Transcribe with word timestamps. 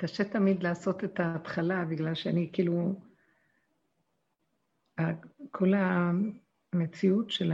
קשה 0.00 0.24
תמיד 0.24 0.62
לעשות 0.62 1.04
את 1.04 1.20
ההתחלה, 1.20 1.84
בגלל 1.84 2.14
שאני 2.14 2.50
כאילו... 2.52 2.94
כל 5.50 5.72
המציאות 6.72 7.30
של 7.30 7.52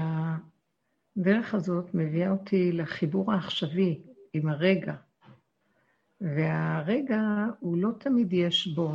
הדרך 1.17 1.55
הזאת 1.55 1.95
מביאה 1.95 2.31
אותי 2.31 2.73
לחיבור 2.73 3.33
העכשווי 3.33 4.03
עם 4.33 4.49
הרגע. 4.49 4.95
והרגע, 6.21 7.21
הוא 7.61 7.79
לא 7.79 7.91
תמיד 7.99 8.33
יש 8.33 8.67
בו... 8.67 8.93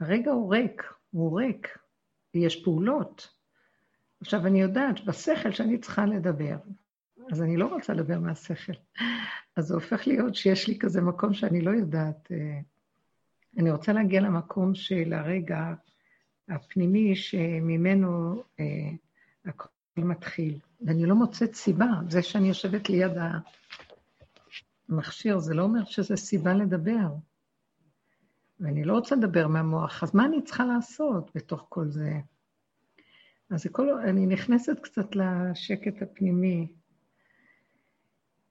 הרגע 0.00 0.30
הוא 0.30 0.54
ריק, 0.54 0.82
הוא 1.10 1.40
ריק. 1.40 1.78
יש 2.34 2.64
פעולות. 2.64 3.34
עכשיו, 4.20 4.46
אני 4.46 4.60
יודעת 4.60 5.04
בשכל 5.04 5.50
שאני 5.50 5.78
צריכה 5.78 6.06
לדבר, 6.06 6.56
אז 7.30 7.42
אני 7.42 7.56
לא 7.56 7.66
רוצה 7.66 7.92
לדבר 7.92 8.18
מהשכל. 8.18 8.72
אז 9.56 9.66
זה 9.66 9.74
הופך 9.74 10.06
להיות 10.06 10.34
שיש 10.34 10.68
לי 10.68 10.78
כזה 10.78 11.00
מקום 11.00 11.34
שאני 11.34 11.60
לא 11.60 11.70
יודעת. 11.70 12.32
אה, 12.32 12.60
אני 13.58 13.70
רוצה 13.70 13.92
להגיע 13.92 14.20
למקום 14.20 14.74
של 14.74 15.12
הרגע 15.12 15.74
הפנימי 16.48 17.16
שממנו 17.16 18.42
אה, 18.60 18.90
הכל 19.44 19.68
מתחיל. 19.96 20.58
ואני 20.80 21.06
לא 21.06 21.14
מוצאת 21.14 21.54
סיבה. 21.54 21.86
זה 22.08 22.22
שאני 22.22 22.48
יושבת 22.48 22.88
ליד 22.90 23.12
המכשיר, 24.88 25.38
זה 25.38 25.54
לא 25.54 25.62
אומר 25.62 25.84
שזה 25.84 26.16
סיבה 26.16 26.54
לדבר. 26.54 27.08
ואני 28.60 28.84
לא 28.84 28.92
רוצה 28.92 29.16
לדבר 29.16 29.48
מהמוח, 29.48 30.02
אז 30.02 30.14
מה 30.14 30.24
אני 30.26 30.42
צריכה 30.42 30.64
לעשות 30.64 31.30
בתוך 31.34 31.66
כל 31.68 31.88
זה? 31.88 32.20
אז 33.50 33.66
כל, 33.72 33.90
אני 33.90 34.26
נכנסת 34.26 34.78
קצת 34.80 35.16
לשקט 35.16 36.02
הפנימי, 36.02 36.72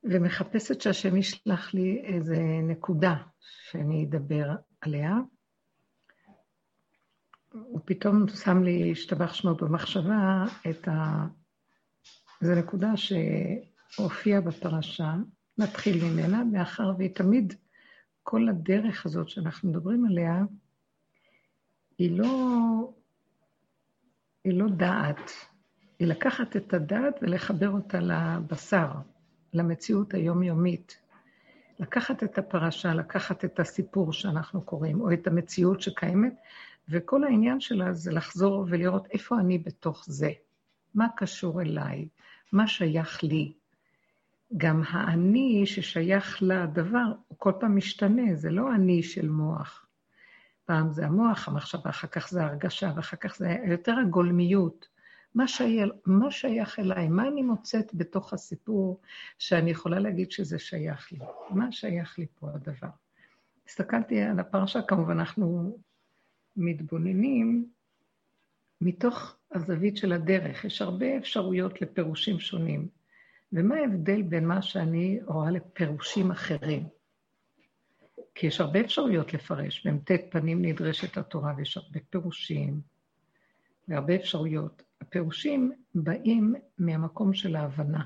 ומחפשת 0.03 0.81
שהשם 0.81 1.17
ישלח 1.17 1.73
לי 1.73 2.01
איזה 2.03 2.37
נקודה 2.63 3.15
שאני 3.39 4.05
אדבר 4.05 4.55
עליה. 4.81 5.13
הוא 7.53 7.79
פתאום 7.85 8.27
שם 8.27 8.63
לי, 8.63 8.91
השתבח 8.91 9.33
שמו 9.33 9.55
במחשבה, 9.55 10.45
את 10.69 10.87
ה... 10.87 11.25
זו 12.41 12.55
נקודה 12.55 12.91
שהופיעה 12.95 14.41
בפרשה, 14.41 15.15
נתחיל 15.57 16.03
ממנה, 16.03 16.43
מאחר 16.43 16.91
והיא 16.97 17.15
תמיד, 17.15 17.53
כל 18.23 18.49
הדרך 18.49 19.05
הזאת 19.05 19.29
שאנחנו 19.29 19.69
מדברים 19.69 20.05
עליה, 20.05 20.43
היא 21.97 22.19
לא, 22.19 22.27
היא 24.43 24.53
לא 24.53 24.69
דעת, 24.69 25.31
היא 25.99 26.07
לקחת 26.07 26.55
את 26.55 26.73
הדעת 26.73 27.15
ולחבר 27.21 27.69
אותה 27.69 27.99
לבשר. 27.99 28.91
למציאות 29.53 30.13
היומיומית. 30.13 30.97
לקחת 31.79 32.23
את 32.23 32.37
הפרשה, 32.37 32.93
לקחת 32.93 33.45
את 33.45 33.59
הסיפור 33.59 34.13
שאנחנו 34.13 34.61
קוראים, 34.61 35.01
או 35.01 35.13
את 35.13 35.27
המציאות 35.27 35.81
שקיימת, 35.81 36.33
וכל 36.89 37.23
העניין 37.23 37.59
שלה 37.59 37.93
זה 37.93 38.11
לחזור 38.11 38.65
ולראות 38.69 39.07
איפה 39.11 39.39
אני 39.39 39.57
בתוך 39.57 40.05
זה, 40.07 40.31
מה 40.95 41.07
קשור 41.17 41.61
אליי, 41.61 42.07
מה 42.51 42.67
שייך 42.67 43.23
לי. 43.23 43.53
גם 44.57 44.81
האני 44.89 45.63
ששייך 45.65 46.37
לדבר, 46.41 47.05
הוא 47.27 47.37
כל 47.37 47.51
פעם 47.59 47.77
משתנה, 47.77 48.35
זה 48.35 48.49
לא 48.49 48.75
אני 48.75 49.03
של 49.03 49.29
מוח. 49.29 49.85
פעם 50.65 50.91
זה 50.91 51.05
המוח, 51.05 51.47
המחשבה, 51.47 51.89
אחר 51.89 52.07
כך 52.07 52.29
זה 52.29 52.43
הרגשה, 52.43 52.91
ואחר 52.95 53.17
כך 53.17 53.37
זה 53.37 53.55
יותר 53.65 53.95
הגולמיות. 53.99 54.87
מה 55.35 55.47
שייך, 55.47 55.89
מה 56.05 56.31
שייך 56.31 56.79
אליי? 56.79 57.07
מה 57.07 57.27
אני 57.27 57.41
מוצאת 57.41 57.93
בתוך 57.93 58.33
הסיפור 58.33 59.01
שאני 59.37 59.71
יכולה 59.71 59.99
להגיד 59.99 60.31
שזה 60.31 60.59
שייך 60.59 61.11
לי? 61.11 61.19
מה 61.49 61.71
שייך 61.71 62.19
לי 62.19 62.25
פה 62.39 62.47
הדבר? 62.53 62.89
הסתכלתי 63.67 64.21
על 64.21 64.39
הפרשה, 64.39 64.81
כמובן 64.81 65.19
אנחנו 65.19 65.77
מתבוננים 66.57 67.69
מתוך 68.81 69.35
הזווית 69.51 69.97
של 69.97 70.13
הדרך. 70.13 70.65
יש 70.65 70.81
הרבה 70.81 71.17
אפשרויות 71.17 71.81
לפירושים 71.81 72.39
שונים. 72.39 72.87
ומה 73.53 73.75
ההבדל 73.75 74.21
בין 74.21 74.47
מה 74.47 74.61
שאני 74.61 75.19
רואה 75.25 75.51
לפירושים 75.51 76.31
אחרים? 76.31 76.87
כי 78.35 78.47
יש 78.47 78.61
הרבה 78.61 78.81
אפשרויות 78.81 79.33
לפרש. 79.33 79.87
במ"ט 79.87 80.11
פנים 80.31 80.65
נדרשת 80.65 81.17
התורה 81.17 81.53
ויש 81.57 81.77
הרבה 81.77 81.99
פירושים 82.09 82.81
והרבה 83.87 84.15
אפשרויות. 84.15 84.88
הפירושים 85.01 85.71
באים 85.95 86.55
מהמקום 86.77 87.33
של 87.33 87.55
ההבנה. 87.55 88.03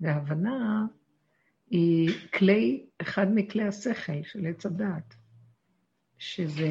וההבנה 0.00 0.86
היא 1.70 2.10
כלי, 2.34 2.86
אחד 3.02 3.26
מכלי 3.34 3.62
השכל 3.62 4.22
של 4.22 4.46
עץ 4.46 4.66
הדעת, 4.66 5.14
שזה 6.18 6.68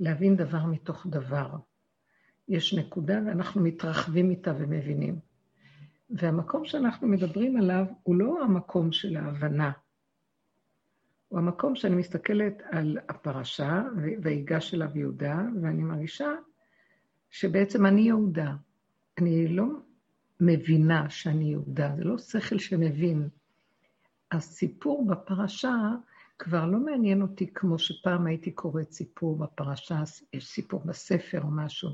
להבין 0.00 0.36
דבר 0.36 0.66
מתוך 0.66 1.06
דבר. 1.06 1.56
יש 2.48 2.74
נקודה 2.74 3.20
ואנחנו 3.26 3.60
מתרחבים 3.60 4.30
איתה 4.30 4.52
ומבינים. 4.58 5.18
והמקום 6.10 6.64
שאנחנו 6.64 7.08
מדברים 7.08 7.56
עליו 7.56 7.84
הוא 8.02 8.16
לא 8.16 8.42
המקום 8.42 8.92
של 8.92 9.16
ההבנה, 9.16 9.72
הוא 11.28 11.38
המקום 11.38 11.76
שאני 11.76 11.96
מסתכלת 11.96 12.62
על 12.70 12.98
הפרשה, 13.08 13.82
ויגש 14.22 14.74
אליו 14.74 14.88
יהודה, 14.94 15.42
ואני 15.62 15.82
מרגישה 15.82 16.28
שבעצם 17.30 17.86
אני 17.86 18.00
יהודה. 18.00 18.54
אני 19.18 19.48
לא 19.48 19.66
מבינה 20.40 21.10
שאני 21.10 21.44
יהודה, 21.44 21.92
זה 21.96 22.04
לא 22.04 22.18
שכל 22.18 22.58
שמבין. 22.58 23.28
הסיפור 24.32 25.06
בפרשה 25.06 25.76
כבר 26.38 26.66
לא 26.66 26.78
מעניין 26.78 27.22
אותי 27.22 27.46
כמו 27.54 27.78
שפעם 27.78 28.26
הייתי 28.26 28.50
קוראת 28.50 28.92
סיפור 28.92 29.36
בפרשה, 29.36 30.02
יש 30.32 30.46
סיפור 30.46 30.80
בספר 30.84 31.42
או 31.42 31.50
משהו. 31.50 31.88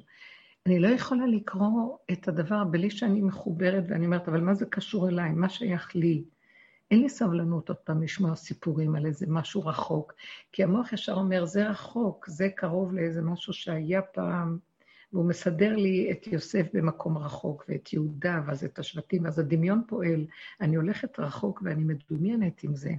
אני 0.67 0.78
לא 0.78 0.89
יכולה 0.89 1.27
לקרוא 1.27 1.97
את 2.12 2.28
הדבר 2.28 2.65
בלי 2.65 2.91
שאני 2.91 3.21
מחוברת 3.21 3.84
ואני 3.89 4.06
אומרת, 4.06 4.28
אבל 4.28 4.41
מה 4.41 4.55
זה 4.55 4.66
קשור 4.66 5.09
אליי? 5.09 5.33
מה 5.33 5.49
שייך 5.49 5.97
לי? 5.97 6.25
אין 6.91 7.03
לי 7.03 7.09
סבלנות 7.09 7.69
עוד 7.69 7.78
פעם 7.78 8.03
לשמוע 8.03 8.37
סיפורים 8.37 8.95
על 8.95 9.06
איזה 9.06 9.27
משהו 9.28 9.66
רחוק, 9.66 10.12
כי 10.53 10.65
המוח 10.65 10.93
ישר 10.93 11.15
אומר, 11.15 11.45
זה 11.45 11.71
רחוק, 11.71 12.27
זה 12.28 12.49
קרוב 12.56 12.93
לאיזה 12.93 13.22
משהו 13.22 13.53
שהיה 13.53 14.03
פעם, 14.03 14.59
והוא 15.15 15.29
מסדר 15.29 15.77
לי 15.77 16.13
את 16.13 16.27
יוסף 16.27 16.67
במקום 16.73 17.19
רחוק, 17.19 17.65
ואת 17.69 17.93
יהודה, 17.93 18.41
ואז 18.47 18.65
את 18.65 18.79
השבטים, 18.79 19.25
ואז 19.25 19.39
הדמיון 19.39 19.83
פועל. 19.89 20.27
אני 20.61 20.77
הולכת 20.77 21.19
רחוק 21.19 21.63
ואני 21.65 21.85
מדומיינת 21.85 22.63
עם 22.63 22.77
זה. 22.77 22.91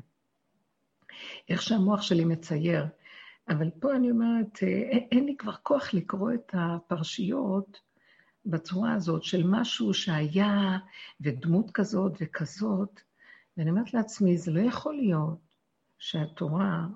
איך 1.49 1.61
שהמוח 1.61 2.01
שלי 2.01 2.25
מצייר. 2.25 2.85
אבל 3.49 3.69
פה 3.79 3.95
אני 3.95 4.11
אומרת, 4.11 4.63
אה, 4.63 4.67
אין 5.11 5.25
לי 5.25 5.35
כבר 5.37 5.55
כוח 5.63 5.93
לקרוא 5.93 6.33
את 6.33 6.51
הפרשיות 6.53 7.79
בצורה 8.45 8.93
הזאת 8.93 9.23
של 9.23 9.47
משהו 9.47 9.93
שהיה, 9.93 10.77
ודמות 11.21 11.71
כזאת 11.71 12.11
וכזאת, 12.21 13.01
ואני 13.57 13.69
אומרת 13.69 13.93
לעצמי, 13.93 14.37
זה 14.37 14.51
לא 14.51 14.59
יכול 14.59 14.95
להיות 14.95 15.39
שהתורה, 15.99 16.87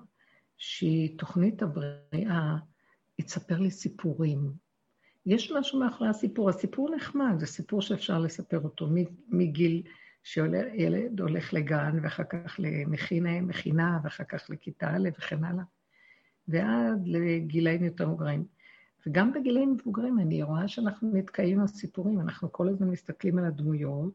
שהיא 0.56 1.18
תוכנית 1.18 1.62
הבריאה, 1.62 2.56
היא 3.18 3.26
תספר 3.26 3.58
לי 3.58 3.70
סיפורים. 3.70 4.69
יש 5.30 5.52
משהו 5.52 5.78
מאחורי 5.78 6.10
הסיפור. 6.10 6.48
הסיפור 6.48 6.94
נחמד, 6.96 7.34
זה 7.38 7.46
סיפור 7.46 7.82
שאפשר 7.82 8.18
לספר 8.18 8.60
אותו 8.64 8.88
מגיל 9.28 9.82
שילד 10.22 11.20
הולך 11.20 11.54
לגן, 11.54 11.98
ואחר 12.02 12.24
כך 12.24 12.56
למכינה, 12.58 13.40
מכינה, 13.40 14.00
ואחר 14.04 14.24
כך 14.24 14.50
לכיתה 14.50 14.90
א' 14.96 15.08
וכן 15.18 15.44
הלאה, 15.44 15.64
ועד 16.48 17.06
לגילאים 17.06 17.84
יותר 17.84 18.08
מבוגרים. 18.08 18.44
וגם 19.06 19.32
בגילאים 19.32 19.72
מבוגרים 19.72 20.18
אני 20.18 20.42
רואה 20.42 20.68
שאנחנו 20.68 21.12
נתקעים 21.14 21.58
עם 21.58 21.64
הסיפורים, 21.64 22.20
אנחנו 22.20 22.52
כל 22.52 22.68
הזמן 22.68 22.88
מסתכלים 22.88 23.38
על 23.38 23.44
הדמויות, 23.44 24.12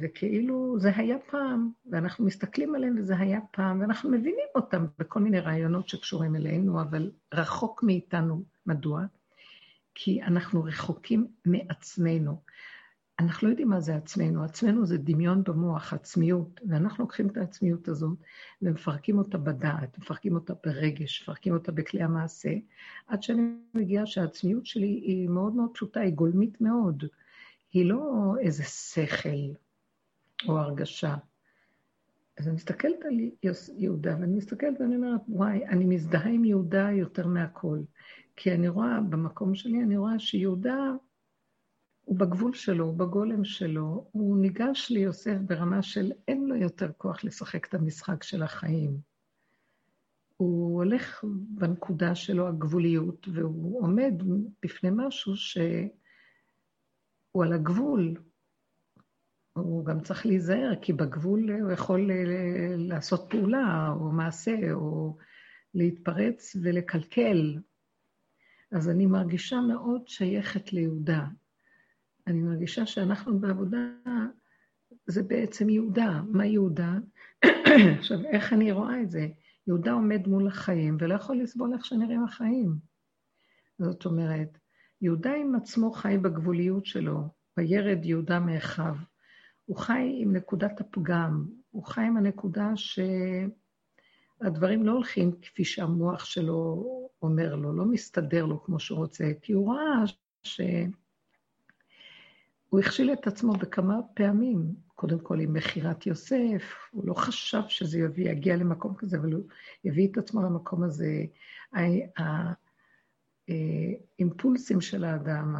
וכאילו 0.00 0.76
זה 0.78 0.90
היה 0.96 1.16
פעם, 1.30 1.70
ואנחנו 1.90 2.24
מסתכלים 2.24 2.74
עליהם 2.74 2.96
וזה 2.98 3.16
היה 3.18 3.40
פעם, 3.50 3.80
ואנחנו 3.80 4.10
מבינים 4.10 4.46
אותם 4.54 4.86
בכל 4.98 5.20
מיני 5.20 5.40
רעיונות 5.40 5.88
שקשורים 5.88 6.36
אלינו, 6.36 6.80
אבל 6.80 7.10
רחוק 7.34 7.82
מאיתנו. 7.82 8.42
מדוע? 8.66 9.04
כי 9.98 10.22
אנחנו 10.22 10.64
רחוקים 10.64 11.26
מעצמנו. 11.44 12.40
אנחנו 13.18 13.48
לא 13.48 13.52
יודעים 13.52 13.68
מה 13.68 13.80
זה 13.80 13.96
עצמנו, 13.96 14.44
עצמנו 14.44 14.86
זה 14.86 14.98
דמיון 14.98 15.44
במוח, 15.44 15.92
עצמיות, 15.92 16.60
ואנחנו 16.68 17.04
לוקחים 17.04 17.28
את 17.28 17.36
העצמיות 17.36 17.88
הזאת 17.88 18.18
ומפרקים 18.62 19.18
אותה 19.18 19.38
בדעת, 19.38 19.98
מפרקים 19.98 20.34
אותה 20.34 20.54
ברגש, 20.64 21.22
מפרקים 21.22 21.54
אותה 21.54 21.72
בכלי 21.72 22.02
המעשה, 22.02 22.50
עד 23.06 23.22
שאני 23.22 23.42
מגיעה 23.74 24.06
שהעצמיות 24.06 24.66
שלי 24.66 24.86
היא 24.86 25.28
מאוד 25.28 25.54
מאוד 25.54 25.70
פשוטה, 25.74 26.00
היא 26.00 26.12
גולמית 26.12 26.60
מאוד. 26.60 27.04
היא 27.72 27.86
לא 27.86 28.34
איזה 28.40 28.64
שכל 28.64 29.28
או 30.48 30.58
הרגשה. 30.58 31.14
אז 32.38 32.46
אני 32.46 32.54
מסתכלת 32.54 33.04
על 33.04 33.20
יהודה, 33.76 34.16
ואני 34.20 34.36
מסתכלת 34.36 34.80
ואני 34.80 34.96
אומרת, 34.96 35.20
וואי, 35.28 35.66
אני 35.66 35.84
מזדהה 35.84 36.28
עם 36.28 36.44
יהודה 36.44 36.90
יותר 36.90 37.26
מהכל. 37.26 37.78
כי 38.36 38.52
אני 38.52 38.68
רואה, 38.68 39.00
במקום 39.00 39.54
שלי, 39.54 39.82
אני 39.82 39.96
רואה 39.96 40.18
שיהודה 40.18 40.76
הוא 42.06 42.18
בגבול 42.18 42.54
שלו, 42.54 42.84
הוא 42.84 42.98
בגולם 42.98 43.44
שלו, 43.44 44.08
הוא 44.12 44.38
ניגש 44.38 44.90
ליוסף 44.90 45.36
ברמה 45.46 45.82
של 45.82 46.12
אין 46.28 46.46
לו 46.46 46.56
יותר 46.56 46.92
כוח 46.98 47.24
לשחק 47.24 47.68
את 47.68 47.74
המשחק 47.74 48.22
של 48.22 48.42
החיים. 48.42 49.00
הוא 50.36 50.74
הולך 50.74 51.24
בנקודה 51.48 52.14
שלו, 52.14 52.48
הגבוליות, 52.48 53.28
והוא 53.32 53.82
עומד 53.82 54.12
בפני 54.62 54.90
משהו 54.92 55.36
שהוא 55.36 57.44
על 57.44 57.52
הגבול. 57.52 58.14
הוא 59.52 59.84
גם 59.84 60.00
צריך 60.00 60.26
להיזהר, 60.26 60.72
כי 60.82 60.92
בגבול 60.92 61.50
הוא 61.50 61.72
יכול 61.72 62.10
לעשות 62.76 63.26
פעולה, 63.30 63.92
או 64.00 64.12
מעשה, 64.12 64.72
או 64.72 65.16
להתפרץ 65.74 66.56
ולקלקל. 66.62 67.58
אז 68.72 68.88
אני 68.88 69.06
מרגישה 69.06 69.60
מאוד 69.60 70.08
שייכת 70.08 70.72
ליהודה. 70.72 71.26
אני 72.26 72.40
מרגישה 72.40 72.86
שאנחנו 72.86 73.38
בעבודה, 73.38 73.78
זה 75.06 75.22
בעצם 75.22 75.68
יהודה. 75.68 76.22
מה 76.28 76.46
יהודה? 76.46 76.94
עכשיו, 77.98 78.18
איך 78.24 78.52
אני 78.52 78.72
רואה 78.72 79.02
את 79.02 79.10
זה? 79.10 79.28
יהודה 79.66 79.92
עומד 79.92 80.26
מול 80.26 80.48
החיים 80.48 80.96
ולא 81.00 81.14
יכול 81.14 81.36
לסבול 81.36 81.72
איך 81.74 81.84
שנראים 81.84 82.24
החיים. 82.24 82.76
זאת 83.78 84.06
אומרת, 84.06 84.58
יהודה 85.00 85.34
עם 85.34 85.54
עצמו 85.54 85.90
חי 85.90 86.18
בגבוליות 86.22 86.86
שלו, 86.86 87.28
וירד 87.56 88.04
יהודה 88.04 88.40
מאחיו. 88.40 88.94
הוא 89.64 89.76
חי 89.76 90.16
עם 90.18 90.36
נקודת 90.36 90.80
הפגם, 90.80 91.46
הוא 91.70 91.84
חי 91.84 92.00
עם 92.00 92.16
הנקודה 92.16 92.72
שהדברים 94.38 94.86
לא 94.86 94.92
הולכים 94.92 95.32
כפי 95.42 95.64
שהמוח 95.64 96.24
שלו 96.24 96.84
אומר 97.22 97.54
לו, 97.54 97.72
לא 97.72 97.84
מסתדר 97.84 98.46
לו 98.46 98.64
כמו 98.64 98.80
שהוא 98.80 98.98
רוצה, 98.98 99.24
כי 99.42 99.52
הוא 99.52 99.74
ראה 99.74 100.02
ש... 100.42 100.60
הוא 102.68 102.80
הכשיל 102.80 103.12
את 103.12 103.26
עצמו 103.26 103.52
בכמה 103.52 104.00
פעמים, 104.14 104.74
קודם 104.94 105.18
כל 105.18 105.40
עם 105.40 105.52
מכירת 105.52 106.06
יוסף, 106.06 106.62
הוא 106.90 107.06
לא 107.06 107.14
חשב 107.14 107.62
שזה 107.68 107.98
יביא, 107.98 108.30
יגיע 108.30 108.56
למקום 108.56 108.94
כזה, 108.94 109.16
אבל 109.16 109.32
הוא 109.32 109.42
הביא 109.84 110.08
את 110.08 110.18
עצמו 110.18 110.42
למקום 110.42 110.82
הזה. 110.82 111.24
האימפולסים 113.48 114.80
של 114.80 115.04
האדם, 115.04 115.56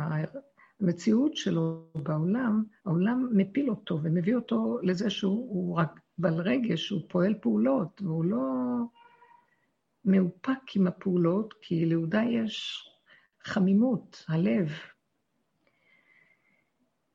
המציאות 0.80 1.36
שלו 1.36 1.86
בעולם, 1.94 2.64
העולם 2.86 3.28
מפיל 3.32 3.70
אותו 3.70 4.00
ומביא 4.02 4.34
אותו 4.34 4.78
לזה 4.82 5.10
שהוא 5.10 5.76
רק 5.76 6.00
בעל 6.18 6.40
רגש, 6.40 6.90
הוא 6.90 7.00
פועל 7.08 7.34
פעולות, 7.40 8.02
והוא 8.02 8.24
לא 8.24 8.42
מאופק 10.04 10.76
עם 10.76 10.86
הפעולות, 10.86 11.54
כי 11.60 11.86
ליהודה 11.86 12.22
יש 12.22 12.84
חמימות, 13.44 14.24
הלב, 14.28 14.72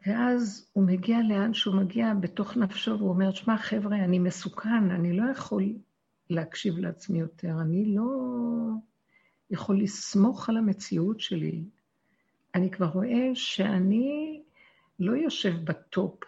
ואז 0.08 0.70
הוא 0.74 0.88
מגיע 0.88 1.18
לאן 1.30 1.54
שהוא 1.54 1.76
מגיע 1.76 2.14
בתוך 2.14 2.58
נפשו, 2.58 2.98
והוא 2.98 3.10
אומר, 3.10 3.32
שמע, 3.32 3.58
חבר'ה, 3.58 3.96
אני 3.96 4.20
מסוכן, 4.20 4.92
אני 4.92 5.18
לא 5.18 5.32
יכול 5.32 5.64
להקשיב 6.30 6.78
לעצמי 6.78 7.20
יותר, 7.20 7.62
אני 7.62 7.86
לא 7.86 8.12
יכול 9.50 9.82
לסמוך 9.82 10.50
על 10.50 10.58
המציאות 10.58 11.20
שלי. 11.20 11.64
אני 12.56 12.72
כבר 12.72 12.86
רואה 12.86 13.30
שאני 13.34 14.42
לא 15.00 15.12
יושב 15.12 15.54
בטופ, 15.64 16.24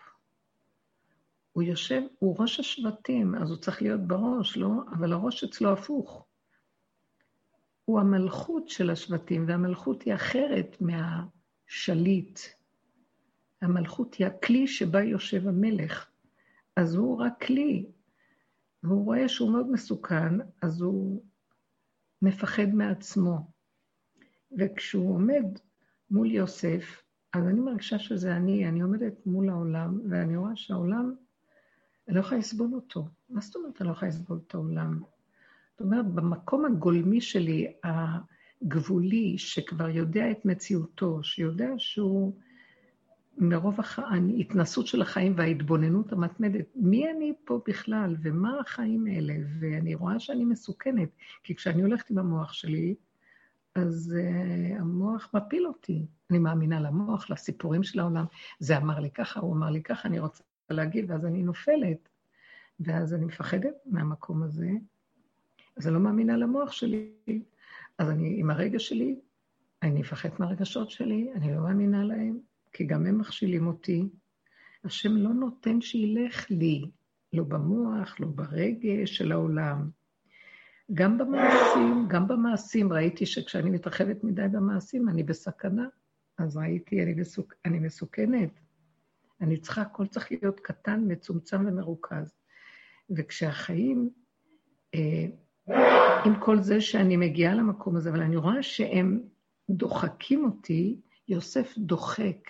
הוא 1.53 1.63
יושב, 1.63 2.01
הוא 2.19 2.35
ראש 2.39 2.59
השבטים, 2.59 3.35
אז 3.35 3.49
הוא 3.49 3.57
צריך 3.57 3.81
להיות 3.81 4.01
בראש, 4.01 4.57
לא? 4.57 4.69
אבל 4.91 5.13
הראש 5.13 5.43
אצלו 5.43 5.73
הפוך. 5.73 6.25
הוא 7.85 7.99
המלכות 7.99 8.69
של 8.69 8.89
השבטים, 8.89 9.47
והמלכות 9.47 10.01
היא 10.01 10.13
אחרת 10.15 10.77
מהשליט. 10.81 12.39
המלכות 13.61 14.13
היא 14.13 14.27
הכלי 14.27 14.67
שבה 14.67 15.03
יושב 15.03 15.47
המלך. 15.47 16.09
אז 16.75 16.95
הוא 16.95 17.17
רק 17.17 17.43
כלי, 17.43 17.85
והוא 18.83 19.05
רואה 19.05 19.29
שהוא 19.29 19.51
מאוד 19.51 19.71
מסוכן, 19.71 20.33
אז 20.61 20.81
הוא 20.81 21.25
מפחד 22.21 22.67
מעצמו. 22.73 23.51
וכשהוא 24.57 25.15
עומד 25.15 25.45
מול 26.09 26.31
יוסף, 26.31 27.03
אז 27.33 27.47
אני 27.47 27.59
מרגישה 27.59 27.99
שזה 27.99 28.35
אני, 28.35 28.67
אני 28.67 28.81
עומדת 28.81 29.25
מול 29.25 29.49
העולם, 29.49 29.99
ואני 30.09 30.37
רואה 30.37 30.55
שהעולם, 30.55 31.15
אני 32.07 32.15
לא 32.15 32.19
יכולה 32.21 32.39
לסבול 32.39 32.69
אותו. 32.73 33.07
מה 33.29 33.41
זאת 33.41 33.55
אומרת 33.55 33.81
אני 33.81 33.87
לא 33.87 33.93
יכולה 33.93 34.09
לסבול 34.09 34.39
את 34.47 34.55
העולם? 34.55 34.99
זאת 35.71 35.81
אומרת, 35.81 36.05
במקום 36.05 36.65
הגולמי 36.65 37.21
שלי, 37.21 37.73
הגבולי, 37.83 39.37
שכבר 39.37 39.89
יודע 39.89 40.31
את 40.31 40.45
מציאותו, 40.45 41.23
שיודע 41.23 41.69
שהוא 41.77 42.33
מרוב 43.37 43.79
ההתנסות 43.97 44.87
של 44.87 45.01
החיים 45.01 45.33
וההתבוננות 45.37 46.13
המתמדת, 46.13 46.65
מי 46.75 47.11
אני 47.11 47.33
פה 47.45 47.61
בכלל 47.67 48.15
ומה 48.21 48.59
החיים 48.59 49.05
האלה? 49.07 49.33
ואני 49.59 49.95
רואה 49.95 50.19
שאני 50.19 50.45
מסוכנת, 50.45 51.09
כי 51.43 51.55
כשאני 51.55 51.81
הולכת 51.81 52.09
עם 52.09 52.17
המוח 52.17 52.53
שלי, 52.53 52.95
אז 53.75 54.15
uh, 54.17 54.79
המוח 54.79 55.29
מפיל 55.33 55.67
אותי. 55.67 56.05
אני 56.29 56.39
מאמינה 56.39 56.79
למוח, 56.79 57.29
לסיפורים 57.29 57.83
של 57.83 57.99
העולם. 57.99 58.25
זה 58.59 58.77
אמר 58.77 58.99
לי 58.99 59.11
ככה, 59.11 59.39
הוא 59.39 59.55
אמר 59.55 59.69
לי 59.69 59.83
ככה, 59.83 60.07
אני 60.07 60.19
רוצה 60.19 60.43
להגיד, 60.73 61.11
ואז 61.11 61.25
אני 61.25 61.43
נופלת. 61.43 62.09
ואז 62.79 63.13
אני 63.13 63.25
מפחדת 63.25 63.75
מהמקום 63.85 64.43
הזה, 64.43 64.69
אז 65.77 65.87
אני 65.87 65.93
לא 65.93 65.99
מאמינה 65.99 66.37
למוח 66.37 66.71
שלי. 66.71 67.11
אז 67.97 68.09
אני, 68.09 68.39
עם 68.39 68.49
הרגש 68.49 68.89
שלי, 68.89 69.19
אני 69.83 69.99
מפחדת 69.99 70.39
מהרגשות 70.39 70.91
שלי, 70.91 71.31
אני 71.35 71.55
לא 71.55 71.61
מאמינה 71.61 72.03
להם. 72.03 72.39
כי 72.73 72.83
גם 72.83 73.05
הם 73.05 73.17
מכשילים 73.17 73.67
אותי. 73.67 74.09
השם 74.83 75.17
לא 75.17 75.29
נותן 75.29 75.81
שילך 75.81 76.51
לי, 76.51 76.91
לא 77.33 77.43
במוח, 77.43 78.19
לא 78.19 78.27
ברגש 78.27 79.17
של 79.17 79.31
העולם. 79.31 79.89
גם 80.93 81.17
במעשים, 81.17 82.07
גם 82.07 82.27
במעשים, 82.27 82.93
ראיתי 82.93 83.25
שכשאני 83.25 83.69
מתרחבת 83.69 84.23
מדי 84.23 84.47
במעשים, 84.51 85.09
אני 85.09 85.23
בסכנה. 85.23 85.87
אז 86.37 86.57
ראיתי, 86.57 87.03
אני, 87.03 87.13
מסוכ... 87.13 87.53
אני 87.65 87.79
מסוכנת. 87.79 88.59
אני 89.43 89.57
צריכה, 89.57 89.81
הכל 89.81 90.07
צריך 90.07 90.31
להיות 90.31 90.59
קטן, 90.59 91.03
מצומצם 91.07 91.65
ומרוכז. 91.67 92.35
וכשהחיים, 93.09 94.09
אה, 94.95 95.25
עם 96.25 96.39
כל 96.39 96.59
זה 96.59 96.81
שאני 96.81 97.17
מגיעה 97.17 97.55
למקום 97.55 97.95
הזה, 97.95 98.09
אבל 98.09 98.21
אני 98.21 98.35
רואה 98.35 98.63
שהם 98.63 99.21
דוחקים 99.69 100.45
אותי, 100.45 101.01
יוסף 101.27 101.73
דוחק. 101.77 102.49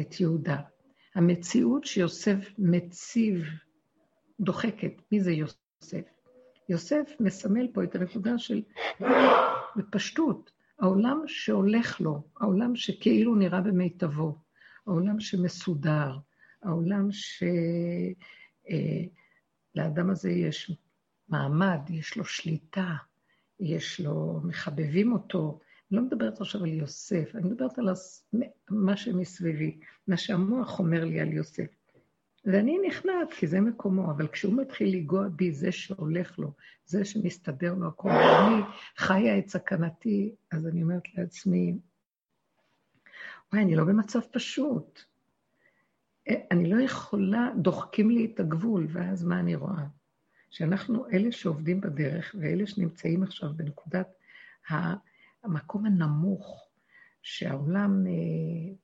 את 0.00 0.20
יהודה. 0.20 0.56
המציאות 1.14 1.84
שיוסף 1.84 2.38
מציב, 2.58 3.44
דוחקת. 4.40 4.92
מי 5.12 5.20
זה 5.20 5.32
יוסף? 5.32 6.04
יוסף 6.68 7.12
מסמל 7.20 7.68
פה 7.74 7.84
את 7.84 7.94
הנקודה 7.94 8.38
של, 8.38 8.62
בפשטות, 9.76 10.52
העולם 10.78 11.22
שהולך 11.26 12.00
לו, 12.00 12.22
העולם 12.40 12.76
שכאילו 12.76 13.34
נראה 13.34 13.60
במיטבו, 13.60 14.38
העולם 14.86 15.20
שמסודר, 15.20 16.18
העולם 16.62 17.08
שלאדם 19.72 20.06
אה, 20.06 20.12
הזה 20.12 20.30
יש 20.30 20.72
מעמד, 21.28 21.80
יש 21.90 22.16
לו 22.16 22.24
שליטה, 22.24 22.94
יש 23.60 24.00
לו, 24.00 24.40
מחבבים 24.44 25.12
אותו, 25.12 25.60
אני 25.90 25.98
לא 25.98 26.06
מדברת 26.06 26.40
עכשיו 26.40 26.64
על 26.64 26.72
יוסף, 26.72 27.34
אני 27.34 27.50
מדברת 27.50 27.78
על 27.78 27.88
מה 28.70 28.96
שמסביבי, 28.96 29.78
מה 30.08 30.16
שהמוח 30.16 30.78
אומר 30.78 31.04
לי 31.04 31.20
על 31.20 31.32
יוסף. 31.32 31.66
ואני 32.44 32.78
נכנעת, 32.88 33.32
כי 33.32 33.46
זה 33.46 33.60
מקומו, 33.60 34.10
אבל 34.10 34.28
כשהוא 34.28 34.62
מתחיל 34.62 34.96
לנגוע 34.96 35.28
בי, 35.28 35.52
זה 35.52 35.72
שהולך 35.72 36.38
לו, 36.38 36.52
זה 36.84 37.04
שמסתדר 37.04 37.74
לו 37.74 37.88
הכול, 37.88 38.10
ואני 38.10 38.62
חיה 38.96 39.38
את 39.38 39.48
סכנתי, 39.48 40.34
אז 40.50 40.66
אני 40.66 40.82
אומרת 40.82 41.02
לעצמי, 41.14 41.78
וואי, 43.52 43.62
אני 43.62 43.76
לא 43.76 43.84
במצב 43.84 44.20
פשוט. 44.32 45.00
אני 46.50 46.70
לא 46.70 46.82
יכולה, 46.82 47.50
דוחקים 47.56 48.10
לי 48.10 48.30
את 48.34 48.40
הגבול, 48.40 48.86
ואז 48.90 49.24
מה 49.24 49.40
אני 49.40 49.54
רואה? 49.54 49.84
שאנחנו 50.50 51.08
אלה 51.08 51.32
שעובדים 51.32 51.80
בדרך, 51.80 52.34
ואלה 52.40 52.66
שנמצאים 52.66 53.22
עכשיו 53.22 53.50
בנקודת. 53.56 54.08
המקום 55.44 55.86
הנמוך, 55.86 56.68
שהעולם, 57.22 58.06
אה, 58.06 58.74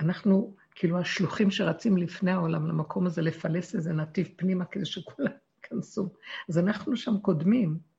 אנחנו 0.00 0.54
כאילו 0.74 0.98
השלוחים 0.98 1.50
שרצים 1.50 1.96
לפני 1.96 2.30
העולם 2.30 2.66
למקום 2.66 3.06
הזה 3.06 3.22
לפלס 3.22 3.74
איזה 3.74 3.92
נתיב 3.92 4.28
פנימה 4.36 4.64
כדי 4.64 4.84
שכולם 4.84 5.32
ייכנסו. 5.62 6.08
אז 6.48 6.58
אנחנו 6.58 6.96
שם 6.96 7.18
קודמים. 7.18 7.91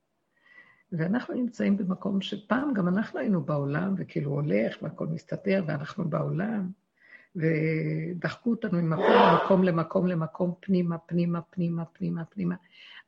ואנחנו 0.97 1.33
נמצאים 1.33 1.77
במקום 1.77 2.21
שפעם 2.21 2.73
גם 2.73 2.87
אנחנו 2.87 3.19
היינו 3.19 3.43
בעולם, 3.43 3.93
וכאילו 3.97 4.31
הולך 4.31 4.77
והכל 4.81 5.07
מסתתר, 5.07 5.63
ואנחנו 5.67 6.09
בעולם, 6.09 6.71
ודחקו 7.35 8.49
אותנו 8.49 8.81
ממקום 8.81 9.05
למקום 9.05 9.63
למקום 9.63 10.07
למקום, 10.07 10.53
פנימה, 10.59 10.97
פנימה, 10.97 11.41
פנימה, 11.41 11.85
פנימה, 11.85 12.25
פנימה, 12.25 12.55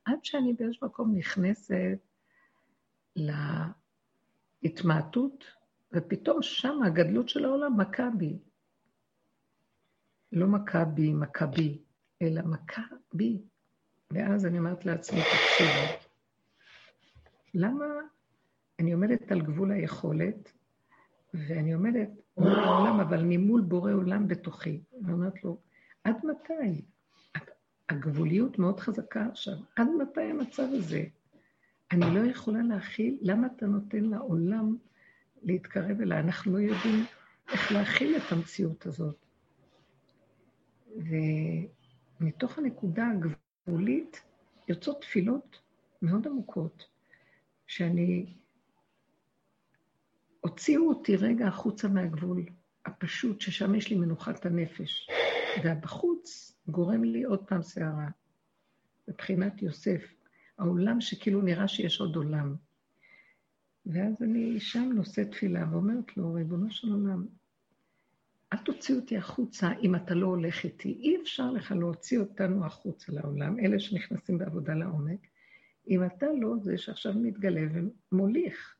עד 0.04 0.18
שאני 0.22 0.52
באיזשהו 0.52 0.86
מקום 0.86 1.14
נכנסת 1.16 1.98
התמעטות, 4.62 5.44
ופתאום 5.92 6.42
שם 6.42 6.82
הגדלות 6.86 7.28
של 7.28 7.44
העולם 7.44 7.80
מכה 7.80 8.08
בי. 8.18 8.38
לא 10.32 10.46
מכה 10.46 10.84
בי, 10.84 11.12
מכה 11.12 11.46
בי, 11.46 11.82
אלא 12.22 12.42
מכה 12.42 12.82
בי. 13.12 13.42
ואז 14.10 14.46
אני 14.46 14.58
אומרת 14.58 14.86
לעצמי, 14.86 15.22
תקשיבו, 15.22 16.05
למה 17.58 17.84
אני 18.78 18.92
עומדת 18.92 19.32
על 19.32 19.42
גבול 19.42 19.72
היכולת, 19.72 20.52
ואני 21.34 21.72
עומדת 21.72 22.08
מול 22.36 22.52
העולם, 22.52 23.00
אבל 23.00 23.22
ממול 23.24 23.60
בורא 23.60 23.92
עולם 23.92 24.28
בתוכי. 24.28 24.82
אני 25.04 25.12
אומרת 25.12 25.44
לו, 25.44 25.60
עד 26.04 26.16
מתי? 26.24 26.84
הגבוליות 27.88 28.58
מאוד 28.58 28.80
חזקה 28.80 29.26
עכשיו. 29.26 29.54
עד 29.76 29.88
מתי 30.02 30.20
המצב 30.20 30.66
הזה? 30.72 31.04
אני 31.92 32.14
לא 32.14 32.20
יכולה 32.20 32.62
להכיל, 32.62 33.18
למה 33.22 33.46
אתה 33.46 33.66
נותן 33.66 34.04
לעולם 34.04 34.76
להתקרב 35.42 36.00
אליי? 36.00 36.20
אנחנו 36.20 36.52
לא 36.52 36.58
יודעים 36.58 37.04
איך 37.52 37.72
להכיל 37.72 38.16
את 38.16 38.32
המציאות 38.32 38.86
הזאת. 38.86 39.26
ומתוך 42.20 42.58
הנקודה 42.58 43.06
הגבולית 43.10 44.22
יוצאות 44.68 45.00
תפילות 45.00 45.60
מאוד 46.02 46.26
עמוקות, 46.26 46.95
שאני... 47.66 48.34
הוציאו 50.40 50.88
אותי 50.88 51.16
רגע 51.16 51.46
החוצה 51.46 51.88
מהגבול 51.88 52.44
הפשוט, 52.86 53.40
ששם 53.40 53.74
יש 53.74 53.90
לי 53.90 53.96
מנוחת 53.96 54.46
הנפש. 54.46 55.08
והבחוץ 55.64 56.56
גורם 56.68 57.04
לי 57.04 57.24
עוד 57.24 57.44
פעם 57.44 57.62
סערה. 57.62 58.08
מבחינת 59.08 59.62
יוסף, 59.62 60.14
העולם 60.58 61.00
שכאילו 61.00 61.42
נראה 61.42 61.68
שיש 61.68 62.00
עוד 62.00 62.16
עולם. 62.16 62.54
ואז 63.86 64.22
אני 64.22 64.60
שם 64.60 64.90
נושאת 64.94 65.30
תפילה 65.30 65.64
ואומרת 65.70 66.16
לו, 66.16 66.34
ריבונו 66.34 66.70
של 66.70 66.92
עולם, 66.92 67.26
אל 68.52 68.58
תוציא 68.58 68.96
אותי 68.96 69.16
החוצה 69.16 69.72
אם 69.82 69.94
אתה 69.94 70.14
לא 70.14 70.26
הולך 70.26 70.64
איתי. 70.64 70.88
אי 70.88 71.16
אפשר 71.22 71.50
לך 71.50 71.72
להוציא 71.72 72.18
אותנו 72.18 72.66
החוצה 72.66 73.12
לעולם, 73.12 73.58
אלה 73.58 73.78
שנכנסים 73.80 74.38
בעבודה 74.38 74.74
לעומק, 74.74 75.26
אם 75.88 76.04
אתה 76.04 76.26
לא 76.40 76.54
זה 76.60 76.78
שעכשיו 76.78 77.12
מתגלה 77.14 77.60
ומוליך. 78.12 78.76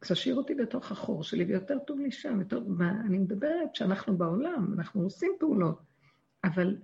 תשאיר 0.00 0.34
אותי 0.34 0.54
בתוך 0.54 0.92
החור 0.92 1.22
שלי, 1.22 1.44
ויותר 1.44 1.78
טוב 1.78 2.00
לי 2.00 2.10
שם. 2.10 2.40
יותר... 2.40 2.62
אני 3.06 3.18
מדברת 3.18 3.74
שאנחנו 3.74 4.16
בעולם, 4.18 4.74
אנחנו 4.78 5.02
עושים 5.02 5.32
פעולות, 5.38 5.82
אבל 6.44 6.76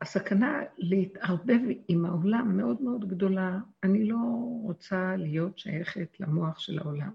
הסכנה 0.00 0.62
להתערבב 0.78 1.60
עם 1.88 2.04
העולם 2.04 2.56
מאוד 2.56 2.82
מאוד 2.82 3.08
גדולה. 3.08 3.58
אני 3.82 4.04
לא 4.04 4.18
רוצה 4.62 5.16
להיות 5.16 5.58
שייכת 5.58 6.20
למוח 6.20 6.58
של 6.58 6.78
העולם, 6.78 7.10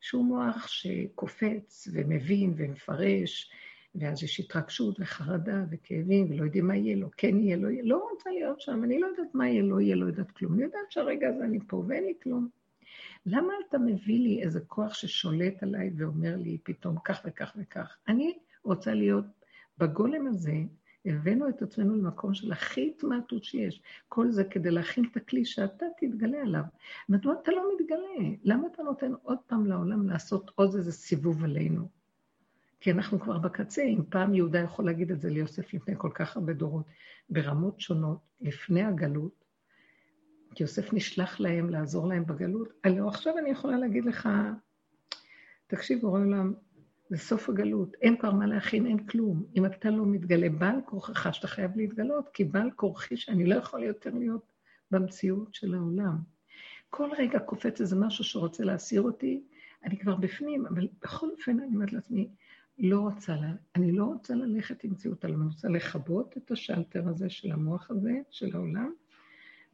שהוא 0.00 0.24
מוח 0.24 0.66
שקופץ 0.68 1.88
ומבין 1.92 2.54
ומפרש, 2.56 3.52
ואז 4.00 4.22
יש 4.22 4.40
התרגשות 4.40 5.00
וחרדה 5.00 5.64
וכאבים, 5.70 6.30
ולא 6.30 6.44
יודעים 6.44 6.66
מה 6.66 6.76
יהיה 6.76 6.96
לו, 6.96 7.08
כן 7.16 7.38
יהיה 7.38 7.56
לו, 7.56 7.68
לא 7.82 8.08
רוצה 8.10 8.30
להיות 8.30 8.60
שם, 8.60 8.84
אני 8.84 9.00
לא 9.00 9.06
יודעת 9.06 9.34
מה 9.34 9.48
יהיה, 9.48 9.62
לא 9.62 9.80
יהיה, 9.80 9.96
לא 9.96 10.06
יודעת 10.06 10.30
כלום. 10.30 10.54
אני 10.54 10.62
יודעת 10.62 10.90
שהרגע 10.90 11.28
הזה 11.28 11.44
אני 11.44 11.58
פה 11.66 11.84
ואין 11.88 12.04
לי 12.04 12.14
כלום. 12.22 12.48
למה 13.26 13.52
אתה 13.68 13.78
מביא 13.78 14.20
לי 14.20 14.42
איזה 14.42 14.60
כוח 14.60 14.94
ששולט 14.94 15.62
עליי 15.62 15.90
ואומר 15.96 16.36
לי 16.36 16.58
פתאום 16.62 16.96
כך 17.04 17.22
וכך 17.26 17.52
וכך? 17.56 17.96
אני 18.08 18.38
רוצה 18.64 18.94
להיות 18.94 19.24
בגולם 19.78 20.26
הזה, 20.26 20.54
הבאנו 21.04 21.48
את 21.48 21.62
עצמנו 21.62 21.96
למקום 21.96 22.34
של 22.34 22.52
הכי 22.52 22.92
התמעטות 22.96 23.44
שיש. 23.44 23.82
כל 24.08 24.30
זה 24.30 24.44
כדי 24.44 24.70
להכין 24.70 25.04
את 25.10 25.16
הכלי 25.16 25.44
שאתה 25.44 25.86
תתגלה 26.00 26.40
עליו. 26.40 26.62
מדוע 27.08 27.34
אתה 27.42 27.52
לא 27.52 27.62
מתגלה? 27.74 28.36
למה 28.44 28.68
אתה 28.74 28.82
נותן 28.82 29.12
עוד 29.22 29.38
פעם 29.46 29.66
לעולם 29.66 30.08
לעשות 30.08 30.50
עוד 30.54 30.74
איזה 30.74 30.92
סיבוב 30.92 31.44
עלינו? 31.44 31.97
כי 32.80 32.90
אנחנו 32.90 33.20
כבר 33.20 33.38
בקצה, 33.38 33.82
אם 33.82 34.02
פעם 34.08 34.34
יהודה 34.34 34.58
יכול 34.58 34.86
להגיד 34.86 35.10
את 35.10 35.20
זה 35.20 35.30
ליוסף 35.30 35.74
לפני 35.74 35.94
כל 35.98 36.10
כך 36.14 36.36
הרבה 36.36 36.52
דורות, 36.52 36.86
ברמות 37.30 37.80
שונות, 37.80 38.18
לפני 38.40 38.82
הגלות, 38.82 39.44
כי 40.54 40.62
יוסף 40.62 40.92
נשלח 40.92 41.40
להם 41.40 41.70
לעזור 41.70 42.08
להם 42.08 42.26
בגלות. 42.26 42.68
הלוא 42.84 43.08
עכשיו 43.08 43.38
אני 43.38 43.50
יכולה 43.50 43.78
להגיד 43.78 44.04
לך, 44.04 44.28
תקשיב, 45.66 46.00
בורא 46.00 46.20
עולם, 46.20 46.54
זה 47.10 47.16
סוף 47.16 47.48
הגלות, 47.48 47.94
אין 48.02 48.16
כבר 48.16 48.32
מה 48.32 48.46
להכין, 48.46 48.86
אין 48.86 49.06
כלום. 49.06 49.44
אם 49.56 49.66
אתה 49.66 49.90
לא 49.90 50.06
מתגלה 50.06 50.48
בעל 50.48 50.80
כורחך, 50.86 51.34
שאתה 51.34 51.48
חייב 51.48 51.76
להתגלות, 51.76 52.28
כי 52.28 52.44
בעל 52.44 52.70
כורחי 52.70 53.16
שאני 53.16 53.46
לא 53.46 53.54
יכול 53.54 53.82
יותר 53.82 54.10
להיות 54.14 54.52
במציאות 54.90 55.54
של 55.54 55.74
העולם. 55.74 56.16
כל 56.90 57.10
רגע 57.18 57.38
קופץ 57.38 57.80
איזה 57.80 57.96
משהו 57.96 58.24
שרוצה 58.24 58.64
להסיר 58.64 59.02
אותי, 59.02 59.42
אני 59.84 59.98
כבר 59.98 60.16
בפנים, 60.16 60.66
אבל 60.66 60.88
בכל 61.02 61.30
אופן 61.30 61.60
אני 61.60 61.74
אומרת 61.74 61.92
לעצמי, 61.92 62.28
לא 62.78 63.00
רוצה, 63.00 63.36
לה, 63.36 63.52
אני 63.76 63.92
לא 63.92 64.04
רוצה 64.04 64.34
ללכת 64.34 64.84
עם 64.84 64.94
העולם, 65.22 65.42
אני 65.42 65.50
רוצה 65.50 65.68
לכבות 65.68 66.36
את 66.36 66.50
השלטר 66.50 67.08
הזה 67.08 67.30
של 67.30 67.52
המוח 67.52 67.90
הזה, 67.90 68.12
של 68.30 68.56
העולם, 68.56 68.92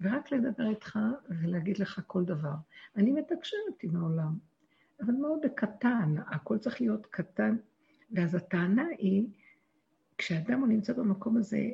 ורק 0.01 0.33
לדבר 0.33 0.71
איתך 0.71 0.99
ולהגיד 1.29 1.79
לך 1.79 2.01
כל 2.07 2.25
דבר. 2.25 2.55
אני 2.97 3.13
מתקשרת 3.13 3.83
עם 3.83 3.97
העולם, 3.97 4.39
אבל 5.01 5.13
מאוד 5.15 5.39
בקטן, 5.45 6.15
הכל 6.27 6.59
צריך 6.59 6.81
להיות 6.81 7.07
קטן. 7.07 7.57
ואז 8.13 8.35
הטענה 8.35 8.87
היא, 8.99 9.27
כשאדם 10.19 10.61
הוא 10.61 10.69
נמצא 10.69 10.93
במקום 10.93 11.37
הזה, 11.37 11.69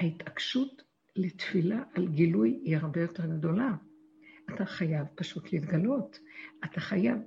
ההתעקשות 0.00 0.82
לתפילה 1.16 1.82
על 1.94 2.08
גילוי 2.08 2.60
היא 2.64 2.76
הרבה 2.76 3.00
יותר 3.00 3.26
גדולה. 3.26 3.74
אתה 4.54 4.64
חייב 4.64 5.06
פשוט 5.14 5.52
להתגלות. 5.52 6.18
אתה 6.64 6.80
חייב, 6.80 7.18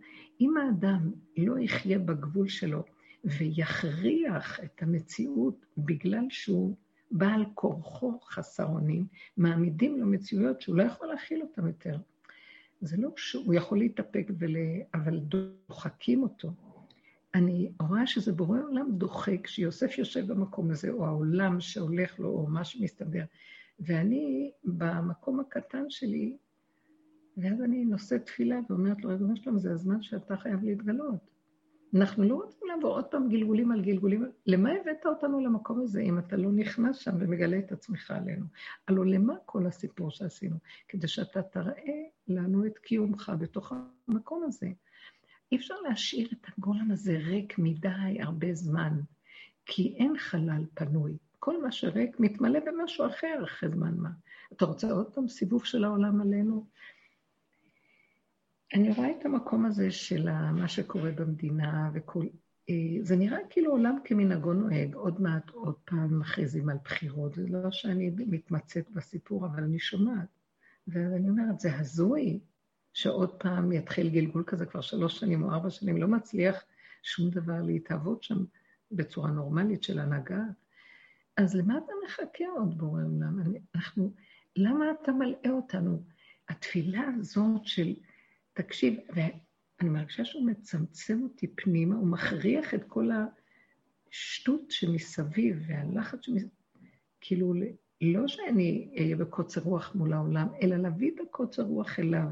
אם 0.42 0.58
האדם 0.58 1.12
לא 1.38 1.60
יחיה 1.60 2.00
בגבול 2.00 2.48
שלו 2.48 2.84
ויכריח 3.28 4.60
את 4.64 4.84
המציאות 4.84 5.66
בגלל 5.78 6.26
שהוא 6.30 6.76
בעל 7.12 7.46
כורחו 7.54 8.20
חסר 8.20 8.66
אונים, 8.66 9.06
מעמידים 9.38 10.00
לו 10.00 10.06
מציאויות 10.06 10.62
שהוא 10.62 10.76
לא 10.76 10.84
יכול 10.84 11.08
להכיל 11.08 11.42
אותן 11.42 11.68
יותר. 11.68 11.98
זה 12.82 12.98
לא 12.98 13.10
שהוא 13.18 13.54
יכול 13.54 13.80
להתאפק, 13.80 14.28
ול... 14.40 14.56
אבל 14.94 15.20
דוחקים 15.20 16.24
אותו. 16.24 16.52
אני 17.36 17.72
רואה 17.80 18.08
שזה 18.08 18.34
בורא 18.34 18.60
עולם 18.60 18.92
דוחק, 18.92 19.48
שיוסף 19.48 19.98
יושב 19.98 20.28
במקום 20.28 20.72
הזה, 20.72 20.92
או 20.92 21.06
העולם 21.06 21.60
שהולך 21.62 22.20
לו, 22.20 22.30
או 22.30 22.48
מה 22.48 22.64
שמסתבר. 22.64 23.24
ואני 23.80 24.52
במקום 24.64 25.40
הקטן 25.40 25.84
שלי, 25.90 26.38
ואז 27.38 27.62
אני 27.62 27.86
נושאת 27.86 28.26
תפילה 28.26 28.60
ואומרת 28.70 29.04
לו, 29.04 29.10
ריבונו 29.10 29.36
שלום, 29.36 29.60
זה 29.60 29.72
הזמן 29.72 30.02
שאתה 30.02 30.38
חייב 30.38 30.64
להתגלות. 30.64 31.37
אנחנו 31.96 32.24
לא 32.24 32.36
רוצים 32.36 32.68
לעבור 32.68 32.96
עוד 32.96 33.06
פעם 33.06 33.30
גלגולים 33.30 33.72
על 33.72 33.82
גלגולים. 33.82 34.26
למה 34.46 34.70
הבאת 34.72 35.06
אותנו 35.06 35.40
למקום 35.40 35.82
הזה 35.82 36.02
אם 36.02 36.20
אתה 36.20 36.38
לא 36.38 36.52
נכנס 36.52 36.98
שם 36.98 37.12
ומגלה 37.20 37.60
את 37.60 37.72
עצמך 37.72 38.12
עלינו? 38.12 38.46
הלוא 38.88 39.06
למה 39.06 39.34
כל 39.46 39.66
הסיפור 39.66 40.12
שעשינו? 40.12 40.56
כדי 40.88 41.08
שאתה 41.08 41.42
תראה 41.42 42.04
לנו 42.28 42.66
את 42.66 42.78
קיומך 42.78 43.32
בתוך 43.40 43.74
המקום 44.08 44.44
הזה. 44.44 44.68
אי 45.52 45.58
אפשר 45.58 45.76
להשאיר 45.90 46.28
את 46.34 46.48
הגולם 46.58 46.92
הזה 46.92 47.18
ריק 47.18 47.60
מדי 47.60 48.18
הרבה 48.20 48.54
זמן, 48.54 49.00
כי 49.66 49.96
אין 49.98 50.18
חלל 50.18 50.66
פנוי. 50.74 51.18
כל 51.40 51.64
מה 51.64 51.72
שריק 51.72 52.20
מתמלא 52.20 52.60
במשהו 52.60 53.06
אחר 53.06 53.44
אחרי 53.44 53.70
זמן 53.70 53.94
מה. 53.98 54.10
אתה 54.54 54.66
רוצה 54.66 54.92
עוד 54.92 55.14
פעם 55.14 55.28
סיבוב 55.28 55.66
של 55.66 55.84
העולם 55.84 56.22
עלינו? 56.22 56.66
אני 58.74 58.94
רואה 58.94 59.12
את 59.12 59.26
המקום 59.26 59.66
הזה 59.66 59.92
של 59.92 60.30
מה 60.52 60.68
שקורה 60.68 61.12
במדינה 61.12 61.92
וכל... 61.94 62.26
אה, 62.70 62.76
זה 63.02 63.16
נראה 63.16 63.38
כאילו 63.50 63.72
עולם 63.72 63.98
כמנהגו 64.04 64.54
נוהג, 64.54 64.96
עוד 64.96 65.22
מעט 65.22 65.50
עוד 65.50 65.76
פעם 65.86 66.20
מכריזים 66.20 66.70
על 66.70 66.78
בחירות. 66.84 67.36
זה 67.36 67.48
לא 67.50 67.72
שאני 67.72 68.12
מתמצאת 68.18 68.90
בסיפור, 68.92 69.46
אבל 69.46 69.64
אני 69.64 69.80
שומעת. 69.80 70.28
ואני 70.88 71.30
אומרת, 71.30 71.60
זה 71.60 71.80
הזוי 71.80 72.40
שעוד 72.94 73.34
פעם 73.34 73.72
יתחיל 73.72 74.10
גלגול 74.10 74.44
כזה 74.48 74.66
כבר 74.66 74.82
שלוש 74.82 75.20
שנים 75.20 75.44
או 75.44 75.52
ארבע 75.52 75.70
שנים, 75.70 75.98
לא 75.98 76.08
מצליח 76.08 76.64
שום 77.04 77.30
דבר 77.30 77.62
להתהוות 77.62 78.24
שם 78.24 78.46
בצורה 78.92 79.32
נורמלית 79.32 79.84
של 79.84 80.00
הנהגה. 80.00 80.44
אז 81.38 81.56
למה 81.56 81.78
אתה 81.78 81.94
מחכה 82.06 82.46
עוד 82.58 82.78
בורא 82.78 83.02
עולם? 83.04 83.40
אנחנו, 83.76 84.14
למה 84.56 84.86
אתה 84.92 85.12
מלאה 85.12 85.52
אותנו? 85.52 86.04
התפילה 86.50 87.04
הזאת 87.20 87.66
של 87.66 87.94
תקשיב, 88.58 89.00
ואני 89.10 89.90
מרגישה 89.90 90.26
שהוא 90.26 90.46
מצמצם 90.46 91.24
אותי 91.24 91.48
פנימה, 91.48 91.96
הוא 91.96 92.08
מכריח 92.08 92.74
את 92.74 92.84
כל 92.88 93.10
השטות 94.12 94.72
שמסביב 94.72 95.64
והלחץ 95.68 96.20
שמסביב, 96.22 96.52
כאילו, 97.22 97.54
לא 98.02 98.28
שאני 98.28 98.90
אהיה 98.98 99.16
בקוצר 99.16 99.62
רוח 99.62 99.96
מול 99.96 100.14
העולם, 100.14 100.48
אלא 100.62 100.78
להביא 100.78 101.12
את 101.16 101.20
הקוצר 101.28 101.64
רוח 101.64 102.00
אליו. 102.00 102.28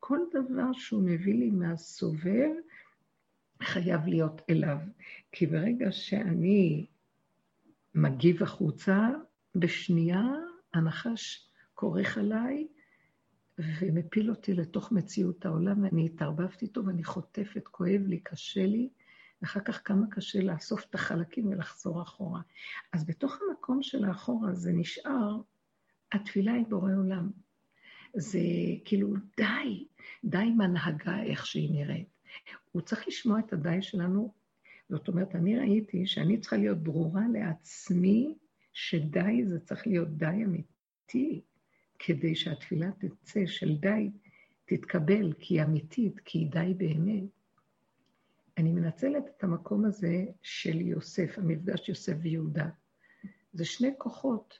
כל 0.00 0.18
דבר 0.32 0.72
שהוא 0.72 1.02
מביא 1.02 1.34
לי 1.34 1.50
מהסובב, 1.50 2.50
חייב 3.62 4.06
להיות 4.06 4.42
אליו. 4.50 4.78
כי 5.32 5.46
ברגע 5.46 5.92
שאני 5.92 6.86
מגיב 7.94 8.42
החוצה, 8.42 9.08
בשנייה 9.54 10.22
הנחש 10.74 11.50
כורך 11.74 12.18
עליי, 12.18 12.66
ומפיל 13.58 14.30
אותי 14.30 14.54
לתוך 14.54 14.92
מציאות 14.92 15.46
העולם, 15.46 15.82
ואני 15.82 16.06
התערבבתי 16.06 16.64
איתו 16.64 16.84
ואני 16.86 17.04
חוטפת, 17.04 17.68
כואב 17.70 18.00
לי, 18.06 18.20
קשה 18.20 18.66
לי, 18.66 18.88
ואחר 19.42 19.60
כך 19.60 19.82
כמה 19.84 20.06
קשה 20.10 20.40
לאסוף 20.40 20.84
את 20.90 20.94
החלקים 20.94 21.46
ולחזור 21.46 22.02
אחורה. 22.02 22.40
אז 22.92 23.06
בתוך 23.06 23.38
המקום 23.42 23.82
של 23.82 24.04
האחורה 24.04 24.54
זה 24.54 24.72
נשאר, 24.72 25.40
התפילה 26.12 26.52
היא 26.52 26.66
בורא 26.68 26.92
עולם. 26.96 27.30
זה 28.14 28.40
כאילו, 28.84 29.14
די, 29.36 29.86
די 30.24 30.38
עם 30.38 30.60
הנהגה 30.60 31.22
איך 31.22 31.46
שהיא 31.46 31.72
נראית. 31.72 32.08
הוא 32.72 32.82
צריך 32.82 33.08
לשמוע 33.08 33.38
את 33.38 33.52
הדי 33.52 33.82
שלנו, 33.82 34.34
זאת 34.88 35.08
אומרת, 35.08 35.34
אני 35.34 35.58
ראיתי 35.58 36.06
שאני 36.06 36.40
צריכה 36.40 36.56
להיות 36.56 36.78
ברורה 36.78 37.22
לעצמי, 37.32 38.34
שדי 38.72 39.44
זה 39.46 39.60
צריך 39.60 39.86
להיות 39.86 40.08
די 40.08 40.44
אמיתי, 40.44 41.40
כדי 42.06 42.34
שהתפילה 42.34 42.90
תצא 42.98 43.46
של 43.46 43.76
די 43.76 44.10
תתקבל, 44.64 45.32
כי 45.32 45.54
היא 45.54 45.62
אמיתית, 45.62 46.20
כי 46.24 46.38
היא 46.38 46.50
די 46.50 46.74
באמת. 46.76 47.24
אני 48.58 48.72
מנצלת 48.72 49.24
את 49.36 49.44
המקום 49.44 49.84
הזה 49.84 50.24
של 50.42 50.80
יוסף, 50.80 51.38
המפגש 51.38 51.88
יוסף 51.88 52.14
ויהודה. 52.20 52.68
זה 53.52 53.64
שני 53.64 53.90
כוחות. 53.98 54.58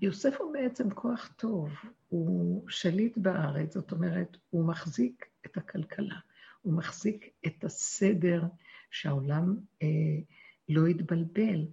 יוסף 0.00 0.36
הוא 0.40 0.52
בעצם 0.52 0.90
כוח 0.90 1.32
טוב, 1.36 1.70
הוא 2.08 2.68
שליט 2.68 3.18
בארץ, 3.18 3.74
זאת 3.74 3.92
אומרת, 3.92 4.36
הוא 4.50 4.64
מחזיק 4.68 5.26
את 5.46 5.56
הכלכלה, 5.56 6.16
הוא 6.62 6.72
מחזיק 6.72 7.30
את 7.46 7.64
הסדר 7.64 8.42
שהעולם 8.90 9.56
אה, 9.82 9.88
לא 10.68 10.88
יתבלבל. 10.88 11.66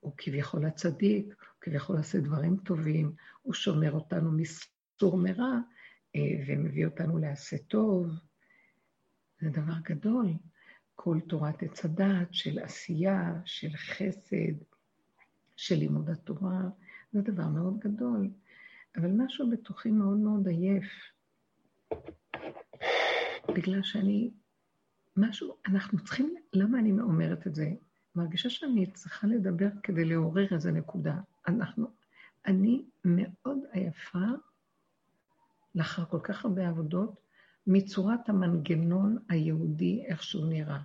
הוא 0.00 0.12
כביכול 0.16 0.64
הצדיק, 0.64 1.34
כביכול 1.62 1.96
עושה 1.96 2.20
דברים 2.20 2.56
טובים, 2.56 3.12
הוא 3.42 3.54
שומר 3.54 3.92
אותנו 3.92 4.32
מסור 4.32 5.16
מרע 5.16 5.58
אה, 6.16 6.20
ומביא 6.46 6.86
אותנו 6.86 7.18
לעשה 7.18 7.58
טוב. 7.58 8.06
זה 9.40 9.50
דבר 9.50 9.78
גדול. 9.82 10.26
כל 10.94 11.18
תורת 11.28 11.62
עץ 11.62 11.84
הדעת 11.84 12.34
של 12.34 12.58
עשייה, 12.58 13.34
של 13.44 13.76
חסד, 13.76 14.64
של 15.56 15.74
לימוד 15.74 16.10
התורה, 16.10 16.60
זה 17.12 17.22
דבר 17.22 17.48
מאוד 17.48 17.78
גדול. 17.78 18.30
אבל 18.96 19.10
משהו 19.16 19.50
בתוכי 19.50 19.90
מאוד 19.90 20.18
מאוד 20.18 20.48
עייף, 20.48 20.84
בגלל 23.56 23.82
שאני, 23.82 24.30
משהו, 25.16 25.56
אנחנו 25.66 26.04
צריכים, 26.04 26.34
למה 26.52 26.78
אני 26.78 26.92
אומרת 26.92 27.46
את 27.46 27.54
זה? 27.54 27.70
מרגישה 28.16 28.50
שאני 28.50 28.86
צריכה 28.86 29.26
לדבר 29.26 29.68
כדי 29.82 30.04
לעורר 30.04 30.54
איזו 30.54 30.70
נקודה. 30.70 31.14
אנחנו, 31.48 31.86
אני 32.46 32.84
מאוד 33.04 33.58
עייפה, 33.72 34.18
לאחר 35.74 36.04
כל 36.04 36.20
כך 36.22 36.44
הרבה 36.44 36.68
עבודות, 36.68 37.20
מצורת 37.66 38.28
המנגנון 38.28 39.18
היהודי, 39.28 40.04
איך 40.06 40.22
שהוא 40.22 40.46
נראה. 40.46 40.80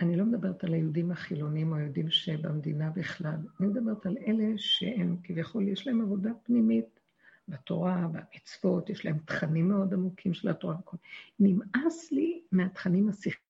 אני 0.00 0.16
לא 0.16 0.24
מדברת 0.24 0.64
על 0.64 0.74
היהודים 0.74 1.10
החילונים 1.10 1.72
או 1.72 1.76
היהודים 1.76 2.10
שבמדינה 2.10 2.90
בכלל, 2.90 3.36
אני 3.60 3.68
מדברת 3.68 4.06
על 4.06 4.16
אלה 4.26 4.52
שהם 4.56 5.16
כביכול, 5.22 5.68
יש 5.68 5.86
להם 5.86 6.00
עבודה 6.00 6.30
פנימית 6.42 7.00
בתורה, 7.48 8.08
במצוות, 8.12 8.90
יש 8.90 9.04
להם 9.04 9.18
תכנים 9.18 9.68
מאוד 9.68 9.94
עמוקים 9.94 10.34
של 10.34 10.48
התורה. 10.48 10.76
נמאס 11.40 12.12
לי 12.12 12.42
מהתכנים 12.52 13.08
השכליים, 13.08 13.43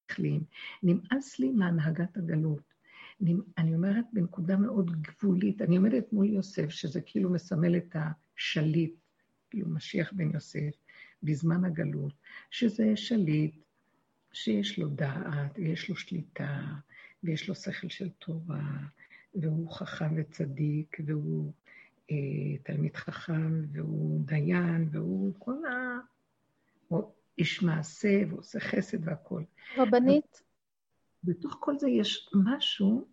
נמאס 0.82 1.38
לי 1.38 1.50
מהנהגת 1.50 2.16
הגלות. 2.16 2.74
אני 3.58 3.74
אומרת 3.74 4.04
בנקודה 4.12 4.56
מאוד 4.56 5.02
גבולית, 5.02 5.62
אני 5.62 5.76
עומדת 5.76 6.12
מול 6.12 6.26
יוסף, 6.26 6.68
שזה 6.68 7.00
כאילו 7.00 7.30
מסמל 7.30 7.76
את 7.76 7.96
השליט, 7.96 8.94
כאילו 9.50 9.68
משיח 9.68 10.12
בן 10.12 10.30
יוסף, 10.34 10.74
בזמן 11.22 11.64
הגלות, 11.64 12.12
שזה 12.50 12.96
שליט 12.96 13.54
שיש 14.32 14.78
לו 14.78 14.88
דעת, 14.88 15.58
ויש 15.58 15.88
לו 15.88 15.96
שליטה, 15.96 16.62
ויש 17.24 17.48
לו 17.48 17.54
שכל 17.54 17.88
של 17.88 18.08
תורה, 18.08 18.78
והוא 19.34 19.72
חכם 19.72 20.14
וצדיק, 20.16 20.96
והוא 21.06 21.52
אה, 22.10 22.16
תלמיד 22.62 22.96
חכם, 22.96 23.64
והוא 23.72 24.20
דיין, 24.26 24.88
והוא 24.90 25.34
כל 25.38 25.66
ה... 25.66 25.98
איש 27.38 27.62
מעשה, 27.62 28.22
ועושה 28.28 28.60
חסד 28.60 29.08
והכול. 29.08 29.44
רבנית? 29.76 30.42
בתוך 31.24 31.56
כל 31.60 31.78
זה 31.78 31.90
יש 31.90 32.30
משהו 32.34 33.06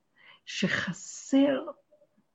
שחסר 0.45 1.65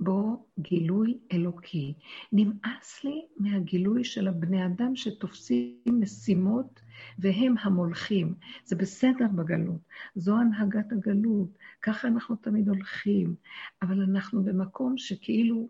בו 0.00 0.46
גילוי 0.58 1.18
אלוקי. 1.32 1.94
נמאס 2.32 3.04
לי 3.04 3.26
מהגילוי 3.36 4.04
של 4.04 4.28
הבני 4.28 4.66
אדם 4.66 4.96
שתופסים 4.96 6.00
משימות 6.00 6.80
והם 7.18 7.54
המולכים. 7.60 8.34
זה 8.64 8.76
בסדר 8.76 9.26
בגלות, 9.36 9.80
זו 10.14 10.36
הנהגת 10.36 10.92
הגלות, 10.92 11.58
ככה 11.82 12.08
אנחנו 12.08 12.36
תמיד 12.36 12.68
הולכים, 12.68 13.34
אבל 13.82 14.02
אנחנו 14.02 14.44
במקום 14.44 14.98
שכאילו, 14.98 15.68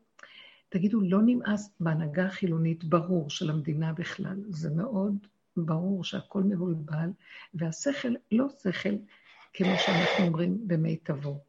תגידו, 0.68 1.00
לא 1.00 1.18
נמאס 1.26 1.76
בהנהגה 1.80 2.26
החילונית, 2.26 2.84
ברור, 2.84 3.30
של 3.30 3.50
המדינה 3.50 3.92
בכלל. 3.92 4.36
זה 4.48 4.70
מאוד 4.70 5.26
ברור 5.56 6.04
שהכל 6.04 6.42
מבולבל, 6.42 7.10
והשכל 7.54 8.14
לא 8.32 8.48
שכל, 8.62 8.96
כמו 9.52 9.68
שאנחנו 9.78 10.26
אומרים, 10.26 10.68
במיטבו. 10.68 11.40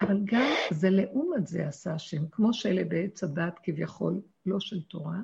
אבל 0.00 0.20
גם 0.24 0.46
זה 0.70 0.90
לעומת 0.90 1.46
זה 1.46 1.68
עשה 1.68 1.94
השם, 1.94 2.28
כמו 2.30 2.54
שאלה 2.54 2.84
בעץ 2.84 3.24
הדת 3.24 3.58
כביכול, 3.62 4.20
לא 4.46 4.60
של 4.60 4.82
תורה, 4.82 5.18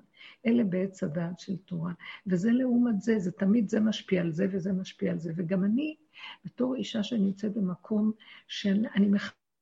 אלה 0.47 0.65
בעץ 0.65 1.03
הדעת 1.03 1.39
של 1.39 1.57
תורה. 1.57 1.93
וזה 2.27 2.51
לעומת 2.53 3.01
זה, 3.01 3.19
זה 3.19 3.33
תמיד 3.33 3.69
זה 3.69 3.81
משפיע 3.81 4.21
על 4.21 4.33
זה 4.33 4.47
וזה 4.53 4.73
משפיע 4.73 5.13
על 5.13 5.19
זה. 5.19 5.33
וגם 5.37 5.65
אני, 5.65 5.97
בתור 6.45 6.75
אישה 6.75 7.03
שנמצאת 7.03 7.55
במקום 7.55 8.13
שאני 8.49 9.09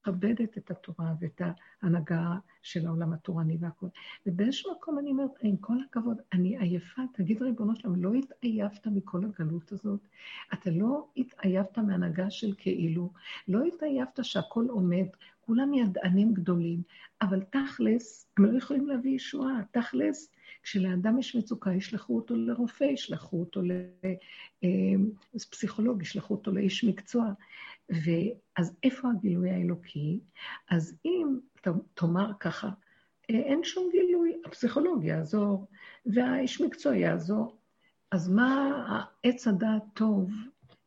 מכבדת 0.09 0.59
את 0.59 0.71
התורה 0.71 1.14
ואת 1.21 1.43
ההנהגה 1.83 2.35
של 2.62 2.87
העולם 2.87 3.12
התורני 3.12 3.57
והכול. 3.61 3.88
ובאיזשהו 4.27 4.73
מקום 4.73 4.99
אני 4.99 5.11
אומרת, 5.11 5.31
עם 5.43 5.57
כל 5.57 5.77
הכבוד, 5.88 6.17
אני 6.33 6.59
עייפה, 6.59 7.03
תגיד 7.14 7.43
ריבונו 7.43 7.77
שלום, 7.77 8.03
לא 8.03 8.12
התעייפת 8.14 8.87
מכל 8.87 9.25
הגלות 9.25 9.73
הזאת? 9.73 10.01
אתה 10.53 10.71
לא 10.71 11.07
התעייפת 11.17 11.79
מהנהגה 11.79 12.31
של 12.31 12.53
כאילו, 12.59 13.12
לא 13.49 13.64
התעייפת 13.64 14.25
שהכל 14.25 14.67
עומד, 14.69 15.07
כולם 15.40 15.75
ידענים 15.75 16.35
גדולים, 16.35 16.83
אבל 17.23 17.43
תכלס, 17.43 18.27
הם 18.37 18.45
לא 18.45 18.59
יכולים 18.59 18.87
להביא 18.87 19.17
ישועה. 19.17 19.61
תכלס, 19.71 20.31
כשלאדם 20.62 21.19
יש 21.19 21.37
מצוקה, 21.37 21.73
ישלחו 21.73 22.17
אותו 22.17 22.37
לרופא, 22.37 22.85
ישלחו 22.85 23.40
אותו 23.40 23.61
לפסיכולוג, 25.35 25.99
אה, 25.99 26.03
ישלחו 26.03 26.35
אותו 26.35 26.53
לאיש 26.53 26.85
מקצוע. 26.85 27.33
ואז 27.88 28.77
איפה 28.83 29.09
הגילוי 29.11 29.51
האלוקי? 29.51 30.20
אז 30.70 30.97
אם 31.05 31.38
תאמר 31.94 32.31
ככה, 32.40 32.68
אה, 33.31 33.35
אין 33.35 33.64
שום 33.64 33.88
גילוי, 33.92 34.33
הפסיכולוג 34.44 35.05
יעזור, 35.05 35.66
והאיש 36.07 36.61
מקצוע 36.61 36.97
יעזור, 36.97 37.57
אז 38.11 38.29
מה 38.29 39.05
עץ 39.23 39.49
הדעת 39.49 39.83
טוב 39.94 40.31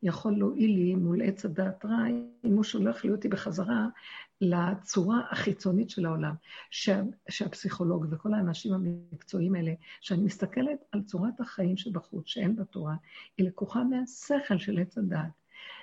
יכול 0.02 0.38
להועיל 0.38 0.70
לי 0.70 0.94
מול 0.94 1.22
עץ 1.22 1.44
הדעת 1.44 1.84
רע, 1.84 2.06
אם 2.44 2.54
הוא 2.56 2.64
שולח 2.64 3.04
לי 3.04 3.10
אותי 3.10 3.28
בחזרה 3.28 3.86
לצורה 4.40 5.20
החיצונית 5.30 5.90
של 5.90 6.06
העולם, 6.06 6.34
שה, 6.70 7.02
שהפסיכולוג 7.28 8.06
וכל 8.10 8.34
האנשים 8.34 8.72
המקצועיים 8.72 9.54
האלה, 9.54 9.72
שאני 10.00 10.22
מסתכלת 10.22 10.84
על 10.92 11.02
צורת 11.02 11.40
החיים 11.40 11.76
שבחוץ, 11.76 12.26
שאין 12.26 12.56
בתורה, 12.56 12.94
היא 13.38 13.46
לקוחה 13.46 13.84
מהשכל 13.84 14.58
של 14.58 14.78
עץ 14.78 14.98
הדעת, 14.98 15.30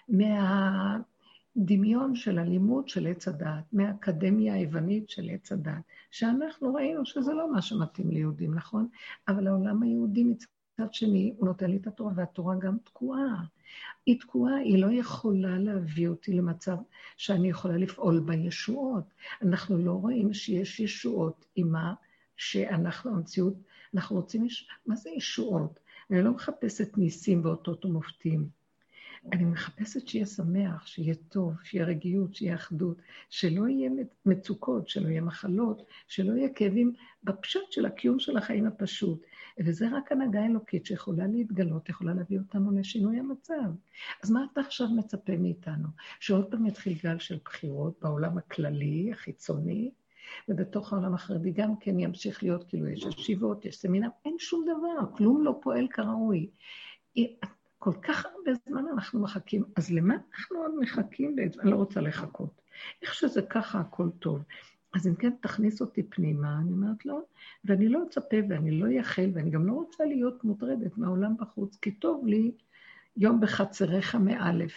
מהדמיון 0.09 1.05
של 2.15 2.39
הלימוד 2.39 2.89
של 2.89 3.07
עץ 3.07 3.27
הדעת, 3.27 3.73
מהאקדמיה 3.73 4.53
היוונית 4.53 5.09
של 5.09 5.29
עץ 5.29 5.51
הדעת, 5.51 5.83
שאנחנו 6.11 6.73
ראינו 6.73 7.05
שזה 7.05 7.33
לא 7.33 7.53
מה 7.53 7.61
שמתאים 7.61 8.11
ליהודים, 8.11 8.55
נכון? 8.55 8.87
אבל 9.27 9.47
העולם 9.47 9.83
היהודי 9.83 10.23
מצד 10.23 10.93
שני, 10.93 11.33
הוא 11.37 11.47
נותן 11.47 11.71
לי 11.71 11.77
את 11.77 11.87
התורה, 11.87 12.11
והתורה 12.15 12.55
גם 12.55 12.77
תקועה. 12.83 13.43
היא 14.05 14.19
תקועה, 14.19 14.55
היא 14.55 14.83
לא 14.83 14.91
יכולה 14.91 15.57
להביא 15.57 16.07
אותי 16.07 16.33
למצב 16.33 16.77
שאני 17.17 17.49
יכולה 17.49 17.77
לפעול 17.77 18.19
בישועות. 18.19 19.13
אנחנו 19.41 19.77
לא 19.77 19.91
רואים 19.91 20.33
שיש 20.33 20.79
ישועות 20.79 21.45
עם 21.55 21.71
מה 21.71 21.93
שאנחנו, 22.37 23.11
המציאות, 23.11 23.53
אנחנו 23.93 24.15
רוצים, 24.15 24.47
מה 24.85 24.95
זה 24.95 25.09
ישועות? 25.09 25.79
אני 26.11 26.21
לא 26.21 26.31
מחפשת 26.31 26.97
ניסים 26.97 27.45
ואותות 27.45 27.85
ומופתים. 27.85 28.49
אני 29.31 29.45
מחפשת 29.45 30.07
שיהיה 30.07 30.25
שמח, 30.25 30.87
שיהיה 30.87 31.15
טוב, 31.29 31.53
שיהיה 31.63 31.85
רגיעות, 31.85 32.35
שיהיה 32.35 32.55
אחדות, 32.55 32.97
שלא 33.29 33.67
יהיה 33.67 33.89
מצוקות, 34.25 34.89
שלא 34.89 35.07
יהיה 35.07 35.21
מחלות, 35.21 35.85
שלא 36.07 36.33
יהיה 36.33 36.49
כאבים 36.53 36.93
בפשט 37.23 37.71
של 37.71 37.85
הקיום 37.85 38.19
של 38.19 38.37
החיים 38.37 38.65
הפשוט. 38.65 39.25
וזה 39.59 39.87
רק 39.91 40.11
הנהגה 40.11 40.45
אלוקית 40.45 40.85
שיכולה 40.85 41.27
להתגלות, 41.27 41.89
יכולה 41.89 42.13
להביא 42.13 42.39
אותנו 42.39 42.79
לשינוי 42.79 43.19
המצב. 43.19 43.71
אז 44.23 44.31
מה 44.31 44.45
אתה 44.53 44.61
עכשיו 44.61 44.87
מצפה 44.87 45.37
מאיתנו? 45.37 45.87
שעוד 46.19 46.51
פעם 46.51 46.65
יתחיל 46.65 46.93
גל 47.03 47.19
של 47.19 47.37
בחירות 47.45 47.99
בעולם 48.01 48.37
הכללי, 48.37 49.11
החיצוני, 49.11 49.91
ובתוך 50.49 50.93
העולם 50.93 51.13
החרדי 51.13 51.51
גם 51.51 51.77
כן 51.79 51.99
ימשיך 51.99 52.43
להיות, 52.43 52.63
כאילו 52.63 52.87
יש 52.87 53.03
ישיבות, 53.03 53.65
יש 53.65 53.77
סמינר, 53.77 54.07
אין 54.25 54.35
שום 54.39 54.65
דבר, 54.65 55.17
כלום 55.17 55.43
לא 55.43 55.59
פועל 55.61 55.87
כראוי. 55.87 56.49
כל 57.85 57.93
כך 58.01 58.25
הרבה 58.25 58.51
זמן 58.67 58.83
אנחנו 58.93 59.21
מחכים, 59.21 59.63
אז 59.75 59.91
למה 59.91 60.15
אנחנו 60.33 60.57
עוד 60.57 60.71
מחכים 60.79 61.35
בעצם? 61.35 61.61
אני 61.61 61.71
לא 61.71 61.75
רוצה 61.75 62.01
לחכות. 62.01 62.61
איך 63.01 63.13
שזה 63.13 63.41
ככה, 63.41 63.79
הכל 63.79 64.09
טוב. 64.19 64.43
אז 64.93 65.07
אם 65.07 65.15
כן, 65.15 65.31
תכניס 65.41 65.81
אותי 65.81 66.03
פנימה, 66.03 66.57
אני 66.61 66.71
אומרת 66.71 67.05
לו, 67.05 67.21
ואני 67.65 67.89
לא 67.89 68.03
אצפה 68.07 68.37
ואני 68.49 68.71
לא 68.71 68.85
אייחל, 68.85 69.31
ואני 69.33 69.49
גם 69.49 69.67
לא 69.67 69.73
רוצה 69.73 70.05
להיות 70.05 70.43
מוטרדת 70.43 70.97
מהעולם 70.97 71.37
בחוץ, 71.37 71.77
כי 71.81 71.91
טוב 71.91 72.27
לי 72.27 72.51
יום 73.17 73.39
בחצריך 73.39 74.15
מאלף. 74.15 74.73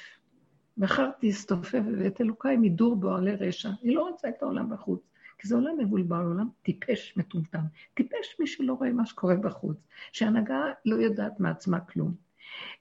מחר 0.77 1.11
תסתופף 1.21 1.83
ואת 1.99 2.21
אלוקיי 2.21 2.57
מדור 2.57 2.97
בועלי 2.97 3.35
רשע. 3.35 3.71
אני 3.83 3.94
לא 3.94 4.09
רוצה 4.09 4.29
את 4.29 4.42
העולם 4.42 4.71
בחוץ, 4.71 5.01
כי 5.38 5.49
זה 5.49 5.55
עולם 5.55 5.79
מבולבל, 5.79 6.25
עולם 6.25 6.49
טיפש 6.62 7.14
מטומטם. 7.16 7.64
טיפש 7.94 8.37
מי 8.40 8.47
שלא 8.47 8.73
רואה 8.73 8.92
מה 8.92 9.07
שקורה 9.07 9.37
בחוץ, 9.37 9.77
שהנהגה 10.12 10.61
לא 10.85 10.97
יודעת 10.97 11.40
מעצמה 11.40 11.81
כלום. 11.81 12.27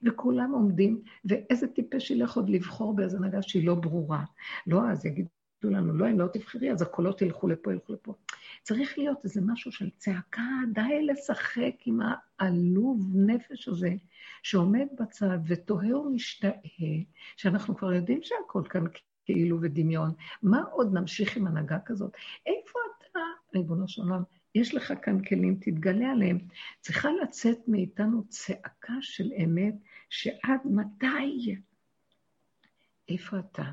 וכולם 0.04 0.52
עומדים, 0.52 1.02
ואיזה 1.26 1.68
טיפש 1.68 2.12
ילך 2.12 2.36
עוד 2.36 2.50
לבחור 2.50 2.96
באיזה 2.96 3.18
הנהגה 3.18 3.42
שהיא 3.42 3.68
לא 3.68 3.76
ברורה. 3.76 4.24
לא, 4.68 4.90
אז 4.90 5.06
יגידו 5.06 5.30
לנו, 5.64 5.94
לא, 5.94 6.10
אם 6.10 6.20
לא 6.20 6.28
תבחרי, 6.28 6.72
אז 6.72 6.82
הקולות 6.82 7.22
ילכו 7.22 7.48
לפה, 7.48 7.74
ילכו 7.74 7.94
לפה. 7.94 8.14
צריך 8.64 8.98
להיות 8.98 9.24
איזה 9.24 9.42
משהו 9.46 9.72
של 9.72 9.90
צעקה, 9.98 10.50
די 10.74 11.06
לשחק 11.06 11.74
עם 11.86 12.00
העלוב 12.40 13.12
נפש 13.16 13.68
הזה, 13.68 13.94
שעומד 14.44 14.88
בצד 15.00 15.38
ותוהה 15.48 15.98
ומשתאה, 15.98 16.52
שאנחנו 17.38 17.78
כבר 17.78 17.94
יודעים 17.94 18.20
שהכל 18.24 18.64
כאן 18.70 18.86
כאילו 19.26 19.62
ודמיון. 19.62 20.12
מה 20.44 20.64
עוד 20.72 20.94
נמשיך 20.94 21.38
עם 21.38 21.48
הנהגה 21.48 21.80
כזאת? 21.86 22.12
איפה 22.46 22.80
אתה, 22.98 23.20
ריבונו 23.56 23.88
של 23.88 24.02
עולם? 24.02 24.24
יש 24.58 24.76
לך 24.76 24.94
כאן 25.02 25.24
כלים, 25.24 25.58
תתגלה 25.62 26.12
עליהם. 26.12 26.38
צריכה 26.82 27.10
לצאת 27.24 27.58
מאיתנו 27.68 28.24
צעקה 28.28 28.94
של 29.02 29.32
אמת, 29.44 29.74
שעד 30.10 30.60
מתי? 30.66 31.56
איפה 33.10 33.40
אתה? 33.40 33.64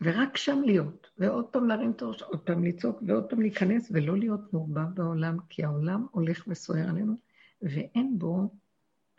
ורק 0.00 0.36
שם 0.36 0.62
להיות, 0.66 1.10
ועוד 1.18 1.44
פעם 1.46 1.68
להרים 1.68 1.90
את 1.90 2.02
הראש, 2.02 2.22
עוד 2.22 2.40
פעם 2.40 2.64
לצעוק, 2.64 3.02
ועוד 3.06 3.24
פעם 3.30 3.40
להיכנס, 3.40 3.88
ולא 3.94 4.18
להיות 4.18 4.52
מעורבב 4.52 4.94
בעולם, 4.94 5.36
כי 5.48 5.64
העולם 5.64 6.06
הולך 6.10 6.44
וסוער 6.48 6.88
עלינו, 6.88 7.14
ואין 7.62 8.18
בו 8.18 8.48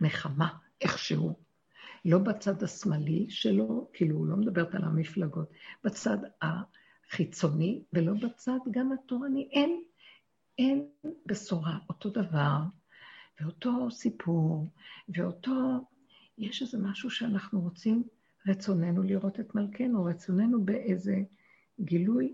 נחמה, 0.01 0.49
איכשהו. 0.81 1.39
לא 2.05 2.17
בצד 2.17 2.63
השמאלי 2.63 3.25
שלו, 3.29 3.89
כאילו, 3.93 4.15
הוא 4.15 4.27
לא 4.27 4.35
מדברת 4.35 4.75
על 4.75 4.83
המפלגות, 4.83 5.51
בצד 5.83 6.17
החיצוני, 6.41 7.83
ולא 7.93 8.13
בצד 8.13 8.59
גם 8.71 8.91
התורני. 8.91 9.49
אין, 9.51 9.83
אין 10.59 10.87
בשורה, 11.25 11.77
אותו 11.89 12.09
דבר, 12.09 12.57
ואותו 13.41 13.91
סיפור, 13.91 14.67
ואותו, 15.09 15.85
יש 16.37 16.61
איזה 16.61 16.77
משהו 16.77 17.09
שאנחנו 17.09 17.61
רוצים 17.61 18.03
רצוננו 18.47 19.03
לראות 19.03 19.39
את 19.39 19.55
מלכנו, 19.55 20.03
רצוננו 20.03 20.65
באיזה 20.65 21.15
גילוי 21.81 22.33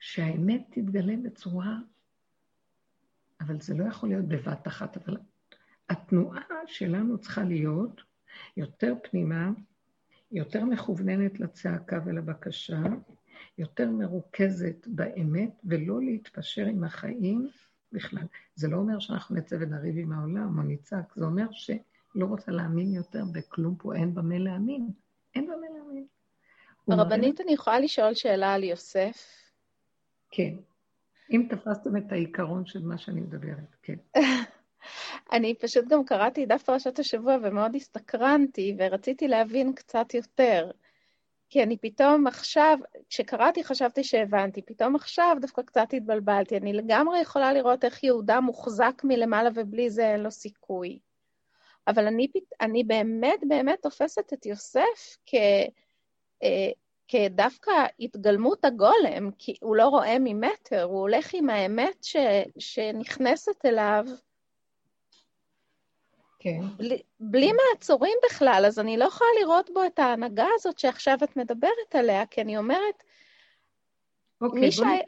שהאמת 0.00 0.66
תתגלה 0.70 1.14
בצורה, 1.24 1.78
אבל 3.40 3.60
זה 3.60 3.74
לא 3.74 3.84
יכול 3.84 4.08
להיות 4.08 4.24
בבת 4.24 4.66
אחת, 4.66 4.96
אבל 4.96 5.16
התנועה 5.88 6.46
שלנו 6.66 7.18
צריכה 7.18 7.44
להיות 7.44 8.00
יותר 8.56 8.94
פנימה, 9.02 9.50
יותר 10.32 10.64
מכווננת 10.64 11.40
לצעקה 11.40 12.00
ולבקשה, 12.04 12.82
יותר 13.58 13.90
מרוכזת 13.90 14.86
באמת, 14.86 15.60
ולא 15.64 16.00
להתפשר 16.02 16.66
עם 16.66 16.84
החיים 16.84 17.48
בכלל. 17.92 18.26
זה 18.54 18.68
לא 18.68 18.76
אומר 18.76 18.98
שאנחנו 18.98 19.36
נצא 19.36 19.56
ונריב 19.60 19.98
עם 19.98 20.12
העולם 20.12 20.58
או 20.58 20.62
נצעק, 20.62 21.12
זה 21.16 21.24
אומר 21.24 21.46
שלא 21.52 22.26
רוצה 22.26 22.52
להאמין 22.52 22.92
יותר 22.92 23.24
בכלום 23.32 23.76
פה, 23.78 23.94
אין 23.94 24.14
במה 24.14 24.38
להאמין. 24.38 24.90
אין 25.34 25.46
במה 25.46 25.66
להאמין. 25.74 26.06
הרבנית, 26.88 27.40
אני 27.40 27.52
יכולה 27.52 27.80
לשאול 27.80 28.14
שאלה 28.14 28.54
על 28.54 28.64
יוסף? 28.64 29.26
כן. 30.30 30.54
אם 31.30 31.46
תפסתם 31.50 31.96
את 31.96 32.12
העיקרון 32.12 32.66
של 32.66 32.82
מה 32.82 32.98
שאני 32.98 33.20
מדברת, 33.20 33.76
כן. 33.82 33.96
אני 35.32 35.54
פשוט 35.54 35.84
גם 35.88 36.04
קראתי 36.04 36.46
דף 36.46 36.62
פרשת 36.62 36.98
השבוע 36.98 37.36
ומאוד 37.42 37.74
הסתקרנתי, 37.74 38.76
ורציתי 38.78 39.28
להבין 39.28 39.72
קצת 39.72 40.14
יותר. 40.14 40.70
כי 41.52 41.62
אני 41.62 41.76
פתאום 41.76 42.26
עכשיו, 42.26 42.78
כשקראתי 43.08 43.64
חשבתי 43.64 44.04
שהבנתי, 44.04 44.62
פתאום 44.62 44.96
עכשיו 44.96 45.36
דווקא 45.40 45.62
קצת 45.62 45.88
התבלבלתי. 45.92 46.56
אני 46.56 46.72
לגמרי 46.72 47.20
יכולה 47.20 47.52
לראות 47.52 47.84
איך 47.84 48.04
יהודה 48.04 48.40
מוחזק 48.40 49.02
מלמעלה 49.04 49.50
ובלי 49.54 49.90
זה 49.90 50.12
אין 50.12 50.20
לו 50.20 50.30
סיכוי. 50.30 50.98
אבל 51.88 52.06
אני, 52.06 52.26
אני 52.60 52.84
באמת 52.84 53.40
באמת 53.48 53.82
תופסת 53.82 54.32
את 54.32 54.46
יוסף 54.46 55.16
כ, 55.26 55.34
אה, 56.42 56.70
כדווקא 57.08 57.70
התגלמות 58.00 58.64
הגולם, 58.64 59.30
כי 59.38 59.54
הוא 59.60 59.76
לא 59.76 59.88
רואה 59.88 60.16
ממטר, 60.20 60.82
הוא 60.82 61.00
הולך 61.00 61.34
עם 61.34 61.50
האמת 61.50 62.04
ש, 62.04 62.16
שנכנסת 62.58 63.66
אליו. 63.66 64.04
כן. 66.42 66.60
בלי, 66.76 67.02
בלי 67.20 67.50
מעצורים 67.52 68.18
בכלל, 68.24 68.64
אז 68.66 68.78
אני 68.78 68.96
לא 68.96 69.04
יכולה 69.04 69.30
לראות 69.40 69.70
בו 69.74 69.84
את 69.84 69.98
ההנהגה 69.98 70.46
הזאת 70.54 70.78
שעכשיו 70.78 71.18
את 71.24 71.36
מדברת 71.36 71.94
עליה, 71.94 72.26
כי 72.26 72.40
אני 72.40 72.58
אומרת, 72.58 73.02
אוקיי, 74.40 74.60
מי, 74.60 74.72
שהיה, 74.72 75.02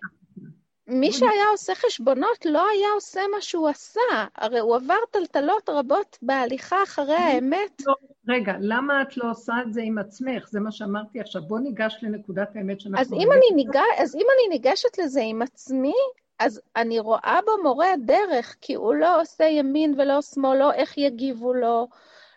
מי 0.86 1.12
שהיה 1.12 1.48
עושה 1.52 1.74
חשבונות 1.74 2.46
לא 2.46 2.68
היה 2.68 2.88
עושה 2.94 3.20
מה 3.34 3.40
שהוא 3.40 3.68
עשה. 3.68 4.00
הרי 4.34 4.58
הוא 4.58 4.76
עבר 4.76 4.98
טלטלות 5.10 5.68
רבות 5.68 6.18
בהליכה 6.22 6.82
אחרי 6.82 7.14
האמת. 7.14 7.82
לא, 7.86 7.94
רגע, 8.28 8.52
למה 8.60 9.02
את 9.02 9.16
לא 9.16 9.30
עושה 9.30 9.52
את 9.66 9.72
זה 9.72 9.80
עם 9.84 9.98
עצמך? 9.98 10.48
זה 10.48 10.60
מה 10.60 10.72
שאמרתי 10.72 11.20
עכשיו. 11.20 11.42
בוא 11.42 11.58
ניגש 11.60 11.98
לנקודת 12.02 12.56
האמת 12.56 12.80
שאנחנו... 12.80 13.00
אז 13.00 13.12
אם, 13.12 13.32
אני 13.32 13.56
ניג... 13.56 13.76
אז 13.98 14.14
אם 14.14 14.26
אני 14.34 14.58
ניגשת 14.58 14.98
לזה 14.98 15.20
עם 15.24 15.42
עצמי, 15.42 15.94
אז 16.38 16.60
אני 16.76 16.98
רואה 16.98 17.38
בו 17.46 17.62
מורה 17.62 17.88
דרך, 18.04 18.56
כי 18.60 18.74
הוא 18.74 18.94
לא 18.94 19.20
עושה 19.20 19.44
ימין 19.44 19.94
ולא 20.00 20.22
שמאל, 20.22 20.58
לא 20.58 20.72
איך 20.72 20.98
יגיבו 20.98 21.54
לו, 21.54 21.88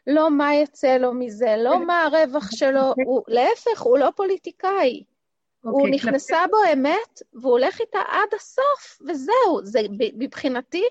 לא 0.08 0.32
מה 0.32 0.56
יצא 0.56 0.98
לו 0.98 1.14
מזה, 1.14 1.56
לא 1.58 1.86
מה 1.86 2.04
הרווח 2.04 2.52
שלו, 2.52 2.94
הוא, 3.06 3.24
להפך, 3.28 3.82
הוא 3.82 3.98
לא 3.98 4.12
פוליטיקאי. 4.16 5.04
Okay, 5.04 5.70
הוא 5.70 5.82
אוקיי, 5.82 5.96
נכנסה 5.96 6.38
בו 6.52 6.58
אמת, 6.74 7.22
והוא 7.34 7.52
הולך 7.52 7.80
איתה 7.80 8.00
עד 8.08 8.30
הסוף, 8.36 9.02
וזהו. 9.08 9.60
זה, 9.64 9.80
מבחינתי, 10.18 10.84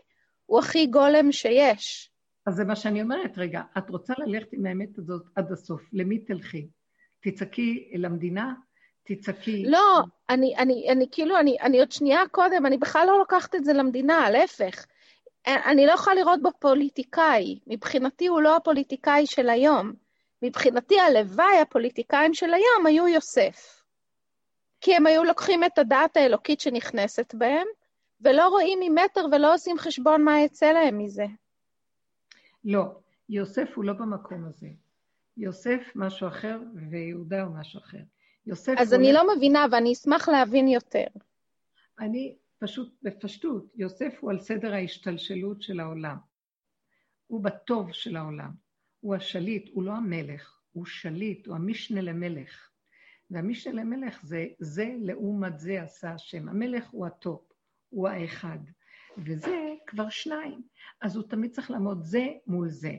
הוא 0.47 0.59
הכי 0.59 0.87
גולם 0.87 1.33
שיש. 1.33 2.11
אז 2.47 2.55
זה 2.55 2.65
מה 2.65 2.77
שאני 2.77 3.03
אומרת, 3.03 3.39
רגע, 3.39 3.63
את 3.79 3.91
רוצה 3.91 4.15
ללכת 4.19 4.53
עם 4.53 4.67
האמת 4.67 4.99
הזאת 4.99 5.23
עד 5.35 5.53
הסוף, 5.53 5.83
למי 5.93 6.19
תלכי? 6.19 6.69
תצעקי 7.21 7.93
למדינה? 7.95 8.55
תצעקי... 9.07 9.65
לא, 9.67 10.03
אני, 10.31 10.57
אני, 10.57 10.89
אני 10.91 11.07
כאילו, 11.11 11.39
אני, 11.39 11.57
אני 11.61 11.81
עוד 11.81 11.93
שנייה 11.93 12.23
קודם, 12.31 12.67
אני 12.67 12.79
בכלל 12.79 13.07
לא 13.07 13.19
לוקחת 13.19 13.55
את 13.55 13.65
זה 13.65 13.73
למדינה, 13.73 14.31
להפך. 14.31 14.87
אני 15.47 15.87
לא 15.87 15.93
יכולה 15.93 16.17
לראות 16.17 16.43
בו 16.43 16.51
פוליטיקאי. 16.59 17.59
מבחינתי 17.67 18.27
הוא 18.27 18.41
לא 18.41 18.57
הפוליטיקאי 18.57 19.27
של 19.27 19.49
היום. 19.49 19.93
מבחינתי 20.43 21.01
הלוואי 21.01 21.61
הפוליטיקאים 21.63 22.35
של 22.35 22.55
היום 22.55 22.87
היו 22.87 23.09
יוסף. 23.09 23.83
כי 24.81 24.97
הם 24.97 25.07
היו 25.07 25.25
לוקחים 25.25 25.65
את 25.65 25.79
הדעת 25.79 26.17
האלוקית 26.17 26.61
שנכנסת 26.61 27.35
בהם, 27.35 27.67
ולא 28.21 28.49
רואים 28.49 28.79
ממטר 28.83 29.27
ולא 29.33 29.55
עושים 29.55 29.79
חשבון 29.79 30.23
מה 30.23 30.41
יצא 30.41 30.73
להם 30.73 30.99
מזה. 30.99 31.27
לא, 32.65 32.85
יוסף 33.29 33.69
הוא 33.75 33.85
לא 33.85 33.93
במקום 33.93 34.45
הזה. 34.45 34.69
יוסף 35.37 35.93
משהו 35.95 36.29
אחר 36.29 36.59
ויהודה 36.91 37.43
הוא 37.43 37.57
משהו 37.57 37.81
אחר. 37.81 37.99
יוסף 38.47 38.75
אז 38.79 38.95
אני 38.95 39.07
הולך... 39.07 39.23
לא 39.23 39.37
מבינה, 39.37 39.67
ואני 39.73 39.93
אשמח 39.93 40.29
להבין 40.29 40.69
יותר. 40.69 41.07
אני 41.99 42.37
פשוט, 42.59 42.95
בפשטות, 43.03 43.73
יוסף 43.77 44.19
הוא 44.21 44.31
על 44.31 44.39
סדר 44.39 44.75
ההשתלשלות 44.75 45.63
של 45.63 45.81
העולם. 45.81 46.17
הוא 47.27 47.45
בטוב 47.45 47.93
של 47.93 48.17
העולם. 48.17 48.51
הוא 49.01 49.15
השליט, 49.15 49.71
הוא 49.73 49.83
לא 49.83 49.93
המלך, 49.93 50.61
הוא 50.73 50.87
שליט, 50.87 51.47
הוא 51.47 51.55
המשנה 51.55 52.01
למלך. 52.01 52.71
והמשנה 53.31 53.73
למלך 53.73 54.21
זה 54.23 54.47
זה 54.59 54.95
לעומת 54.99 55.59
זה 55.59 55.83
עשה 55.83 56.13
השם. 56.13 56.49
המלך 56.49 56.89
הוא 56.91 57.07
ה 57.07 57.16
top, 57.16 57.53
הוא 57.89 58.09
האחד. 58.09 58.59
וזה 59.19 59.75
כבר 59.87 60.09
שניים. 60.09 60.63
אז 61.01 61.17
הוא 61.17 61.25
תמיד 61.29 61.51
צריך 61.51 61.71
לעמוד 61.71 62.03
זה 62.03 62.27
מול 62.47 62.69
זה. 62.69 62.97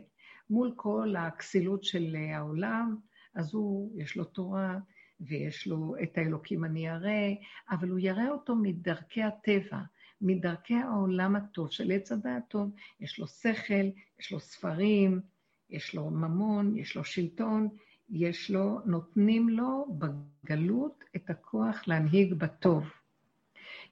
מול 0.49 0.73
כל 0.75 1.15
הכסילות 1.17 1.83
של 1.83 2.15
העולם, 2.33 2.95
אז 3.35 3.53
הוא, 3.53 4.01
יש 4.01 4.15
לו 4.17 4.23
תורה, 4.23 4.77
ויש 5.19 5.67
לו 5.67 5.95
את 6.03 6.17
האלוקים 6.17 6.65
אני 6.65 6.91
אראה, 6.91 7.33
אבל 7.69 7.89
הוא 7.89 7.99
יראה 7.99 8.29
אותו 8.29 8.55
מדרכי 8.55 9.23
הטבע, 9.23 9.79
מדרכי 10.21 10.73
העולם 10.73 11.35
הטוב 11.35 11.71
של 11.71 11.91
עץ 11.91 12.11
הדעת 12.11 12.43
טוב. 12.47 12.71
יש 12.99 13.19
לו 13.19 13.27
שכל, 13.27 13.89
יש 14.19 14.31
לו 14.31 14.39
ספרים, 14.39 15.21
יש 15.69 15.95
לו 15.95 16.09
ממון, 16.09 16.77
יש 16.77 16.95
לו 16.95 17.03
שלטון, 17.03 17.69
יש 18.09 18.51
לו, 18.51 18.79
נותנים 18.85 19.49
לו 19.49 19.97
בגלות 19.97 21.03
את 21.15 21.29
הכוח 21.29 21.87
להנהיג 21.87 22.33
בטוב. 22.33 22.83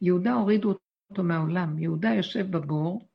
יהודה 0.02 0.34
הורידו 0.34 0.76
אותו 1.10 1.24
מהעולם, 1.24 1.80
יהודה 1.80 2.10
יושב 2.10 2.52
בבור, 2.52 3.08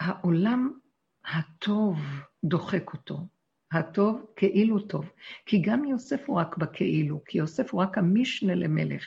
והעולם 0.00 0.78
הטוב 1.24 1.98
דוחק 2.44 2.92
אותו. 2.92 3.33
הטוב 3.74 4.26
כאילו 4.36 4.80
טוב. 4.80 5.10
כי 5.46 5.62
גם 5.62 5.84
יוסף 5.84 6.22
הוא 6.26 6.36
רק 6.36 6.56
בכאילו, 6.56 7.20
כי 7.26 7.38
יוסף 7.38 7.72
הוא 7.72 7.82
רק 7.82 7.98
המשנה 7.98 8.54
למלך. 8.54 9.04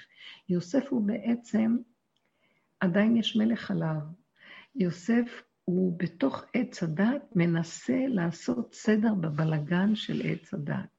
יוסף 0.49 0.85
הוא 0.89 1.07
בעצם, 1.07 1.77
עדיין 2.79 3.17
יש 3.17 3.35
מלך 3.35 3.71
עליו. 3.71 3.99
יוסף 4.75 5.41
הוא 5.65 5.97
בתוך 5.99 6.45
עץ 6.53 6.83
הדת 6.83 7.21
מנסה 7.35 8.05
לעשות 8.07 8.73
סדר 8.73 9.13
בבלגן 9.13 9.95
של 9.95 10.21
עץ 10.23 10.53
הדת. 10.53 10.89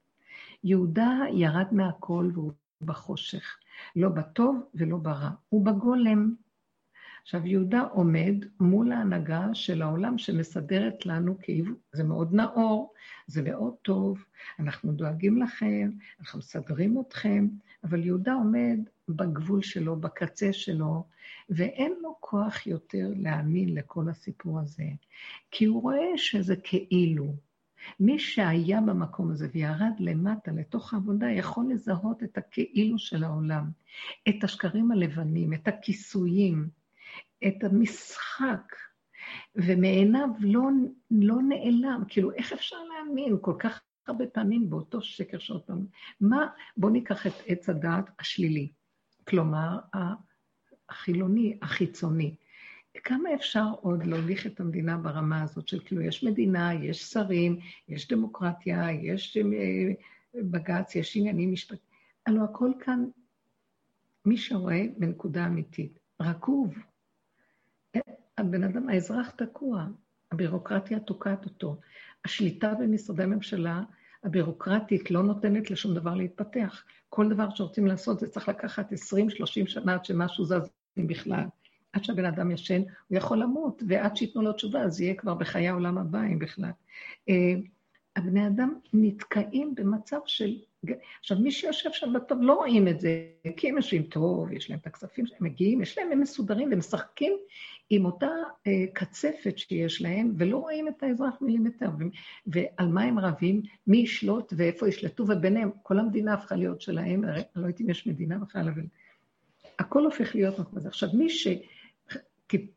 יהודה 0.65 1.19
ירד 1.33 1.67
מהכל 1.73 2.31
והוא 2.35 2.53
בחושך, 2.81 3.59
לא 3.97 4.09
בטוב 4.09 4.63
ולא 4.75 4.97
ברע, 4.97 5.31
הוא 5.49 5.65
בגולם. 5.65 6.35
עכשיו, 7.29 7.47
יהודה 7.47 7.81
עומד 7.81 8.35
מול 8.61 8.93
ההנהגה 8.93 9.47
של 9.53 9.83
העולם 9.83 10.19
שמסדרת 10.19 11.07
לנו 11.07 11.37
כאילו, 11.43 11.75
זה 11.93 12.05
מאוד 12.05 12.35
נאור, 12.35 12.93
זה 13.27 13.43
מאוד 13.43 13.75
טוב, 13.83 14.25
אנחנו 14.59 14.93
דואגים 14.93 15.43
לכם, 15.43 15.91
אנחנו 16.21 16.39
מסדרים 16.39 17.01
אתכם, 17.01 17.49
אבל 17.85 18.05
יהודה 18.05 18.35
עומד 18.35 18.79
בגבול 19.09 19.63
שלו, 19.63 19.97
בקצה 19.97 20.53
שלו, 20.53 21.05
ואין 21.51 21.93
לו 22.03 22.17
כוח 22.21 22.67
יותר 22.67 23.13
להאמין 23.17 23.75
לכל 23.75 24.09
הסיפור 24.09 24.61
הזה, 24.61 24.89
כי 25.51 25.65
הוא 25.65 25.83
רואה 25.83 26.13
שזה 26.17 26.57
כאילו. 26.57 27.35
מי 28.01 28.19
שהיה 28.19 28.81
במקום 28.81 29.31
הזה 29.31 29.49
וירד 29.55 29.93
למטה, 29.99 30.53
לתוך 30.53 30.95
העבודה, 30.95 31.31
יכול 31.31 31.67
לזהות 31.71 32.23
את 32.23 32.39
הכאילו 32.39 32.99
של 32.99 33.25
העולם, 33.25 33.71
את 34.29 34.45
השקרים 34.45 34.93
הלבנים, 34.93 35.53
את 35.53 35.69
הכיסויים, 35.69 36.79
את 37.47 37.65
המשחק, 37.65 38.77
ומעיניו 39.55 40.29
לא, 40.41 40.63
לא 41.11 41.37
נעלם. 41.43 42.03
כאילו, 42.09 42.33
איך 42.33 42.53
אפשר 42.53 42.77
להאמין 42.85 43.37
כל 43.41 43.55
כך 43.59 43.81
הרבה 44.07 44.27
פעמים 44.27 44.71
באותו 44.71 45.03
שקר 45.03 45.39
שעוד 45.39 45.63
פעם? 45.63 45.87
מה, 46.21 46.47
בואו 46.77 46.93
ניקח 46.93 47.27
את 47.27 47.33
עץ 47.47 47.69
הדעת 47.69 48.11
השלילי, 48.19 48.73
כלומר, 49.29 49.79
החילוני, 50.89 51.59
החיצוני. 51.63 52.35
כמה 53.05 53.35
אפשר 53.35 53.65
עוד 53.81 54.07
להוליך 54.07 54.47
את 54.47 54.61
המדינה 54.61 54.97
ברמה 54.97 55.43
הזאת 55.43 55.69
של 55.69 55.81
כאילו, 55.85 56.03
יש 56.03 56.25
מדינה, 56.25 56.75
יש 56.75 57.03
שרים, 57.03 57.59
יש 57.89 58.09
דמוקרטיה, 58.09 58.93
יש 58.93 59.37
אה, 59.37 59.93
בג"ץ, 60.35 60.95
יש 60.95 61.17
עניינים 61.17 61.53
משפטיים. 61.53 61.89
הלוא 62.27 62.45
הכל 62.45 62.71
כאן, 62.81 63.05
מי 64.25 64.37
שרואה 64.37 64.83
בנקודה 64.99 65.47
אמיתית, 65.47 65.99
רקוב. 66.21 66.75
הבן 68.39 68.65
אדם, 68.65 68.89
האזרח 68.89 69.31
תקוע, 69.31 69.87
הבירוקרטיה 70.33 71.01
תוקעת 71.01 71.45
אותו. 71.45 71.77
השליטה 72.25 72.75
במשרדי 72.75 73.23
הממשלה 73.23 73.83
הבירוקרטית 74.25 75.11
לא 75.11 75.23
נותנת 75.23 75.71
לשום 75.71 75.95
דבר 75.95 76.15
להתפתח. 76.15 76.85
כל 77.09 77.29
דבר 77.29 77.51
שרוצים 77.55 77.87
לעשות 77.87 78.21
זה 78.21 78.29
צריך 78.29 78.49
לקחת 78.49 78.93
20-30 78.93 78.97
שנה 79.67 79.95
עד 79.95 80.05
שמשהו 80.05 80.45
זז 80.45 80.71
בכלל. 80.97 81.45
עד 81.93 82.05
שהבן 82.05 82.25
אדם 82.25 82.51
ישן, 82.51 82.83
הוא 83.09 83.19
יכול 83.19 83.39
למות, 83.39 83.83
ועד 83.89 84.17
שייתנו 84.17 84.43
לו 84.43 84.53
תשובה, 84.53 84.81
אז 84.81 85.01
יהיה 85.01 85.15
כבר 85.15 85.35
בחיי 85.35 85.69
העולם 85.69 85.99
הבא, 85.99 86.23
אם 86.23 86.39
בכלל. 86.39 86.71
אה, 87.29 87.55
הבני 88.17 88.47
אדם 88.47 88.75
נתקעים 88.93 89.75
במצב 89.75 90.19
של... 90.27 90.59
עכשיו, 91.21 91.39
מי 91.39 91.51
שיושב 91.51 91.91
שם 91.93 92.13
בטוב 92.13 92.39
לא 92.43 92.53
רואים 92.55 92.89
את 92.89 93.01
זה, 93.01 93.25
כי 93.57 93.69
הם 93.69 93.77
יושבים 93.77 94.03
טוב, 94.03 94.53
יש 94.53 94.71
להם 94.71 94.79
את 94.79 94.87
הכספים 94.87 95.27
שהם 95.27 95.39
מגיעים, 95.41 95.83
יש 95.83 95.99
להם, 95.99 96.13
הם 96.13 96.21
מסודרים 96.21 96.69
ומשחקים 96.73 97.33
עם 97.91 98.05
אותה 98.05 98.31
אה, 98.67 98.85
קצפת 98.93 99.59
שיש 99.59 100.03
להם, 100.03 100.35
ולא 100.39 100.59
רואים 100.59 100.89
את 100.89 101.03
האזרח 101.03 101.35
מילימטר. 101.41 101.91
ועל 102.47 102.89
מה 102.89 103.03
הם 103.03 103.19
רבים, 103.19 103.63
מי 103.87 103.97
ישלוט 103.97 104.53
ואיפה 104.57 104.89
ישלטו, 104.89 105.23
וביניהם, 105.29 105.71
כל 105.83 105.99
המדינה 105.99 106.35
הפכה 106.35 106.57
להיות 106.57 106.81
שלהם, 106.81 107.25
הרי 107.25 107.41
אני 107.41 107.45
לא 107.57 107.67
יודעת 107.67 107.81
אם 107.81 107.91
יש 107.91 108.07
מדינה 108.07 108.39
בכלל, 108.39 108.69
אבל 108.69 108.83
הכל 109.79 110.05
הופך 110.05 110.35
להיות 110.35 110.59
מקום 110.59 110.79
הזה. 110.79 110.89
עכשיו, 110.89 111.09
מי, 111.15 111.31
ש... 111.31 111.49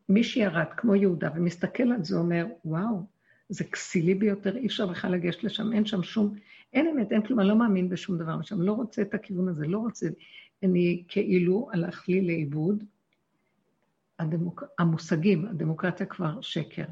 מי 0.08 0.24
שירד, 0.24 0.66
כמו 0.76 0.94
יהודה, 0.94 1.30
ומסתכל 1.36 1.92
על 1.92 2.04
זה, 2.04 2.16
אומר, 2.16 2.46
וואו, 2.64 3.02
זה 3.48 3.64
כסילי 3.64 4.14
ביותר, 4.14 4.56
אי 4.56 4.66
אפשר 4.66 4.86
בכלל 4.86 5.12
לגשת 5.12 5.44
לשם, 5.44 5.72
אין 5.72 5.86
שם 5.86 6.02
שום, 6.02 6.34
אין 6.72 6.86
אמת, 6.86 7.12
אין 7.12 7.22
כלום, 7.22 7.40
אני 7.40 7.48
לא 7.48 7.56
מאמין 7.56 7.88
בשום 7.88 8.18
דבר 8.18 8.42
שם, 8.42 8.62
לא 8.62 8.72
רוצה 8.72 9.02
את 9.02 9.14
הכיוון 9.14 9.48
הזה, 9.48 9.66
לא 9.66 9.78
רוצה, 9.78 10.06
אני 10.62 11.04
כאילו 11.08 11.68
הלך 11.72 12.08
לי 12.08 12.20
לאיבוד. 12.20 12.84
הדמוק... 14.18 14.64
המושגים, 14.78 15.46
הדמוקרטיה 15.46 16.06
כבר 16.06 16.40
שקר, 16.40 16.84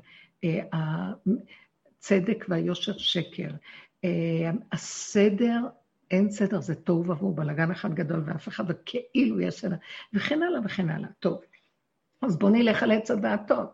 אה, 0.45 0.61
הצדק 0.73 2.45
והיושר 2.49 2.99
שקר, 2.99 3.51
אה, 4.05 4.51
הסדר, 4.73 5.61
אין 6.11 6.31
סדר, 6.31 6.61
זה 6.61 6.75
תוהו 6.75 7.09
ובוהו, 7.09 7.35
בלאגן 7.35 7.71
אחד 7.71 7.95
גדול 7.95 8.23
ואף 8.27 8.49
אחד, 8.49 8.65
וכאילו 8.69 9.41
יש 9.41 9.55
סדר, 9.55 9.77
וכן 10.13 10.43
הלאה 10.43 10.61
וכן 10.65 10.91
הלאה. 10.91 11.09
טוב, 11.19 11.41
אז 12.23 12.39
בואו 12.39 12.53
נלך 12.53 12.83
על 12.83 12.93
עץ 12.93 13.11
הדעת 13.11 13.49
טוב. 13.49 13.67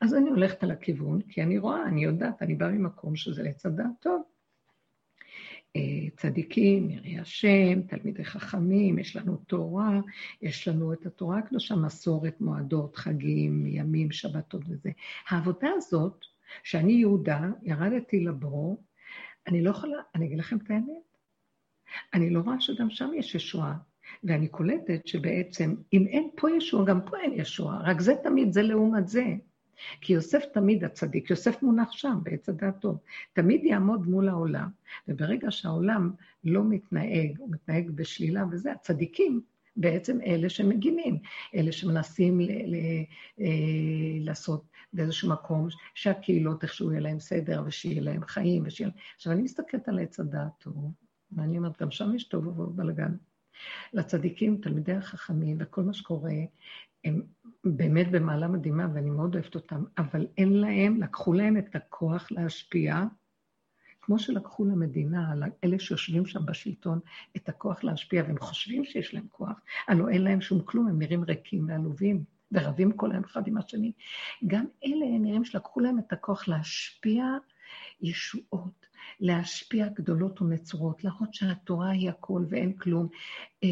אז 0.00 0.14
אני 0.14 0.30
הולכת 0.30 0.62
על 0.62 0.70
הכיוון, 0.70 1.20
כי 1.20 1.42
אני 1.42 1.58
רואה, 1.58 1.86
אני 1.86 2.04
יודעת, 2.04 2.42
אני 2.42 2.54
באה 2.54 2.68
ממקום 2.68 3.16
שזה 3.16 3.42
עץ 3.42 3.66
הדעת 3.66 3.90
טוב. 4.00 4.22
אה, 5.76 6.10
צדיקים, 6.16 6.90
יראי 6.90 7.18
השם, 7.18 7.82
תלמידי 7.82 8.24
חכמים, 8.24 8.98
יש 8.98 9.16
לנו 9.16 9.36
תורה, 9.36 10.00
יש 10.42 10.68
לנו 10.68 10.92
את 10.92 11.06
התורה 11.06 11.38
הקדושה, 11.38 11.76
מסורת, 11.76 12.40
מועדות, 12.40 12.96
חגים, 12.96 13.66
ימים, 13.66 14.12
שבתות 14.12 14.62
וזה. 14.68 14.90
העבודה 15.28 15.68
הזאת, 15.76 16.24
שאני 16.62 16.92
יהודה, 16.92 17.40
ירדתי 17.62 18.20
לבור, 18.20 18.82
אני 19.46 19.62
לא 19.62 19.70
יכולה, 19.70 19.96
אני 20.14 20.26
אגיד 20.26 20.38
לכם 20.38 20.56
את 20.56 20.70
האמת, 20.70 21.16
אני 22.14 22.30
לא 22.30 22.40
רואה 22.40 22.60
שגם 22.60 22.90
שם 22.90 23.10
יש 23.14 23.34
ישועה. 23.34 23.74
ואני 24.24 24.48
קולטת 24.48 25.06
שבעצם, 25.06 25.74
אם 25.92 26.06
אין 26.06 26.28
פה 26.36 26.50
ישוע, 26.50 26.84
גם 26.84 27.00
פה 27.00 27.16
אין 27.18 27.32
ישוע, 27.34 27.78
רק 27.84 28.00
זה 28.00 28.14
תמיד, 28.22 28.52
זה 28.52 28.62
לעומת 28.62 29.08
זה. 29.08 29.24
כי 30.00 30.12
יוסף 30.12 30.44
תמיד 30.52 30.84
הצדיק, 30.84 31.30
יוסף 31.30 31.62
מונח 31.62 31.92
שם, 31.92 32.18
בעץ 32.22 32.48
הדעת 32.48 32.80
טוב, 32.80 32.98
תמיד 33.32 33.64
יעמוד 33.64 34.08
מול 34.08 34.28
העולם, 34.28 34.68
וברגע 35.08 35.50
שהעולם 35.50 36.10
לא 36.44 36.64
מתנהג, 36.64 37.38
הוא 37.38 37.48
מתנהג 37.52 37.90
בשלילה 37.90 38.44
וזה, 38.50 38.72
הצדיקים 38.72 39.40
בעצם 39.76 40.20
אלה 40.20 40.48
שמגינים, 40.48 41.18
אלה 41.54 41.72
שמנסים 41.72 42.40
ל- 42.40 42.44
ל- 42.44 43.04
אה, 43.40 44.18
לעשות 44.20 44.64
באיזשהו 44.92 45.30
מקום 45.30 45.68
שהקהילות 45.94 46.62
איכשהו 46.62 46.90
יהיה 46.90 47.00
להם 47.00 47.20
סדר 47.20 47.62
ושיהיה 47.66 48.02
להם 48.02 48.24
חיים 48.24 48.62
ושיהיה 48.66 48.88
להם... 48.88 48.98
עכשיו, 49.16 49.32
אני 49.32 49.42
מסתכלת 49.42 49.88
על 49.88 49.98
עץ 49.98 50.20
הדעת 50.20 50.52
טוב, 50.58 50.92
ואני 51.32 51.58
אומרת, 51.58 51.82
גם 51.82 51.90
שם 51.90 52.14
יש 52.14 52.24
טוב 52.24 52.58
ובלאגן. 52.58 53.14
לצדיקים, 53.92 54.56
תלמידי 54.62 54.92
החכמים 54.92 55.56
וכל 55.60 55.82
מה 55.82 55.92
שקורה, 55.92 56.32
הם 57.04 57.22
באמת 57.64 58.10
במעלה 58.10 58.48
מדהימה 58.48 58.86
ואני 58.94 59.10
מאוד 59.10 59.34
אוהבת 59.34 59.54
אותם, 59.54 59.84
אבל 59.98 60.26
אין 60.38 60.52
להם, 60.52 61.02
לקחו 61.02 61.32
להם 61.32 61.56
את 61.56 61.76
הכוח 61.76 62.30
להשפיע, 62.30 63.04
כמו 64.00 64.18
שלקחו 64.18 64.64
למדינה, 64.64 65.34
אלה 65.64 65.78
שיושבים 65.78 66.26
שם 66.26 66.46
בשלטון, 66.46 67.00
את 67.36 67.48
הכוח 67.48 67.84
להשפיע, 67.84 68.22
והם 68.22 68.38
חושבים 68.38 68.84
שיש 68.84 69.14
להם 69.14 69.26
כוח, 69.30 69.60
הלוא 69.88 70.08
אין 70.08 70.22
להם 70.22 70.40
שום 70.40 70.60
כלום, 70.60 70.88
הם 70.88 70.98
נראים 70.98 71.24
ריקים 71.24 71.68
ועלובים, 71.68 72.24
ורבים 72.52 72.92
כל 72.92 73.12
היום 73.12 73.24
אחד 73.24 73.46
עם 73.46 73.56
השני. 73.56 73.92
גם 74.46 74.64
אלה 74.84 75.06
נראים 75.20 75.44
שלקחו 75.44 75.80
להם 75.80 75.98
את 75.98 76.12
הכוח 76.12 76.48
להשפיע 76.48 77.24
ישועות, 78.00 78.86
להשפיע 79.20 79.88
גדולות 79.88 80.42
ונצורות, 80.42 81.04
להראות 81.04 81.34
שהתורה 81.34 81.90
היא 81.90 82.10
הכל 82.10 82.44
ואין 82.48 82.72
כלום. 82.72 83.08
אה, 83.64 83.68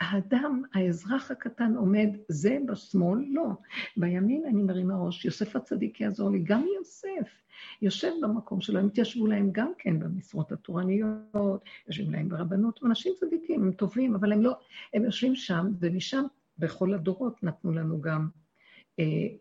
האדם, 0.00 0.62
האזרח 0.74 1.30
הקטן 1.30 1.74
עומד, 1.76 2.08
זה 2.28 2.58
בשמאל? 2.66 3.24
לא. 3.30 3.48
בימין 3.96 4.42
אני 4.46 4.62
מרימה 4.62 4.96
ראש, 4.96 5.24
יוסף 5.24 5.56
הצדיק 5.56 6.00
יעזור 6.00 6.30
לי, 6.30 6.38
גם 6.44 6.66
יוסף. 6.78 7.44
יושב 7.82 8.10
במקום 8.22 8.60
שלו, 8.60 8.80
הם 8.80 8.86
התיישבו 8.86 9.26
להם 9.26 9.48
גם 9.52 9.72
כן 9.78 9.98
במשרות 9.98 10.52
התורניות, 10.52 11.64
יושבים 11.88 12.12
להם 12.12 12.28
ברבנות, 12.28 12.80
אנשים 12.84 13.12
צדיקים, 13.20 13.62
הם 13.62 13.72
טובים, 13.72 14.14
אבל 14.14 14.32
הם 14.32 14.42
לא, 14.42 14.56
הם 14.94 15.04
יושבים 15.04 15.34
שם, 15.34 15.72
ומשם 15.80 16.24
בכל 16.58 16.94
הדורות 16.94 17.42
נתנו 17.42 17.72
לנו 17.72 18.00
גם 18.00 18.28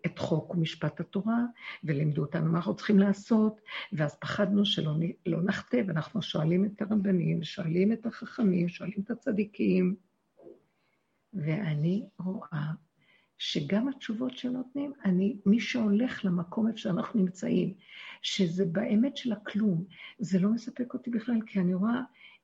את 0.05 0.19
חוק 0.19 0.53
ומשפט 0.53 0.99
התורה, 0.99 1.39
ולימדו 1.83 2.21
אותנו 2.21 2.51
מה 2.51 2.57
אנחנו 2.57 2.75
צריכים 2.75 2.99
לעשות, 2.99 3.61
ואז 3.93 4.15
פחדנו 4.15 4.65
שלא 4.65 4.93
לא 5.25 5.43
נחטא, 5.43 5.81
ואנחנו 5.87 6.21
שואלים 6.21 6.65
את 6.65 6.81
הרבנים, 6.81 7.43
שואלים 7.43 7.91
את 7.91 8.05
החכמים, 8.05 8.69
שואלים 8.69 9.01
את 9.05 9.11
הצדיקים, 9.11 9.95
ואני 11.33 12.05
רואה 12.19 12.71
שגם 13.37 13.87
התשובות 13.87 14.37
שנותנים, 14.37 14.93
אני, 15.05 15.37
מי 15.45 15.59
שהולך 15.59 16.25
למקום 16.25 16.67
איפה 16.67 16.77
שאנחנו 16.77 17.19
נמצאים, 17.19 17.73
שזה 18.21 18.65
באמת 18.65 19.17
של 19.17 19.31
הכלום, 19.31 19.85
זה 20.19 20.39
לא 20.39 20.49
מספק 20.49 20.93
אותי 20.93 21.09
בכלל, 21.09 21.41
כי 21.45 21.59
אני 21.59 21.73
רואה, 21.73 22.01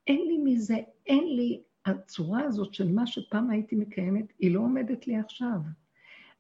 אין 0.08 0.22
לי 0.28 0.38
מזה, 0.38 0.78
אין 1.08 1.36
לי, 1.36 1.62
הצורה 1.86 2.42
הזאת 2.42 2.74
של 2.74 2.92
מה 2.92 3.08
שפעם 3.08 3.50
הייתי 3.50 3.76
מקיימת, 3.76 4.34
היא 4.40 4.54
לא 4.54 4.60
עומדת 4.60 5.08
לי 5.08 5.16
עכשיו. 5.16 5.60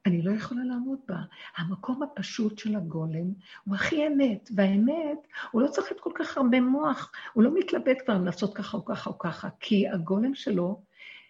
אני 0.05 0.21
לא 0.21 0.31
יכולה 0.31 0.63
לעמוד 0.63 0.99
בה. 1.07 1.17
המקום 1.57 2.03
הפשוט 2.03 2.57
של 2.57 2.75
הגולם 2.75 3.33
הוא 3.65 3.75
הכי 3.75 4.07
אמת, 4.07 4.49
והאמת, 4.55 5.27
הוא 5.51 5.61
לא 5.61 5.67
צריך 5.67 5.91
את 5.91 5.99
כל 5.99 6.11
כך 6.15 6.37
הרבה 6.37 6.61
מוח, 6.61 7.11
הוא 7.33 7.43
לא 7.43 7.53
מתלבט 7.53 7.97
כבר 8.05 8.17
לעשות 8.17 8.55
ככה 8.55 8.77
או 8.77 8.85
ככה 8.85 9.09
או 9.09 9.17
ככה, 9.17 9.49
כי 9.59 9.87
הגולם 9.87 10.35
שלו 10.35 10.81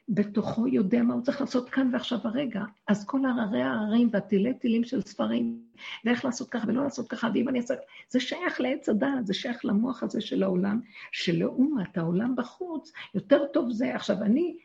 בתוכו 0.10 0.68
יודע 0.68 1.04
מה 1.04 1.14
הוא 1.14 1.22
צריך 1.22 1.42
לעשות 1.42 1.70
כאן 1.70 1.90
ועכשיו 1.94 2.20
הרגע. 2.24 2.64
אז 2.88 3.06
כל 3.06 3.26
הררי 3.26 3.62
הררים 3.64 4.10
והטילי 4.12 4.54
טילים 4.54 4.84
של 4.84 5.02
ספרים, 5.02 5.60
ואיך 6.06 6.26
לעשות 6.26 6.50
ככה 6.50 6.68
ולא 6.68 6.84
לעשות 6.84 7.08
ככה, 7.08 7.30
ואם 7.34 7.50
אני 7.50 7.60
אעשה... 7.60 7.74
זה 8.10 8.20
שייך 8.20 8.62
לעץ 8.62 8.90
הדעת, 8.90 9.28
זה 9.28 9.34
שייך 9.34 9.66
למוח 9.66 10.04
הזה 10.04 10.22
של 10.22 10.44
העולם, 10.44 10.80
שלעומת 11.12 11.98
העולם 11.98 12.36
בחוץ, 12.36 12.92
יותר 13.14 13.46
טוב 13.54 13.72
זה. 13.72 13.96
עכשיו, 13.96 14.24
אני, 14.24 14.58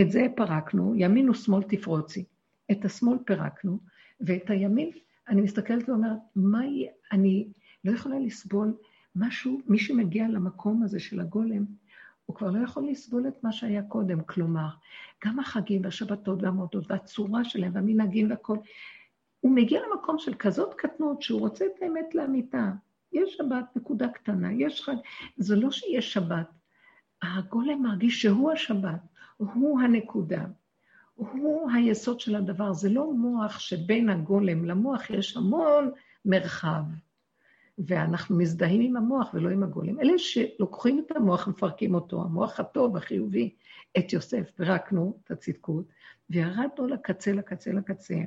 את 0.00 0.10
זה 0.10 0.26
פרקנו, 0.36 0.94
ימין 0.96 1.30
ושמאל 1.30 1.62
תפרוצי. 1.62 2.24
את 2.70 2.84
השמאל 2.84 3.18
פירקנו, 3.24 3.78
ואת 4.20 4.50
הימין, 4.50 4.90
אני 5.28 5.40
מסתכלת 5.40 5.88
ואומרת, 5.88 6.18
מה 6.36 6.64
יהיה, 6.64 6.90
אני 7.12 7.48
לא 7.84 7.92
יכולה 7.92 8.18
לסבול 8.18 8.76
משהו, 9.16 9.60
מי 9.66 9.78
שמגיע 9.78 10.28
למקום 10.28 10.82
הזה 10.82 11.00
של 11.00 11.20
הגולם, 11.20 11.64
הוא 12.26 12.36
כבר 12.36 12.50
לא 12.50 12.64
יכול 12.64 12.88
לסבול 12.90 13.28
את 13.28 13.44
מה 13.44 13.52
שהיה 13.52 13.82
קודם, 13.82 14.20
כלומר, 14.20 14.68
גם 15.24 15.38
החגים 15.38 15.84
והשבתות 15.84 16.42
והמועדות 16.42 16.90
והצורה 16.90 17.44
שלהם 17.44 17.74
והמנהגים 17.74 18.30
והכול, 18.30 18.58
הוא 19.40 19.52
מגיע 19.52 19.80
למקום 19.86 20.18
של 20.18 20.34
כזאת 20.34 20.74
קטנות 20.74 21.22
שהוא 21.22 21.40
רוצה 21.40 21.64
את 21.66 21.82
האמת 21.82 22.14
לאמיתה. 22.14 22.70
יש 23.12 23.34
שבת, 23.36 23.76
נקודה 23.76 24.08
קטנה, 24.08 24.52
יש 24.52 24.82
חג, 24.82 24.94
זה 25.36 25.56
לא 25.56 25.70
שיש 25.70 26.12
שבת. 26.12 26.46
הגולם 27.22 27.82
מרגיש 27.82 28.22
שהוא 28.22 28.52
השבת, 28.52 29.00
הוא 29.36 29.80
הנקודה. 29.80 30.44
הוא 31.20 31.70
היסוד 31.70 32.20
של 32.20 32.36
הדבר, 32.36 32.72
זה 32.72 32.88
לא 32.88 33.12
מוח 33.12 33.58
שבין 33.58 34.08
הגולם 34.08 34.64
למוח 34.64 35.10
יש 35.10 35.36
המון 35.36 35.90
מרחב, 36.24 36.82
ואנחנו 37.78 38.36
מזדהים 38.36 38.80
עם 38.80 38.96
המוח 38.96 39.34
ולא 39.34 39.50
עם 39.50 39.62
הגולם. 39.62 40.00
אלה 40.00 40.18
שלוקחים 40.18 41.04
את 41.06 41.16
המוח 41.16 41.46
ומפרקים 41.46 41.94
אותו, 41.94 42.22
המוח 42.22 42.60
הטוב, 42.60 42.96
החיובי, 42.96 43.54
את 43.98 44.12
יוסף, 44.12 44.50
פירקנו 44.50 45.18
את 45.24 45.30
הצדקות, 45.30 45.84
וירדנו 46.30 46.86
לקצה, 46.86 47.32
לקצה, 47.32 47.72
לקצה. 47.72 48.18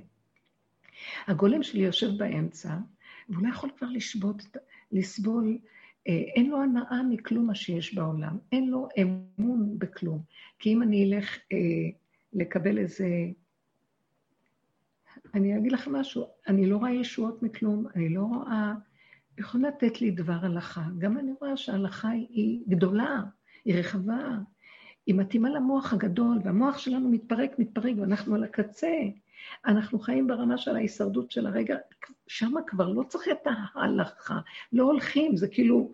הגולם 1.27 1.63
שלי 1.63 1.81
יושב 1.81 2.17
באמצע, 2.17 2.77
והוא 3.29 3.43
לא 3.43 3.49
יכול 3.49 3.69
כבר 3.77 3.87
לשבות, 3.87 4.43
לסבול, 4.91 5.57
אה, 6.07 6.13
אין 6.35 6.49
לו 6.49 6.61
הנאה 6.61 7.03
מכלום 7.09 7.47
מה 7.47 7.55
שיש 7.55 7.95
בעולם, 7.95 8.37
אין 8.51 8.69
לו 8.69 8.87
אמון 9.01 9.79
בכלום. 9.79 10.21
כי 10.59 10.73
אם 10.73 10.83
אני 10.83 11.05
אלך... 11.05 11.37
אה, 11.51 12.02
לקבל 12.33 12.77
איזה... 12.77 13.07
אני 15.33 15.57
אגיד 15.57 15.71
לך 15.71 15.87
משהו, 15.87 16.25
אני 16.47 16.65
לא 16.65 16.77
רואה 16.77 16.91
ישועות 16.91 17.43
מכלום, 17.43 17.85
אני 17.95 18.09
לא 18.09 18.21
רואה... 18.21 18.73
יכול 19.37 19.61
לתת 19.61 20.01
לי 20.01 20.11
דבר 20.11 20.37
הלכה. 20.41 20.83
גם 20.97 21.17
אני 21.17 21.31
רואה 21.41 21.57
שההלכה 21.57 22.09
היא 22.09 22.63
גדולה, 22.67 23.21
היא 23.65 23.75
רחבה, 23.75 24.37
היא 25.05 25.15
מתאימה 25.15 25.49
למוח 25.49 25.93
הגדול, 25.93 26.39
והמוח 26.43 26.77
שלנו 26.77 27.09
מתפרק, 27.09 27.59
מתפרק, 27.59 27.93
ואנחנו 27.97 28.35
על 28.35 28.43
הקצה. 28.43 28.97
אנחנו 29.65 29.99
חיים 29.99 30.27
ברמה 30.27 30.57
של 30.57 30.75
ההישרדות 30.75 31.31
של 31.31 31.45
הרגע, 31.45 31.77
שם 32.27 32.53
כבר 32.67 32.89
לא 32.89 33.03
צריך 33.03 33.27
את 33.31 33.47
ההלכה, 33.75 34.39
לא 34.73 34.83
הולכים, 34.83 35.37
זה 35.37 35.47
כאילו 35.47 35.91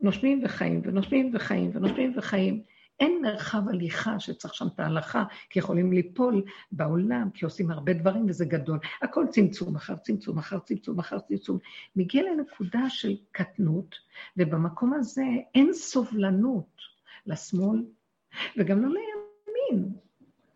נושמים 0.00 0.40
וחיים, 0.44 0.80
ונושמים 0.84 1.30
וחיים, 1.34 1.70
ונושמים 1.74 2.12
וחיים. 2.16 2.62
אין 3.00 3.22
מרחב 3.22 3.68
הליכה 3.68 4.20
שצריך 4.20 4.54
שם 4.54 4.66
את 4.74 4.80
ההלכה, 4.80 5.24
כי 5.50 5.58
יכולים 5.58 5.92
ליפול 5.92 6.42
בעולם, 6.72 7.30
כי 7.34 7.44
עושים 7.44 7.70
הרבה 7.70 7.92
דברים 7.92 8.26
וזה 8.28 8.44
גדול. 8.44 8.78
הכל 9.02 9.26
צמצום, 9.30 9.76
אחר 9.76 9.96
צמצום, 9.96 10.38
אחר 10.38 10.58
צמצום, 10.58 10.98
אחר 10.98 11.18
צמצום. 11.18 11.58
מגיע 11.96 12.22
לנקודה 12.22 12.90
של 12.90 13.16
קטנות, 13.32 13.96
ובמקום 14.36 14.92
הזה 14.92 15.24
אין 15.54 15.72
סובלנות 15.72 16.80
לשמאל, 17.26 17.84
וגם 18.56 18.82
לא 18.82 18.88
לימין. 18.88 19.92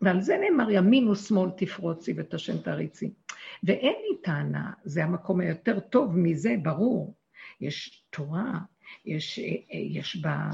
ועל 0.01 0.21
זה 0.21 0.37
נאמר 0.37 0.71
ימין 0.71 1.07
ושמאל 1.07 1.49
תפרוצי 1.57 2.13
ותשם 2.17 2.57
תריצי. 2.57 3.13
ואין 3.63 3.93
לי 4.09 4.17
טענה, 4.23 4.71
זה 4.83 5.03
המקום 5.03 5.39
היותר 5.39 5.79
טוב 5.79 6.17
מזה, 6.17 6.55
ברור. 6.63 7.15
יש 7.61 8.05
תורה, 8.09 8.59
יש, 9.05 9.39
יש 9.71 10.15
בה 10.15 10.49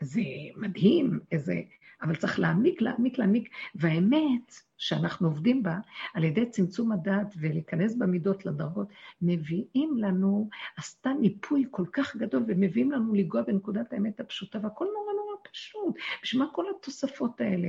זה 0.00 0.22
מדהים, 0.56 1.20
איזה... 1.32 1.62
אבל 2.02 2.16
צריך 2.16 2.38
להעמיק, 2.38 2.82
להעמיק, 2.82 3.18
להעמיק, 3.18 3.48
והאמת 3.74 4.54
שאנחנו 4.76 5.28
עובדים 5.28 5.62
בה, 5.62 5.78
על 6.14 6.24
ידי 6.24 6.46
צמצום 6.50 6.92
הדעת 6.92 7.34
ולהיכנס 7.40 7.94
במידות 7.94 8.46
לדרגות, 8.46 8.88
מביאים 9.22 9.96
לנו, 9.98 10.48
עשתה 10.76 11.10
ניפוי 11.20 11.64
כל 11.70 11.84
כך 11.92 12.16
גדול, 12.16 12.44
ומביאים 12.48 12.90
לנו 12.92 13.14
לנגוע 13.14 13.42
בנקודת 13.42 13.92
האמת 13.92 14.20
הפשוטה, 14.20 14.58
והכל 14.62 14.84
נורא 14.84 15.12
נורא 15.12 15.36
פשוט. 15.52 15.94
בשביל 16.22 16.42
מה 16.42 16.48
כל 16.52 16.64
התוספות 16.76 17.40
האלה? 17.40 17.68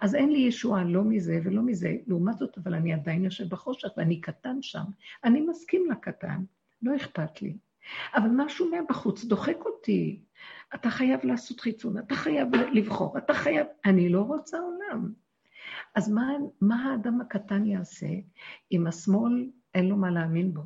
אז 0.00 0.14
אין 0.14 0.32
לי 0.32 0.38
ישועה 0.38 0.84
לא 0.84 1.04
מזה 1.04 1.40
ולא 1.44 1.62
מזה. 1.62 1.96
לעומת 2.06 2.38
זאת, 2.38 2.58
אבל 2.58 2.74
אני 2.74 2.92
עדיין 2.92 3.24
יושב 3.24 3.48
בחושך, 3.48 3.88
ואני 3.96 4.20
קטן 4.20 4.62
שם. 4.62 4.84
אני 5.24 5.40
מסכים 5.40 5.90
לקטן, 5.90 6.42
לא 6.82 6.96
אכפת 6.96 7.42
לי. 7.42 7.56
אבל 8.14 8.28
משהו 8.36 8.70
מהבחוץ 8.70 9.24
דוחק 9.24 9.56
אותי. 9.64 10.22
אתה 10.74 10.90
חייב 10.90 11.20
לעשות 11.24 11.60
חיצון, 11.60 11.98
אתה 11.98 12.14
חייב 12.14 12.48
לבחור, 12.54 13.18
אתה 13.18 13.34
חייב... 13.34 13.66
אני 13.84 14.08
לא 14.08 14.20
רוצה 14.20 14.58
עולם. 14.58 15.12
אז 15.94 16.08
מה, 16.08 16.28
מה 16.60 16.90
האדם 16.90 17.20
הקטן 17.20 17.66
יעשה 17.66 18.06
אם 18.72 18.86
השמאל 18.86 19.50
אין 19.74 19.88
לו 19.88 19.96
מה 19.96 20.10
להאמין 20.10 20.54
בו? 20.54 20.62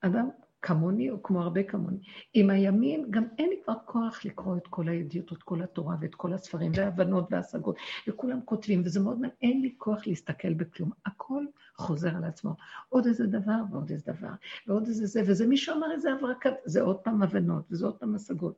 אדם 0.00 0.28
כמוני 0.62 1.10
או 1.10 1.22
כמו 1.22 1.42
הרבה 1.42 1.62
כמוני. 1.62 1.98
עם 2.34 2.50
הימין, 2.50 3.06
גם 3.10 3.24
אין 3.38 3.48
לי 3.48 3.56
כבר 3.64 3.74
כוח 3.84 4.24
לקרוא 4.24 4.56
את 4.56 4.66
כל 4.66 4.88
הידיעות, 4.88 5.32
את 5.32 5.42
כל 5.42 5.62
התורה 5.62 5.96
ואת 6.00 6.14
כל 6.14 6.32
הספרים 6.32 6.72
וההבנות 6.74 7.28
וההשגות, 7.30 7.76
וכולם 8.08 8.40
כותבים, 8.44 8.82
וזה 8.84 9.00
מאוד 9.00 9.14
מעניין, 9.14 9.36
אין 9.42 9.62
לי 9.62 9.74
כוח 9.78 10.06
להסתכל 10.06 10.54
בכלום. 10.54 10.90
הכל 11.06 11.44
חוזר 11.76 12.16
על 12.16 12.24
עצמו. 12.24 12.54
עוד 12.88 13.06
איזה 13.06 13.26
דבר 13.26 13.58
ועוד 13.70 13.90
איזה 13.90 14.12
דבר, 14.12 14.32
ועוד 14.66 14.86
איזה 14.86 15.06
זה, 15.06 15.22
וזה 15.26 15.46
מישהו 15.46 15.76
אמר 15.76 15.92
איזה 15.92 16.12
הברקה, 16.12 16.50
זה 16.64 16.82
עוד 16.82 16.96
פעם 16.96 17.22
הבנות, 17.22 17.64
וזה 17.70 17.86
עוד 17.86 17.96
פעם 17.96 18.14
השגות. 18.14 18.54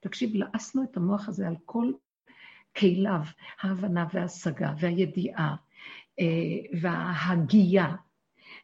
תקשיב, 0.00 0.30
לעסנו 0.34 0.82
את 0.82 0.96
המוח 0.96 1.28
הזה 1.28 1.48
על 1.48 1.54
כל 1.64 1.92
כליו, 2.76 3.20
ההבנה 3.60 4.06
וההשגה 4.12 4.74
והידיעה 4.80 5.56
אה, 6.20 6.80
וההגייה. 6.80 7.94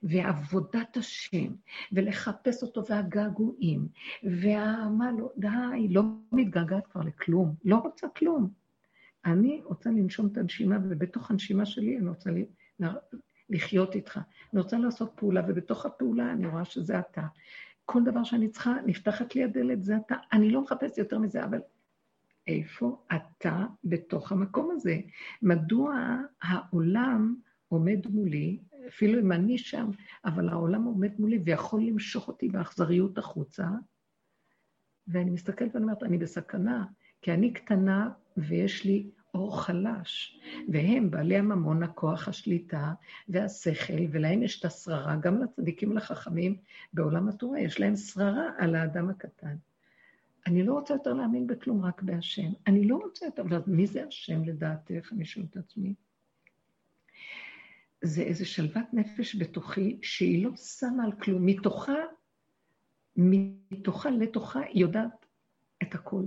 ועבודת 0.02 0.96
השם, 0.96 1.52
ולחפש 1.92 2.62
אותו 2.62 2.82
והגעגועים, 2.88 3.88
והמה 4.22 5.12
לא, 5.18 5.30
די, 5.36 5.88
לא 5.90 6.02
מתגעגעת 6.32 6.86
כבר 6.86 7.00
לכלום, 7.00 7.54
לא 7.64 7.76
רוצה 7.76 8.08
כלום. 8.08 8.50
אני 9.24 9.60
רוצה 9.64 9.90
לנשום 9.90 10.26
את 10.26 10.36
הנשימה, 10.36 10.76
ובתוך 10.82 11.30
הנשימה 11.30 11.66
שלי 11.66 11.98
אני 11.98 12.08
רוצה 12.08 12.30
לחיות 13.50 13.94
איתך. 13.94 14.20
אני 14.52 14.60
רוצה 14.60 14.78
לעשות 14.78 15.12
פעולה, 15.14 15.42
ובתוך 15.48 15.86
הפעולה 15.86 16.32
אני 16.32 16.46
רואה 16.46 16.64
שזה 16.64 16.98
אתה. 16.98 17.26
כל 17.84 18.04
דבר 18.04 18.24
שאני 18.24 18.48
צריכה, 18.48 18.74
נפתחת 18.86 19.34
לי 19.34 19.44
הדלת, 19.44 19.84
זה 19.84 19.96
אתה. 19.96 20.14
אני 20.32 20.50
לא 20.50 20.62
מחפשת 20.62 20.98
יותר 20.98 21.18
מזה, 21.18 21.44
אבל 21.44 21.58
איפה 22.46 23.02
אתה 23.14 23.66
בתוך 23.84 24.32
המקום 24.32 24.70
הזה? 24.70 24.96
מדוע 25.42 25.94
העולם 26.42 27.34
עומד 27.68 28.06
מולי 28.10 28.58
אפילו 28.88 29.20
אם 29.20 29.32
אני 29.32 29.58
שם, 29.58 29.90
אבל 30.24 30.48
העולם 30.48 30.84
עומד 30.84 31.12
מולי 31.18 31.38
ויכול 31.44 31.82
למשוך 31.82 32.28
אותי 32.28 32.48
באכזריות 32.48 33.18
החוצה, 33.18 33.66
ואני 35.08 35.30
מסתכלת 35.30 35.74
ואני 35.74 35.84
אומרת, 35.84 36.02
אני 36.02 36.18
בסכנה, 36.18 36.84
כי 37.22 37.32
אני 37.32 37.52
קטנה 37.52 38.10
ויש 38.36 38.84
לי 38.84 39.10
אור 39.34 39.62
חלש, 39.62 40.40
והם 40.68 41.10
בעלי 41.10 41.36
הממון, 41.36 41.82
הכוח, 41.82 42.28
השליטה 42.28 42.92
והשכל, 43.28 44.02
ולהם 44.10 44.42
יש 44.42 44.60
את 44.60 44.64
השררה, 44.64 45.16
גם 45.16 45.42
לצדיקים 45.42 45.90
ולחכמים 45.90 46.56
בעולם 46.92 47.28
התורה, 47.28 47.60
יש 47.60 47.80
להם 47.80 47.96
שררה 47.96 48.50
על 48.58 48.74
האדם 48.74 49.10
הקטן. 49.10 49.56
אני 50.46 50.62
לא 50.62 50.74
רוצה 50.74 50.94
יותר 50.94 51.12
להאמין 51.12 51.46
בכלום, 51.46 51.84
רק 51.84 52.02
בהשם. 52.02 52.52
אני 52.66 52.88
לא 52.88 52.96
רוצה 52.96 53.26
יותר, 53.26 53.42
אבל 53.42 53.60
מי 53.66 53.86
זה 53.86 54.04
השם 54.04 54.44
לדעתך? 54.44 55.12
אני 55.12 55.24
שואלת 55.24 55.50
את 55.50 55.56
עצמי. 55.56 55.94
זה 58.02 58.22
איזו 58.22 58.46
שלוות 58.46 58.86
נפש 58.92 59.36
בתוכי, 59.36 59.98
שהיא 60.02 60.44
לא 60.44 60.56
שמה 60.56 61.04
על 61.04 61.12
כלום. 61.12 61.46
מתוכה, 61.46 61.94
מתוכה 63.16 64.10
לתוכה, 64.10 64.60
היא 64.60 64.82
יודעת 64.82 65.26
את 65.82 65.94
הכול. 65.94 66.24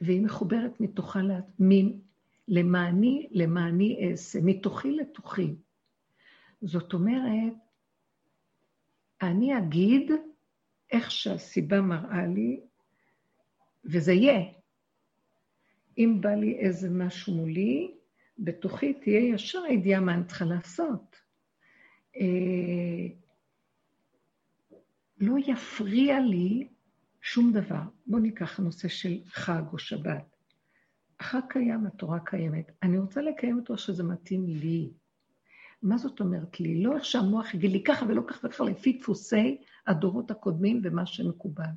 והיא 0.00 0.22
מחוברת 0.22 0.80
מתוכה 0.80 1.20
מין, 1.58 2.00
למעני, 2.48 3.28
למעני 3.30 4.10
אעשה, 4.10 4.38
מתוכי 4.42 4.90
לתוכי. 4.90 5.54
זאת 6.62 6.92
אומרת, 6.92 7.52
אני 9.22 9.58
אגיד 9.58 10.12
איך 10.90 11.10
שהסיבה 11.10 11.80
מראה 11.80 12.26
לי, 12.26 12.60
וזה 13.84 14.12
יהיה. 14.12 14.42
אם 15.98 16.18
בא 16.20 16.34
לי 16.34 16.58
איזה 16.58 16.90
משהו 16.90 17.34
מולי, 17.34 17.94
בתוכי 18.38 18.94
תהיה 18.94 19.34
ישר 19.34 19.62
הידיעה 19.62 20.00
מה 20.00 20.14
אני 20.14 20.24
צריכה 20.24 20.44
לעשות. 20.44 21.16
אה, 22.16 23.06
לא 25.18 25.34
יפריע 25.46 26.20
לי 26.20 26.68
שום 27.20 27.52
דבר. 27.52 27.82
בואו 28.06 28.22
ניקח 28.22 28.60
הנושא 28.60 28.88
של 28.88 29.20
חג 29.26 29.62
או 29.72 29.78
שבת. 29.78 30.36
החג 31.20 31.40
קיים, 31.48 31.86
התורה 31.86 32.18
קיימת. 32.20 32.70
אני 32.82 32.98
רוצה 32.98 33.22
לקיים 33.22 33.58
אותו 33.58 33.78
שזה 33.78 34.02
מתאים 34.02 34.46
לי. 34.46 34.90
מה 35.82 35.98
זאת 35.98 36.20
אומרת 36.20 36.60
לי? 36.60 36.82
לא 36.82 36.96
איך 36.96 37.04
שהמוח 37.04 37.54
יגיד 37.54 37.70
לי 37.72 37.82
ככה 37.84 38.06
ולא 38.06 38.22
ככה 38.26 38.46
וככה, 38.46 38.64
לפי 38.64 38.92
דפוסי 38.92 39.58
הדורות 39.86 40.30
הקודמים 40.30 40.80
ומה 40.84 41.06
שמקובל. 41.06 41.70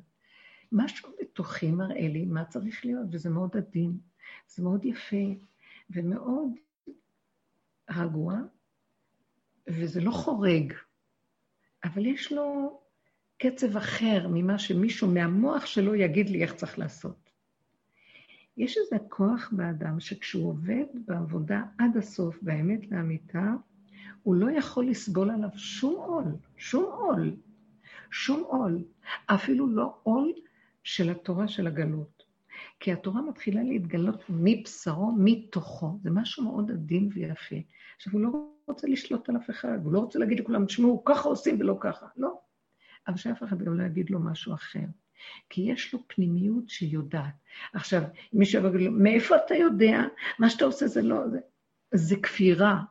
משהו 0.72 1.08
בתוכי 1.20 1.70
מראה 1.70 2.08
לי 2.08 2.24
מה 2.24 2.44
צריך 2.44 2.84
להיות, 2.84 3.06
וזה 3.12 3.30
מאוד 3.30 3.56
עדין, 3.56 3.98
זה 4.48 4.62
מאוד 4.62 4.84
יפה, 4.84 5.26
ומאוד 5.90 6.50
רגוע, 7.90 8.34
וזה 9.66 10.00
לא 10.00 10.10
חורג, 10.10 10.72
אבל 11.84 12.06
יש 12.06 12.32
לו 12.32 12.80
קצב 13.38 13.76
אחר 13.76 14.28
ממה 14.30 14.58
שמישהו 14.58 15.08
מהמוח 15.08 15.66
שלו 15.66 15.94
יגיד 15.94 16.30
לי 16.30 16.42
איך 16.42 16.54
צריך 16.54 16.78
לעשות. 16.78 17.30
יש 18.56 18.78
איזה 18.78 18.96
כוח 19.08 19.52
באדם 19.52 20.00
שכשהוא 20.00 20.48
עובד 20.48 20.84
בעבודה 21.06 21.62
עד 21.78 21.96
הסוף, 21.96 22.38
באמת 22.42 22.90
לאמיתה, 22.90 23.52
הוא 24.22 24.34
לא 24.34 24.50
יכול 24.50 24.86
לסבול 24.86 25.30
עליו 25.30 25.48
שום 25.54 25.94
עול, 25.94 26.24
שום 26.56 26.84
עול, 26.84 27.36
שום 28.10 28.42
עול, 28.42 28.84
אפילו 29.26 29.66
לא 29.66 29.98
עול 30.02 30.32
של 30.82 31.10
התורה 31.10 31.48
של 31.48 31.66
הגלות. 31.66 32.17
כי 32.80 32.92
התורה 32.92 33.22
מתחילה 33.22 33.62
להתגלות 33.62 34.22
מבשרו, 34.28 35.12
מתוכו. 35.18 35.98
זה 36.02 36.10
משהו 36.10 36.44
מאוד 36.44 36.70
עדין 36.70 37.08
ויפה. 37.14 37.56
עכשיו, 37.96 38.12
הוא 38.12 38.20
לא 38.20 38.28
רוצה 38.66 38.86
לשלוט 38.86 39.28
על 39.28 39.36
אף 39.36 39.50
אחד, 39.50 39.78
הוא 39.84 39.92
לא 39.92 39.98
רוצה 39.98 40.18
להגיד 40.18 40.40
לכולם, 40.40 40.66
תשמעו, 40.66 41.04
ככה 41.04 41.28
עושים 41.28 41.60
ולא 41.60 41.76
ככה. 41.80 42.06
לא. 42.16 42.40
אבל 43.08 43.16
שאף 43.16 43.42
אחד 43.42 43.62
גם 43.62 43.78
לא 43.78 43.84
יגיד 43.84 44.10
לו 44.10 44.20
משהו 44.20 44.54
אחר. 44.54 44.84
כי 45.50 45.60
יש 45.60 45.94
לו 45.94 46.00
פנימיות 46.06 46.68
שהיא 46.68 46.92
יודעת. 46.92 47.34
עכשיו, 47.72 48.02
אם 48.02 48.38
מישהו 48.38 48.66
יגיד 48.66 48.80
לו, 48.80 48.92
מאיפה 48.92 49.36
אתה 49.36 49.54
יודע? 49.54 50.00
מה 50.38 50.50
שאתה 50.50 50.64
עושה 50.64 50.86
זה 50.86 51.02
לא... 51.02 51.28
זה, 51.28 51.38
זה 51.94 52.16
כפירה. 52.22 52.82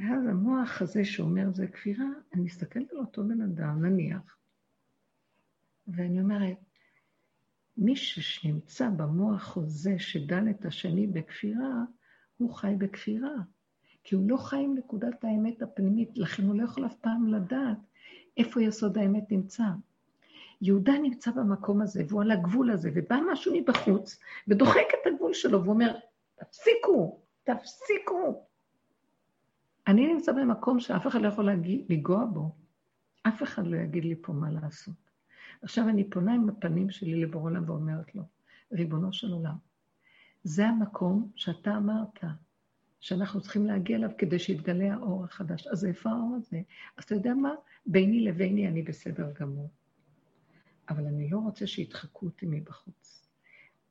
ואז 0.00 0.26
המוח 0.26 0.82
הזה 0.82 1.04
שאומר 1.04 1.52
זה 1.52 1.66
כפירה, 1.66 2.06
אני 2.34 2.42
מסתכלת 2.42 2.92
על 2.92 2.98
אותו 2.98 3.24
בן 3.24 3.40
אדם, 3.40 3.84
נניח, 3.84 4.36
ואני 5.88 6.20
אומרת, 6.20 6.56
מישהו 7.76 8.22
שנמצא 8.22 8.88
במוח 8.88 9.56
הזה 9.56 9.94
שדן 9.98 10.50
את 10.50 10.64
השני 10.64 11.06
בכפירה, 11.06 11.82
הוא 12.36 12.54
חי 12.54 12.74
בכפירה. 12.78 13.34
כי 14.04 14.14
הוא 14.14 14.30
לא 14.30 14.36
חי 14.36 14.56
עם 14.56 14.74
נקודת 14.74 15.24
האמת 15.24 15.62
הפנימית, 15.62 16.18
לכן 16.18 16.42
הוא 16.42 16.54
לא 16.54 16.64
יכול 16.64 16.86
אף 16.86 16.94
פעם 16.94 17.26
לדעת 17.26 17.78
איפה 18.36 18.62
יסוד 18.62 18.98
האמת 18.98 19.32
נמצא. 19.32 19.64
יהודה 20.60 20.92
נמצא 21.02 21.30
במקום 21.30 21.82
הזה, 21.82 22.02
והוא 22.08 22.22
על 22.22 22.30
הגבול 22.30 22.70
הזה, 22.70 22.90
ובא 22.94 23.18
משהו 23.32 23.54
מבחוץ, 23.56 24.18
ודוחק 24.48 24.86
את 24.90 25.06
הגבול 25.06 25.34
שלו, 25.34 25.62
והוא 25.62 25.74
אומר, 25.74 25.96
תפסיקו, 26.36 27.20
תפסיקו. 27.44 28.44
אני 29.86 30.12
נמצא 30.12 30.32
במקום 30.32 30.80
שאף 30.80 31.06
אחד 31.06 31.22
לא 31.22 31.28
יכול 31.28 31.50
לנגוע 31.50 32.24
בו. 32.24 32.50
אף 33.22 33.42
אחד 33.42 33.66
לא 33.66 33.76
יגיד 33.76 34.04
לי 34.04 34.14
פה 34.22 34.32
מה 34.32 34.50
לעשות. 34.50 35.05
עכשיו 35.62 35.88
אני 35.88 36.10
פונה 36.10 36.34
עם 36.34 36.48
הפנים 36.48 36.90
שלי 36.90 37.22
לבורא 37.22 37.50
עולם 37.50 37.70
ואומרת 37.70 38.14
לו, 38.14 38.22
ריבונו 38.72 39.12
של 39.12 39.32
עולם, 39.32 39.56
זה 40.44 40.66
המקום 40.66 41.30
שאתה 41.36 41.76
אמרת 41.76 42.24
שאנחנו 43.00 43.40
צריכים 43.40 43.66
להגיע 43.66 43.96
אליו 43.96 44.10
כדי 44.18 44.38
שיתגלה 44.38 44.94
האור 44.94 45.24
החדש. 45.24 45.66
אז 45.66 45.84
איפה 45.84 46.10
האור 46.10 46.34
הזה? 46.36 46.60
אז 46.96 47.04
אתה 47.04 47.14
יודע 47.14 47.34
מה? 47.34 47.54
ביני 47.86 48.20
לביני 48.20 48.68
אני 48.68 48.82
בסדר 48.82 49.32
גמור. 49.40 49.70
אבל 50.88 51.06
אני 51.06 51.30
לא 51.30 51.38
רוצה 51.38 51.66
שידחקו 51.66 52.26
אותי 52.26 52.46
מבחוץ. 52.48 53.28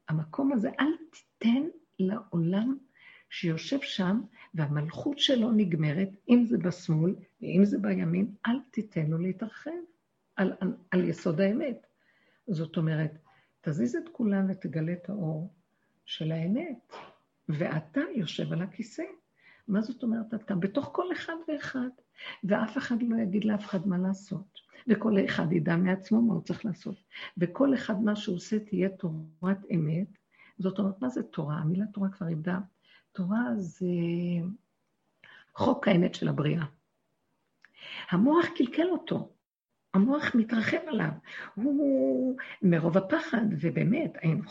המקום 0.09 0.51
הזה, 0.51 0.69
אל 0.79 0.91
תיתן 1.11 1.63
לעולם 1.99 2.77
שיושב 3.29 3.81
שם, 3.81 4.21
והמלכות 4.53 5.19
שלו 5.19 5.51
נגמרת, 5.51 6.09
אם 6.29 6.45
זה 6.45 6.57
בשמאל 6.57 7.15
ואם 7.41 7.65
זה 7.65 7.79
בימין, 7.79 8.35
אל 8.47 8.59
תיתן 8.71 9.05
לו 9.07 9.17
להתרחב 9.17 9.71
על, 10.35 10.53
על, 10.59 10.75
על 10.91 11.03
יסוד 11.09 11.41
האמת. 11.41 11.87
זאת 12.47 12.77
אומרת, 12.77 13.11
תזיז 13.61 13.95
את 13.95 14.09
כולם 14.11 14.45
ותגלה 14.49 14.93
את 14.93 15.09
האור 15.09 15.53
של 16.05 16.31
האמת, 16.31 16.93
ואתה 17.49 18.01
יושב 18.15 18.53
על 18.53 18.61
הכיסא. 18.61 19.03
מה 19.67 19.81
זאת 19.81 20.03
אומרת 20.03 20.33
אתה? 20.33 20.55
בתוך 20.55 20.89
כל 20.93 21.11
אחד 21.11 21.33
ואחד, 21.47 21.89
ואף 22.43 22.77
אחד 22.77 22.95
לא 23.01 23.21
יגיד 23.21 23.45
לאף 23.45 23.65
אחד 23.65 23.87
מה 23.87 23.97
לעשות, 23.97 24.59
וכל 24.87 25.15
אחד 25.25 25.53
ידע 25.53 25.75
מעצמו 25.75 26.21
מה 26.21 26.33
הוא 26.33 26.43
צריך 26.43 26.65
לעשות, 26.65 26.95
וכל 27.37 27.73
אחד 27.73 28.01
מה 28.01 28.15
שהוא 28.15 28.35
עושה 28.35 28.59
תהיה 28.59 28.89
תורת 28.89 29.57
אמת. 29.73 30.07
זאת 30.59 30.79
אומרת, 30.79 31.01
מה 31.01 31.09
זה 31.09 31.23
תורה? 31.23 31.55
המילה 31.55 31.85
תורה 31.93 32.09
כבר 32.09 32.27
איבדה 32.27 32.59
תורה 33.15 33.55
זה 33.55 33.85
חוק 35.55 35.87
האמת 35.87 36.15
של 36.15 36.27
הבריאה. 36.27 36.65
המוח 38.09 38.45
קלקל 38.57 38.89
אותו, 38.89 39.34
המוח 39.95 40.35
מתרחב 40.35 40.77
עליו. 40.87 41.09
הוא 41.55 42.37
מרוב 42.61 42.97
הפחד, 42.97 43.45
ובאמת, 43.59 44.17
היינו 44.21 44.43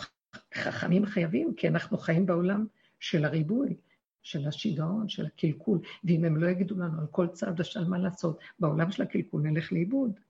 חכמים 0.55 1.07
חייבים, 1.07 1.55
כי 1.57 1.69
אנחנו 1.69 1.99
חיים 1.99 2.27
בעולם 2.27 2.67
של 3.01 3.25
הריבוי, 3.25 3.77
של 4.23 4.49
השיגעון, 4.49 5.09
של 5.09 5.27
הקלקול, 5.27 5.79
ואם 6.05 6.25
הם 6.25 6.37
לא 6.37 6.47
יגידו 6.47 6.75
לנו 6.79 7.01
על 7.01 7.07
כל 7.11 7.27
צעד 7.27 7.61
ושל 7.61 7.89
מה 7.89 7.99
לעשות, 7.99 8.39
בעולם 8.59 8.91
של 8.91 9.03
הקלקול 9.03 9.43
נלך 9.43 9.73
לאיבוד. 9.73 10.21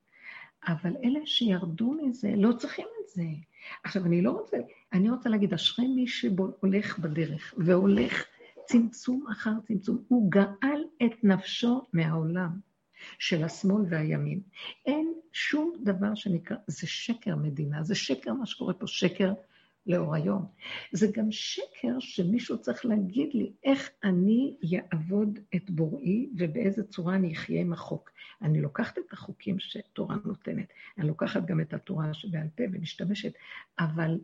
אבל 0.69 0.97
אלה 1.05 1.21
שירדו 1.25 1.93
מזה, 1.93 2.35
לא 2.37 2.53
צריכים 2.53 2.87
את 3.03 3.09
זה. 3.09 3.25
עכשיו, 3.85 4.07
אני 4.07 4.23
לא 4.23 4.31
רוצה, 4.31 4.57
אני 4.93 5.11
רוצה 5.11 5.29
להגיד, 5.29 5.55
אשרי 5.55 5.89
מי 5.89 6.07
שהולך 6.07 6.99
בדרך 6.99 7.55
והולך 7.59 8.25
צמצום 8.65 9.27
אחר 9.33 9.53
צמצום. 9.67 10.03
הוא 10.09 10.31
גאל 10.31 10.85
את 11.07 11.25
נפשו 11.25 11.87
מהעולם 11.93 12.74
של 13.19 13.45
השמאל 13.45 13.83
והימין. 13.89 14.41
אין 14.87 15.15
שום 15.33 15.73
דבר 15.83 16.15
שנקרא, 16.15 16.57
זה 16.67 16.87
שקר 16.87 17.37
מדינה, 17.37 17.83
זה 17.83 17.95
שקר 17.95 18.33
מה 18.33 18.47
שקורה 18.47 18.75
פה, 18.75 18.87
שקר 18.87 19.33
לאור 19.87 20.15
היום. 20.15 20.47
זה 20.93 21.07
גם 21.13 21.33
שקר 21.33 21.99
שמישהו 21.99 22.59
צריך 22.59 22.87
להגיד 22.87 23.35
לי 23.35 23.53
איך 23.65 23.91
אני 24.05 24.57
אעבוד 24.93 25.39
את 25.55 25.71
בוראי 25.71 26.29
ובאיזה 26.37 26.85
צורה 26.85 27.15
אני 27.15 27.33
אחיה 27.33 27.61
עם 27.61 27.73
החוק. 27.73 28.11
אני 28.43 28.61
לוקחת 28.61 28.99
את 28.99 29.13
החוקים 29.13 29.59
שתורה 29.59 30.17
נותנת, 30.25 30.69
אני 30.99 31.07
לוקחת 31.07 31.47
גם 31.47 31.61
את 31.61 31.75
התורה 31.75 32.15
שבעל 32.15 32.49
פה 32.57 32.63
ומשתמשת, 32.73 33.33
אבל 33.79 34.19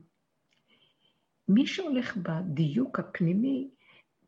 מי 1.49 1.66
שהולך 1.66 2.16
בדיוק 2.16 2.99
הפנימי, 2.99 3.68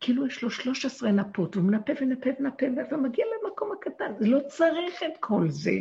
כאילו 0.02 0.26
יש 0.26 0.42
לו 0.42 0.50
13 0.50 1.12
נפות, 1.12 1.54
הוא 1.54 1.64
מנפה 1.64 1.92
ונפה 2.00 2.30
ונפה 2.40 2.66
ומגיע 2.94 3.24
למקום 3.44 3.72
הקטן, 3.72 4.12
לא 4.20 4.38
צריך 4.48 5.02
את 5.02 5.18
כל 5.20 5.50
זה. 5.50 5.78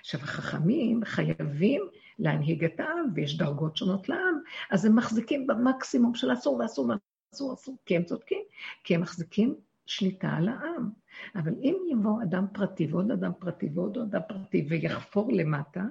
עכשיו, 0.00 0.20
החכמים 0.20 1.04
חייבים 1.04 1.82
להנהיג 2.18 2.64
את 2.64 2.80
העם, 2.80 3.06
ויש 3.14 3.38
דרגות 3.38 3.76
שונות 3.76 4.08
לעם, 4.08 4.40
אז 4.70 4.84
הם 4.84 4.96
מחזיקים 4.96 5.46
במקסימום 5.46 6.14
של 6.14 6.32
אסור 6.32 6.56
ואסור 6.56 6.92
ואסור 7.32 7.54
אסור, 7.54 7.76
כי 7.86 7.96
הם 7.96 8.04
צודקים, 8.04 8.42
כי 8.84 8.94
הם 8.94 9.00
מחזיקים 9.00 9.54
שליטה 9.86 10.28
על 10.28 10.48
העם. 10.48 10.90
אבל 11.34 11.52
אם 11.62 11.76
יבוא 11.90 12.22
אדם 12.22 12.46
פרטי 12.52 12.86
ועוד 12.90 13.10
אדם 13.10 13.32
פרטי 13.38 13.68
ועוד 13.74 13.98
אדם 13.98 14.20
פרטי 14.28 14.66
ויחפור 14.68 15.32
למטה, 15.32 15.82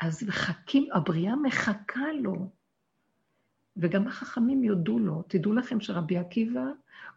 אז 0.00 0.22
מחכים, 0.28 0.88
הבריאה 0.92 1.36
מחכה 1.36 2.12
לו. 2.20 2.50
וגם 3.76 4.06
החכמים 4.08 4.64
יודו 4.64 4.98
לו. 4.98 5.22
תדעו 5.28 5.52
לכם 5.52 5.80
שרבי 5.80 6.18
עקיבא 6.18 6.64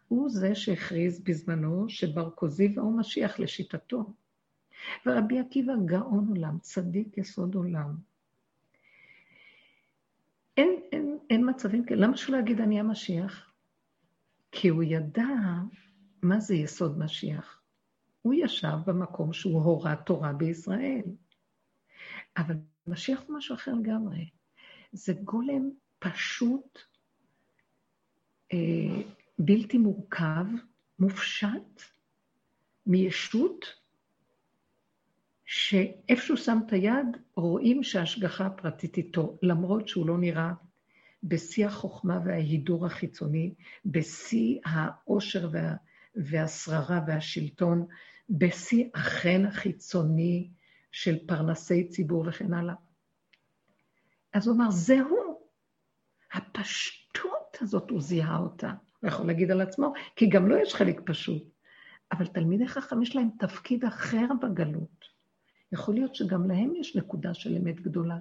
הוא 0.08 0.30
זה 0.30 0.54
שהכריז 0.54 1.20
בזמנו 1.20 1.88
שבר 1.88 2.30
כוזיבא 2.30 2.82
הוא 2.82 2.98
משיח 2.98 3.40
לשיטתו. 3.40 4.12
ורבי 5.06 5.38
עקיבא 5.38 5.72
גאון 5.84 6.28
עולם, 6.28 6.58
צדיק 6.60 7.18
יסוד 7.18 7.54
עולם. 7.54 7.96
אין, 10.56 10.80
אין, 10.92 11.18
אין 11.30 11.50
מצבים 11.50 11.84
כאלה. 11.84 12.06
למה 12.06 12.16
שלא 12.16 12.36
יגיד 12.36 12.60
אני 12.60 12.80
המשיח? 12.80 13.52
כי 14.52 14.68
הוא 14.68 14.82
ידע 14.82 15.28
מה 16.22 16.40
זה 16.40 16.54
יסוד 16.54 16.98
משיח. 16.98 17.62
הוא 18.22 18.34
ישב 18.34 18.76
במקום 18.86 19.32
שהוא 19.32 19.62
הורה 19.62 19.96
תורה 19.96 20.32
בישראל. 20.32 21.04
אבל 22.36 22.54
משיח 22.86 23.22
הוא 23.26 23.36
משהו 23.36 23.54
אחר 23.54 23.74
לגמרי. 23.74 24.30
זה 24.92 25.12
גולם 25.24 25.70
פשוט, 25.98 26.78
אה, 28.52 29.02
בלתי 29.38 29.78
מורכב, 29.78 30.44
מופשט, 30.98 31.82
מישות, 32.86 33.64
שאיפה 35.44 36.22
שהוא 36.22 36.36
שם 36.36 36.58
את 36.66 36.72
היד, 36.72 37.06
רואים 37.34 37.82
שההשגחה 37.82 38.46
הפרטית 38.46 38.96
איתו, 38.96 39.38
למרות 39.42 39.88
שהוא 39.88 40.06
לא 40.06 40.18
נראה 40.18 40.52
בשיא 41.22 41.66
החוכמה 41.66 42.20
וההידור 42.24 42.86
החיצוני, 42.86 43.54
בשיא 43.84 44.58
העושר 44.64 45.48
וה, 45.52 45.74
והשררה 46.14 47.00
והשלטון 47.06 47.86
בשיא 48.30 48.84
החן 48.94 49.44
החיצוני 49.46 50.50
של 50.92 51.26
פרנסי 51.26 51.88
ציבור 51.88 52.24
וכן 52.28 52.54
הלאה. 52.54 52.74
אז 54.32 54.46
הוא 54.46 54.56
אמר, 54.56 54.70
זהו. 54.70 55.37
הפשטות 56.32 57.56
הזאת, 57.60 57.90
הוא 57.90 58.00
זיהה 58.00 58.38
אותה. 58.38 58.72
הוא 59.00 59.08
יכול 59.08 59.26
להגיד 59.26 59.50
על 59.50 59.60
עצמו, 59.60 59.92
כי 60.16 60.26
גם 60.26 60.48
לו 60.48 60.56
לא 60.56 60.62
יש 60.62 60.74
חלק 60.74 61.00
פשוט. 61.04 61.42
אבל 62.12 62.26
תלמידי 62.26 62.68
חכם 62.68 63.02
יש 63.02 63.16
להם 63.16 63.28
תפקיד 63.38 63.84
אחר 63.84 64.26
בגלות. 64.42 65.18
יכול 65.72 65.94
להיות 65.94 66.14
שגם 66.14 66.48
להם 66.48 66.76
יש 66.76 66.96
נקודה 66.96 67.34
של 67.34 67.56
אמת 67.56 67.80
גדולה, 67.80 68.16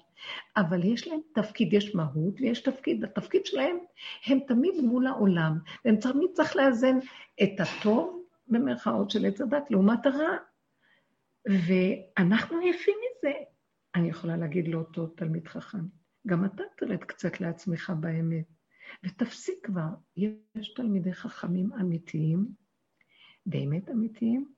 אבל 0.58 0.84
יש 0.84 1.08
להם 1.08 1.20
תפקיד, 1.34 1.74
יש 1.74 1.95
מהות 1.95 2.41
ויש 2.41 2.60
תפקיד. 2.60 3.03
התפקיד 3.03 3.45
שלהם, 3.45 3.78
הם 4.26 4.39
תמיד 4.47 4.74
מול 4.84 5.08
העולם, 5.08 5.60
והם 5.86 5.95
תמיד 5.95 6.30
צריך 6.34 6.55
לאזן 6.55 6.97
את 7.43 7.60
הטוב, 7.60 8.24
במרכאות 8.47 9.12
של 9.12 9.26
עץ 9.26 9.41
הדת, 9.41 9.72
לעומת 9.72 10.05
הרע. 10.05 10.38
ואנחנו 11.45 12.60
עייפים 12.60 12.95
מזה. 12.95 13.34
אני 13.95 14.10
יכולה 14.10 14.38
להגיד 14.38 14.68
לאותו 14.68 15.08
תלמיד 15.08 15.47
חכם, 15.47 15.80
גם 16.28 16.45
אתה 16.45 16.63
תרד 16.78 17.03
קצת 17.03 17.41
לעצמך 17.41 17.93
באמת, 17.99 18.45
ותפסיק 19.03 19.55
כבר. 19.63 19.89
יש 20.17 20.73
תלמידי 20.75 21.13
חכמים 21.13 21.73
אמיתיים, 21.73 22.47
באמת 23.45 23.89
אמיתיים, 23.89 24.53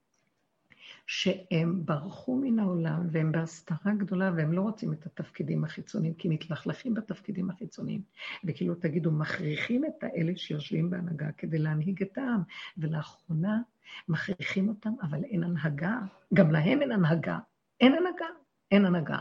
שהם 1.08 1.86
ברחו 1.86 2.36
מן 2.36 2.60
העולם 2.60 3.08
והם 3.12 3.32
בהסתרה 3.32 3.94
גדולה 3.98 4.32
והם 4.38 4.54
לא 4.54 4.62
רוצים 4.62 4.94
את 4.94 5.06
התפקידים 5.06 5.64
החיצוניים, 5.64 6.14
כי 6.14 6.30
מתלכלכים 6.30 6.94
בתפקידים 6.94 7.50
החיצוניים. 7.50 8.02
וכאילו 8.44 8.76
תגידו, 8.76 9.12
מכריחים 9.12 9.86
את 9.86 10.04
האלה 10.04 10.32
שיושבים 10.36 10.90
בהנהגה 10.90 11.32
כדי 11.32 11.58
להנהיג 11.58 12.02
את 12.04 12.18
העם, 12.18 12.42
ולאחרונה 12.78 13.62
מכריחים 14.08 14.70
אותם, 14.70 14.94
אבל 15.02 15.24
אין 15.24 15.44
הנהגה. 15.44 16.00
גם 16.34 16.52
להם 16.52 16.82
אין 16.82 16.92
הנהגה. 16.92 17.40
אין 17.80 17.94
הנהגה, 17.94 18.28
אין 18.72 18.86
הנהגה. 18.86 19.18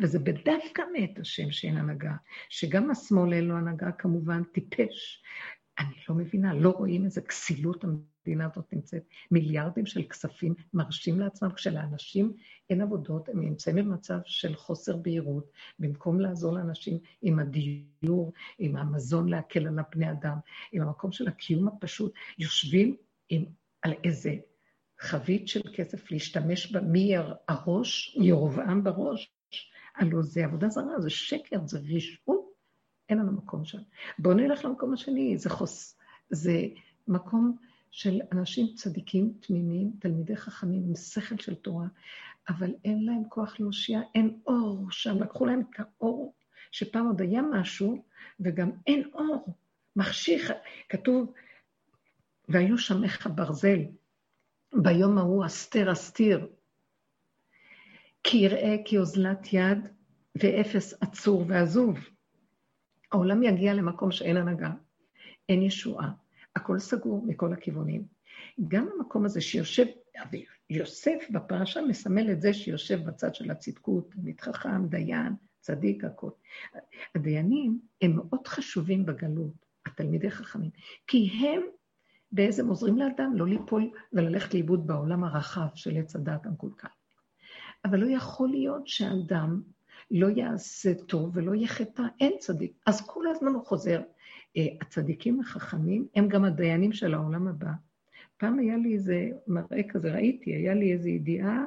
וזה 0.00 0.18
בדווקא 0.18 0.82
מאת 0.92 1.18
השם 1.18 1.50
שאין 1.50 1.76
הנהגה, 1.76 2.14
שגם 2.48 2.90
השמאל 2.90 3.32
אין 3.32 3.44
לו 3.44 3.56
הנהגה 3.56 3.92
כמובן 3.92 4.42
טיפש. 4.44 5.22
אני 5.78 5.94
לא 6.08 6.14
מבינה, 6.14 6.54
לא 6.54 6.70
רואים 6.70 7.04
איזה 7.04 7.20
כסילות 7.20 7.84
המדינה 7.84 8.48
הזאת 8.52 8.72
נמצאת. 8.72 9.02
מיליארדים 9.30 9.86
של 9.86 10.02
כספים 10.02 10.54
מרשים 10.74 11.20
לעצמם, 11.20 11.52
כשלאנשים 11.52 12.32
אין 12.70 12.80
עבודות, 12.80 13.28
הם 13.28 13.40
נמצאים 13.40 13.76
במצב 13.76 14.18
של 14.24 14.56
חוסר 14.56 14.96
בהירות, 14.96 15.50
במקום 15.78 16.20
לעזור 16.20 16.54
לאנשים 16.54 16.98
עם 17.22 17.38
הדיור, 17.38 18.32
עם 18.58 18.76
המזון 18.76 19.28
להקל 19.28 19.66
על 19.66 19.78
הפני 19.78 20.10
אדם, 20.10 20.36
עם 20.72 20.82
המקום 20.82 21.12
של 21.12 21.28
הקיום 21.28 21.68
הפשוט, 21.68 22.12
יושבים 22.38 22.96
עם, 23.28 23.44
על 23.82 23.92
איזה 24.04 24.34
חבית 25.00 25.48
של 25.48 25.60
כסף 25.74 26.10
להשתמש 26.10 26.72
בה 26.72 26.80
מהראש, 26.80 28.16
ירובעם 28.20 28.84
בראש. 28.84 29.32
הלוא 29.96 30.22
זה 30.22 30.44
עבודה 30.44 30.68
זרה, 30.68 31.00
זה 31.00 31.10
שקר, 31.10 31.58
זה 31.66 31.78
רשעות, 31.78 32.52
אין 33.08 33.18
לנו 33.18 33.32
מקום 33.32 33.64
שם. 33.64 33.78
בואו 34.18 34.34
נלך 34.34 34.64
למקום 34.64 34.92
השני, 34.92 35.38
זה 35.38 35.50
חוס... 35.50 35.98
זה 36.30 36.66
מקום 37.08 37.56
של 37.90 38.20
אנשים 38.32 38.66
צדיקים, 38.74 39.32
תמימים, 39.40 39.92
תלמידי 40.00 40.36
חכמים 40.36 40.82
עם 40.88 40.94
שכל 40.94 41.36
של 41.36 41.54
תורה, 41.54 41.86
אבל 42.48 42.74
אין 42.84 43.04
להם 43.04 43.22
כוח 43.28 43.60
להושיע, 43.60 44.00
אין 44.14 44.40
אור 44.46 44.86
שם, 44.90 45.22
לקחו 45.22 45.46
להם 45.46 45.60
את 45.60 45.76
האור, 45.78 46.34
שפעם 46.70 47.06
עוד 47.06 47.20
היה 47.20 47.42
משהו, 47.42 48.04
וגם 48.40 48.70
אין 48.86 49.10
אור, 49.14 49.56
מחשיך, 49.96 50.52
כתוב, 50.88 51.32
והיו 52.48 52.78
שמך 52.78 53.28
ברזל, 53.34 53.78
ביום 54.74 55.18
ההוא 55.18 55.46
אסתר 55.46 55.92
אסתיר, 55.92 56.48
כי 58.24 58.36
יראה 58.36 58.76
כי 58.84 58.98
אוזלת 58.98 59.52
יד 59.52 59.88
ואפס 60.34 60.94
עצור 61.02 61.44
ועזוב. 61.48 61.98
העולם 63.12 63.42
יגיע 63.42 63.74
למקום 63.74 64.12
שאין 64.12 64.36
הנהגה, 64.36 64.70
אין 65.48 65.62
ישועה, 65.62 66.10
הכל 66.56 66.78
סגור 66.78 67.24
מכל 67.26 67.52
הכיוונים. 67.52 68.04
גם 68.68 68.88
המקום 68.96 69.24
הזה 69.24 69.40
שיושב, 69.40 69.86
יוסף 70.70 71.26
בפרשה 71.30 71.80
מסמל 71.82 72.30
את 72.32 72.40
זה 72.40 72.54
שיושב 72.54 73.04
בצד 73.04 73.34
של 73.34 73.50
הצדקות, 73.50 74.10
תלמיד 74.10 74.40
חכם, 74.40 74.86
דיין, 74.86 75.32
צדיק, 75.60 76.04
הכל. 76.04 76.30
הדיינים 77.14 77.80
הם 78.02 78.16
מאוד 78.16 78.46
חשובים 78.46 79.06
בגלות, 79.06 79.66
התלמידי 79.86 80.30
חכמים, 80.30 80.70
כי 81.06 81.30
הם 81.40 81.62
בעצם 82.32 82.68
עוזרים 82.68 82.98
לאדם 82.98 83.32
לא 83.34 83.46
ליפול 83.46 83.90
וללכת 84.12 84.54
לאיבוד 84.54 84.86
בעולם 84.86 85.24
הרחב 85.24 85.66
של 85.74 85.96
עץ 85.96 86.16
הדת 86.16 86.46
המקולקל. 86.46 86.88
אבל 87.84 88.00
לא 88.00 88.06
יכול 88.06 88.48
להיות 88.48 88.88
שאדם 88.88 89.62
לא 90.10 90.26
יעשה 90.26 90.94
טוב 90.94 91.30
ולא 91.36 91.54
יהיה 91.54 91.68
חטא, 91.68 92.02
אין 92.20 92.32
צדיק. 92.38 92.72
אז 92.86 93.06
כל 93.06 93.26
הזמן 93.26 93.52
הוא 93.52 93.64
חוזר. 93.64 94.00
אה, 94.56 94.66
הצדיקים 94.80 95.40
החכמים 95.40 96.06
הם 96.14 96.28
גם 96.28 96.44
הדיינים 96.44 96.92
של 96.92 97.14
העולם 97.14 97.48
הבא. 97.48 97.70
פעם 98.36 98.58
היה 98.58 98.76
לי 98.76 98.94
איזה 98.94 99.28
מראה 99.46 99.82
כזה, 99.88 100.12
ראיתי, 100.12 100.54
היה 100.54 100.74
לי 100.74 100.92
איזו 100.92 101.08
ידיעה, 101.08 101.64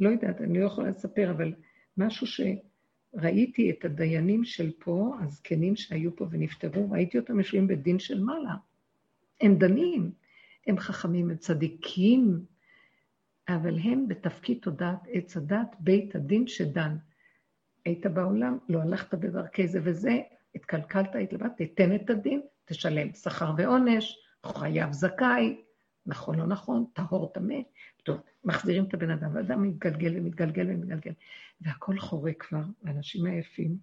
לא 0.00 0.08
יודעת, 0.08 0.40
אני 0.40 0.58
לא 0.58 0.64
יכולה 0.64 0.90
לספר, 0.90 1.30
אבל 1.30 1.52
משהו 1.96 2.26
שראיתי 2.26 3.70
את 3.70 3.84
הדיינים 3.84 4.44
של 4.44 4.72
פה, 4.78 5.16
הזקנים 5.20 5.76
שהיו 5.76 6.16
פה 6.16 6.26
ונפטרו, 6.30 6.90
ראיתי 6.90 7.18
אותם 7.18 7.38
יושבים 7.38 7.66
בדין 7.66 7.98
של 7.98 8.22
מעלה. 8.22 8.54
הם 9.40 9.54
דנים, 9.58 10.10
הם 10.66 10.78
חכמים, 10.78 11.30
הם 11.30 11.36
צדיקים, 11.36 12.44
אבל 13.56 13.78
הם 13.78 14.08
בתפקיד 14.08 14.58
תודעת 14.62 15.00
עץ 15.08 15.36
הדת, 15.36 15.76
בית 15.80 16.14
הדין 16.14 16.46
שדן. 16.46 16.96
היית 17.84 18.06
בעולם, 18.06 18.58
לא 18.68 18.80
הלכת 18.80 19.14
בדרכי 19.14 19.68
זה 19.68 19.80
וזה, 19.82 20.18
התקלקלת, 20.54 21.14
התלבטת, 21.22 21.56
תיתן 21.56 21.94
את 21.94 22.10
הדין, 22.10 22.40
תשלם 22.64 23.12
שכר 23.12 23.52
ועונש, 23.56 24.18
חייב 24.46 24.92
זכאי, 24.92 25.56
נכון, 26.06 26.38
לא 26.38 26.46
נכון, 26.46 26.84
טהור, 26.92 27.32
טמא. 27.34 27.54
טוב, 28.02 28.20
מחזירים 28.44 28.84
את 28.84 28.94
הבן 28.94 29.10
אדם, 29.10 29.30
ואדם 29.34 29.62
מתגלגל 29.62 30.12
ומתגלגל 30.16 30.66
ומתגלגל, 30.70 31.12
והכל 31.60 31.98
חורה 31.98 32.32
כבר, 32.32 32.62
האנשים 32.84 33.26
עייפים. 33.26 33.78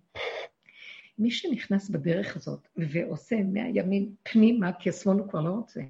מי 1.20 1.32
שנכנס 1.32 1.90
בדרך 1.90 2.36
הזאת 2.36 2.68
ועושה 2.78 3.44
מהימין 3.44 4.16
פנימה, 4.24 4.74
כי 4.74 4.90
השמאל 4.90 5.18
הוא 5.20 5.30
כבר 5.30 5.42
לא 5.42 5.50
רוצה, 5.50 5.82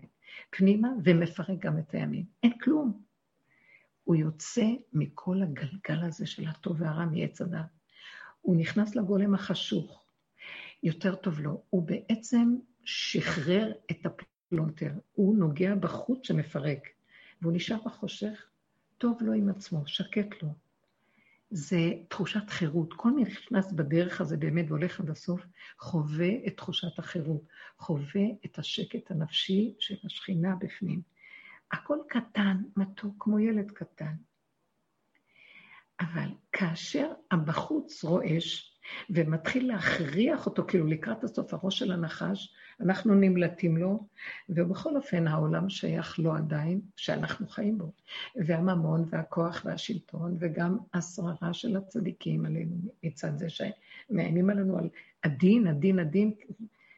פנימה 0.49 0.89
ומפרק 1.03 1.59
גם 1.59 1.79
את 1.79 1.93
הימין, 1.93 2.25
אין 2.43 2.57
כלום. 2.57 3.06
הוא 4.07 4.15
יוצא 4.15 4.65
מכל 4.93 5.41
הגלגל 5.41 6.03
הזה 6.03 6.25
של 6.25 6.47
הטוב 6.47 6.81
והרע 6.81 7.05
מעץ 7.05 7.41
הדת. 7.41 7.65
הוא 8.41 8.55
נכנס 8.55 8.95
לגולם 8.95 9.33
החשוך, 9.33 10.03
יותר 10.83 11.15
טוב 11.15 11.39
לו. 11.39 11.63
הוא 11.69 11.87
בעצם 11.87 12.55
שחרר 12.83 13.71
את 13.91 14.05
הפלונטר, 14.05 14.91
הוא 15.13 15.37
נוגע 15.37 15.75
בחוט 15.75 16.23
שמפרק, 16.23 16.87
והוא 17.41 17.53
נשאר 17.53 17.77
בחושך, 17.85 18.45
טוב 18.97 19.17
לו 19.21 19.33
עם 19.33 19.49
עצמו, 19.49 19.87
שקט 19.87 20.43
לו. 20.43 20.49
זה 21.49 21.93
תחושת 22.07 22.49
חירות. 22.49 22.93
כל 22.93 23.11
מי 23.11 23.21
נכנס 23.21 23.71
בדרך 23.71 24.21
הזה 24.21 24.37
באמת 24.37 24.65
והולך 24.67 24.99
עד 24.99 25.09
הסוף, 25.09 25.41
חווה 25.79 26.29
את 26.47 26.57
תחושת 26.57 26.99
החירות, 26.99 27.41
חווה 27.77 28.25
את 28.45 28.59
השקט 28.59 29.11
הנפשי 29.11 29.73
של 29.79 29.95
השכינה 30.05 30.55
בפנים. 30.55 31.01
הכל 31.71 31.97
קטן, 32.09 32.57
מתוק, 32.77 33.15
כמו 33.19 33.39
ילד 33.39 33.71
קטן. 33.71 34.13
אבל 35.99 36.29
כאשר 36.51 37.11
הבחוץ 37.31 38.03
רועש 38.03 38.77
ומתחיל 39.09 39.67
להכריח 39.67 40.45
אותו, 40.45 40.65
כאילו 40.67 40.87
לקראת 40.87 41.23
הסוף 41.23 41.53
הראש 41.53 41.79
של 41.79 41.91
הנחש, 41.91 42.53
אנחנו 42.79 43.15
נמלטים 43.15 43.77
לו, 43.77 44.07
ובכל 44.49 44.95
אופן 44.95 45.27
העולם 45.27 45.69
שייך 45.69 46.19
לו 46.19 46.35
עדיין, 46.35 46.81
שאנחנו 46.95 47.47
חיים 47.47 47.77
בו. 47.77 47.91
והממון 48.35 49.05
והכוח 49.09 49.61
והשלטון, 49.65 50.37
וגם 50.39 50.77
השררה 50.93 51.53
של 51.53 51.77
הצדיקים 51.77 52.45
עלינו 52.45 52.75
מצד 53.03 53.37
זה 53.37 53.47
שמאיימים 53.49 54.49
עלינו 54.49 54.77
על 54.77 54.89
הדין, 55.23 55.67
הדין, 55.67 55.99
הדין, 55.99 56.33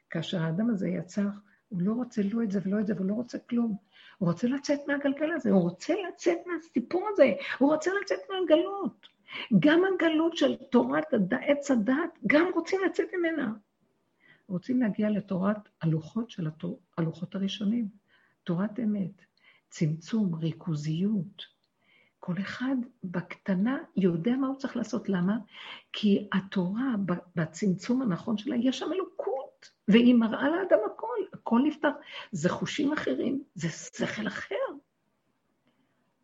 כאשר 0.09 0.41
האדם 0.41 0.70
הזה 0.70 0.89
יצא, 0.89 1.24
הוא 1.70 1.82
לא 1.82 1.93
רוצה 1.93 2.22
לא 2.34 2.43
את 2.43 2.51
זה 2.51 2.59
ולא 2.63 2.80
את 2.80 2.88
זה, 2.88 2.93
והוא 2.95 3.07
לא 3.07 3.13
רוצה 3.13 3.38
כלום. 3.39 3.76
הוא 4.20 4.30
רוצה 4.30 4.47
לצאת 4.47 4.80
מהגלגל 4.88 5.32
הזה, 5.32 5.51
הוא 5.51 5.61
רוצה 5.61 5.93
לצאת 6.07 6.38
מהסיפור 6.45 7.07
הזה, 7.11 7.34
הוא 7.57 7.74
רוצה 7.74 7.91
לצאת 8.01 8.20
מהגלות. 8.30 9.07
גם 9.59 9.82
הגלות 9.93 10.38
של 10.38 10.55
תורת 10.55 11.13
עץ 11.41 11.72
הדת, 11.72 12.20
גם 12.28 12.45
רוצים 12.53 12.80
לצאת 12.86 13.07
ממנה. 13.17 13.53
רוצים 14.47 14.82
להגיע 14.82 15.09
לתורת 15.09 15.70
הלוחות 15.82 16.30
של 16.30 16.47
התור, 16.47 16.80
הלוחות 16.97 17.36
הראשונים, 17.36 17.88
תורת 18.43 18.80
אמת, 18.80 19.22
צמצום, 19.70 20.36
ריכוזיות. 20.36 21.45
כל 22.20 22.34
אחד 22.41 22.76
בקטנה 23.03 23.78
יודע 23.97 24.32
מה 24.36 24.47
הוא 24.47 24.57
צריך 24.57 24.78
לעשות. 24.78 25.09
למה? 25.09 25.38
כי 25.93 26.28
התורה, 26.32 26.95
בצמצום 27.36 28.01
הנכון 28.01 28.38
שלה, 28.38 28.55
יש 28.55 28.80
שם 28.80 28.93
אלוקות, 28.93 29.70
והיא 29.88 30.15
מראה 30.15 30.49
לאדם 30.49 30.80
הכל, 31.49 31.61
נפתח. 31.65 31.89
זה 32.31 32.49
חושים 32.49 32.93
אחרים, 32.93 33.43
זה 33.55 33.69
שכל 33.69 34.27
אחר. 34.27 34.55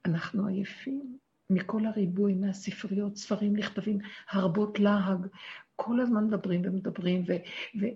אנחנו 0.05 0.47
עייפים 0.47 1.17
מכל 1.49 1.85
הריבוי, 1.85 2.33
מהספריות, 2.33 3.17
ספרים 3.17 3.55
נכתבים, 3.55 3.97
הרבות 4.29 4.79
להג, 4.79 5.27
כל 5.75 5.99
הזמן 5.99 6.27
מדברים 6.27 6.61
ומדברים, 6.65 7.23
ו, 7.27 7.33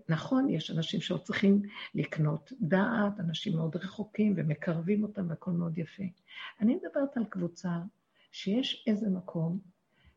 ונכון, 0.09 0.49
יש 0.49 0.71
אנשים 0.71 1.01
שעוד 1.01 1.21
צריכים 1.21 1.61
לקנות 1.95 2.53
דעת, 2.61 3.19
אנשים 3.19 3.55
מאוד 3.55 3.75
רחוקים 3.75 4.33
ומקרבים 4.37 5.03
אותם, 5.03 5.29
והכל 5.29 5.51
מאוד 5.51 5.77
יפה. 5.77 6.03
אני 6.61 6.75
מדברת 6.75 7.17
על 7.17 7.25
קבוצה 7.25 7.69
שיש 8.31 8.83
איזה 8.87 9.09
מקום 9.09 9.59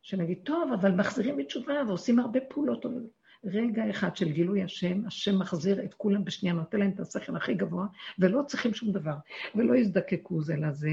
שנגיד, 0.02 0.38
טוב, 0.44 0.72
אבל 0.72 0.94
מחזירים 0.94 1.36
בתשובה 1.36 1.74
ועושים 1.86 2.18
הרבה 2.18 2.40
פעולות. 2.48 2.84
רגע 3.44 3.90
אחד 3.90 4.16
של 4.16 4.32
גילוי 4.32 4.62
השם, 4.62 5.06
השם 5.06 5.38
מחזיר 5.38 5.84
את 5.84 5.94
כולם 5.94 6.24
בשנייה, 6.24 6.54
נותן 6.54 6.78
להם 6.78 6.90
את 6.90 7.00
השכל 7.00 7.36
הכי 7.36 7.54
גבוה, 7.54 7.86
ולא 8.18 8.42
צריכים 8.46 8.74
שום 8.74 8.92
דבר, 8.92 9.16
ולא 9.54 9.76
יזדקקו 9.76 10.42
זה 10.42 10.56
לזה, 10.56 10.90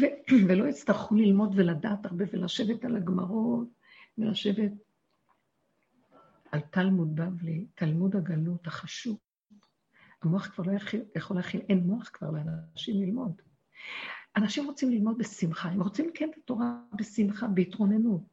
ו- 0.00 0.14
ולא 0.48 0.64
יצטרכו 0.64 1.14
ללמוד 1.14 1.52
ולדעת 1.56 2.06
הרבה 2.06 2.24
ולשבת 2.32 2.84
על 2.84 2.96
הגמרות, 2.96 3.68
ולשבת 4.18 4.72
על 6.52 6.60
תלמוד 6.60 7.16
בבלי, 7.16 7.66
תלמוד 7.74 8.16
הגלות 8.16 8.66
החשוב. 8.66 9.18
המוח 10.22 10.46
כבר 10.46 10.64
לא 10.64 10.78
יכול 11.16 11.36
להכיל, 11.36 11.60
אין 11.68 11.78
מוח 11.78 12.10
כבר 12.12 12.30
לאנשים 12.30 13.02
ללמוד. 13.02 13.42
אנשים 14.36 14.66
רוצים 14.66 14.90
ללמוד 14.90 15.18
בשמחה, 15.18 15.68
הם 15.68 15.82
רוצים 15.82 16.08
לקיים 16.08 16.30
את 16.30 16.36
התורה 16.44 16.76
בשמחה, 16.94 17.46
בהתרוננות. 17.46 18.31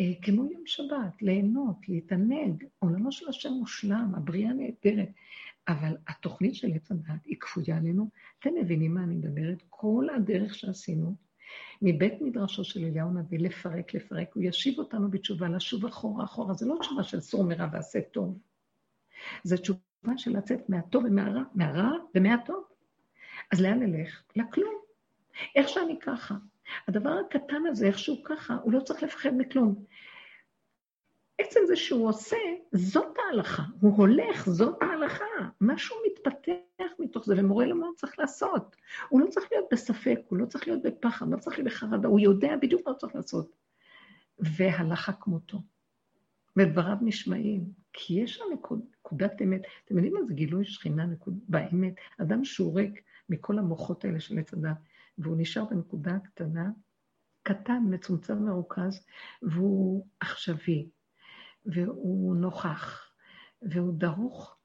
אה, 0.00 0.12
כמו 0.22 0.44
יום 0.52 0.62
שבת, 0.66 1.22
ליהנות, 1.22 1.88
להתענג. 1.88 2.64
עולמו 2.78 3.12
של 3.12 3.28
השם 3.28 3.52
מושלם, 3.52 4.12
הבריאה 4.16 4.52
נהדרת. 4.52 5.08
אבל 5.68 5.96
התוכנית 6.08 6.54
של 6.54 6.68
עץ 6.74 6.90
הדת 6.90 7.24
היא 7.24 7.36
כפויה 7.40 7.76
עלינו. 7.76 8.10
אתם 8.38 8.50
מבינים 8.60 8.94
מה 8.94 9.02
אני 9.02 9.14
מדברת? 9.14 9.62
כל 9.70 10.06
הדרך 10.16 10.54
שעשינו, 10.54 11.14
מבית 11.82 12.20
מדרשו 12.20 12.64
של 12.64 12.84
אליהו 12.84 13.08
הנביא, 13.08 13.38
לפרק, 13.38 13.94
לפרק, 13.94 14.34
הוא 14.34 14.42
ישיב 14.42 14.78
אותנו 14.78 15.10
בתשובה, 15.10 15.48
לשוב 15.48 15.86
אחורה, 15.86 16.24
אחורה. 16.24 16.54
זה 16.54 16.66
לא 16.66 16.76
תשובה 16.80 17.02
של 17.02 17.20
סור 17.20 17.44
מרע 17.44 17.66
ועשה 17.72 18.00
טוב. 18.00 18.38
זה 19.42 19.56
תשובה 19.56 19.78
של 20.16 20.36
לצאת 20.36 20.68
מהטוב 20.68 21.04
ומהרע, 21.04 21.42
מהרע 21.54 21.90
ומהטוב. 22.14 22.64
אז 23.52 23.60
לאן 23.60 23.82
נלך? 23.82 24.22
לכלום. 24.36 24.74
איך 25.56 25.68
שאני 25.68 25.98
ככה. 26.00 26.34
הדבר 26.88 27.10
הקטן 27.10 27.66
הזה, 27.66 27.86
איכשהו 27.86 28.22
ככה, 28.24 28.54
הוא 28.62 28.72
לא 28.72 28.80
צריך 28.80 29.02
לפחד 29.02 29.30
מכלום. 29.36 29.84
עצם 31.38 31.60
זה 31.66 31.76
שהוא 31.76 32.08
עושה, 32.08 32.36
זאת 32.72 33.16
ההלכה. 33.18 33.62
הוא 33.80 33.96
הולך, 33.96 34.48
זאת 34.48 34.82
ההלכה. 34.82 35.24
משהו 35.60 35.96
מתפתח 36.06 36.92
מתוך 36.98 37.26
זה, 37.26 37.34
ומורה 37.38 37.66
לו 37.66 37.76
מה 37.76 37.86
הוא 37.86 37.94
צריך 37.94 38.18
לעשות. 38.18 38.76
הוא 39.08 39.20
לא 39.20 39.26
צריך 39.26 39.46
להיות 39.52 39.66
בספק, 39.72 40.20
הוא 40.28 40.38
לא 40.38 40.46
צריך 40.46 40.68
להיות 40.68 40.82
בפחד, 40.82 41.26
לא 41.30 41.36
צריך 41.36 41.58
להיות 41.58 41.72
בחרדה, 41.72 42.08
הוא 42.08 42.20
יודע 42.20 42.56
בדיוק 42.62 42.82
מה 42.86 42.92
הוא 42.92 42.98
צריך 42.98 43.14
לעשות. 43.14 43.56
והלכה 44.38 45.12
כמותו. 45.12 45.58
ודבריו 46.56 46.96
נשמעים, 47.00 47.64
כי 47.92 48.14
יש 48.14 48.34
שם 48.34 48.44
נקודת 48.52 49.42
אמת. 49.42 49.62
אתם 49.84 49.94
יודעים 49.94 50.14
מה 50.14 50.22
זה 50.22 50.34
גילוי 50.34 50.64
שכינה 50.64 51.06
נקוד, 51.06 51.38
באמת? 51.48 51.94
אדם 52.18 52.44
שהוא 52.44 52.74
ריק 52.74 53.02
מכל 53.28 53.58
המוחות 53.58 54.04
האלה 54.04 54.20
של 54.20 54.38
עץ 54.38 54.52
הדת, 54.52 54.76
והוא 55.18 55.36
נשאר 55.38 55.64
בנקודה 55.64 56.18
קטנה, 56.24 56.70
קטן, 57.42 57.82
מצומצם, 57.90 58.44
מרוכז, 58.44 59.06
והוא 59.42 60.06
עכשווי, 60.20 60.88
והוא 61.66 62.36
נוכח, 62.36 63.10
והוא 63.62 63.94
דרוך, 63.98 64.56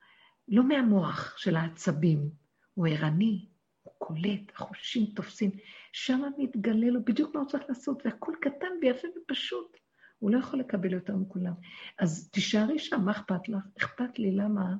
לא 0.47 0.67
מהמוח 0.67 1.37
של 1.37 1.55
העצבים, 1.55 2.29
הוא 2.73 2.87
ערני, 2.87 3.47
הוא 3.83 3.93
קולט, 3.97 4.51
החושים 4.55 5.05
תופסים, 5.15 5.51
שם 5.91 6.21
מתגלה 6.37 6.87
לו 6.87 7.05
בדיוק 7.05 7.35
מה 7.35 7.41
הוא 7.41 7.49
צריך 7.49 7.63
לעשות, 7.69 8.05
והכל 8.05 8.33
קטן 8.41 8.67
ויפה 8.81 9.07
ופשוט. 9.07 9.77
הוא 10.19 10.31
לא 10.31 10.37
יכול 10.37 10.59
לקבל 10.59 10.93
יותר 10.93 11.15
מכולם. 11.15 11.53
אז 11.99 12.29
תישארי 12.31 12.79
שם, 12.79 13.01
מה 13.05 13.11
אכפת 13.11 13.49
לך? 13.49 13.63
אכפת 13.77 14.19
לי, 14.19 14.31
למה? 14.35 14.75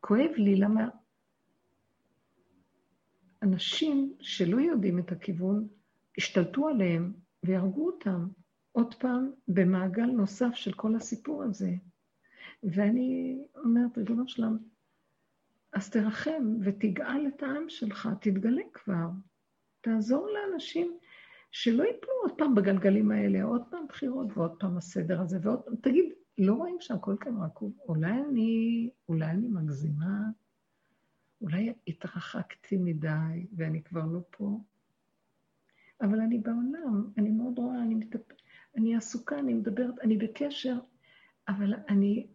כואב 0.00 0.30
לי, 0.36 0.56
למה 0.56 0.88
אנשים 3.46 4.14
שלא 4.20 4.60
יודעים 4.60 4.98
את 4.98 5.12
הכיוון, 5.12 5.68
השתלטו 6.18 6.68
עליהם 6.68 7.12
והרגו 7.42 7.86
אותם 7.86 8.26
עוד 8.72 8.94
פעם 8.94 9.30
במעגל 9.48 10.06
נוסף 10.06 10.54
של 10.54 10.72
כל 10.72 10.96
הסיפור 10.96 11.42
הזה. 11.42 11.70
ואני 12.62 13.38
אומרת, 13.64 13.98
ריבונו 13.98 14.28
שלם, 14.28 14.58
אז 15.72 15.90
תרחם 15.90 16.56
ותגאל 16.64 17.26
את 17.28 17.42
העם 17.42 17.68
שלך, 17.68 18.08
תתגלה 18.20 18.62
כבר. 18.72 19.08
תעזור 19.80 20.28
לאנשים 20.28 20.98
שלא 21.50 21.84
ייפלו 21.84 22.12
עוד 22.22 22.32
פעם 22.38 22.54
בגלגלים 22.54 23.10
האלה, 23.10 23.42
עוד 23.42 23.62
פעם 23.70 23.86
בחירות 23.88 24.26
ועוד 24.34 24.56
פעם 24.60 24.76
הסדר 24.76 25.20
הזה, 25.20 25.38
ועוד 25.42 25.60
פעם, 25.62 25.76
תגיד, 25.76 26.12
לא 26.38 26.54
רואים 26.54 26.76
שהכל 26.80 27.16
כאן 27.20 27.36
רקוב? 27.42 27.72
אולי 27.88 28.12
אני, 28.28 28.90
אולי 29.08 29.26
אני 29.30 29.48
מגזימה? 29.48 30.18
אולי 31.40 31.72
התרחקתי 31.88 32.76
מדי 32.76 33.46
ואני 33.56 33.82
כבר 33.82 34.04
לא 34.04 34.20
פה, 34.30 34.60
אבל 36.00 36.20
אני 36.20 36.38
בעולם, 36.38 37.10
אני 37.18 37.30
מאוד 37.30 37.58
רואה, 37.58 37.82
אני, 37.82 37.94
מטפ... 37.94 38.20
אני 38.76 38.96
עסוקה, 38.96 39.38
אני 39.38 39.54
מדברת, 39.54 39.94
אני 40.02 40.16
בקשר, 40.16 40.78
אבל 41.48 41.74
אני 41.88 42.26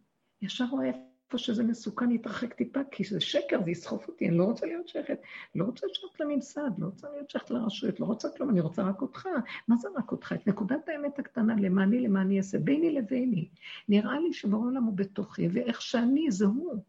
ישר 0.41 0.65
רואה 0.65 0.87
איפה 0.87 1.37
שזה 1.37 1.63
מסוכן, 1.63 2.09
להתרחק 2.09 2.53
טיפה, 2.53 2.79
כי 2.91 3.03
זה 3.03 3.21
שקר, 3.21 3.63
זה 3.63 3.71
יסחוף 3.71 4.07
אותי, 4.07 4.29
אני 4.29 4.37
לא 4.37 4.43
רוצה 4.43 4.65
להיות 4.65 4.87
שייכת, 4.87 5.21
לא 5.55 5.65
רוצה 5.65 5.87
לשבת 5.87 6.19
לממסד, 6.19 6.71
לא 6.77 6.85
רוצה 6.85 7.09
להיות 7.09 7.29
שייכת 7.29 7.51
לרשויות, 7.51 7.99
לא 7.99 8.05
רוצה 8.05 8.29
כלום, 8.37 8.49
אני 8.49 8.59
רוצה 8.59 8.83
רק 8.83 9.01
אותך. 9.01 9.27
מה 9.67 9.75
זה 9.75 9.87
רק 9.97 10.11
אותך? 10.11 10.33
את 10.33 10.47
נקודת 10.47 10.89
האמת 10.89 11.19
הקטנה, 11.19 11.55
למעני, 11.55 11.99
למעני 11.99 12.37
אעשה, 12.37 12.59
ביני 12.59 12.91
לביני. 12.91 13.49
נראה 13.89 14.19
לי 14.19 14.33
שבעולם 14.33 14.83
הוא 14.83 14.97
בתוכי, 14.97 15.47
ואיך 15.47 15.81
שאני 15.81 16.31
זה 16.31 16.45
הוא. 16.45 16.83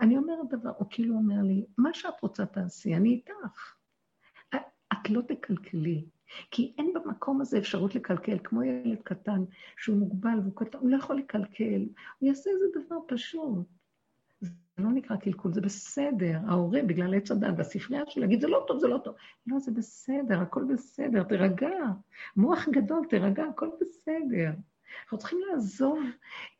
אני 0.00 0.16
אומרת 0.16 0.48
דבר, 0.48 0.70
הוא 0.78 0.86
כאילו 0.90 1.14
אומר 1.14 1.42
לי, 1.42 1.66
מה 1.78 1.94
שאת 1.94 2.20
רוצה 2.22 2.46
תעשי, 2.46 2.94
אני 2.94 3.08
איתך. 3.08 3.74
את 5.04 5.10
לא 5.10 5.20
תקלקלי, 5.20 6.04
כי 6.50 6.74
אין 6.78 6.92
במקום 6.94 7.40
הזה 7.40 7.58
אפשרות 7.58 7.94
לקלקל, 7.94 8.38
כמו 8.44 8.62
ילד 8.62 9.02
קטן 9.02 9.44
שהוא 9.76 9.96
מוגבל 9.96 10.38
והוא 10.42 10.56
קטן, 10.56 10.78
הוא 10.78 10.90
לא 10.90 10.96
יכול 10.96 11.16
לקלקל, 11.16 11.86
הוא 12.18 12.28
יעשה 12.28 12.50
איזה 12.50 12.64
דבר 12.84 12.96
פשוט. 13.08 13.66
זה 14.40 14.82
לא 14.82 14.90
נקרא 14.90 15.16
קלקול, 15.16 15.52
זה 15.52 15.60
בסדר. 15.60 16.38
ההורה, 16.46 16.82
בגלל 16.82 17.14
עץ 17.14 17.30
הדת 17.30 17.54
והספרייה 17.56 18.02
שלו, 18.08 18.24
יגיד, 18.24 18.40
זה 18.40 18.48
לא 18.48 18.64
טוב, 18.66 18.78
זה 18.78 18.88
לא 18.88 18.98
טוב. 18.98 19.14
לא, 19.46 19.58
זה 19.58 19.70
בסדר, 19.72 20.40
הכל 20.40 20.64
בסדר, 20.74 21.22
תירגע. 21.22 21.68
מוח 22.36 22.68
גדול, 22.68 23.06
תירגע, 23.10 23.44
הכל 23.44 23.70
בסדר. 23.80 24.50
אנחנו 25.02 25.18
צריכים 25.18 25.38
לעזוב 25.50 25.98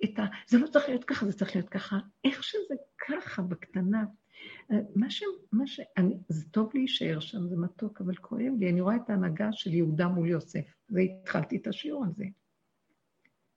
את 0.05 0.19
ה... 0.19 0.23
זה 0.49 0.59
לא 0.59 0.67
צריך 0.67 0.89
להיות 0.89 1.05
ככה, 1.05 1.27
זה 1.27 1.33
צריך 1.33 1.57
להיות 1.57 1.69
ככה. 1.69 1.99
איך 2.25 2.45
שזה 2.45 2.75
ככה, 3.09 3.43
בקטנה. 3.43 4.05
מה 4.97 5.11
ש... 5.11 5.23
מה 5.53 5.67
ש... 5.67 5.81
אני... 5.97 6.19
זה 6.29 6.45
טוב 6.51 6.71
להישאר 6.75 7.21
שם, 7.21 7.49
זה 7.49 7.57
מתוק, 7.57 8.01
אבל 8.01 8.15
כואב 8.15 8.53
לי. 8.59 8.71
אני 8.71 8.81
רואה 8.81 8.97
את 8.97 9.11
ההנהגה 9.11 9.49
של 9.53 9.75
יהודה 9.75 10.09
מול 10.09 10.29
יוסף, 10.29 10.75
והתחלתי 10.91 11.57
את 11.57 11.67
השיעור 11.67 12.05
הזה. 12.05 12.25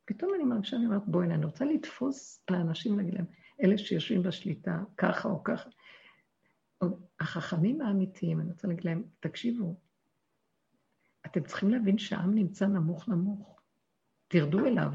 פתאום 0.05 0.34
אני 0.36 0.43
מרגישה, 0.43 0.75
אני 0.75 0.86
אומרת, 0.86 1.07
בואי, 1.07 1.28
אני 1.28 1.45
רוצה 1.45 1.65
לתפוס 1.65 2.43
לאנשים, 2.51 2.97
להגיד 2.97 3.13
להם, 3.13 3.25
אלה 3.63 3.78
שיושבים 3.78 4.23
בשליטה, 4.23 4.84
ככה 4.97 5.30
או 5.30 5.43
ככה. 5.43 5.69
החכמים 7.19 7.82
האמיתיים, 7.82 8.41
אני 8.41 8.49
רוצה 8.51 8.67
להגיד 8.67 8.86
להם, 8.86 9.03
תקשיבו, 9.19 9.75
אתם 11.25 11.43
צריכים 11.43 11.69
להבין 11.69 11.97
שהעם 11.97 12.36
נמצא 12.36 12.67
נמוך 12.67 13.09
נמוך. 13.09 13.57
תרדו 14.28 14.65
אליו. 14.65 14.91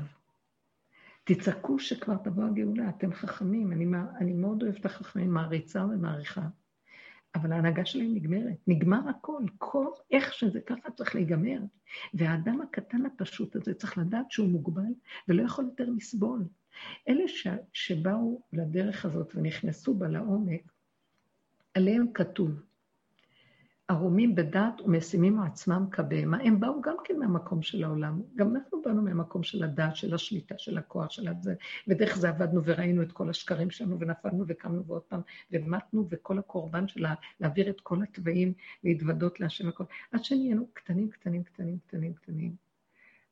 תצעקו 1.24 1.78
שכבר 1.78 2.16
תבוא 2.16 2.44
הגאולה, 2.44 2.88
אתם 2.88 3.12
חכמים, 3.12 3.72
אני, 3.72 3.86
אני 4.20 4.32
מאוד 4.32 4.62
אוהבת 4.62 4.80
את 4.80 4.86
החכמים, 4.86 5.30
מעריצה 5.30 5.84
ומעריכה, 5.84 6.48
אבל 7.34 7.52
ההנהגה 7.52 7.84
שלהם 7.84 8.14
נגמרת, 8.14 8.56
נגמר 8.66 9.08
הכל, 9.08 9.42
כל 9.58 9.86
איך 10.10 10.32
שזה 10.32 10.60
ככה 10.60 10.90
צריך 10.90 11.14
להיגמר. 11.14 11.58
והאדם 12.14 12.60
הקטן 12.60 13.06
הפשוט 13.06 13.56
הזה 13.56 13.74
צריך 13.74 13.98
לדעת 13.98 14.30
שהוא 14.30 14.48
מוגבל 14.48 14.92
ולא 15.28 15.42
יכול 15.42 15.64
יותר 15.64 15.90
לסבול. 15.96 16.44
אלה 17.08 17.28
ש, 17.28 17.46
שבאו 17.72 18.42
לדרך 18.52 19.04
הזאת 19.04 19.32
ונכנסו 19.34 19.94
בה 19.94 20.08
לעומק, 20.08 20.72
עליהם 21.74 22.12
כתוב, 22.14 22.62
ערומים 23.88 24.34
בדעת 24.34 24.80
ומשימים 24.80 25.40
עצמם 25.40 25.86
כבהמה. 25.90 26.38
הם 26.42 26.60
באו 26.60 26.80
גם 26.82 26.96
כן 27.04 27.18
מהמקום 27.18 27.62
של 27.62 27.84
העולם. 27.84 28.22
גם 28.36 28.56
אנחנו 28.56 28.82
באנו 28.82 29.02
מהמקום 29.02 29.42
של 29.42 29.64
הדעת, 29.64 29.96
של 29.96 30.14
השליטה, 30.14 30.54
של 30.58 30.78
הכוח, 30.78 31.10
של 31.10 31.28
הזה. 31.28 31.54
ודרך 31.88 32.16
זה 32.16 32.28
עבדנו 32.28 32.60
וראינו 32.64 33.02
את 33.02 33.12
כל 33.12 33.30
השקרים 33.30 33.70
שלנו, 33.70 34.00
ונפלנו 34.00 34.44
וקמנו 34.48 34.86
ועוד 34.86 35.02
פעם, 35.02 35.20
ומתנו, 35.52 36.06
וכל 36.10 36.38
הקורבן 36.38 36.88
שלה, 36.88 37.14
להעביר 37.40 37.70
את 37.70 37.80
כל 37.80 38.02
התוואים, 38.02 38.52
להתוודות 38.84 39.40
להשם 39.40 39.68
הכל. 39.68 39.84
עד 40.12 40.24
שנהיינו 40.24 40.66
קטנים, 40.72 41.10
קטנים, 41.10 41.42
קטנים, 41.42 41.78
קטנים, 41.86 42.14
קטנים. 42.14 42.56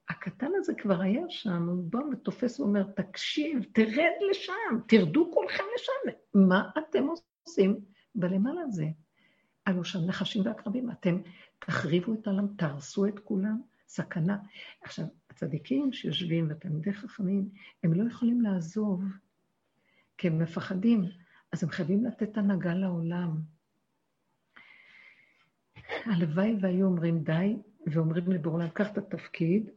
הקטן 0.09 0.51
הזה 0.57 0.75
כבר 0.75 1.01
היה 1.01 1.23
שם, 1.29 1.69
הוא 1.69 1.85
בא 1.91 1.99
ותופס 2.13 2.61
ואומר, 2.61 2.83
תקשיב, 2.83 3.65
תרד 3.73 4.15
לשם, 4.31 4.81
תרדו 4.87 5.31
כולכם 5.35 5.65
לשם. 5.75 6.19
מה 6.35 6.71
אתם 6.79 7.07
עושים 7.47 7.81
בלמעלה 8.15 8.61
הזה? 8.61 8.87
עלו 9.71 9.85
שם 9.85 9.99
נחשים 10.07 10.47
ועקרבים, 10.47 10.91
אתם 10.91 11.19
תחריבו 11.59 12.15
את 12.15 12.27
העולם, 12.27 12.47
תהרסו 12.57 13.07
את 13.07 13.19
כולם, 13.19 13.61
סכנה. 13.89 14.39
עכשיו, 14.83 15.05
הצדיקים 15.31 15.93
שיושבים 15.93 16.47
ותלמידי 16.51 16.93
חכמים, 16.93 17.49
הם 17.83 17.93
לא 17.93 18.11
יכולים 18.11 18.41
לעזוב, 18.41 19.05
כי 20.19 20.29
הם 20.29 20.39
מפחדים, 20.39 21.05
אז 21.53 21.65
הם 21.65 21.71
חייבים 21.71 22.05
לתת 22.05 22.37
הנהגה 22.37 22.75
לעולם. 22.75 23.41
הלוואי 26.05 26.57
והיו 26.61 26.87
אומרים 26.87 27.23
די, 27.23 27.57
ואומרים 27.87 28.29
לבורלם, 28.29 28.69
קח 28.69 28.93
את 28.93 28.99
התפקיד, 28.99 29.71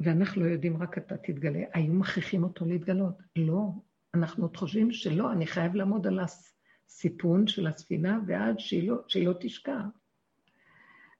ואנחנו 0.00 0.42
לא 0.42 0.46
יודעים, 0.46 0.82
רק 0.82 0.98
אתה 0.98 1.16
תתגלה. 1.16 1.64
היו 1.72 1.92
מכריחים 1.92 2.44
אותו 2.44 2.66
להתגלות. 2.66 3.22
לא, 3.36 3.70
אנחנו 4.14 4.44
עוד 4.44 4.56
חושבים 4.56 4.92
שלא, 4.92 5.32
אני 5.32 5.46
חייב 5.46 5.74
לעמוד 5.74 6.06
על 6.06 6.20
הסיפון 6.86 7.46
של 7.46 7.66
הספינה, 7.66 8.20
ועד 8.26 8.58
שהיא 8.58 8.88
לא, 8.88 8.96
שהיא 9.08 9.26
לא 9.26 9.34
תשקע. 9.40 9.80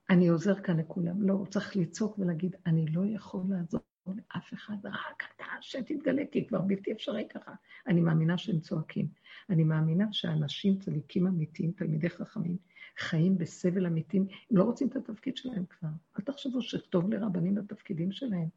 אני 0.09 0.27
עוזר 0.27 0.61
כאן 0.61 0.79
לכולם. 0.79 1.21
לא, 1.21 1.45
צריך 1.49 1.77
לצעוק 1.77 2.19
ולהגיד, 2.19 2.55
אני 2.65 2.85
לא 2.85 3.01
יכול 3.05 3.41
לעזור 3.49 3.81
לאף 4.07 4.53
אחד, 4.53 4.75
רק 4.85 5.23
אתה 5.35 5.45
שתתגלה, 5.61 6.23
כי 6.31 6.47
כבר 6.47 6.61
בלתי 6.61 6.91
אפשרי 6.91 7.27
ככה. 7.29 7.51
אני 7.87 8.01
מאמינה 8.01 8.37
שהם 8.37 8.59
צועקים. 8.59 9.07
אני 9.49 9.63
מאמינה 9.63 10.05
שאנשים 10.11 10.79
צדיקים 10.79 11.27
אמיתיים, 11.27 11.71
תלמידי 11.71 12.09
חכמים, 12.09 12.57
חיים 12.97 13.37
בסבל 13.37 13.85
אמיתיים, 13.85 14.27
הם 14.51 14.57
לא 14.57 14.63
רוצים 14.63 14.87
את 14.87 14.95
התפקיד 14.95 15.37
שלהם 15.37 15.65
כבר. 15.69 15.89
אל 16.19 16.23
תחשבו 16.23 16.61
שטוב 16.61 17.13
לרבנים 17.13 17.55
בתפקידים 17.55 18.11
שלהם, 18.11 18.47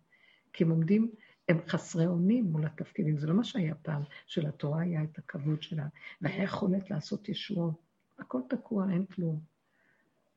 כי 0.53 0.65
הם 0.65 0.71
עומדים, 0.71 1.11
הם 1.49 1.59
חסרי 1.69 2.07
אונים 2.07 2.45
מול 2.45 2.67
התפקידים. 2.67 3.19
זה 3.19 3.27
לא 3.27 3.35
מה 3.35 3.45
שהיה 3.45 3.75
פעם, 3.75 4.03
שלתורה 4.27 4.83
היה 4.83 5.03
את 5.03 5.19
הכבוד 5.19 5.63
שלה, 5.63 5.87
והיה 6.21 6.43
יכולת 6.43 6.91
לעשות 6.91 7.29
ישועות. 7.29 7.75
הכל 8.19 8.41
תקוע, 8.49 8.91
אין 8.91 9.07
כלום. 9.07 9.41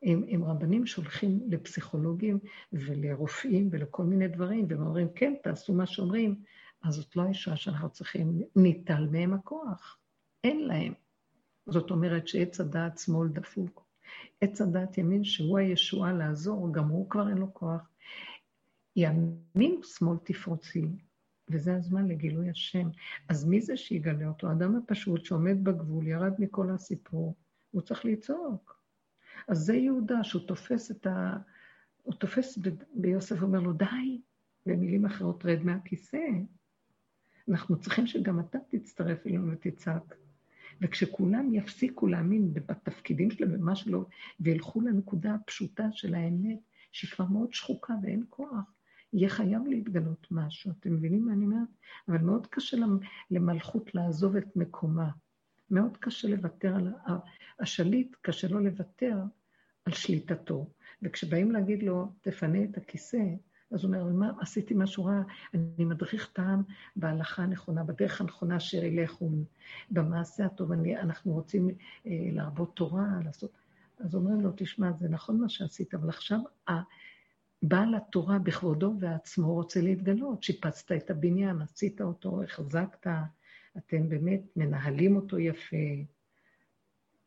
הם, 0.03 0.23
הם 0.29 0.43
רבנים 0.43 0.85
שהולכים 0.85 1.39
לפסיכולוגים 1.47 2.39
ולרופאים 2.73 3.69
ולכל 3.71 4.03
מיני 4.03 4.27
דברים, 4.27 4.65
והם 4.69 4.81
אומרים, 4.81 5.07
כן, 5.15 5.33
תעשו 5.43 5.73
מה 5.73 5.85
שאומרים, 5.85 6.35
אז 6.83 6.93
זאת 6.95 7.15
לא 7.15 7.21
הישועה 7.21 7.57
שאנחנו 7.57 7.89
צריכים, 7.89 8.41
ניטל 8.55 9.07
מהם 9.11 9.33
הכוח. 9.33 9.97
אין 10.43 10.67
להם. 10.67 10.93
זאת 11.65 11.91
אומרת 11.91 12.27
שעץ 12.27 12.59
הדעת 12.59 12.97
שמאל 12.97 13.27
דפוק. 13.27 13.85
עץ 14.41 14.61
הדעת 14.61 14.97
ימין, 14.97 15.23
שהוא 15.23 15.57
הישועה 15.57 16.13
לעזור, 16.13 16.73
גם 16.73 16.87
הוא 16.87 17.09
כבר 17.09 17.29
אין 17.29 17.37
לו 17.37 17.53
כוח. 17.53 17.89
ימין 18.95 19.79
ושמאל 19.81 20.17
תפרוצי, 20.23 20.85
וזה 21.49 21.75
הזמן 21.75 22.07
לגילוי 22.07 22.49
השם. 22.49 22.89
אז 23.29 23.45
מי 23.45 23.61
זה 23.61 23.77
שיגלה 23.77 24.27
אותו? 24.27 24.49
האדם 24.49 24.75
הפשוט 24.75 25.25
שעומד 25.25 25.63
בגבול, 25.63 26.07
ירד 26.07 26.33
מכל 26.39 26.69
הסיפור, 26.69 27.35
הוא 27.71 27.81
צריך 27.81 28.05
לצעוק. 28.05 28.79
אז 29.47 29.57
זה 29.57 29.75
יהודה, 29.75 30.23
שהוא 30.23 30.47
תופס 30.47 30.91
את 30.91 31.07
ה... 31.07 31.37
הוא 32.03 32.13
תופס 32.15 32.57
ב... 32.57 32.69
ביוסף 32.93 33.35
ואומר 33.39 33.59
לו, 33.59 33.73
די, 33.73 34.21
במילים 34.65 35.05
אחרות, 35.05 35.45
רד 35.45 35.63
מהכיסא. 35.63 36.27
אנחנו 37.49 37.79
צריכים 37.79 38.07
שגם 38.07 38.39
אתה 38.39 38.57
תצטרף 38.69 39.27
אלינו 39.27 39.51
ותצעק. 39.51 40.15
וכשכולם 40.81 41.53
יפסיקו 41.53 42.07
להאמין 42.07 42.53
בתפקידים 42.53 43.31
שלהם, 43.31 43.51
במה 43.51 43.75
שלא, 43.75 44.05
וילכו 44.39 44.81
לנקודה 44.81 45.33
הפשוטה 45.33 45.87
של 45.91 46.15
האמת, 46.15 46.59
שהיא 46.91 47.11
כבר 47.11 47.25
מאוד 47.25 47.53
שחוקה 47.53 47.93
ואין 48.03 48.23
כוח, 48.29 48.73
יהיה 49.13 49.29
חייב 49.29 49.67
להתגלות 49.67 50.27
משהו. 50.31 50.71
אתם 50.79 50.93
מבינים 50.93 51.25
מה 51.25 51.33
אני 51.33 51.45
אומרת? 51.45 51.67
אבל 52.07 52.17
מאוד 52.17 52.47
קשה 52.47 52.77
למלכות 53.31 53.95
לעזוב 53.95 54.35
את 54.35 54.55
מקומה. 54.55 55.09
מאוד 55.71 55.97
קשה 55.97 56.27
לוותר 56.27 56.75
על... 56.75 56.93
השליט, 57.59 58.15
קשה 58.21 58.47
לו 58.47 58.59
לוותר 58.59 59.17
על 59.85 59.93
שליטתו. 59.93 60.69
וכשבאים 61.01 61.51
להגיד 61.51 61.83
לו, 61.83 62.11
תפנה 62.21 62.63
את 62.63 62.77
הכיסא, 62.77 63.23
אז 63.71 63.83
הוא 63.83 63.95
אומר, 63.95 64.13
מה, 64.13 64.31
עשיתי 64.39 64.73
משהו 64.77 65.05
רע, 65.05 65.21
אני 65.53 65.85
מדריך 65.85 66.31
העם 66.35 66.63
בהלכה 66.95 67.43
הנכונה, 67.43 67.83
בדרך 67.83 68.21
הנכונה 68.21 68.57
אשר 68.57 68.83
ילכו, 68.83 69.29
במעשה 69.91 70.45
הטוב, 70.45 70.71
אני, 70.71 70.99
אנחנו 70.99 71.33
רוצים 71.33 71.69
אה, 72.07 72.29
להרבות 72.31 72.75
תורה, 72.75 73.07
לעשות... 73.25 73.51
אז 73.99 74.15
אומרים 74.15 74.41
לו, 74.41 74.51
תשמע, 74.55 74.91
זה 74.91 75.09
נכון 75.09 75.41
מה 75.41 75.49
שעשית, 75.49 75.93
אבל 75.93 76.09
עכשיו 76.09 76.39
בעל 77.63 77.95
התורה 77.95 78.39
בכבודו 78.39 78.93
ועצמו 78.99 79.53
רוצה 79.53 79.81
להתגלות. 79.81 80.43
שיפצת 80.43 80.91
את 80.91 81.09
הבניין, 81.09 81.61
עשית 81.61 82.01
אותו, 82.01 82.43
החזקת, 82.43 83.07
אתם 83.77 84.09
באמת 84.09 84.41
מנהלים 84.55 85.15
אותו 85.15 85.39
יפה, 85.39 85.77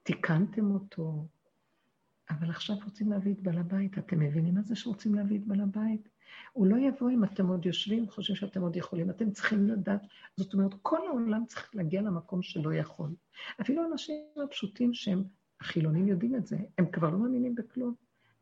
תיקנתם 0.02 0.70
אותו, 0.70 1.26
אבל 2.30 2.50
עכשיו 2.50 2.76
רוצים 2.84 3.10
להביא 3.10 3.32
את 3.32 3.40
בעל 3.40 3.58
הבית. 3.58 3.98
אתם 3.98 4.20
מבינים 4.20 4.54
מה 4.54 4.62
זה 4.62 4.76
שרוצים 4.76 5.14
להביא 5.14 5.38
את 5.38 5.44
בעל 5.44 5.60
הבית? 5.60 6.08
הוא 6.52 6.66
לא 6.66 6.76
יבוא 6.76 7.10
אם 7.10 7.24
אתם 7.24 7.46
עוד 7.46 7.66
יושבים, 7.66 8.10
חושבים 8.10 8.36
שאתם 8.36 8.62
עוד 8.62 8.76
יכולים. 8.76 9.10
אתם 9.10 9.30
צריכים 9.30 9.68
לדעת, 9.68 10.02
זאת 10.36 10.54
אומרת, 10.54 10.74
כל 10.82 11.06
העולם 11.06 11.44
צריך 11.46 11.74
להגיע 11.74 12.02
למקום 12.02 12.42
שלא 12.42 12.74
יכול. 12.74 13.14
אפילו 13.60 13.82
האנשים 13.82 14.16
הפשוטים 14.44 14.94
שהם 14.94 15.24
החילונים 15.60 16.08
יודעים 16.08 16.34
את 16.34 16.46
זה, 16.46 16.56
הם 16.78 16.90
כבר 16.90 17.10
לא 17.10 17.18
מאמינים 17.18 17.54
בכלום. 17.54 17.94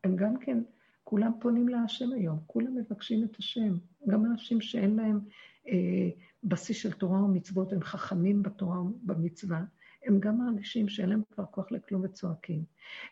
הם 0.05 0.17
גם 0.17 0.39
כן, 0.39 0.63
כולם 1.05 1.33
פונים 1.41 1.69
להשם 1.69 2.13
היום, 2.13 2.39
כולם 2.47 2.77
מבקשים 2.77 3.25
את 3.25 3.37
השם. 3.37 3.75
גם 4.09 4.27
אנשים 4.27 4.61
שאין 4.61 4.97
להם 4.97 5.21
אה, 5.69 6.11
בסיס 6.45 6.77
של 6.77 6.93
תורה 6.93 7.25
ומצוות, 7.25 7.73
הם 7.73 7.83
חכמים 7.83 8.43
בתורה 8.43 8.81
ובמצווה, 8.81 9.63
הם 10.07 10.21
גם 10.21 10.39
מרגישים 10.39 10.89
שאין 10.89 11.09
להם 11.09 11.23
כבר 11.31 11.45
כוח 11.51 11.73
לכלום 11.73 12.03
וצועקים. 12.05 12.65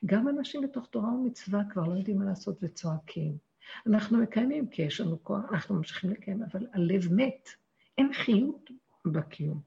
גם 0.07 0.29
אנשים 0.29 0.61
בתוך 0.61 0.87
תורה 0.87 1.09
ומצווה 1.09 1.63
כבר 1.71 1.89
לא 1.89 1.95
יודעים 1.95 2.19
מה 2.19 2.25
לעשות 2.25 2.59
וצועקים. 2.63 3.37
אנחנו 3.87 4.19
מקיימים 4.19 4.69
כי 4.69 4.83
יש 4.83 5.01
לנו 5.01 5.25
כוח, 5.25 5.45
אנחנו 5.53 5.75
ממשיכים 5.75 6.11
לקיים, 6.11 6.43
אבל 6.43 6.67
הלב 6.73 7.13
מת, 7.13 7.49
אין 7.99 8.13
חיות 8.13 8.71
בקיום. 9.05 9.61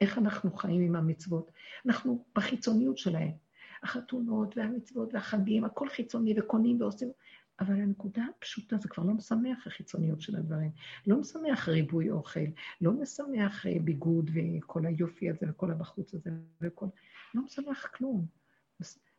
איך 0.00 0.18
אנחנו 0.18 0.52
חיים 0.52 0.82
עם 0.82 0.96
המצוות? 0.96 1.50
אנחנו 1.86 2.24
בחיצוניות 2.34 2.98
שלהם. 2.98 3.32
החתונות 3.82 4.56
והמצוות 4.56 5.14
והחגים, 5.14 5.64
הכל 5.64 5.88
חיצוני 5.88 6.34
וקונים 6.38 6.80
ועושים, 6.80 7.08
אבל 7.60 7.80
הנקודה 7.80 8.24
הפשוטה, 8.36 8.76
זה 8.76 8.88
כבר 8.88 9.04
לא 9.04 9.14
משמח 9.14 9.66
החיצוניות 9.66 10.20
של 10.20 10.36
הדברים. 10.36 10.70
לא 11.06 11.20
משמח 11.20 11.68
ריבוי 11.68 12.10
אוכל, 12.10 12.40
לא 12.80 12.92
משמח 12.92 13.66
אה, 13.66 13.74
ביגוד 13.84 14.30
וכל 14.34 14.86
היופי 14.86 15.30
הזה 15.30 15.46
וכל 15.50 15.70
הבחוץ 15.70 16.14
הזה 16.14 16.30
וכל... 16.60 16.86
לא 17.34 17.42
משמח 17.42 17.86
כלום. 17.86 18.26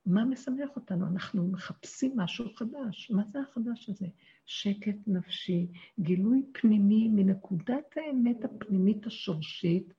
מה 0.05 0.25
משמח 0.25 0.69
אותנו? 0.75 1.07
אנחנו 1.07 1.47
מחפשים 1.47 2.17
משהו 2.17 2.45
חדש. 2.55 3.11
מה 3.11 3.23
זה 3.23 3.39
החדש 3.39 3.89
הזה? 3.89 4.07
שקט 4.45 4.97
נפשי, 5.07 5.67
גילוי 5.99 6.43
פנימי 6.51 7.07
מנקודת 7.07 7.95
האמת 7.95 8.45
הפנימית 8.45 9.07
השורשית, 9.07 9.93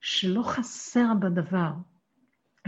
שלא 0.00 0.42
חסר 0.42 1.12
בדבר, 1.20 1.72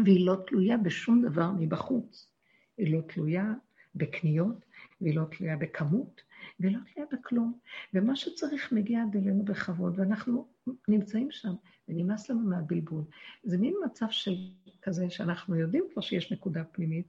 והיא 0.04 0.26
לא 0.26 0.36
תלויה 0.46 0.76
בשום 0.76 1.22
דבר 1.22 1.50
מבחוץ. 1.58 2.30
היא 2.78 2.96
לא 2.96 3.00
תלויה 3.00 3.52
בקניות, 3.94 4.64
והיא 5.00 5.16
לא 5.16 5.24
תלויה 5.24 5.56
בכמות, 5.56 6.20
והיא 6.60 6.76
לא 6.76 6.80
תלויה 6.92 7.08
בכלום. 7.12 7.58
ומה 7.94 8.16
שצריך 8.16 8.72
מגיע 8.72 9.02
עד 9.02 9.16
אלינו 9.16 9.44
בכבוד, 9.44 9.98
ואנחנו 9.98 10.46
נמצאים 10.88 11.30
שם, 11.30 11.54
ונמאס 11.88 12.30
לנו 12.30 12.40
מהבלבול. 12.40 13.04
זה 13.44 13.58
מין 13.58 13.74
מצב 13.84 14.06
של 14.10 14.36
כזה 14.82 15.10
שאנחנו 15.10 15.56
יודעים 15.56 15.84
כבר 15.92 16.02
שיש 16.02 16.32
נקודה 16.32 16.64
פנימית, 16.64 17.06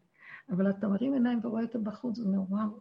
אבל 0.49 0.69
אתה 0.69 0.88
מרים 0.88 1.13
עיניים 1.13 1.39
ורואה 1.43 1.63
אותה 1.63 1.79
בחוץ, 1.79 2.19
ואומר, 2.19 2.41
וואו, 2.49 2.79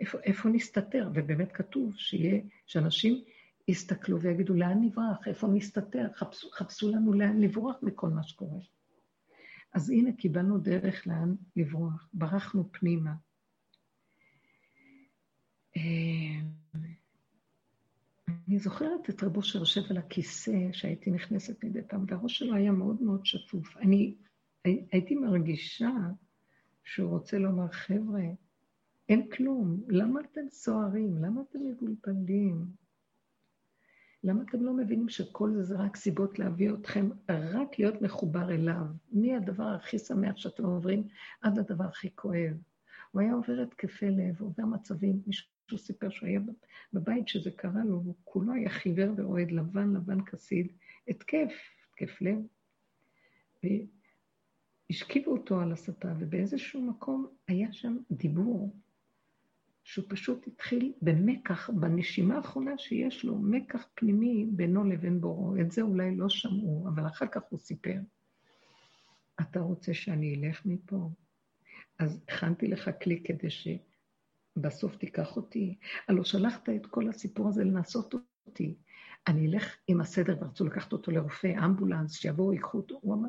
איפה, 0.00 0.18
איפה 0.18 0.48
נסתתר? 0.48 1.10
ובאמת 1.14 1.52
כתוב 1.52 1.94
שיהיה, 1.96 2.40
שאנשים 2.66 3.24
יסתכלו 3.68 4.20
ויגידו, 4.20 4.54
לאן 4.54 4.78
נברח? 4.80 5.28
איפה 5.28 5.46
נסתתר? 5.46 6.08
חפשו, 6.14 6.50
חפשו 6.50 6.90
לנו 6.90 7.12
לאן 7.12 7.40
לברוח 7.40 7.76
מכל 7.82 8.08
מה 8.08 8.22
שקורה. 8.22 8.58
אז 9.72 9.90
הנה, 9.90 10.12
קיבלנו 10.12 10.58
דרך 10.58 11.06
לאן 11.06 11.34
לברוח, 11.56 12.08
ברחנו 12.14 12.68
פנימה. 12.72 13.12
אה, 15.76 15.82
אני 18.48 18.58
זוכרת 18.58 19.10
את 19.10 19.22
רבו 19.22 19.42
שיושב 19.42 19.80
על 19.90 19.96
הכיסא, 19.96 20.72
שהייתי 20.72 21.10
נכנסת 21.10 21.64
מדי 21.64 21.82
פעם, 21.88 22.04
והראש 22.08 22.38
שלו 22.38 22.54
היה 22.54 22.72
מאוד 22.72 23.02
מאוד 23.02 23.26
שפוף. 23.26 23.76
אני 23.76 24.14
הייתי 24.64 25.14
מרגישה 25.14 25.90
שהוא 26.84 27.10
רוצה 27.10 27.38
לומר, 27.38 27.68
חבר'ה, 27.68 28.22
אין 29.08 29.30
כלום, 29.30 29.82
למה 29.88 30.20
אתם 30.20 30.40
סוערים? 30.50 31.24
למה 31.24 31.40
אתם 31.50 31.58
מבולבלים? 31.62 32.66
למה 34.24 34.42
אתם 34.42 34.64
לא 34.64 34.72
מבינים 34.72 35.08
שכל 35.08 35.52
זה 35.54 35.62
זה 35.62 35.76
רק 35.76 35.96
סיבות 35.96 36.38
להביא 36.38 36.72
אתכם 36.72 37.10
רק 37.28 37.78
להיות 37.78 38.02
מחובר 38.02 38.50
אליו? 38.50 38.84
מהדבר 39.12 39.68
הכי 39.68 39.98
שמח 39.98 40.36
שאתם 40.36 40.64
עוברים 40.64 41.08
עד 41.40 41.58
הדבר 41.58 41.84
הכי 41.84 42.08
כואב. 42.14 42.56
הוא 43.10 43.22
היה 43.22 43.34
עובר 43.34 43.62
התקפי 43.62 44.10
לב, 44.10 44.40
עובר 44.40 44.64
מצבים, 44.64 45.22
מישהו 45.26 45.51
סיפר 45.76 46.10
שהוא 46.10 46.28
היה 46.28 46.40
בבית 46.92 47.28
שזה 47.28 47.50
קרה 47.50 47.84
לו, 47.84 47.96
הוא 47.96 48.14
כולו 48.24 48.52
היה 48.52 48.70
חיוור 48.70 49.14
ורועד, 49.16 49.50
לבן, 49.50 49.92
לבן 49.96 50.24
כסיד, 50.24 50.72
התקף, 51.08 51.52
התקף 51.88 52.20
לב. 52.20 52.38
השכיבו 54.90 55.32
אותו 55.32 55.60
על 55.60 55.72
הספה, 55.72 56.08
ובאיזשהו 56.18 56.82
מקום 56.82 57.26
היה 57.48 57.72
שם 57.72 57.96
דיבור, 58.10 58.76
שהוא 59.84 60.04
פשוט 60.08 60.46
התחיל 60.46 60.92
במקח, 61.02 61.70
בנשימה 61.70 62.36
האחרונה 62.36 62.78
שיש 62.78 63.24
לו, 63.24 63.38
מקח 63.38 63.86
פנימי 63.94 64.46
בינו 64.50 64.84
לבין 64.84 65.20
בורו. 65.20 65.56
את 65.60 65.72
זה 65.72 65.82
אולי 65.82 66.16
לא 66.16 66.28
שמעו, 66.28 66.88
אבל 66.88 67.06
אחר 67.06 67.26
כך 67.26 67.42
הוא 67.48 67.58
סיפר. 67.58 67.98
אתה 69.40 69.60
רוצה 69.60 69.94
שאני 69.94 70.34
אלך 70.34 70.66
מפה? 70.66 71.10
אז 71.98 72.20
הכנתי 72.28 72.66
לך 72.66 72.90
כלי 73.02 73.22
כדי 73.24 73.50
שבסוף 74.54 74.96
תיקח 74.96 75.36
אותי. 75.36 75.78
הלוא 76.08 76.24
שלחת 76.24 76.68
את 76.68 76.86
כל 76.86 77.08
הסיפור 77.08 77.48
הזה 77.48 77.64
לנסות 77.64 78.14
אותי. 78.46 78.76
אני 79.26 79.46
אלך 79.46 79.76
עם 79.88 80.00
הסדר, 80.00 80.36
ורצו 80.40 80.64
לקחת 80.64 80.92
אותו 80.92 81.10
לרופא, 81.10 81.64
אמבולנס, 81.64 82.12
שיבואו, 82.12 82.52
ייקחו 82.52 82.78
אותו. 82.78 82.98
הוא 83.02 83.14
אמר, 83.14 83.28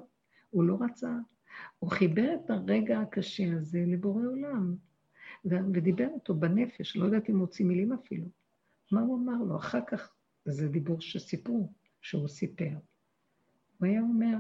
הוא 0.50 0.64
לא 0.64 0.78
רצה. 0.82 1.12
הוא 1.80 1.92
חיבר 1.92 2.36
את 2.46 2.50
הרגע 2.50 3.00
הקשה 3.00 3.54
הזה 3.54 3.84
לבורא 3.88 4.26
עולם, 4.26 4.76
ודיבר 5.46 6.08
אותו 6.08 6.36
בנפש, 6.36 6.98
לא 6.98 7.06
יודעת 7.06 7.30
אם 7.30 7.40
הוציא 7.40 7.66
מילים 7.66 7.94
אפילו. 7.94 8.26
מה 8.92 9.02
הוא 9.02 9.18
אמר 9.18 9.44
לו? 9.48 9.58
אחר 9.58 9.80
כך, 9.88 10.14
זה 10.46 10.68
דיבור 10.68 11.02
שסיפרו, 11.02 11.74
שהוא 12.02 12.28
סיפר. 12.28 12.72
הוא 13.80 13.88
היה 13.88 14.02
אומר, 14.02 14.38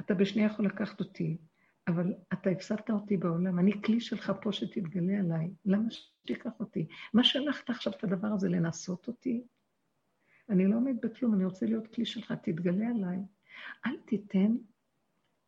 אתה 0.00 0.14
בשנייה 0.14 0.46
יכול 0.46 0.66
לקחת 0.66 1.00
אותי, 1.00 1.36
אבל 1.88 2.14
אתה 2.32 2.50
הפסדת 2.50 2.90
אותי 2.90 3.16
בעולם, 3.16 3.58
אני 3.58 3.82
כלי 3.82 4.00
שלך 4.00 4.32
פה 4.42 4.52
שתתגלה 4.52 5.18
עליי, 5.18 5.50
למה 5.64 5.90
שתיקח 5.90 6.50
אותי? 6.60 6.86
מה 7.14 7.24
שלחת 7.24 7.70
עכשיו 7.70 7.92
את 7.92 8.04
הדבר 8.04 8.28
הזה 8.28 8.48
לנסות 8.48 9.08
אותי? 9.08 9.44
אני 10.48 10.66
לא 10.66 10.76
עומד 10.76 10.96
בכלום, 11.02 11.34
אני 11.34 11.44
רוצה 11.44 11.66
להיות 11.66 11.86
כלי 11.94 12.06
שלך, 12.06 12.32
תתגלה 12.32 12.88
עליי. 12.88 13.18
אל 13.86 13.96
תיתן 14.04 14.56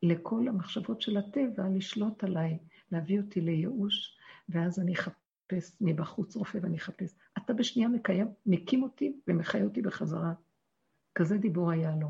לכל 0.02 0.48
המחשבות 0.48 1.02
של 1.02 1.16
הטבע 1.16 1.68
לשלוט 1.68 2.24
עליי, 2.24 2.58
להביא 2.92 3.20
אותי 3.20 3.40
לייאוש, 3.40 4.18
ואז 4.48 4.78
אני 4.78 4.94
אחפש 4.94 5.76
מבחוץ 5.80 6.36
רופא 6.36 6.58
ואני 6.62 6.76
אחפש. 6.76 7.14
אתה 7.38 7.52
בשנייה 7.52 7.88
מקיים, 7.88 8.26
מקים 8.46 8.82
אותי 8.82 9.20
ומחיה 9.26 9.64
אותי 9.64 9.82
בחזרה. 9.82 10.32
כזה 11.14 11.38
דיבור 11.38 11.70
היה 11.70 11.96
לו. 12.00 12.08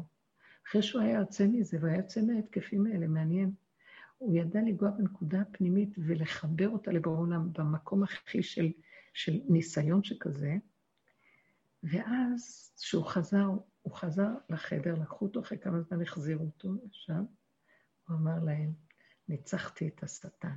אחרי 0.68 0.82
שהוא 0.82 1.02
היה 1.02 1.18
יוצא 1.18 1.46
מזה, 1.46 1.78
והיה 1.80 1.96
יוצא 1.96 2.22
מההתקפים 2.22 2.86
האלה, 2.86 3.06
מעניין. 3.06 3.52
הוא 4.18 4.36
ידע 4.36 4.60
לנגוע 4.60 4.90
בנקודה 4.90 5.40
הפנימית 5.40 5.94
ולחבר 5.98 6.68
אותה 6.68 6.90
לבורא 6.90 7.18
עולם 7.18 7.52
במקום 7.52 8.02
הכי 8.02 8.42
של, 8.42 8.72
של 9.14 9.40
ניסיון 9.48 10.04
שכזה. 10.04 10.56
ואז, 11.82 12.72
כשהוא 12.82 13.04
חזר, 13.04 13.48
הוא 13.82 13.94
חזר 13.94 14.28
לחדר, 14.50 14.94
לקחו 14.94 15.26
אותו 15.26 15.40
אחרי 15.40 15.58
כמה 15.58 15.80
זמן, 15.80 16.02
החזירו 16.02 16.44
אותו 16.44 16.74
לשם. 16.84 17.24
הוא 18.08 18.16
אמר 18.16 18.44
להם, 18.44 18.72
ניצחתי 19.28 19.88
את 19.88 20.02
השטן. 20.02 20.56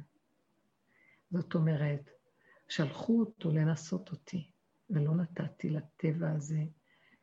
זאת 1.32 1.56
אומרת, 1.56 2.10
שלחו 2.70 3.20
אותו 3.20 3.52
לנסות 3.52 4.12
אותי, 4.12 4.52
ולא 4.90 5.16
נתתי 5.16 5.70
לטבע 5.70 6.32
הזה 6.32 6.64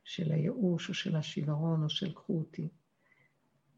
של 0.05 0.33
הייאוש 0.33 0.89
או 0.89 0.95
של 0.95 1.17
השיוורון 1.17 1.85
או 1.85 1.89
של 1.89 2.15
קחו 2.15 2.39
אותי. 2.39 2.69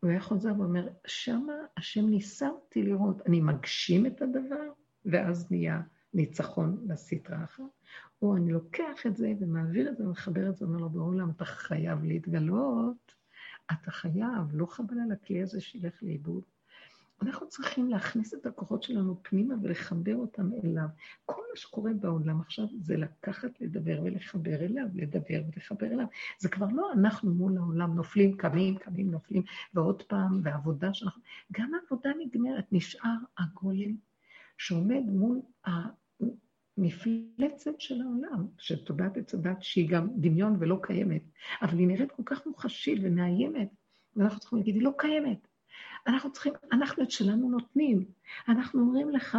הוא 0.01 0.11
היה 0.11 0.21
חוזר 0.21 0.53
ואומר, 0.59 0.89
שמה 1.07 1.53
השם 1.77 2.09
ניסה 2.09 2.49
אותי 2.49 2.83
לראות, 2.83 3.27
אני 3.27 3.41
מגשים 3.41 4.07
את 4.07 4.23
הדבר, 4.23 4.73
ואז 5.05 5.51
נהיה 5.51 5.81
ניצחון 6.15 6.87
לסטרה 6.89 7.45
אחת, 7.45 7.65
או 8.23 8.37
אני 8.37 8.53
לוקח 8.53 9.07
את 9.07 9.17
זה 9.17 9.33
ומעביר 9.41 9.89
את 9.89 9.97
זה 9.97 10.07
ומחבר 10.07 10.49
את 10.49 10.57
זה, 10.57 10.65
ואומר 10.65 10.81
לו, 10.81 10.91
בעולם 10.91 11.31
אתה 11.31 11.45
חייב 11.45 12.05
להתגלות, 12.05 13.15
אתה 13.73 13.91
חייב, 13.91 14.45
לא 14.53 14.67
חבל 14.67 14.97
על 15.05 15.13
הכלי 15.13 15.43
הזה 15.43 15.61
שילך 15.61 16.03
לאיבוד. 16.03 16.43
אנחנו 17.23 17.49
צריכים 17.49 17.91
להכניס 17.91 18.35
את 18.35 18.47
הכוחות 18.47 18.83
שלנו 18.83 19.17
פנימה 19.23 19.55
ולחבר 19.63 20.17
אותם 20.17 20.51
אליו. 20.65 20.87
כל 21.25 21.43
מה 21.51 21.57
שקורה 21.57 21.93
בעולם 21.93 22.41
עכשיו 22.41 22.65
זה 22.81 22.97
לקחת, 22.97 23.61
לדבר 23.61 24.01
ולחבר 24.05 24.55
אליו, 24.55 24.87
לדבר 24.95 25.43
ולחבר 25.53 25.87
אליו. 25.87 26.07
זה 26.39 26.49
כבר 26.49 26.67
לא 26.73 26.93
אנחנו 26.93 27.35
מול 27.35 27.59
העולם 27.59 27.95
נופלים, 27.95 28.37
קמים, 28.37 28.77
קמים, 28.79 29.11
נופלים, 29.11 29.43
ועוד 29.75 30.03
פעם, 30.03 30.41
ועבודה 30.45 30.95
שאנחנו... 30.95 31.23
גם 31.53 31.73
העבודה 31.75 32.11
נגמרת, 32.19 32.65
נשאר 32.73 33.17
הגולם 33.39 33.97
שעומד 34.59 35.03
מול 35.07 35.41
המפלצת 36.79 37.81
של 37.81 38.01
העולם, 38.01 38.47
של 38.59 38.85
תודעת 38.85 39.17
עץ 39.17 39.35
הדת, 39.35 39.63
שהיא 39.63 39.91
גם 39.91 40.09
דמיון 40.17 40.57
ולא 40.59 40.79
קיימת, 40.83 41.23
אבל 41.63 41.79
היא 41.79 41.87
נראית 41.87 42.13
כל 42.13 42.23
כך 42.27 42.47
מוחשית 42.47 42.99
ומאיימת, 43.03 43.69
ואנחנו 44.17 44.41
צריכים 44.41 44.59
להגיד, 44.59 44.75
היא 44.75 44.85
לא 44.85 44.93
קיימת. 44.99 45.50
אנחנו 46.07 46.33
צריכים, 46.33 46.53
אנחנו 46.73 47.03
את 47.03 47.11
שלנו 47.11 47.51
נותנים. 47.51 48.05
אנחנו 48.49 48.81
אומרים 48.81 49.11
לך, 49.11 49.39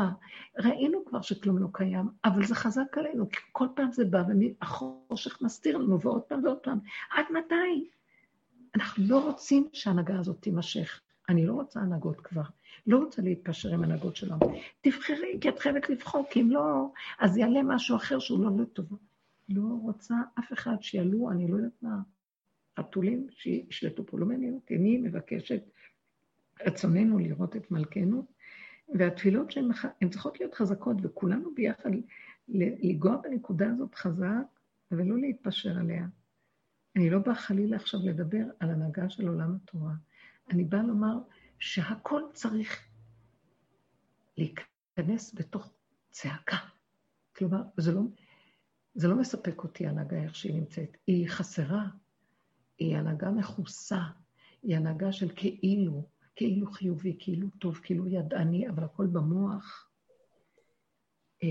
ראינו 0.57 1.05
כבר 1.05 1.21
שכלום 1.21 1.57
לא 1.57 1.67
קיים, 1.71 2.09
אבל 2.25 2.45
זה 2.45 2.55
חזק 2.55 2.97
עלינו, 2.97 3.29
כי 3.29 3.39
כל 3.51 3.67
פעם 3.75 3.91
זה 3.91 4.05
בא 4.05 4.23
והחושך 4.61 5.41
מסתיר 5.41 5.77
לנו, 5.77 6.01
ועוד 6.01 6.21
פעם 6.21 6.43
ועוד 6.43 6.57
פעם. 6.57 6.79
עד 7.11 7.25
מתי? 7.33 7.89
אנחנו 8.75 9.03
לא 9.07 9.25
רוצים 9.25 9.69
שההנהגה 9.73 10.19
הזאת 10.19 10.41
תימשך. 10.41 11.01
אני 11.29 11.45
לא 11.45 11.53
רוצה 11.53 11.79
הנהגות 11.79 12.21
כבר. 12.21 12.41
לא 12.87 12.97
רוצה 12.97 13.21
להתפשר 13.21 13.73
עם 13.73 13.83
הנהגות 13.83 14.15
שלנו. 14.15 14.39
תבחרי, 14.81 15.37
כי 15.41 15.49
את 15.49 15.59
חייבת 15.59 15.89
לבחור, 15.89 16.25
כי 16.31 16.41
אם 16.41 16.51
לא, 16.51 16.91
אז 17.19 17.37
יעלה 17.37 17.63
משהו 17.63 17.95
אחר 17.95 18.19
שהוא 18.19 18.43
לא 18.43 18.61
לטוב. 18.61 18.97
לא 19.49 19.63
רוצה 19.81 20.15
אף 20.39 20.53
אחד 20.53 20.75
שיעלו, 20.81 21.31
אני 21.31 21.47
לא 21.47 21.55
יודעת 21.55 21.71
מה, 21.81 21.97
חתולים 22.79 23.27
שישלטו 23.31 24.05
פה, 24.05 24.19
לא 24.19 24.25
מעניין 24.25 24.53
אותי. 24.53 24.75
אני 24.75 24.97
מבקשת 24.97 25.63
רצוננו 26.65 27.19
לראות 27.19 27.55
את 27.55 27.71
מלכנו, 27.71 28.25
והתפילות 28.99 29.51
שהן 29.51 30.09
צריכות 30.09 30.39
להיות 30.39 30.53
חזקות, 30.53 30.97
וכולנו 31.01 31.55
ביחד 31.55 31.89
לנגוע 32.47 33.17
בנקודה 33.17 33.69
הזאת 33.69 33.95
חזק 33.95 34.59
ולא 34.91 35.17
להתפשר 35.17 35.77
עליה. 35.79 36.07
אני 36.95 37.09
לא 37.09 37.19
באה 37.19 37.35
חלילה 37.35 37.75
עכשיו 37.75 37.99
לדבר 38.03 38.43
על 38.59 38.69
הנהגה 38.69 39.09
של 39.09 39.27
עולם 39.27 39.55
התורה. 39.55 39.93
אני 40.49 40.63
באה 40.63 40.83
לומר 40.83 41.17
שהכל 41.59 42.21
צריך 42.33 42.87
להיכנס 44.37 45.35
בתוך 45.35 45.73
צעקה. 46.11 46.57
כלומר, 47.35 47.61
זה 47.77 47.91
לא, 47.91 48.01
זה 48.93 49.07
לא 49.07 49.15
מספק 49.15 49.63
אותי 49.63 49.87
הנהגה 49.87 50.23
איך 50.23 50.35
שהיא 50.35 50.55
נמצאת. 50.55 50.97
היא 51.07 51.29
חסרה, 51.29 51.87
היא 52.77 52.97
הנהגה 52.97 53.31
מכוסה, 53.31 54.01
היא 54.63 54.75
הנהגה 54.75 55.11
של 55.11 55.31
כאילו, 55.35 56.09
כאילו 56.35 56.71
חיובי, 56.71 57.15
כאילו 57.19 57.47
טוב, 57.59 57.79
כאילו 57.83 58.07
ידעני, 58.07 58.69
אבל 58.69 58.83
הכל 58.83 59.07
במוח. 59.07 59.91
אה, 61.43 61.47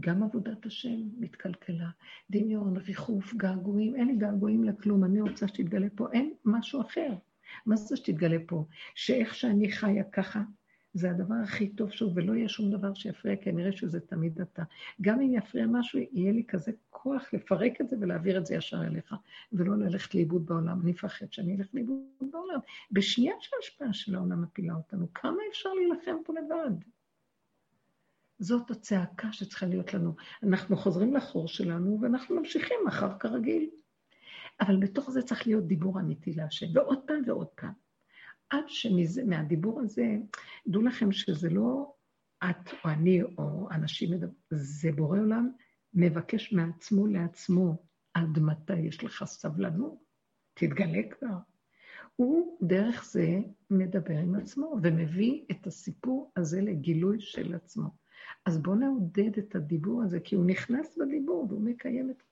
גם 0.00 0.22
עבודת 0.22 0.66
השם 0.66 1.00
מתקלקלה. 1.18 1.90
דמיון, 2.30 2.76
ריחוף, 2.76 3.34
געגועים, 3.34 3.96
אין 3.96 4.08
לי 4.08 4.16
געגועים 4.16 4.64
לכלום, 4.64 5.04
אני 5.04 5.20
רוצה 5.20 5.48
שתתגלה 5.48 5.86
פה, 5.94 6.06
אין 6.12 6.34
משהו 6.44 6.80
אחר. 6.80 7.14
מה 7.66 7.76
זה 7.76 7.96
שתתגלה 7.96 8.36
פה? 8.46 8.64
שאיך 8.94 9.34
שאני 9.34 9.72
חיה 9.72 10.04
ככה, 10.04 10.42
זה 10.94 11.10
הדבר 11.10 11.34
הכי 11.34 11.68
טוב 11.68 11.90
שהוא, 11.90 12.12
ולא 12.14 12.32
יהיה 12.32 12.48
שום 12.48 12.70
דבר 12.70 12.94
שיפריע, 12.94 13.36
כי 13.36 13.50
אני 13.50 13.76
שזה 13.76 14.00
תמיד 14.00 14.40
אתה. 14.40 14.62
גם 15.00 15.20
אם 15.20 15.34
יפריע 15.34 15.66
משהו, 15.66 16.00
יהיה 16.12 16.32
לי 16.32 16.44
כזה 16.48 16.72
כוח 16.90 17.34
לפרק 17.34 17.80
את 17.80 17.88
זה 17.88 17.96
ולהעביר 18.00 18.38
את 18.38 18.46
זה 18.46 18.54
ישר 18.54 18.84
אליך, 18.84 19.14
ולא 19.52 19.78
ללכת 19.78 20.14
לאיבוד 20.14 20.46
בעולם. 20.46 20.80
אני 20.80 20.90
מפחד 20.90 21.32
שאני 21.32 21.56
אלך 21.56 21.66
לאיבוד 21.74 21.98
בעולם. 22.34 22.60
בשנייה 22.90 23.34
שההשפעה 23.40 23.92
של 23.92 24.14
העולם 24.14 24.42
מפילה 24.42 24.74
אותנו, 24.74 25.06
כמה 25.14 25.38
אפשר 25.50 25.68
להילחם 25.72 26.16
פה 26.24 26.32
לבד? 26.32 26.70
זאת 28.38 28.70
הצעקה 28.70 29.32
שצריכה 29.32 29.66
להיות 29.66 29.94
לנו. 29.94 30.14
אנחנו 30.42 30.76
חוזרים 30.76 31.14
לחור 31.14 31.48
שלנו, 31.48 31.98
ואנחנו 32.02 32.36
ממשיכים 32.36 32.76
מחר 32.86 33.18
כרגיל. 33.18 33.70
אבל 34.60 34.76
בתוך 34.76 35.10
זה 35.10 35.22
צריך 35.22 35.46
להיות 35.46 35.66
דיבור 35.66 36.00
אמיתי 36.00 36.32
להשם, 36.32 36.66
ועוד 36.74 36.98
פעם 37.06 37.22
ועוד 37.26 37.46
פעם. 37.46 37.72
עד 38.50 38.64
שמהדיבור 38.68 39.80
הזה, 39.80 40.16
דעו 40.66 40.82
לכם 40.82 41.12
שזה 41.12 41.50
לא 41.50 41.94
את 42.50 42.72
או 42.84 42.90
אני 42.90 43.22
או 43.38 43.68
אנשים 43.70 44.10
זה 44.50 44.92
בורא 44.92 45.18
עולם 45.18 45.50
מבקש 45.94 46.52
מעצמו 46.52 47.06
לעצמו, 47.06 47.76
עד 48.14 48.38
מתי 48.38 48.76
יש 48.76 49.04
לך 49.04 49.24
סבלנות? 49.24 50.04
תתגלה 50.54 51.02
כבר. 51.10 51.53
הוא 52.16 52.58
דרך 52.62 53.04
זה 53.04 53.38
מדבר 53.70 54.18
עם 54.18 54.34
עצמו 54.34 54.76
ומביא 54.82 55.44
את 55.50 55.66
הסיפור 55.66 56.32
הזה 56.36 56.60
לגילוי 56.60 57.20
של 57.20 57.54
עצמו. 57.54 57.90
אז 58.46 58.58
בואו 58.62 58.76
נעודד 58.76 59.38
את 59.38 59.54
הדיבור 59.54 60.02
הזה, 60.02 60.20
כי 60.20 60.34
הוא 60.34 60.44
נכנס 60.44 60.98
בדיבור 60.98 61.46
והוא 61.48 61.60
מקיים 61.60 62.10
את, 62.10 62.22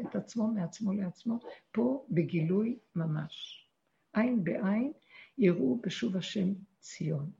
את 0.00 0.16
עצמו 0.16 0.48
מעצמו 0.48 0.92
לעצמו, 0.92 1.38
פה 1.72 2.06
בגילוי 2.10 2.78
ממש. 2.96 3.66
עין 4.12 4.44
בעין 4.44 4.92
יראו 5.38 5.80
בשוב 5.82 6.16
השם 6.16 6.52
ציון. 6.78 7.30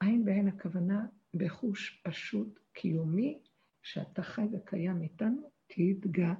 עין 0.00 0.24
בעין 0.24 0.48
הכוונה 0.48 1.06
בחוש 1.34 2.02
פשוט 2.04 2.58
קיומי, 2.72 3.38
שאתה 3.82 4.22
חי 4.22 4.46
וקיים 4.52 5.02
איתנו, 5.02 5.50
תתגלה. 5.66 6.34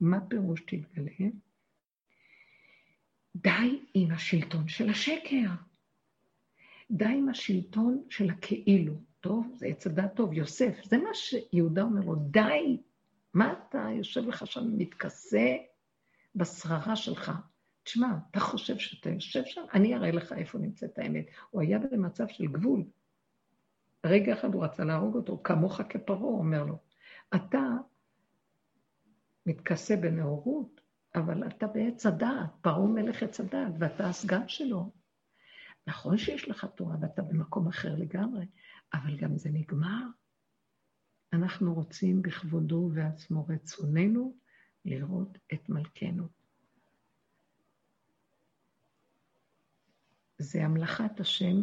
מה 0.00 0.20
פירוש 0.28 0.60
תתגלה? 0.60 1.30
די 3.42 3.84
עם 3.94 4.10
השלטון 4.10 4.68
של 4.68 4.90
השקר. 4.90 5.50
די 6.90 7.04
עם 7.04 7.28
השלטון 7.28 8.02
של 8.10 8.30
הכאילו. 8.30 8.94
טוב, 9.20 9.52
זה 9.54 9.66
עץ 9.66 9.86
הדת 9.86 10.16
טוב, 10.16 10.32
יוסף. 10.32 10.84
זה 10.84 10.98
מה 10.98 11.14
שיהודה 11.14 11.82
אומר 11.82 12.00
לו, 12.00 12.14
די, 12.14 12.78
מה 13.34 13.52
אתה 13.52 13.88
יושב 13.92 14.28
לך 14.28 14.46
שם, 14.46 14.78
מתכסה 14.78 15.56
בשררה 16.34 16.96
שלך? 16.96 17.32
תשמע, 17.82 18.08
אתה 18.30 18.40
חושב 18.40 18.78
שאתה 18.78 19.10
יושב 19.10 19.42
שם? 19.44 19.62
אני 19.74 19.94
אראה 19.94 20.10
לך 20.10 20.32
איפה 20.32 20.58
נמצאת 20.58 20.98
האמת. 20.98 21.26
הוא 21.50 21.62
היה 21.62 21.78
במצב 21.78 22.28
של 22.28 22.46
גבול. 22.46 22.84
רגע 24.06 24.32
אחד 24.32 24.54
הוא 24.54 24.64
רצה 24.64 24.84
להרוג 24.84 25.14
אותו, 25.16 25.40
כמוך 25.44 25.80
כפרעה, 25.88 26.22
אומר 26.22 26.64
לו. 26.64 26.78
אתה 27.34 27.62
מתכסה 29.46 29.96
בנאורות, 29.96 30.80
אבל 31.14 31.46
אתה 31.46 31.66
בעץ 31.66 32.06
הדעת, 32.06 32.50
פרעה 32.60 32.86
מלך 32.86 33.22
עץ 33.22 33.40
הדעת, 33.40 33.72
ואתה 33.78 34.08
הסגן 34.08 34.48
שלו. 34.48 34.92
נכון 35.86 36.18
שיש 36.18 36.48
לך 36.48 36.64
תורה 36.64 36.96
ואתה 37.00 37.22
במקום 37.22 37.68
אחר 37.68 37.94
לגמרי, 37.96 38.46
אבל 38.94 39.16
גם 39.16 39.36
זה 39.36 39.50
נגמר. 39.50 40.06
אנחנו 41.32 41.74
רוצים 41.74 42.22
בכבודו 42.22 42.76
ובעצמו 42.76 43.46
רצוננו 43.46 44.36
לראות 44.84 45.38
את 45.52 45.68
מלכנו. 45.68 46.28
זה 50.38 50.64
המלאכת 50.64 51.20
השם, 51.20 51.56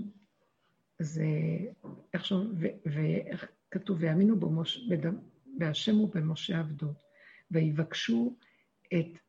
זה 0.99 1.25
איך 2.13 2.25
שאומרים, 2.25 2.77
ואיך 2.85 3.51
כתוב, 3.71 3.97
ויאמינו 4.01 4.35
בהשם 5.57 5.99
ובמשה 5.99 6.59
עבדו, 6.59 6.93
ויבקשו 7.51 8.37
את, 8.93 9.19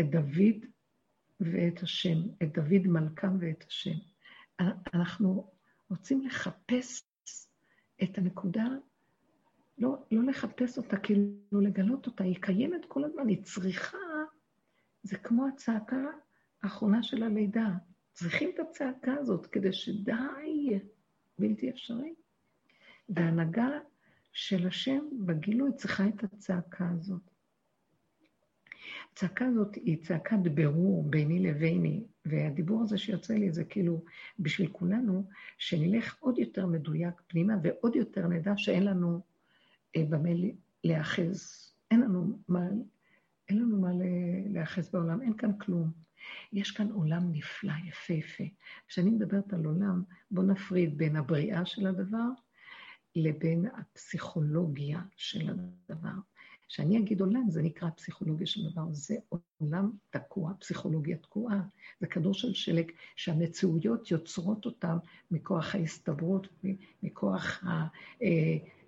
את 0.00 0.10
דוד 0.10 0.66
ואת 1.40 1.82
השם, 1.82 2.18
את 2.42 2.52
דוד 2.52 2.86
מלכם 2.86 3.36
ואת 3.40 3.64
השם. 3.68 3.98
אנחנו 4.94 5.50
רוצים 5.90 6.26
לחפש 6.26 7.04
את 8.02 8.18
הנקודה, 8.18 8.64
לא, 9.78 10.04
לא 10.10 10.22
לחפש 10.22 10.78
אותה, 10.78 10.96
כאילו 10.96 11.60
לגלות 11.60 12.06
אותה, 12.06 12.24
היא 12.24 12.36
קיימת 12.40 12.84
כל 12.88 13.04
הזמן, 13.04 13.28
היא 13.28 13.42
צריכה, 13.42 13.98
זה 15.02 15.18
כמו 15.18 15.46
הצעקה 15.48 16.04
האחרונה 16.62 17.02
של 17.02 17.22
הלידה. 17.22 17.68
צריכים 18.12 18.50
את 18.54 18.60
הצעקה 18.60 19.14
הזאת 19.14 19.46
כדי 19.46 19.72
שדי, 19.72 20.78
בלתי 21.38 21.70
אפשרי. 21.70 22.14
וההנהגה 23.08 23.68
של 24.32 24.66
השם 24.66 25.04
בגילוי 25.26 25.70
צריכה 25.76 26.08
את 26.08 26.24
הצעקה 26.24 26.88
הזאת. 26.88 27.31
הצעקה 29.12 29.46
הזאת 29.46 29.74
היא 29.74 30.02
צעקת 30.02 30.38
ברור 30.54 31.10
ביני 31.10 31.38
לביני, 31.38 32.04
והדיבור 32.24 32.82
הזה 32.82 32.98
שיוצא 32.98 33.34
לי 33.34 33.52
זה 33.52 33.64
כאילו 33.64 34.04
בשביל 34.38 34.68
כולנו, 34.68 35.26
שנלך 35.58 36.16
עוד 36.20 36.38
יותר 36.38 36.66
מדויק 36.66 37.14
פנימה 37.26 37.54
ועוד 37.62 37.96
יותר 37.96 38.26
נדע 38.26 38.52
שאין 38.56 38.84
לנו 38.84 39.20
אה, 39.96 40.04
במה 40.08 40.30
להיאחז. 40.84 41.68
אין 41.90 42.00
לנו 42.00 42.38
מה, 42.48 42.68
אין 43.48 43.58
לנו 43.58 43.80
מה 43.80 43.88
להיאחז 44.50 44.90
בעולם, 44.90 45.22
אין 45.22 45.36
כאן 45.36 45.58
כלום. 45.58 45.90
יש 46.52 46.70
כאן 46.70 46.90
עולם 46.90 47.32
נפלא, 47.32 47.72
יפהפה. 47.88 48.44
כשאני 48.88 49.10
מדברת 49.10 49.52
על 49.52 49.64
עולם, 49.64 50.02
בואו 50.30 50.46
נפריד 50.46 50.98
בין 50.98 51.16
הבריאה 51.16 51.66
של 51.66 51.86
הדבר 51.86 52.28
לבין 53.16 53.66
הפסיכולוגיה 53.76 55.00
של 55.16 55.50
הדבר. 55.50 56.18
כשאני 56.68 56.98
אגיד 56.98 57.20
עולם, 57.20 57.50
זה 57.50 57.62
נקרא 57.62 57.88
פסיכולוגיה 57.96 58.46
של 58.46 58.70
דבר. 58.70 58.82
זה 58.92 59.14
עולם 59.60 59.90
תקוע, 60.10 60.52
פסיכולוגיה 60.60 61.16
תקועה. 61.16 61.62
זה 62.00 62.06
כדור 62.06 62.34
של 62.34 62.54
שלג 62.54 62.90
שהמציאויות 63.16 64.10
יוצרות 64.10 64.66
אותם 64.66 64.96
מכוח 65.30 65.74
ההסתברות, 65.74 66.48
מכוח 67.02 67.64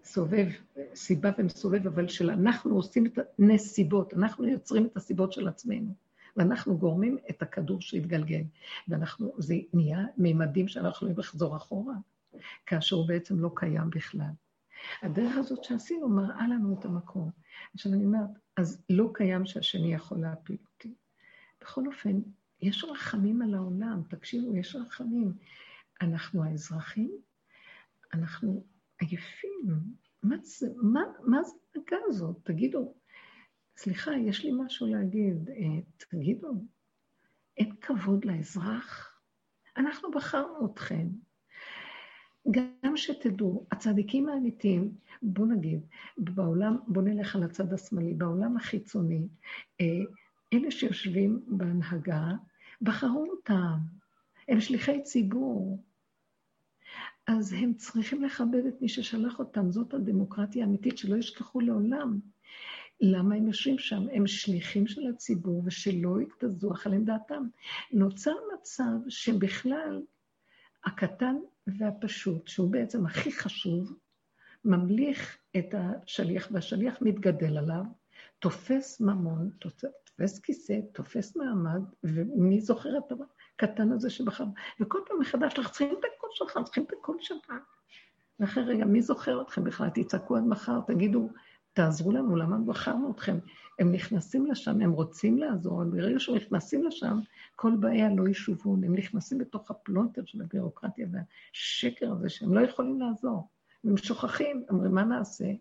הסובב, 0.03 0.49
סיבה 0.95 1.31
ומסובב, 1.39 1.87
אבל 1.87 2.09
שאנחנו 2.09 2.75
עושים 2.75 3.07
את 3.07 3.19
הנסיבות, 3.39 4.15
אנחנו 4.15 4.47
יוצרים 4.47 4.87
את 4.87 4.97
הסיבות 4.97 5.33
של 5.33 5.49
עצמנו. 5.49 5.95
ואנחנו 6.37 6.79
גורמים 6.79 7.19
את 7.31 7.43
הכדור 7.43 7.81
שיתגלגל. 7.81 8.43
ואנחנו, 8.89 9.33
זה 9.39 9.55
נהיה 9.73 9.99
מימדים 10.17 10.69
שאנחנו 10.69 10.91
יכולים 10.91 11.15
לחזור 11.19 11.57
אחורה, 11.57 11.95
כאשר 12.67 12.97
הוא 12.97 13.09
בעצם 13.09 13.39
לא 13.39 13.51
קיים 13.55 13.91
בכלל. 13.91 14.31
הדרך 15.03 15.37
הזאת 15.37 15.65
שעשינו 15.65 16.09
מראה 16.09 16.49
לנו 16.49 16.79
את 16.79 16.85
המקום. 16.85 17.31
עכשיו 17.75 17.93
אני 17.93 18.05
אומרת, 18.05 18.31
אז 18.57 18.85
לא 18.91 19.11
קיים 19.15 19.47
שהשני 19.47 19.95
יכול 19.95 20.21
להפיל 20.21 20.57
אותי. 20.75 20.95
בכל 21.61 21.87
אופן, 21.87 22.21
יש 22.61 22.85
רחמים 22.85 23.43
על 23.43 23.55
העולם, 23.55 24.03
תקשיבו, 24.09 24.57
יש 24.57 24.77
רחמים. 24.77 25.33
אנחנו 26.03 26.45
האזרחים, 26.45 27.11
אנחנו 28.15 28.65
עייפים. 29.01 29.81
מה 30.23 30.37
זה, 30.43 30.67
מה, 30.77 31.01
מה 31.21 31.43
זה 31.43 31.53
הדקה 31.77 31.97
הזאת? 32.09 32.37
תגידו, 32.45 32.95
סליחה, 33.77 34.11
יש 34.27 34.45
לי 34.45 34.51
משהו 34.65 34.87
להגיד. 34.87 35.49
אה, 35.49 35.81
תגידו, 35.97 36.53
אין 37.57 37.77
כבוד 37.81 38.25
לאזרח? 38.25 39.19
אנחנו 39.77 40.11
בחרנו 40.11 40.73
אתכם. 40.73 41.09
גם 42.51 42.97
שתדעו, 42.97 43.67
הצדיקים 43.71 44.29
האמיתיים, 44.29 44.95
בואו 45.23 45.47
נגיד, 45.47 45.81
בעולם, 46.19 46.77
בואו 46.87 47.05
נלך 47.05 47.37
על 47.37 47.43
הצד 47.43 47.73
השמאלי, 47.73 48.15
בעולם 48.15 48.57
החיצוני, 48.57 49.29
אה, 49.81 49.87
אלה 50.53 50.71
שיושבים 50.71 51.43
בהנהגה, 51.47 52.29
בחרו 52.83 53.27
אותם, 53.31 53.79
הם 54.49 54.61
שליחי 54.61 55.03
ציבור. 55.03 55.85
אז 57.27 57.53
הם 57.53 57.75
צריכים 57.75 58.25
לכבד 58.25 58.67
את 58.69 58.83
מי 58.83 58.89
ששלח 58.89 59.39
אותם, 59.39 59.71
זאת 59.71 59.95
הדמוקרטיה 59.95 60.65
האמיתית, 60.65 60.99
שלא 60.99 61.17
ישכחו 61.17 61.61
לעולם. 61.61 62.21
למה 63.01 63.35
הם 63.35 63.47
יושבים 63.47 63.79
שם? 63.79 64.07
הם 64.13 64.27
שליחים 64.27 64.87
של 64.87 65.07
הציבור, 65.07 65.63
ושלא 65.65 66.21
יתזוח 66.21 66.87
עליהם 66.87 67.05
דעתם. 67.05 67.45
נוצר 67.93 68.35
מצב 68.55 69.09
שבכלל 69.09 70.03
הקטן 70.85 71.37
והפשוט, 71.67 72.49
שהוא 72.49 72.71
בעצם 72.71 73.07
הכי 73.07 73.33
חשוב, 73.33 73.99
ממליך 74.65 75.39
את 75.57 75.75
השליח, 75.79 76.49
והשליח 76.53 76.99
מתגדל 77.01 77.59
עליו, 77.59 77.85
תופס 78.39 79.01
ממון, 79.01 79.51
תופס 79.59 80.39
כיסא, 80.39 80.79
תופס 80.93 81.37
מעמד, 81.37 81.83
ומי 82.05 82.61
זוכר 82.61 82.99
את 82.99 83.13
הקטן 83.57 83.93
הזה 83.93 84.11
שבחר? 84.11 84.45
וכל 84.81 84.99
פעם 85.07 85.21
מחדש, 85.21 85.59
אנחנו 85.59 85.73
צריכים 85.73 85.97
את 85.99 86.05
הקול 86.17 86.31
שלך, 86.33 86.59
צריכים 86.65 86.85
את 86.85 86.93
הקול 86.93 87.17
שלך. 87.21 87.53
ואחרי 88.41 88.65
רגע, 88.65 88.85
מי 88.85 89.03
זוכר 89.03 89.43
אתכם 89.43 89.65
בכלל? 89.65 89.89
תצעקו 89.95 90.37
עד 90.37 90.43
מחר, 90.43 90.81
תגידו, 90.87 91.29
תעזרו 91.75 92.13
לנו, 92.13 92.37
למה 92.37 92.59
בחרנו 92.59 93.11
אתכם? 93.11 93.39
הם 93.79 93.93
נכנסים 93.93 94.47
לשם, 94.47 94.81
הם 94.81 94.93
רוצים 94.93 95.39
לעזור, 95.39 95.83
אבל 95.83 95.91
ברגע 95.91 96.21
שהם 96.21 96.35
נכנסים 96.35 96.85
לשם, 96.85 97.19
כל 97.57 97.73
באיה 97.81 98.15
לא 98.15 98.29
ישובון. 98.29 98.85
הם 98.85 98.95
נכנסים 98.95 99.39
בתוך 99.39 99.71
הפלונטר 99.71 100.23
של 100.25 100.43
הביורוקרטיה 100.43 101.07
והשקר 101.13 102.13
הזה, 102.13 102.29
שהם 102.29 102.55
לא 102.55 102.61
יכולים 102.61 103.01
לעזור. 103.01 103.49
והם 103.85 103.97
שוכחים, 103.97 104.65
אומרים, 104.71 104.95
מה 104.95 105.05
נעשה? 105.05 105.53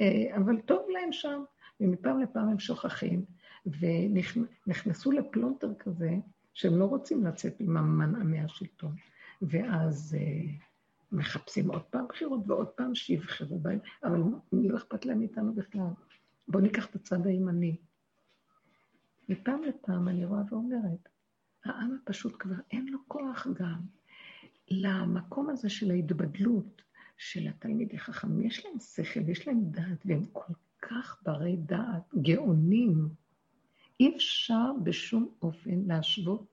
אה, 0.00 0.36
אבל 0.36 0.60
טוב 0.60 0.86
להם 0.92 1.12
שם, 1.12 1.42
ומפעם 1.80 2.20
לפעם 2.20 2.48
הם 2.48 2.58
שוכחים, 2.58 3.24
ונכנסו 3.66 5.12
לפלונטר 5.12 5.74
כזה, 5.78 6.10
שהם 6.54 6.78
לא 6.78 6.84
רוצים 6.84 7.26
לצאת 7.26 7.60
עם 7.60 7.76
המנעמי 7.76 8.40
השלטון. 8.40 8.94
ואז... 9.42 10.16
מחפשים 11.12 11.70
עוד 11.70 11.82
פעם 11.82 12.06
בחירות 12.08 12.40
ועוד 12.46 12.68
פעם 12.68 12.94
שיבחרו 12.94 13.58
בהם, 13.58 13.78
אבל 14.04 14.18
לא 14.52 14.76
אכפת 14.76 15.06
להם 15.06 15.18
מאיתנו 15.18 15.54
בכלל. 15.54 15.90
בואו 16.48 16.62
ניקח 16.62 16.86
את 16.86 16.94
הצד 16.94 17.26
הימני. 17.26 17.76
מפעם 19.28 19.62
לפעם 19.62 20.08
אני 20.08 20.24
רואה 20.24 20.42
ואומרת, 20.50 21.08
העם 21.64 21.98
הפשוט 22.02 22.36
כבר 22.38 22.54
אין 22.70 22.86
לו 22.88 22.98
כוח 23.08 23.46
גם 23.54 23.80
למקום 24.70 25.50
הזה 25.50 25.68
של 25.68 25.90
ההתבדלות 25.90 26.82
של 27.16 27.48
התלמידי 27.48 27.98
חכמים. 27.98 28.46
יש 28.46 28.64
להם 28.66 28.74
שכל, 28.78 29.28
יש 29.28 29.48
להם 29.48 29.60
דעת, 29.70 30.02
והם 30.04 30.24
כל 30.32 30.52
כך 30.82 31.22
ברי 31.26 31.56
דעת, 31.56 32.14
גאונים. 32.22 33.08
אי 34.00 34.16
אפשר 34.16 34.72
בשום 34.82 35.34
אופן 35.42 35.84
להשוות 35.86 36.46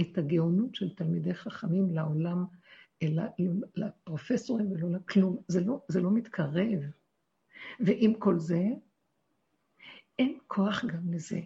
את 0.00 0.18
הגאונות 0.18 0.74
של 0.74 0.94
תלמידי 0.94 1.34
חכמים 1.34 1.94
לעולם 1.94 2.44
אלא 3.02 3.22
לפרופסורים 3.76 4.72
ולא 4.72 4.90
לכלום. 4.90 5.36
זה 5.48 5.60
לא, 5.60 5.80
זה 5.88 6.00
לא 6.00 6.10
מתקרב. 6.10 6.80
ועם 7.80 8.14
כל 8.18 8.38
זה, 8.38 8.62
אין 10.18 10.38
כוח 10.46 10.84
גם 10.84 11.12
לזה. 11.12 11.40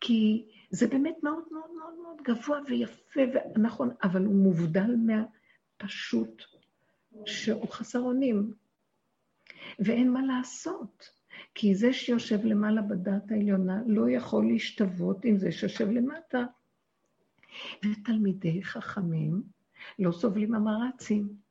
כי 0.00 0.48
זה 0.70 0.86
באמת 0.86 1.16
מאוד 1.22 1.44
מאוד 1.52 1.70
מאוד 1.78 1.94
מאוד 2.02 2.16
גבוה 2.22 2.58
ויפה 2.68 3.20
ונכון, 3.56 3.90
אבל 4.02 4.24
הוא 4.24 4.34
מובדל 4.34 4.96
מהפשוט 4.96 6.42
שהוא 7.26 7.68
חסר 7.68 8.00
אונים. 8.00 8.54
ואין 9.78 10.12
מה 10.12 10.22
לעשות, 10.22 11.08
כי 11.54 11.74
זה 11.74 11.92
שיושב 11.92 12.44
למעלה 12.44 12.82
בדת 12.82 13.30
העליונה 13.30 13.82
לא 13.86 14.10
יכול 14.10 14.46
להשתוות 14.46 15.24
עם 15.24 15.38
זה 15.38 15.52
שיושב 15.52 15.90
למטה. 15.90 16.44
ותלמידי 17.84 18.64
חכמים 18.64 19.42
לא 19.98 20.12
סובלים 20.12 20.54
המרצים. 20.54 21.44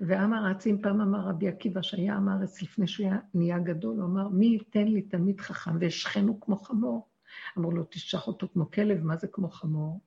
והמרצים, 0.00 0.82
פעם 0.82 1.00
אמר 1.00 1.20
רבי 1.20 1.48
עקיבא, 1.48 1.82
שהיה 1.82 2.14
המרץ 2.14 2.62
לפני 2.62 2.86
שהוא 2.86 3.10
נהיה 3.34 3.58
גדול, 3.58 3.96
הוא 3.96 4.04
אמר, 4.04 4.28
מי 4.28 4.46
ייתן 4.46 4.88
לי 4.88 5.02
תלמיד 5.02 5.40
חכם 5.40 5.76
ואשכנו 5.80 6.40
כמו 6.40 6.56
חמור? 6.56 7.08
אמרו 7.58 7.70
לו, 7.70 7.84
תשלח 7.90 8.26
אותו 8.26 8.48
כמו 8.52 8.70
כלב, 8.70 9.04
מה 9.04 9.16
זה 9.16 9.26
כמו 9.26 9.48
חמור? 9.48 10.00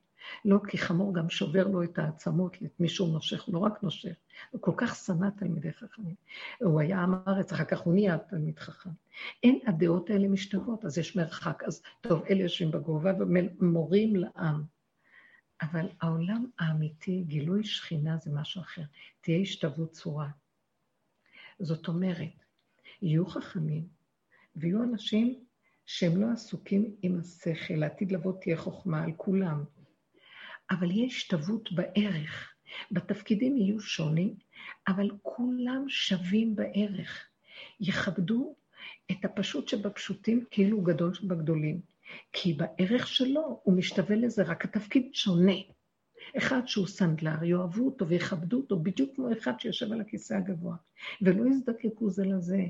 לא, 0.44 0.58
כי 0.68 0.78
חמור 0.78 1.14
גם 1.14 1.30
שובר 1.30 1.68
לו 1.68 1.82
את 1.82 1.98
העצמות, 1.98 2.56
את 2.64 2.80
מי 2.80 2.88
שהוא 2.88 3.12
נושך, 3.12 3.48
לא 3.52 3.58
רק 3.58 3.82
נושך. 3.82 4.14
הוא 4.50 4.60
כל 4.60 4.72
כך 4.76 4.94
שנא 4.94 5.28
תלמידי 5.36 5.72
חכמים. 5.72 6.14
הוא 6.60 6.80
היה 6.80 7.00
עם 7.00 7.14
הארץ, 7.14 7.52
אחר 7.52 7.64
כך 7.64 7.80
הוא 7.80 7.94
נהיה 7.94 8.18
תלמיד 8.18 8.58
חכם. 8.58 8.90
אין, 9.42 9.58
הדעות 9.66 10.10
האלה 10.10 10.28
משתוות, 10.28 10.84
אז 10.84 10.98
יש 10.98 11.16
מרחק. 11.16 11.62
אז 11.66 11.82
טוב, 12.00 12.22
אלה 12.30 12.42
יושבים 12.42 12.70
בגובה 12.70 13.12
ומורים 13.18 14.16
לעם. 14.16 14.62
אבל 15.62 15.88
העולם 16.00 16.46
האמיתי, 16.58 17.24
גילוי 17.26 17.64
שכינה 17.64 18.16
זה 18.16 18.30
משהו 18.34 18.62
אחר. 18.62 18.82
תהיה 19.20 19.38
השתוות 19.38 19.92
צורה. 19.92 20.28
זאת 21.58 21.88
אומרת, 21.88 22.44
יהיו 23.02 23.26
חכמים 23.26 23.88
ויהיו 24.56 24.82
אנשים 24.82 25.44
שהם 25.86 26.20
לא 26.20 26.32
עסוקים 26.32 26.96
עם 27.02 27.18
השכל, 27.18 27.74
לעתיד 27.74 28.12
לבוא 28.12 28.32
תהיה 28.40 28.56
חוכמה 28.56 29.04
על 29.04 29.12
כולם. 29.16 29.64
אבל 30.70 30.90
יהיה 30.90 31.06
השתוות 31.06 31.72
בערך. 31.72 32.54
בתפקידים 32.90 33.56
יהיו 33.56 33.80
שוני, 33.80 34.34
אבל 34.88 35.10
כולם 35.22 35.84
שווים 35.88 36.56
בערך. 36.56 37.28
יכבדו 37.80 38.54
את 39.10 39.24
הפשוט 39.24 39.68
שבפשוטים 39.68 40.44
כאילו 40.50 40.80
גדול 40.80 41.14
שבגדולים. 41.14 41.91
כי 42.32 42.52
בערך 42.54 43.06
שלו 43.06 43.60
הוא 43.62 43.74
משתווה 43.74 44.16
לזה, 44.16 44.42
רק 44.42 44.64
התפקיד 44.64 45.08
שונה. 45.12 45.52
אחד 46.36 46.60
שהוא 46.66 46.86
סנדלר, 46.86 47.44
יאהבו 47.44 47.86
אותו 47.86 48.08
ויכבדו 48.08 48.56
אותו 48.56 48.78
בדיוק 48.78 49.10
כמו 49.16 49.32
אחד 49.32 49.60
שיושב 49.60 49.92
על 49.92 50.00
הכיסא 50.00 50.34
הגבוה, 50.34 50.76
ולא 51.22 51.50
יזדקקו 51.50 52.10
זה 52.10 52.24
לזה, 52.24 52.64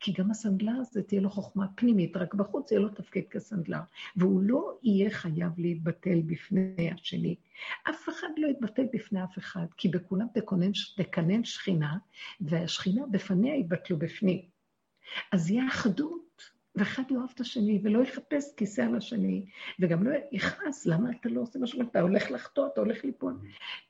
כי 0.00 0.12
גם 0.12 0.30
הסנדלר 0.30 0.72
הזה 0.80 1.02
תהיה 1.02 1.20
לו 1.20 1.30
חוכמה 1.30 1.66
פנימית, 1.74 2.16
רק 2.16 2.34
בחוץ 2.34 2.70
יהיה 2.70 2.80
לו 2.80 2.88
תפקיד 2.88 3.24
כסנדלר, 3.30 3.80
והוא 4.16 4.42
לא 4.42 4.78
יהיה 4.82 5.10
חייב 5.10 5.52
להתבטל 5.58 6.20
בפני 6.26 6.90
השני. 6.94 7.36
אף 7.90 8.08
אחד 8.08 8.28
לא 8.36 8.48
יתבטל 8.48 8.86
בפני 8.92 9.24
אף 9.24 9.38
אחד, 9.38 9.66
כי 9.76 9.88
בכולם 9.88 10.26
תקונן, 10.34 10.70
תקנן 10.96 11.44
שכינה, 11.44 11.96
והשכינה 12.40 13.06
בפניה 13.10 13.56
יתבטלו 13.56 13.98
בפנים. 13.98 14.40
אז 15.32 15.50
יהיה 15.50 15.68
אחדות. 15.68 16.27
ואחד 16.78 17.02
יאהב 17.10 17.30
את 17.34 17.40
השני, 17.40 17.80
ולא 17.82 18.02
יחפש 18.02 18.54
כיסא 18.56 18.80
על 18.80 18.96
השני, 18.96 19.44
וגם 19.80 20.02
לא 20.02 20.10
יכעס, 20.32 20.86
למה 20.86 21.10
אתה 21.10 21.28
לא 21.28 21.40
עושה 21.40 21.58
משהו? 21.58 21.82
אתה 21.82 22.00
הולך 22.00 22.30
לחטוא, 22.30 22.66
אתה 22.66 22.80
הולך 22.80 23.04
ליפול. 23.04 23.38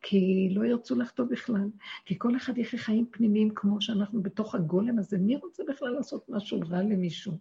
כי 0.02 0.48
לא 0.52 0.64
ירצו 0.64 0.96
לחטוא 0.96 1.24
בכלל. 1.24 1.68
כי 2.04 2.14
כל 2.18 2.36
אחד 2.36 2.58
יחיה 2.58 2.80
חיים 2.80 3.06
פנימיים 3.10 3.50
כמו 3.54 3.80
שאנחנו 3.80 4.22
בתוך 4.22 4.54
הגולם 4.54 4.98
הזה. 4.98 5.18
מי 5.18 5.36
רוצה 5.36 5.62
בכלל 5.68 5.90
לעשות 5.90 6.28
משהו 6.28 6.60
רע 6.70 6.82
למישהו? 6.82 7.38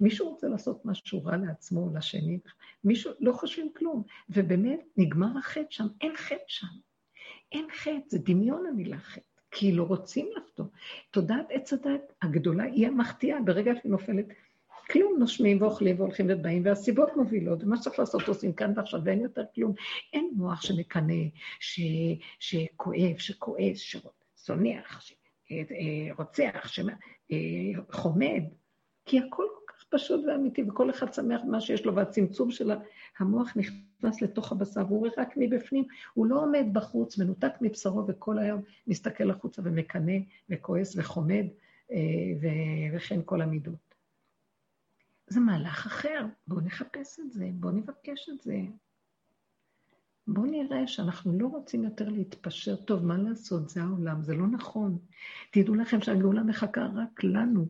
מישהו 0.00 0.28
רוצה 0.28 0.48
לעשות 0.48 0.84
משהו 0.84 1.24
רע 1.24 1.36
לעצמו 1.36 1.80
או 1.80 1.96
לשני? 1.96 2.38
מישהו, 2.84 3.12
לא 3.20 3.32
חושבים 3.32 3.72
כלום. 3.76 4.02
ובאמת, 4.30 4.80
נגמר 4.96 5.38
החטא 5.38 5.70
שם, 5.70 5.86
אין 6.00 6.16
חטא 6.16 6.44
שם. 6.46 6.66
אין 7.52 7.66
חטא, 7.72 8.00
זה 8.08 8.18
דמיון 8.18 8.66
המילה 8.66 8.98
חטא. 8.98 9.32
כי 9.50 9.72
לא 9.72 9.82
רוצים 9.82 10.28
לחטוא. 10.36 10.64
תודעת 11.10 11.46
עץ 11.50 11.72
הדת 11.72 12.12
הגדולה 12.22 12.64
היא 12.64 12.86
המחטיאה, 12.86 13.40
ברגע 13.40 13.72
שהיא 13.80 13.92
נופלת 13.92 14.26
כלום 14.90 15.16
נושמים 15.18 15.62
ואוכלים 15.62 16.00
והולכים 16.00 16.26
ובאים, 16.28 16.62
והסיבות 16.64 17.16
מובילות, 17.16 17.64
ומה 17.64 17.76
שצריך 17.76 17.98
לעשות 17.98 18.28
עושים 18.28 18.52
כאן 18.52 18.72
ועכשיו, 18.76 19.00
ואין 19.04 19.20
יותר 19.20 19.44
כלום. 19.54 19.74
אין 20.12 20.30
מוח 20.36 20.62
שמקנא, 20.62 21.24
ש... 21.60 21.80
שכואב, 22.38 23.18
שכועס, 23.18 23.78
שצונח, 23.78 25.00
שרוצח, 25.00 26.68
שחומד, 26.68 28.42
כי 29.04 29.18
הכל 29.18 29.44
כל 29.66 29.72
כך 29.72 29.84
פשוט 29.90 30.24
ואמיתי, 30.26 30.62
וכל 30.62 30.90
אחד 30.90 31.12
שמח 31.12 31.40
במה 31.46 31.60
שיש 31.60 31.84
לו, 31.84 31.94
והצמצום 31.94 32.50
של 32.50 32.70
המוח 33.18 33.56
נכנס 33.56 34.22
לתוך 34.22 34.52
הבשר, 34.52 34.80
והוא 34.88 35.08
רק 35.18 35.34
מבפנים, 35.36 35.84
הוא 36.14 36.26
לא 36.26 36.42
עומד 36.42 36.66
בחוץ, 36.72 37.18
מנותק 37.18 37.52
מבשרו, 37.60 38.06
וכל 38.06 38.38
היום 38.38 38.62
מסתכל 38.86 39.30
החוצה 39.30 39.62
ומקנא 39.64 40.18
וכועס 40.50 40.96
וחומד, 40.96 41.46
אה, 41.92 41.98
וכן 42.92 43.20
כל 43.24 43.42
המידות. 43.42 43.91
זה 45.26 45.40
מהלך 45.40 45.86
אחר, 45.86 46.26
בואו 46.46 46.60
נחפש 46.60 47.20
את 47.20 47.32
זה, 47.32 47.48
בואו 47.54 47.72
נבקש 47.72 48.28
את 48.28 48.40
זה. 48.40 48.56
בואו 50.26 50.46
נראה 50.46 50.86
שאנחנו 50.86 51.38
לא 51.38 51.46
רוצים 51.46 51.84
יותר 51.84 52.08
להתפשר. 52.08 52.76
טוב, 52.76 53.04
מה 53.04 53.18
לעשות, 53.18 53.68
זה 53.68 53.82
העולם, 53.82 54.22
זה 54.22 54.34
לא 54.34 54.46
נכון. 54.46 54.98
תדעו 55.52 55.74
לכם 55.74 56.00
שהגאולה 56.00 56.42
מחכה 56.42 56.86
רק 56.94 57.24
לנו, 57.24 57.66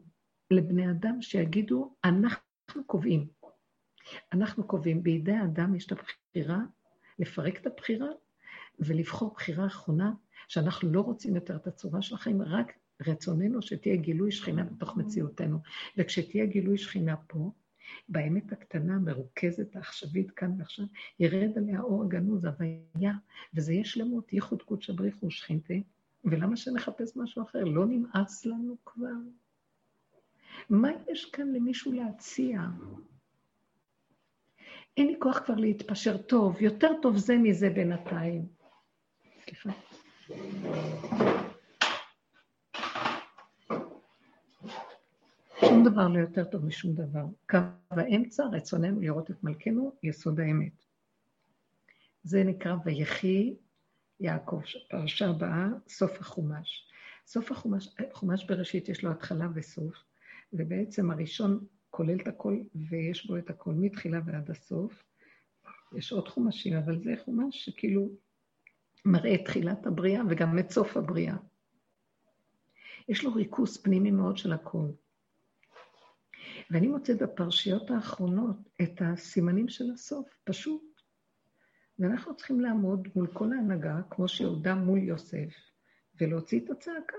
לבני 0.51 0.91
אדם, 0.91 1.23
שיגידו, 1.23 1.95
אנחנו 2.05 2.85
קובעים. 2.87 3.29
אנחנו 4.33 4.65
קובעים, 4.65 5.03
בידי 5.03 5.33
האדם 5.33 5.75
יש 5.75 5.87
את 5.87 5.93
הבחירה, 5.93 6.59
לפרק 7.19 7.61
את 7.61 7.67
הבחירה 7.67 8.09
ולבחור 8.79 9.35
בחירה 9.35 9.67
אחרונה, 9.67 10.13
שאנחנו 10.49 10.93
לא 10.93 11.01
רוצים 11.01 11.35
יותר 11.35 11.57
את 11.57 11.67
הצורה 11.67 12.03
של 12.03 12.15
החיים, 12.15 12.43
רק 12.43 12.73
רצוננו 13.07 13.63
שתהיה 13.63 13.97
גילוי 13.97 14.33
שכינה 14.33 14.65
בתוך 14.65 14.97
מציאותנו. 14.97 15.59
וכשתהיה 15.97 16.47
גילוי 16.47 16.79
שכינה 16.79 17.17
פה, 17.17 17.51
באמת 18.09 18.53
הקטנה, 18.53 18.95
המרוכזת, 18.95 19.77
העכשווית, 19.77 20.31
כאן 20.31 20.55
ועכשיו, 20.59 20.85
ירד 21.21 21.59
עליה 21.59 21.81
אור 21.81 22.03
הגנוז, 22.03 22.45
הוויה, 22.45 23.13
וזה 23.55 23.73
יש 23.73 23.93
שלמות, 23.93 24.33
ייחוד 24.33 24.63
קודש 24.63 24.91
הבריחו 24.91 25.31
שכינתה, 25.31 25.75
ולמה 26.25 26.57
שנחפש 26.57 27.17
משהו 27.17 27.43
אחר? 27.43 27.65
לא 27.65 27.87
נמאס 27.87 28.47
לנו 28.47 28.77
כבר? 28.85 29.07
מה 30.71 30.89
יש 31.11 31.25
כאן 31.25 31.53
למישהו 31.53 31.93
להציע? 31.93 32.61
אין 34.97 35.07
לי 35.07 35.15
כוח 35.19 35.39
כבר 35.39 35.55
להתפשר 35.55 36.17
טוב, 36.17 36.63
יותר 36.63 36.91
טוב 37.03 37.17
זה 37.17 37.37
מזה 37.37 37.71
בינתיים. 37.71 38.47
סליחה. 39.45 39.71
שום 45.69 45.85
דבר 45.85 46.09
לא 46.09 46.19
יותר 46.19 46.45
טוב 46.45 46.65
משום 46.65 46.95
דבר. 46.95 47.25
קו 47.51 47.59
האמצע, 47.91 48.45
רצוננו 48.53 49.01
לראות 49.01 49.31
את 49.31 49.45
מלכנו, 49.45 49.93
יסוד 50.03 50.41
האמת. 50.41 50.85
זה 52.23 52.45
נקרא 52.45 52.77
ויחי 52.85 53.55
יעקב, 54.21 54.61
פרשה 54.91 55.29
הבאה, 55.29 55.67
סוף 55.89 56.21
החומש. 56.21 56.89
סוף 57.27 57.53
החומש, 57.53 57.95
חומש 58.13 58.45
בראשית 58.45 58.89
יש 58.89 59.05
לו 59.05 59.11
התחלה 59.11 59.49
וסוף, 59.55 59.95
ובעצם 60.53 61.11
הראשון 61.11 61.67
כולל 61.91 62.21
את 62.21 62.29
הכל 62.29 62.59
ויש 62.75 63.27
בו 63.27 63.37
את 63.37 63.51
הכל 63.51 63.73
מתחילה 63.75 64.21
ועד 64.27 64.51
הסוף. 64.51 65.05
יש 65.93 66.13
עוד 66.13 66.29
חומשים, 66.29 66.77
אבל 66.77 66.99
זה 66.99 67.15
חומש 67.25 67.65
שכאילו 67.65 68.09
מראה 69.05 69.35
את 69.35 69.45
תחילת 69.45 69.87
הבריאה 69.87 70.23
וגם 70.29 70.59
את 70.59 70.71
סוף 70.71 70.97
הבריאה. 70.97 71.37
יש 73.09 73.25
לו 73.25 73.35
ריכוז 73.35 73.77
פנימי 73.77 74.11
מאוד 74.11 74.37
של 74.37 74.53
הכל. 74.53 74.87
ואני 76.73 76.87
מוצאת 76.87 77.23
בפרשיות 77.23 77.91
האחרונות 77.91 78.57
את 78.83 79.03
הסימנים 79.05 79.69
של 79.69 79.91
הסוף, 79.91 80.39
פשוט. 80.45 81.03
ואנחנו 81.99 82.37
צריכים 82.37 82.61
לעמוד 82.61 83.09
מול 83.17 83.27
כל 83.33 83.53
ההנהגה, 83.53 84.01
כמו 84.11 84.29
שיהודה 84.29 84.75
מול 84.75 84.99
יוסף, 84.99 85.55
ולהוציא 86.21 86.61
את 86.61 86.71
הצעקה. 86.71 87.17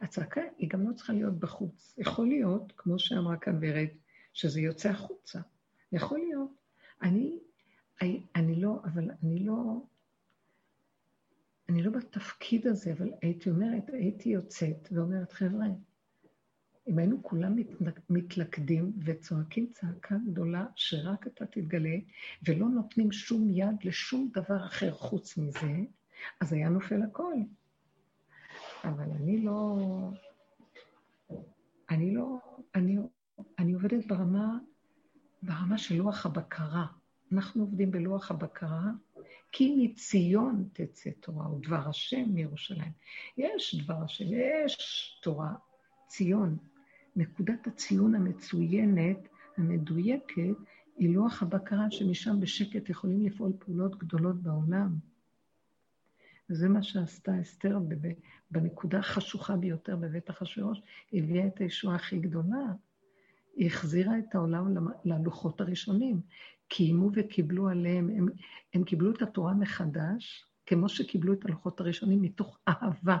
הצעקה 0.00 0.40
היא 0.58 0.68
גם 0.70 0.88
לא 0.88 0.94
צריכה 0.94 1.12
להיות 1.12 1.38
בחוץ. 1.38 1.94
יכול 1.98 2.28
להיות, 2.28 2.72
כמו 2.76 2.98
שאמרה 2.98 3.36
כאן 3.36 3.58
ורד, 3.62 3.88
שזה 4.32 4.60
יוצא 4.60 4.88
החוצה. 4.88 5.40
יכול 5.92 6.18
להיות. 6.18 6.50
אני, 7.02 7.38
אני, 8.02 8.22
אני 8.34 8.60
לא, 8.60 8.80
אבל 8.84 9.10
אני 9.22 9.44
לא, 9.44 9.82
אני 11.68 11.82
לא 11.82 11.90
בתפקיד 11.90 12.66
הזה, 12.66 12.92
אבל 12.92 13.10
הייתי 13.22 13.50
אומרת, 13.50 13.90
הייתי 13.92 14.28
יוצאת 14.28 14.88
ואומרת, 14.92 15.32
חבר'ה, 15.32 15.66
אם 16.88 16.98
היינו 16.98 17.22
כולם 17.22 17.56
מתלכדים 18.10 18.92
וצועקים 19.04 19.70
צעקה 19.72 20.14
גדולה 20.26 20.66
שרק 20.76 21.26
אתה 21.26 21.46
תתגלה, 21.46 21.96
ולא 22.48 22.68
נותנים 22.68 23.12
שום 23.12 23.50
יד 23.50 23.76
לשום 23.84 24.30
דבר 24.32 24.66
אחר 24.66 24.92
חוץ 24.92 25.36
מזה, 25.36 25.76
אז 26.40 26.52
היה 26.52 26.68
נופל 26.68 27.02
הכל. 27.02 27.34
אבל 28.84 29.10
אני 29.10 29.40
לא... 29.40 29.78
אני 31.90 32.14
לא... 32.14 32.38
אני, 32.74 32.98
אני 33.58 33.72
עובדת 33.72 34.06
ברמה, 34.06 34.58
ברמה 35.42 35.78
של 35.78 35.94
לוח 35.94 36.26
הבקרה. 36.26 36.86
אנחנו 37.32 37.62
עובדים 37.62 37.90
בלוח 37.90 38.30
הבקרה, 38.30 38.82
כי 39.52 39.74
מציון 39.76 40.68
תצא 40.72 41.10
תורה, 41.20 41.46
או 41.46 41.58
דבר 41.58 41.88
השם 41.88 42.24
מירושלים. 42.28 42.92
יש 43.36 43.74
דבר 43.84 44.02
השם, 44.02 44.24
יש 44.30 45.20
תורה, 45.22 45.54
ציון. 46.06 46.56
נקודת 47.16 47.66
הציון 47.66 48.14
המצוינת, 48.14 49.28
המדויקת, 49.56 50.56
היא 50.96 51.14
לוח 51.14 51.42
הבקרה 51.42 51.90
שמשם 51.90 52.40
בשקט 52.40 52.90
יכולים 52.90 53.26
לפעול 53.26 53.52
פעולות 53.58 53.98
גדולות 53.98 54.42
בעולם. 54.42 54.96
וזה 56.50 56.68
מה 56.68 56.82
שעשתה 56.82 57.40
אסתר 57.40 57.78
בנקודה 58.50 58.98
החשוכה 58.98 59.56
ביותר 59.56 59.96
בבית 59.96 60.30
אחשוורוש, 60.30 60.82
הביאה 61.12 61.46
את 61.46 61.58
הישועה 61.58 61.96
הכי 61.96 62.18
גדולה. 62.18 62.72
היא 63.56 63.66
החזירה 63.66 64.18
את 64.18 64.34
העולם 64.34 64.88
ללוחות 65.04 65.60
הראשונים. 65.60 66.20
קיימו 66.68 67.10
וקיבלו 67.14 67.68
עליהם, 67.68 68.10
הם, 68.10 68.28
הם 68.74 68.84
קיבלו 68.84 69.10
את 69.10 69.22
התורה 69.22 69.54
מחדש, 69.54 70.44
כמו 70.66 70.88
שקיבלו 70.88 71.32
את 71.32 71.44
הלוחות 71.44 71.80
הראשונים 71.80 72.22
מתוך 72.22 72.58
אהבה. 72.68 73.18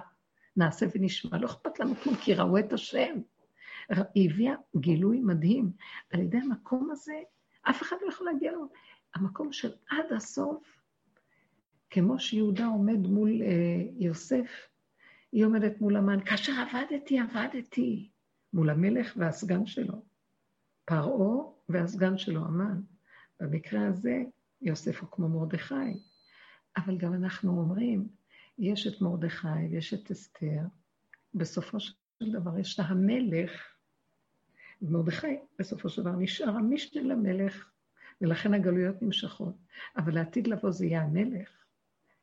נעשה 0.56 0.86
ונשמע, 0.94 1.38
לא 1.38 1.46
אכפת 1.46 1.80
לנו 1.80 1.94
כלום, 1.94 2.16
כי 2.16 2.34
ראו 2.34 2.58
את 2.58 2.72
השם. 2.72 3.20
היא 4.14 4.30
הביאה 4.30 4.54
גילוי 4.76 5.20
מדהים. 5.20 5.72
על 6.10 6.20
ידי 6.20 6.38
המקום 6.38 6.90
הזה, 6.90 7.14
אף 7.62 7.82
אחד 7.82 7.96
לא 8.02 8.08
יכול 8.08 8.26
להגיע 8.32 8.52
לו. 8.52 8.68
המקום 9.14 9.52
של 9.52 9.72
עד 9.90 10.12
הסוף, 10.16 10.82
כמו 11.90 12.18
שיהודה 12.18 12.66
עומד 12.66 12.98
מול 12.98 13.42
אה, 13.42 13.82
יוסף, 13.98 14.68
היא 15.32 15.44
עומדת 15.44 15.80
מול 15.80 15.96
המן, 15.96 16.24
כאשר 16.24 16.52
עבדתי, 16.52 17.18
עבדתי, 17.18 18.10
מול 18.52 18.70
המלך 18.70 19.14
והסגן 19.16 19.66
שלו. 19.66 20.02
פרעה 20.84 21.44
והסגן 21.68 22.18
שלו, 22.18 22.44
המן. 22.44 22.80
במקרה 23.40 23.86
הזה, 23.86 24.22
יוסף 24.62 25.00
הוא 25.00 25.10
כמו 25.10 25.28
מרדכי. 25.28 25.74
אבל 26.76 26.96
גם 26.96 27.14
אנחנו 27.14 27.60
אומרים, 27.60 28.08
יש 28.58 28.86
את 28.86 29.00
מרדכי 29.00 29.66
ויש 29.70 29.94
את 29.94 30.10
אסתר, 30.10 30.60
בסופו 31.34 31.80
של 31.80 32.32
דבר 32.32 32.58
יש 32.58 32.78
לה 32.78 32.84
המלך, 32.84 33.75
ומרדכי 34.82 35.36
בסופו 35.58 35.88
של 35.88 36.02
דבר 36.02 36.16
נשאר 36.16 36.48
המשנה 36.48 37.02
למלך, 37.02 37.70
ולכן 38.20 38.54
הגלויות 38.54 39.02
נמשכות. 39.02 39.54
אבל 39.96 40.14
לעתיד 40.14 40.46
לבוא 40.46 40.70
זה 40.70 40.86
יהיה 40.86 41.02
המלך, 41.02 41.64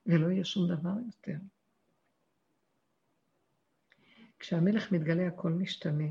ולא 0.05 0.31
יהיה 0.31 0.45
שום 0.45 0.67
דבר 0.67 0.93
יותר. 1.05 1.37
כשהמלך 4.39 4.91
מתגלה 4.91 5.27
הכל 5.27 5.51
משתנה. 5.51 6.07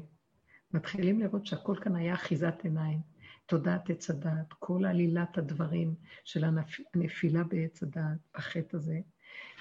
מתחילים 0.74 1.20
לראות 1.20 1.47
שהכל 1.47 1.77
כאן 1.81 1.97
היה 1.97 2.14
אחיזת 2.14 2.55
עיניים. 2.64 3.01
תודעת 3.47 3.90
עץ 3.90 4.10
הדעת, 4.10 4.52
כל 4.52 4.85
עלילת 4.85 5.39
הדברים 5.39 5.94
של 6.24 6.44
הנפילה 6.94 7.44
בעץ 7.44 7.82
הדעת, 7.82 8.19
בחטא 8.35 8.77
הזה, 8.77 9.01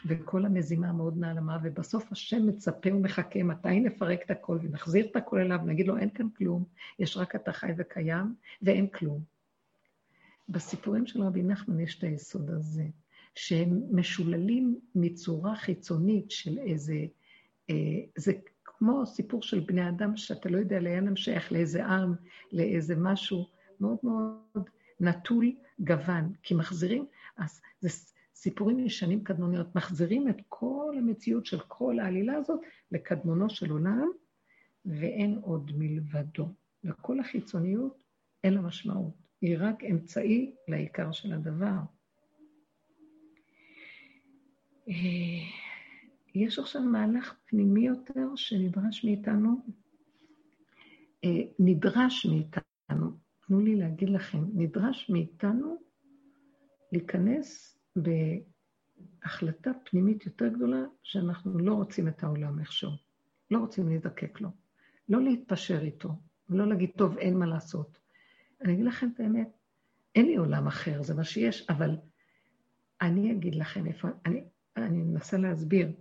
וכל 0.05 0.45
המזימה 0.45 0.89
המאוד 0.89 1.17
נעלמה, 1.17 1.57
ובסוף 1.63 2.11
השם 2.11 2.47
מצפה 2.47 2.95
ומחכה 2.95 3.43
מתי 3.43 3.79
נפרק 3.79 4.21
את 4.25 4.31
הכל 4.31 4.59
ונחזיר 4.61 5.05
את 5.05 5.15
הכל 5.15 5.39
אליו, 5.39 5.59
נגיד 5.65 5.87
לו, 5.87 5.97
אין 5.97 6.09
כאן 6.09 6.27
כלום, 6.37 6.63
יש 6.99 7.17
רק 7.17 7.35
אתה 7.35 7.51
חי 7.51 7.71
וקיים, 7.77 8.35
ואין 8.61 8.87
כלום. 8.87 9.21
בסיפורים 10.49 11.07
של 11.07 11.23
רבי 11.23 11.43
נחמן 11.43 11.79
יש 11.79 11.97
את 11.97 12.03
היסוד 12.03 12.49
הזה, 12.49 12.85
שהם 13.35 13.81
משוללים 13.91 14.79
מצורה 14.95 15.55
חיצונית 15.55 16.31
של 16.31 16.57
איזה, 16.57 17.05
אה, 17.69 17.75
זה 18.15 18.33
כמו 18.65 19.05
סיפור 19.05 19.41
של 19.41 19.59
בני 19.59 19.89
אדם, 19.89 20.17
שאתה 20.17 20.49
לא 20.49 20.57
יודע 20.57 20.79
לאן 20.79 21.07
הם 21.07 21.15
שייך, 21.15 21.51
לאיזה 21.51 21.85
עם, 21.85 22.13
לאיזה 22.51 22.95
משהו 22.97 23.47
מאוד 23.79 23.97
מאוד 24.03 24.69
נטול 24.99 25.51
גוון, 25.79 26.33
כי 26.43 26.53
מחזירים, 26.53 27.05
אז 27.37 27.61
זה 27.79 27.89
סיפורים 28.41 28.79
ישנים 28.79 29.23
קדמוניות, 29.23 29.75
מחזירים 29.75 30.29
את 30.29 30.37
כל 30.49 30.95
המציאות 30.97 31.45
של 31.45 31.59
כל 31.59 31.99
העלילה 31.99 32.33
הזאת 32.33 32.59
לקדמונו 32.91 33.49
של 33.49 33.71
עולם, 33.71 34.07
ואין 34.85 35.39
עוד 35.41 35.71
מלבדו. 35.77 36.47
וכל 36.83 37.19
החיצוניות 37.19 38.03
אין 38.43 38.53
לה 38.53 38.61
משמעות, 38.61 39.13
היא 39.41 39.57
רק 39.59 39.83
אמצעי 39.83 40.55
לעיקר 40.67 41.11
של 41.11 41.33
הדבר. 41.33 41.79
אה, 44.89 44.93
יש 46.35 46.59
עכשיו 46.59 46.81
מהלך 46.81 47.35
פנימי 47.45 47.85
יותר 47.85 48.35
שנדרש 48.35 49.05
מאיתנו, 49.05 49.65
אה, 51.23 51.41
נדרש 51.59 52.25
מאיתנו, 52.25 53.11
תנו 53.47 53.59
לי 53.59 53.75
להגיד 53.75 54.09
לכם, 54.09 54.43
נדרש 54.53 55.09
מאיתנו 55.09 55.81
להיכנס 56.91 57.80
בהחלטה 57.95 59.71
פנימית 59.85 60.25
יותר 60.25 60.47
גדולה, 60.47 60.83
שאנחנו 61.03 61.59
לא 61.59 61.73
רוצים 61.73 62.07
את 62.07 62.23
העולם 62.23 62.59
איכשהו, 62.59 62.91
לא 63.51 63.57
רוצים 63.57 63.89
להזדקק 63.89 64.41
לו, 64.41 64.49
לא 65.09 65.21
להתפשר 65.21 65.81
איתו, 65.81 66.09
ולא 66.49 66.67
להגיד, 66.67 66.91
טוב, 66.97 67.17
אין 67.17 67.37
מה 67.39 67.45
לעשות. 67.45 67.97
אני 68.61 68.73
אגיד 68.73 68.85
לכם 68.85 69.09
את 69.15 69.19
האמת, 69.19 69.57
אין 70.15 70.25
לי 70.25 70.35
עולם 70.35 70.67
אחר, 70.67 71.03
זה 71.03 71.13
מה 71.13 71.23
שיש, 71.23 71.69
אבל 71.69 71.97
אני 73.01 73.31
אגיד 73.31 73.55
לכם 73.55 73.85
איפה, 73.85 74.07
אני, 74.25 74.43
אני 74.77 74.97
מנסה 74.97 75.37
להסביר. 75.37 75.91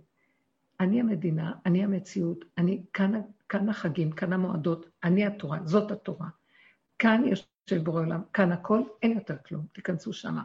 אני 0.79 0.99
המדינה, 0.99 1.53
אני 1.65 1.83
המציאות, 1.83 2.45
אני 2.57 2.83
כאן, 2.93 3.21
כאן 3.49 3.69
החגים, 3.69 4.11
כאן 4.11 4.33
המועדות, 4.33 4.89
אני 5.03 5.25
התורה, 5.25 5.59
זאת 5.65 5.91
התורה. 5.91 6.29
כאן 6.99 7.23
יושב 7.25 7.83
בורא 7.83 8.01
עולם, 8.01 8.21
כאן 8.33 8.51
הכל, 8.51 8.81
אין 9.01 9.11
יותר 9.11 9.35
כלום, 9.45 9.65
תיכנסו 9.71 10.13
שמה. 10.13 10.43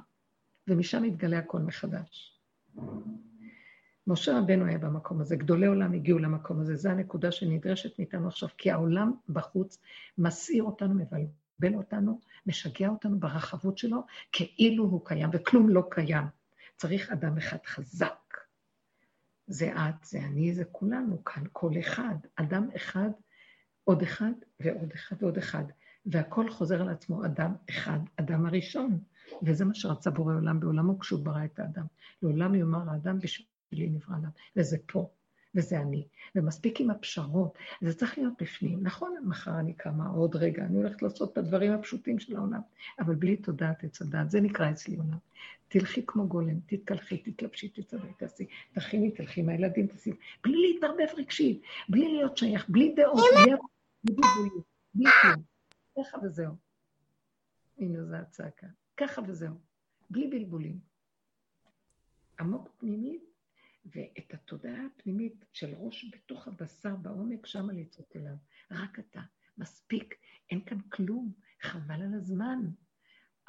ומשם 0.68 1.04
יתגלה 1.04 1.38
הכל 1.38 1.58
מחדש. 1.58 2.38
משה 4.06 4.38
רבנו 4.38 4.64
היה 4.64 4.78
במקום 4.78 5.20
הזה, 5.20 5.36
גדולי 5.36 5.66
עולם 5.66 5.92
הגיעו 5.92 6.18
למקום 6.18 6.60
הזה, 6.60 6.76
זו 6.76 6.88
הנקודה 6.88 7.32
שנדרשת 7.32 7.98
מאיתנו 7.98 8.28
עכשיו, 8.28 8.48
כי 8.58 8.70
העולם 8.70 9.12
בחוץ 9.28 9.82
מסעיר 10.18 10.62
אותנו, 10.64 10.94
מבלבל 10.94 11.74
אותנו, 11.74 12.20
משגע 12.46 12.88
אותנו 12.88 13.20
ברחבות 13.20 13.78
שלו, 13.78 14.02
כאילו 14.32 14.84
הוא 14.84 15.06
קיים, 15.06 15.30
וכלום 15.32 15.68
לא 15.68 15.82
קיים. 15.90 16.24
צריך 16.76 17.12
אדם 17.12 17.36
אחד 17.36 17.58
חזק, 17.66 18.36
זה 19.46 19.72
את, 19.76 20.04
זה 20.04 20.18
אני, 20.18 20.54
זה 20.54 20.64
כולנו 20.64 21.24
כאן, 21.24 21.42
כל 21.52 21.72
אחד, 21.80 22.16
אדם 22.36 22.68
אחד, 22.76 23.10
עוד 23.84 24.02
אחד 24.02 24.32
ועוד 24.60 24.92
אחד 24.94 25.16
ועוד 25.20 25.38
אחד. 25.38 25.64
והכל 26.06 26.50
חוזר 26.50 26.82
על 26.82 26.88
עצמו, 26.88 27.24
אדם 27.24 27.54
אחד, 27.70 27.98
אדם 28.16 28.46
הראשון. 28.46 28.98
וזה 29.42 29.64
מה 29.64 29.74
שרצה 29.74 30.10
בורא 30.10 30.34
עולם 30.34 30.60
בעולמו 30.60 30.98
כשהוא 30.98 31.24
ברא 31.24 31.44
את 31.44 31.58
האדם. 31.58 31.84
לעולם 32.22 32.54
יאמר 32.54 32.90
האדם 32.90 33.18
בשבילי 33.18 33.88
נברא 33.88 34.16
אדם. 34.16 34.30
וזה 34.56 34.76
פה, 34.86 35.08
וזה 35.54 35.80
אני. 35.80 36.06
ומספיק 36.34 36.80
עם 36.80 36.90
הפשרות, 36.90 37.58
זה 37.80 37.94
צריך 37.94 38.18
להיות 38.18 38.34
בפנים. 38.40 38.78
נכון, 38.82 39.16
מחר 39.24 39.58
אני 39.60 39.72
קמה, 39.72 40.06
עוד 40.08 40.36
רגע, 40.36 40.64
אני 40.64 40.76
הולכת 40.76 41.02
לעשות 41.02 41.32
את 41.32 41.38
הדברים 41.38 41.72
הפשוטים 41.72 42.18
של 42.18 42.36
העולם, 42.36 42.60
אבל 42.98 43.14
בלי 43.14 43.36
תודעת 43.36 43.84
עץ 43.84 44.02
הדעת, 44.02 44.30
זה 44.30 44.40
נקרא 44.40 44.70
אצלי 44.70 44.96
עולם. 44.96 45.18
תלכי 45.68 46.06
כמו 46.06 46.28
גולם, 46.28 46.60
תתקלחי, 46.66 47.18
תתלבשי, 47.18 47.68
תצווי, 47.68 48.12
תעשי, 48.18 48.46
תכיני, 48.72 49.10
תלכי 49.10 49.40
עם 49.40 49.48
הילדים, 49.48 49.86
תעשי, 49.86 50.10
בלי 50.44 50.56
להתערבב 50.56 51.18
רגשית, 51.18 51.62
בלי 51.88 52.12
להיות 52.12 52.36
שייך, 52.36 52.68
בלי 52.68 52.94
דעות, 52.96 53.24
בלי 54.04 54.20
בלי 54.94 55.10
כלום. 55.22 55.42
ככה 55.98 56.18
וזהו. 56.22 56.54
הנה 57.78 58.04
זו 58.04 58.16
הצעקה. 58.16 58.66
ככה 58.96 59.22
וזהו. 59.26 59.54
בלי 60.10 60.26
בלבולים. 60.26 60.80
עמוק 62.40 62.68
פנימית, 62.78 63.24
ואת 63.86 64.34
התודעה 64.34 64.86
הפנימית 64.86 65.44
של 65.52 65.74
ראש 65.74 66.10
בתוך 66.12 66.48
הבשר, 66.48 66.96
בעומק, 66.96 67.46
שמה 67.46 67.72
לצעוק 67.72 68.16
אליו. 68.16 68.36
רק 68.70 68.98
אתה. 68.98 69.20
מספיק. 69.58 70.14
אין 70.50 70.64
כאן 70.64 70.80
כלום. 70.80 71.32
חבל 71.62 72.02
על 72.02 72.14
הזמן. 72.14 72.60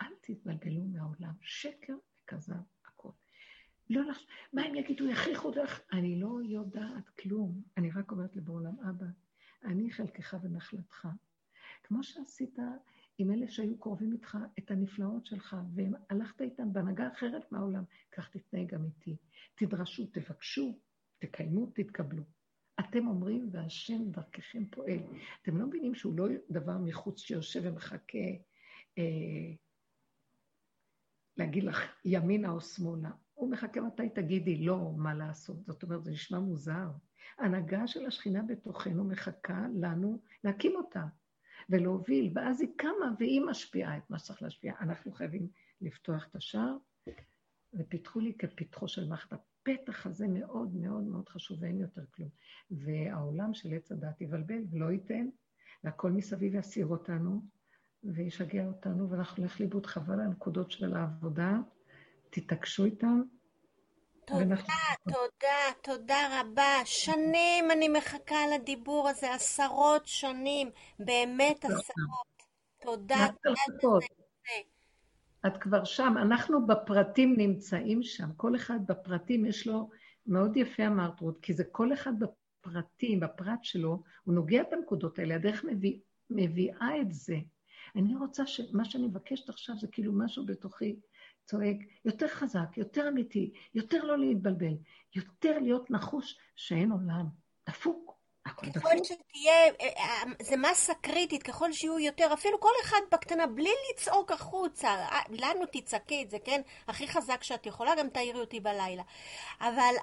אל 0.02 0.14
תתבלבלו 0.22 0.84
מהעולם. 0.84 1.34
שקר 1.42 1.96
וכזב, 2.24 2.56
הכל. 2.86 3.10
לא 3.90 4.02
לח... 4.06 4.20
מה 4.54 4.62
הם 4.62 4.76
יגידו, 4.76 5.08
יכריחו 5.08 5.52
דרך... 5.52 5.82
אני 5.94 6.20
לא 6.20 6.40
יודעת 6.44 7.10
כלום. 7.10 7.64
אני 7.78 7.92
רק 7.92 8.12
אומרת 8.12 8.36
לבעולם, 8.36 8.80
אבא, 8.90 9.06
אני 9.64 9.92
חלקך 9.92 10.38
ונחלתך. 10.44 11.08
כמו 11.84 12.04
שעשית 12.04 12.60
עם 13.18 13.32
אלה 13.32 13.48
שהיו 13.48 13.80
קרובים 13.80 14.14
איתך, 14.14 14.38
את 14.60 14.72
הנפלאות 14.72 15.26
שלך, 15.26 15.56
והלכת 15.76 16.42
איתם 16.42 16.74
בהנהגה 16.74 17.08
אחרת 17.14 17.52
מהעולם, 17.52 17.84
כך 18.12 18.30
תתנהג 18.30 18.68
גם 18.74 18.86
איתי. 18.86 19.18
תדרשו, 19.56 20.06
תבקשו, 20.06 20.80
תקיימו, 21.20 21.72
תתקבלו. 21.76 22.24
אתם 22.80 23.08
אומרים, 23.08 23.50
והשם 23.52 24.12
דרככם 24.12 24.66
פועל. 24.66 25.00
אתם 25.42 25.58
לא 25.58 25.68
מבינים 25.68 25.96
שהוא 25.96 26.18
לא 26.18 26.28
דבר 26.50 26.78
מחוץ 26.78 27.20
שיושב 27.20 27.62
ומחכה 27.64 28.28
אה, 28.98 29.54
להגיד 31.38 31.64
לך 31.64 31.82
ימינה 32.06 32.50
או 32.50 32.62
שמאלה. 32.62 33.12
הוא 33.34 33.52
מחכה 33.52 33.82
מתי 33.82 34.10
תגידי 34.10 34.58
לא 34.58 34.92
מה 34.98 35.14
לעשות. 35.14 35.66
זאת 35.66 35.84
אומרת, 35.84 36.04
זה 36.04 36.12
נשמע 36.12 36.40
מוזר. 36.40 36.90
ההנהגה 37.38 37.88
של 37.88 38.06
השכינה 38.06 38.44
בתוכנו 38.44 39.04
מחכה 39.04 39.68
לנו 39.76 40.22
להקים 40.44 40.76
אותה. 40.76 41.06
ולהוביל, 41.70 42.32
ואז 42.36 42.62
היא 42.62 42.70
קמה 42.78 43.14
והיא 43.20 43.42
משפיעה 43.42 43.98
את 43.98 44.10
מה 44.10 44.20
שצריך 44.20 44.44
להשפיע. 44.44 44.74
אנחנו 44.80 45.12
חייבים 45.12 45.48
לפתוח 45.82 46.28
את 46.28 46.36
השער, 46.36 46.78
ופיתחו 47.74 48.20
לי 48.20 48.34
כפתחו 48.34 48.88
של 48.88 49.08
מערכת. 49.08 49.34
הפתח 49.34 50.06
הזה 50.06 50.28
מאוד 50.28 50.76
מאוד 50.76 51.04
מאוד 51.04 51.30
חשוב, 51.30 51.58
ואין 51.62 51.80
יותר 51.80 52.02
כלום. 52.12 52.30
והעולם 52.72 53.54
של 53.54 53.74
עץ 53.74 53.92
הדת 53.92 54.22
יבלבל 54.22 54.64
ולא 54.72 54.92
ייתן, 54.92 55.28
והכל 55.84 56.12
מסביב 56.12 56.56
יסיר 56.56 56.86
אותנו, 56.86 57.42
וישגע 58.04 58.68
אותנו, 58.68 59.10
ואנחנו 59.10 59.44
נלך 59.44 59.60
לאיבוד 59.60 59.86
חבל 59.86 60.20
הנקודות 60.20 60.72
של 60.72 60.96
העבודה, 60.96 61.60
תתעקשו 62.30 62.86
איתם, 62.86 63.22
תודה, 64.28 64.56
תודה, 65.04 65.72
תודה 65.84 66.42
רבה. 66.42 66.86
שנים 66.86 67.72
אני 67.72 67.90
מחכה 67.90 68.36
לדיבור 68.56 69.10
הזה, 69.10 69.34
עשרות 69.34 70.08
שנים, 70.08 70.70
באמת 71.00 71.66
עשרות. 71.66 72.44
תודה. 72.82 73.28
את 75.48 75.58
כבר 75.58 75.84
שם, 75.84 76.14
אנחנו 76.22 76.68
בפרטים 76.68 77.36
נמצאים 77.38 78.04
שם, 78.04 78.28
כל 78.38 78.56
אחד 78.56 78.80
בפרטים 78.88 79.46
יש 79.46 79.68
לו, 79.68 79.90
מאוד 80.28 80.58
יפה 80.58 80.88
אמרת 80.88 81.22
רות, 81.22 81.40
כי 81.42 81.54
זה 81.54 81.64
כל 81.72 81.94
אחד 81.94 82.12
בפרטים, 82.20 83.20
בפרט 83.20 83.64
שלו, 83.64 84.04
הוא 84.24 84.36
נוגע 84.36 84.64
בנקודות 84.72 85.20
האלה, 85.20 85.36
הדרך 85.36 85.64
מביא, 85.64 86.00
מביאה 86.30 87.02
את 87.02 87.14
זה. 87.14 87.36
אני 87.96 88.16
רוצה 88.16 88.48
ש... 88.48 88.62
מה 88.74 88.86
שאני 88.86 89.08
מבקשת 89.08 89.50
עכשיו 89.50 89.76
זה 89.78 89.88
כאילו 89.92 90.14
משהו 90.14 90.46
בתוכי 90.46 90.96
צועק, 91.48 91.78
יותר 92.06 92.28
חזק, 92.28 92.78
יותר 92.78 93.08
אמיתי, 93.08 93.54
יותר 93.76 94.04
לא 94.04 94.18
להתבלבל, 94.20 94.76
יותר 95.16 95.60
להיות 95.60 95.92
נחוש 95.92 96.38
שאין 96.56 96.92
עולם, 96.92 97.26
דפוק. 97.70 98.18
ככל 98.76 99.04
שתהיה, 99.04 99.54
אה, 99.82 99.88
אה, 99.98 100.24
זה 100.42 100.58
מסה 100.58 100.94
קריטית, 100.94 101.44
ככל 101.44 101.72
שיהיו 101.72 102.00
יותר, 102.00 102.34
אפילו 102.34 102.60
כל 102.60 102.72
אחד 102.84 103.00
בקטנה, 103.12 103.48
בלי 103.48 103.70
לצעוק 103.92 104.32
החוצה, 104.32 104.88
אה, 104.88 105.22
לנו 105.30 105.66
תצעקי 105.72 106.24
את 106.24 106.30
זה, 106.30 106.38
כן? 106.46 106.62
הכי 106.88 107.08
חזק 107.08 107.44
שאת 107.44 107.66
יכולה, 107.66 107.96
גם 108.00 108.10
תעירי 108.10 108.40
אותי 108.40 108.60
בלילה. 108.60 109.04
אבל 109.62 109.94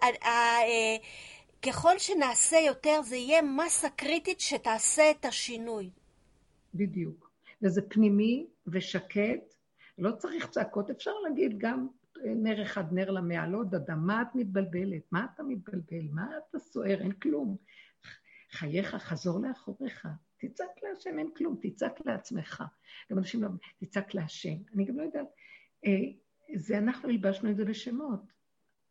ככל 1.63 1.99
שנעשה 1.99 2.57
יותר, 2.57 3.03
זה 3.03 3.17
יהיה 3.17 3.43
מסה 3.43 3.91
קריטית 3.91 4.41
שתעשה 4.41 5.11
את 5.11 5.25
השינוי. 5.25 5.91
בדיוק. 6.75 7.31
וזה 7.63 7.83
פנימי 7.89 8.47
ושקט, 8.67 9.54
לא 9.99 10.13
צריך 10.13 10.47
צעקות, 10.47 10.91
אפשר 10.91 11.13
להגיד 11.29 11.59
גם 11.59 11.87
נר 12.25 12.63
אחד, 12.63 12.93
נר 12.93 13.11
לא 13.11 13.59
יודעת, 13.59 13.91
מה 13.91 14.23
את 14.23 14.35
מתבלבלת? 14.35 15.13
מה 15.13 15.27
אתה 15.35 15.43
מתבלבל? 15.43 16.09
מה 16.13 16.31
אתה 16.39 16.59
סוער? 16.59 17.01
אין 17.01 17.13
כלום. 17.13 17.57
חייך, 18.51 18.95
חזור 18.95 19.41
לאחוריך. 19.41 20.09
תצעק 20.37 20.83
להשם, 20.83 21.19
אין 21.19 21.31
כלום, 21.37 21.57
תצעק 21.63 22.07
לעצמך. 22.07 22.65
גם 23.11 23.19
אנשים 23.19 23.43
לא... 23.43 23.49
תצעק 23.79 24.15
להשם. 24.15 24.57
אני 24.75 24.85
גם 24.85 24.97
לא 24.97 25.03
יודעת, 25.03 25.27
אה, 25.87 25.91
זה 26.55 26.79
אנחנו 26.79 27.09
הלבשנו 27.09 27.51
את 27.51 27.57
זה 27.57 27.65
בשמות. 27.65 28.21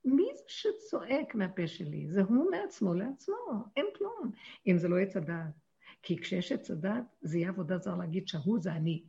מי 0.06 0.28
זה 0.36 0.44
שצועק 0.48 1.36
מהפה 1.36 1.68
שלי? 1.68 2.08
זה 2.08 2.22
הוא 2.22 2.52
מעצמו 2.52 2.94
לעצמו, 2.94 3.36
אין 3.78 3.86
כלום. 3.98 4.32
אם 4.68 4.78
זה 4.78 4.88
לא 4.88 5.00
עץ 5.00 5.18
הדעת. 5.18 5.54
כי 6.02 6.18
כשיש 6.18 6.52
עץ 6.52 6.72
הדעת, 6.72 7.04
זה 7.22 7.38
יהיה 7.38 7.50
עבודה 7.50 7.78
זר 7.78 7.96
להגיד 7.96 8.28
שההוא 8.28 8.60
זה 8.60 8.74
אני. 8.74 9.04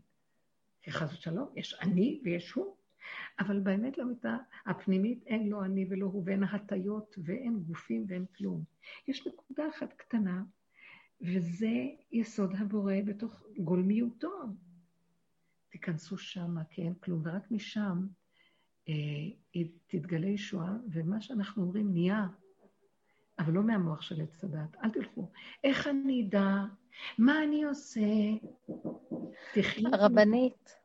כי 0.84 0.92
חס 0.92 1.12
ושלום, 1.12 1.48
יש 1.56 1.74
אני 1.80 2.20
ויש 2.24 2.52
הוא. 2.52 2.76
אבל 3.38 3.60
באמת 3.60 3.98
למיטה 3.98 4.36
הפנימית 4.66 5.26
אין 5.26 5.48
לא 5.48 5.64
אני 5.64 5.86
ולא 5.90 6.06
הוא, 6.06 6.22
ואין 6.26 6.42
הטיות 6.42 7.18
ואין 7.24 7.58
גופים 7.58 8.04
ואין 8.08 8.24
כלום. 8.36 8.64
יש 9.08 9.26
נקודה 9.26 9.68
אחת 9.68 9.92
קטנה, 9.92 10.42
וזה 11.20 11.72
יסוד 12.12 12.54
הבורא 12.58 12.94
בתוך 13.04 13.46
גולמיותו. 13.58 14.42
תיכנסו 15.68 16.18
שמה, 16.18 16.64
כי 16.64 16.82
אין 16.82 16.94
כלום, 16.94 17.22
ורק 17.24 17.50
משם 17.50 18.06
אה, 18.88 19.64
תתגלה 19.86 20.26
ישועה, 20.26 20.76
ומה 20.92 21.20
שאנחנו 21.20 21.62
אומרים 21.62 21.92
נהיה, 21.92 22.26
אבל 23.38 23.52
לא 23.52 23.62
מהמוח 23.62 24.02
של 24.02 24.20
עץ 24.20 24.44
הדת. 24.44 24.76
אל 24.84 24.90
תלכו. 24.90 25.28
איך 25.64 25.86
אני 25.86 26.26
אדע? 26.28 26.50
מה 27.18 27.42
אני 27.42 27.64
עושה? 27.64 28.00
הרבנית. 29.92 30.76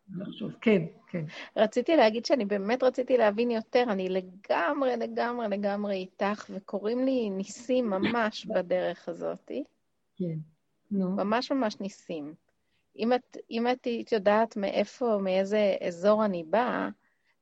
כן, 0.62 0.86
כן. 1.08 1.26
רציתי 1.56 1.96
להגיד 1.96 2.26
שאני 2.26 2.46
באמת 2.46 2.84
רציתי 2.84 3.18
להבין 3.18 3.52
יותר, 3.52 3.84
אני 3.90 4.10
לגמרי, 4.10 4.98
לגמרי, 4.98 5.48
לגמרי 5.48 5.96
איתך, 5.96 6.46
וקוראים 6.50 7.06
לי 7.06 7.30
ניסים 7.30 7.90
ממש 7.90 8.46
בדרך 8.46 9.10
הזאת. 9.10 9.52
כן, 10.16 10.38
נו. 10.92 11.10
ממש 11.10 11.52
ממש 11.52 11.80
ניסים. 11.80 12.34
אם 13.00 13.14
את, 13.14 13.38
אם 13.52 13.68
את 13.68 13.88
יודעת 14.12 14.58
מאיפה, 14.58 15.18
מאיזה 15.22 15.76
אזור 15.88 16.26
אני 16.26 16.44
באה, 16.44 16.90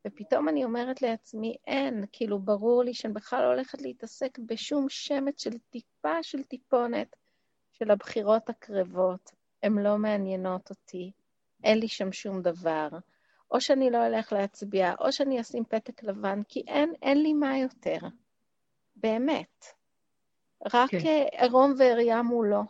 ופתאום 0.08 0.50
אני 0.50 0.64
אומרת 0.64 1.02
לעצמי, 1.02 1.56
אין, 1.68 2.06
כאילו, 2.12 2.40
ברור 2.40 2.84
לי 2.84 2.94
שאני 2.94 3.14
בכלל 3.14 3.42
לא 3.42 3.48
הולכת 3.48 3.82
להתעסק 3.82 4.40
בשום 4.40 4.86
שמץ 4.90 5.44
של 5.44 5.58
טיפה 5.70 6.24
של 6.24 6.44
טיפונת 6.44 7.16
של 7.72 7.92
הבחירות 7.92 8.50
הקרבות. 8.50 9.32
הן 9.64 9.74
לא 9.74 9.98
מעניינות 9.98 10.70
אותי. 10.70 11.12
אין 11.64 11.80
לי 11.80 11.88
שם 11.88 12.12
שום 12.12 12.42
דבר, 12.42 12.88
או 13.52 13.62
שאני 13.62 13.90
לא 13.90 14.06
אלך 14.08 14.34
להצביע, 14.34 14.94
או 15.00 15.12
שאני 15.12 15.42
אשים 15.42 15.64
פתק 15.66 16.04
לבן, 16.04 16.42
כי 16.50 16.64
אין, 16.68 16.94
אין 17.02 17.24
לי 17.24 17.34
מה 17.34 17.58
יותר. 17.58 17.98
באמת. 18.96 19.66
רק 20.74 20.90
כן. 20.92 20.98
עירום 21.32 21.74
ועריה 21.78 22.22
מולו. 22.22 22.62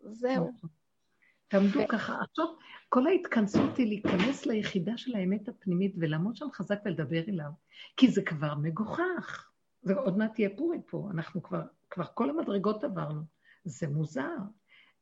זהו. 0.00 0.50
תעמדו. 1.52 1.80
ככה. 1.88 2.16
עכשיו, 2.30 2.46
כל 2.88 3.06
ההתכנסות 3.06 3.76
היא 3.76 3.86
להיכנס 3.86 4.46
ליחידה 4.46 4.96
של 4.96 5.14
האמת 5.14 5.48
הפנימית 5.48 5.94
ולעמוד 5.98 6.36
שם 6.36 6.46
חזק 6.52 6.78
ולדבר 6.84 7.22
אליו, 7.28 7.50
כי 7.96 8.10
זה 8.10 8.22
כבר 8.22 8.54
מגוחך. 8.54 9.48
ועוד 9.84 10.18
מעט 10.18 10.34
תהיה 10.34 10.48
פורים 10.56 10.82
פה, 10.82 11.08
אנחנו 11.14 11.42
כבר, 11.42 11.62
כבר 11.90 12.04
כל 12.14 12.30
המדרגות 12.30 12.84
עברנו. 12.84 13.22
זה 13.64 13.88
מוזר. 13.88 14.36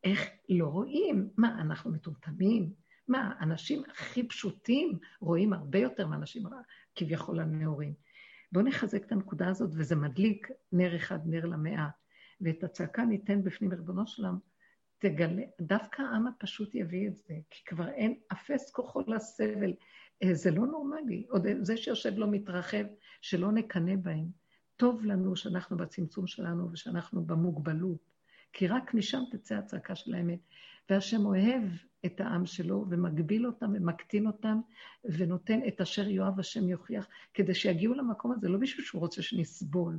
איך 0.05 0.29
לא 0.49 0.67
רואים? 0.67 1.29
מה, 1.37 1.61
אנחנו 1.61 1.91
מטומטמים? 1.91 2.73
מה, 3.09 3.33
אנשים 3.41 3.83
הכי 3.91 4.29
פשוטים 4.29 4.99
רואים 5.21 5.53
הרבה 5.53 5.79
יותר 5.79 6.07
מאנשים 6.07 6.43
כביכול 6.95 7.41
הנאורים. 7.41 7.95
בואו 8.53 8.65
נחזק 8.65 9.05
את 9.05 9.13
הנקודה 9.13 9.49
הזאת, 9.49 9.71
וזה 9.75 9.97
מדליק 9.97 10.49
נר 10.73 10.97
אחד, 10.97 11.19
נר 11.27 11.47
למאה. 11.47 11.89
ואת 12.41 12.65
הצעקה 12.65 13.05
ניתן 13.05 13.45
בפנים 13.45 13.73
ריבונו 13.73 14.07
שלם, 14.07 14.39
תגלה, 15.01 15.43
דווקא 15.61 16.03
העם 16.03 16.27
הפשוט 16.27 16.75
יביא 16.75 17.09
את 17.09 17.17
זה, 17.17 17.35
כי 17.51 17.65
כבר 17.65 17.89
אין, 17.89 18.15
אפס 18.33 18.71
כוחו 18.71 19.01
לסבל. 19.07 19.73
אה, 20.23 20.35
זה 20.35 20.51
לא 20.51 20.67
נורמלי. 20.67 21.27
עוד 21.29 21.47
זה 21.61 21.77
שיושב 21.77 22.13
לא 22.17 22.27
מתרחב, 22.31 22.85
שלא 23.21 23.53
נקנא 23.53 23.97
בהם. 23.97 24.27
טוב 24.77 25.05
לנו 25.05 25.37
שאנחנו 25.37 25.77
בצמצום 25.77 26.27
שלנו 26.27 26.73
ושאנחנו 26.73 27.25
במוגבלות, 27.25 27.99
כי 28.53 28.67
רק 28.67 28.95
משם 28.95 29.21
תצא 29.31 29.55
הצעקה 29.55 29.95
של 29.95 30.15
האמת. 30.15 30.39
והשם 30.91 31.27
אוהב 31.27 31.63
את 32.07 32.21
העם 32.21 32.47
שלו 32.47 32.87
ומגביל 32.91 33.47
אותם 33.47 33.73
ומקטין 33.75 34.27
אותם 34.27 34.61
ונותן 35.05 35.61
את 35.69 35.81
אשר 35.81 36.09
יואב 36.09 36.41
השם 36.41 36.69
יוכיח, 36.69 37.07
כדי 37.35 37.55
שיגיעו 37.55 37.95
למקום 37.95 38.33
הזה, 38.33 38.49
לא 38.49 38.59
בשביל 38.59 38.87
שהוא 38.87 39.01
רוצה 39.01 39.23
שנסבול. 39.23 39.99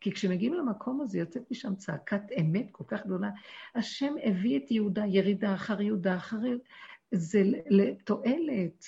כי 0.00 0.12
כשמגיעים 0.12 0.54
למקום 0.54 1.00
הזה 1.00 1.18
יוצאת 1.18 1.50
משם 1.50 1.74
צעקת 1.74 2.22
אמת 2.40 2.66
כל 2.72 2.84
כך 2.86 3.06
גדולה. 3.06 3.30
השם 3.74 4.14
הביא 4.24 4.58
את 4.58 4.70
יהודה, 4.70 5.06
ירידה 5.06 5.54
אחר 5.54 5.80
יהודה 5.80 6.16
אחר 6.16 6.46
יהודה, 6.46 6.64
זה 7.12 7.42
לתועלת. 7.70 8.84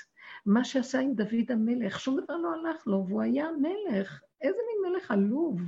מה 0.47 0.65
שעשה 0.65 1.01
עם 1.01 1.15
דוד 1.15 1.51
המלך, 1.51 2.01
שום 2.01 2.21
דבר 2.21 2.37
לא 2.37 2.53
הלך 2.55 2.87
לו, 2.87 3.05
והוא 3.09 3.23
היה 3.23 3.47
מלך. 3.61 4.23
איזה 4.41 4.59
מין 4.69 4.93
מלך 4.93 5.11
עלוב. 5.11 5.61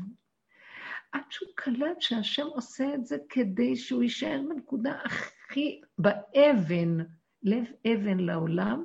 עד 1.12 1.22
שהוא 1.30 1.48
קלט 1.54 2.00
שהשם 2.00 2.46
עושה 2.46 2.94
את 2.94 3.06
זה 3.06 3.16
כדי 3.28 3.76
שהוא 3.76 4.02
יישאר 4.02 4.40
בנקודה 4.48 4.98
הכי, 5.04 5.80
באבן, 5.98 6.98
לב 7.42 7.64
אבן 7.86 8.18
לעולם, 8.18 8.84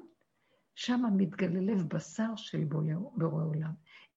שם 0.76 1.02
מתגלה 1.18 1.60
לב 1.62 1.88
בשר 1.88 2.36
של 2.36 2.64
בורא 2.64 3.44
עולם. 3.44 3.72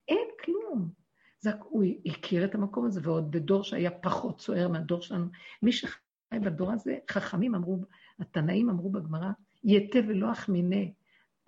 אין 0.08 0.28
כלום. 0.44 1.03
זה, 1.44 1.50
הוא 1.58 1.84
הכיר 2.06 2.44
את 2.44 2.54
המקום 2.54 2.86
הזה, 2.86 3.00
ועוד 3.04 3.30
בדור 3.30 3.62
שהיה 3.62 3.90
פחות 3.90 4.40
סוער 4.40 4.68
מהדור 4.68 5.00
שלנו. 5.00 5.26
מי 5.62 5.72
שחי 5.72 5.98
בדור 6.32 6.72
הזה, 6.72 6.98
חכמים 7.10 7.54
אמרו, 7.54 7.78
התנאים 8.18 8.70
אמרו 8.70 8.90
בגמרא, 8.90 9.30
יתה 9.64 9.98
ולא 10.08 10.32
אחמינה. 10.32 10.90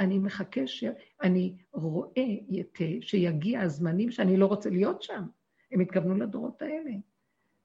אני 0.01 0.19
מחכה 0.19 0.67
ש... 0.67 0.85
אני 1.23 1.57
רואה 1.73 2.27
יתה, 2.49 2.85
שיגיע 3.01 3.61
הזמנים 3.61 4.11
שאני 4.11 4.37
לא 4.37 4.47
רוצה 4.47 4.71
להיות 4.71 5.03
שם. 5.03 5.23
הם 5.73 5.81
התכוונו 5.81 6.15
לדורות 6.15 6.63
האלה. 6.63 6.91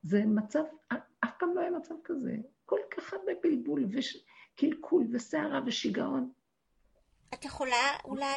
זה 0.03 0.25
מצב, 0.25 0.63
אף 1.23 1.31
פעם 1.39 1.49
לא 1.55 1.61
היה 1.61 1.71
מצב 1.71 1.95
כזה. 2.03 2.37
כל 2.65 2.79
כך 2.97 3.13
הרבה 3.13 3.31
בלבול 3.43 3.85
וקלקול 4.55 5.07
וסערה 5.11 5.61
ושיגעון. 5.65 6.31
את 7.33 7.45
יכולה 7.45 7.95
אולי 8.05 8.35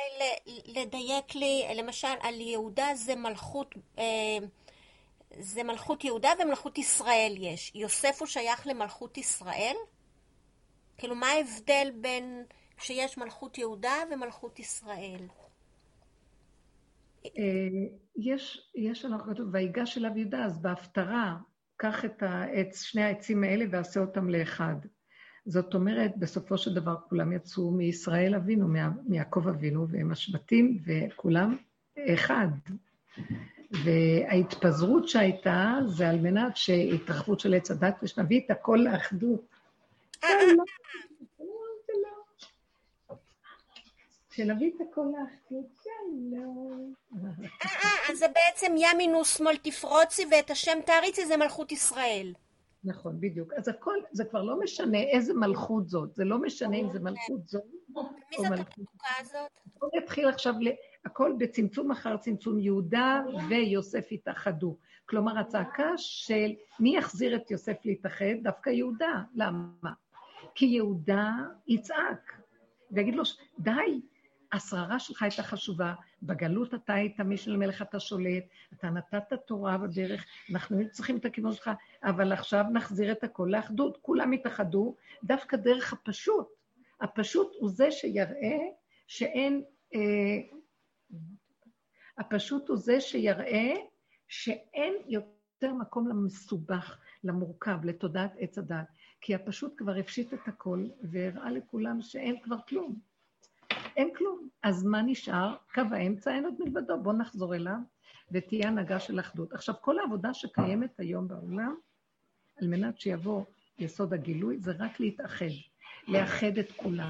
לדייק 0.67 1.35
לי, 1.35 1.65
למשל, 1.75 2.09
על 2.21 2.41
יהודה 2.41 2.87
זה 2.95 3.17
מלכות, 3.17 3.75
אה, 3.99 4.39
זה 5.39 5.63
מלכות 5.63 6.05
יהודה 6.05 6.29
ומלכות 6.43 6.79
ישראל 6.79 7.35
יש. 7.39 7.73
יוסף 7.75 8.17
הוא 8.21 8.27
שייך 8.27 8.67
למלכות 8.67 9.19
ישראל? 9.19 9.77
כאילו, 10.99 11.15
מה 11.15 11.27
ההבדל 11.27 11.91
בין 12.01 12.45
שיש 12.79 13.19
מלכות 13.19 13.59
יהודה 13.59 13.95
ומלכות 14.11 14.59
ישראל? 14.59 15.29
אה, 17.25 17.31
יש, 18.17 18.71
יש 18.75 19.05
אנחנו 19.05 19.35
כתוב, 19.35 19.49
ויגש 19.53 19.99
אליו 19.99 20.19
יהודה, 20.19 20.45
אז 20.45 20.63
בהפטרה, 20.63 21.37
קח 21.77 22.05
את 22.05 22.23
העץ, 22.23 22.83
שני 22.83 23.03
העצים 23.03 23.45
האלה 23.45 23.65
ועשה 23.71 24.01
אותם 24.01 24.31
לאחד. 24.31 24.77
זאת 25.47 25.75
אומרת, 25.75 26.17
בסופו 26.17 26.59
של 26.59 26.75
דבר 26.75 26.97
כולם 27.09 27.33
יצאו 27.33 27.71
מישראל 27.71 28.35
אבינו, 28.35 28.69
מיעקב 29.07 29.49
אבינו, 29.49 29.89
והם 29.89 30.13
השבטים, 30.13 30.79
וכולם 30.87 31.57
אחד. 32.15 32.49
וההתפזרות 33.85 35.09
שהייתה, 35.09 35.79
זה 35.87 36.09
על 36.09 36.21
מנת 36.21 36.57
שהתרחבות 36.57 37.41
של 37.41 37.55
עץ 37.55 37.71
הדת, 37.71 37.95
ושנביא 38.03 38.41
את 38.47 38.51
הכל 38.51 38.79
לאחדות. 38.85 39.41
שנביא 44.31 44.71
את 44.77 44.81
הכל 44.91 45.07
לאחדות, 45.13 45.67
שלום. 45.83 46.95
אז 48.11 48.19
זה 48.19 48.27
בעצם 48.29 48.75
ימינוס 48.77 49.39
שמאל 49.39 49.57
תפרוצי 49.57 50.23
ואת 50.31 50.51
השם 50.51 50.79
תעריצי 50.87 51.27
זה 51.27 51.37
מלכות 51.37 51.73
ישראל. 51.73 52.33
נכון, 52.85 53.21
בדיוק. 53.21 53.53
אז 53.53 53.69
הכל, 53.69 53.95
זה 54.13 54.25
כבר 54.25 54.43
לא 54.43 54.61
משנה 54.61 54.99
איזה 54.99 55.35
מלכות 55.35 55.89
זאת, 55.89 56.15
זה 56.15 56.25
לא 56.25 56.39
משנה 56.39 56.77
אם 56.77 56.89
זה 56.93 57.01
מלכות 57.01 57.47
זאת 57.47 57.63
או 57.97 58.03
מלכות. 58.03 58.17
מי 58.31 58.49
זאת 58.49 58.59
התפוקה 58.59 59.09
הזאת? 59.21 59.51
הכל 59.77 59.89
יתחיל 59.99 60.29
עכשיו, 60.29 60.55
הכל 61.05 61.35
בצמצום 61.39 61.91
אחר 61.91 62.17
צמצום 62.17 62.59
יהודה 62.59 63.23
ויוסף 63.49 64.13
יתאחדו. 64.13 64.77
כלומר, 65.07 65.39
הצעקה 65.39 65.91
של 65.97 66.53
מי 66.81 66.97
יחזיר 66.97 67.37
את 67.37 67.51
יוסף 67.51 67.77
להתאחד? 67.85 68.35
דווקא 68.43 68.71
יהודה. 68.71 69.23
למה? 69.35 69.93
כי 70.55 70.67
יהודה 70.67 71.33
יצעק 71.67 72.33
ויגיד 72.91 73.15
לו, 73.15 73.23
די, 73.59 74.01
השררה 74.53 74.99
שלך 74.99 75.23
הייתה 75.23 75.43
חשובה, 75.43 75.95
בגלות 76.27 76.75
אתה 76.75 76.95
היית 76.95 77.21
מי 77.21 77.37
של 77.37 77.57
מלך 77.57 77.83
אתה 77.83 78.01
שולט, 78.01 78.45
אתה 78.75 78.91
נתת 78.91 79.33
תורה 79.47 79.79
בדרך, 79.79 80.27
אנחנו 80.51 80.91
צריכים 80.91 81.17
את 81.17 81.25
הכיוון 81.25 81.53
שלך, 81.53 81.71
אבל 82.03 82.33
עכשיו 82.33 82.65
נחזיר 82.73 83.13
את 83.13 83.25
הכל 83.25 83.49
לאחדות, 83.51 83.99
כולם 84.03 84.33
יתאחדו, 84.33 84.97
דווקא 85.25 85.57
דרך 85.57 85.93
הפשוט. 85.93 86.49
הפשוט 87.01 87.53
הוא 87.59 87.71
זה 87.71 87.91
שיראה 87.91 88.59
שאין... 89.07 89.63
אה, 89.95 90.01
הפשוט 92.19 92.69
הוא 92.69 92.77
זה 92.77 93.01
שיראה 93.01 93.75
שאין 94.29 94.95
יותר 95.07 95.75
מקום 95.81 96.09
למסובך, 96.09 96.99
למורכב, 97.25 97.85
לתודעת 97.85 98.33
עץ 98.39 98.59
הדת. 98.59 98.87
כי 99.21 99.35
הפשוט 99.35 99.75
כבר 99.77 99.97
הפשיט 99.97 100.35
את 100.35 100.49
הכל 100.49 100.89
והראה 101.03 101.51
לכולם 101.51 102.03
שאין 102.03 102.41
כבר 102.43 102.57
כלום. 102.69 103.14
אין 103.97 104.11
כלום. 104.17 104.49
אז 104.63 104.85
מה 104.85 105.03
נשאר? 105.03 105.55
קו 105.75 105.83
האמצע 105.91 106.35
אין 106.35 106.45
עוד 106.45 106.55
מלבדו, 106.59 107.03
בואו 107.03 107.17
נחזור 107.17 107.55
אליו 107.55 107.77
ותהיה 108.31 108.69
הנהגה 108.69 109.01
של 109.01 109.21
אחדות. 109.21 109.53
עכשיו, 109.53 109.75
כל 109.81 109.99
העבודה 109.99 110.35
שקיימת 110.35 111.01
היום 111.01 111.29
בעולם, 111.29 111.75
על 112.61 112.69
מנת 112.69 113.01
שיבוא 113.01 113.45
יסוד 113.79 114.15
הגילוי, 114.15 114.59
זה 114.59 114.73
רק 114.79 115.01
להתאחד. 115.01 115.47
לאחד 116.09 116.59
את 116.59 116.73
כולם. 116.77 117.09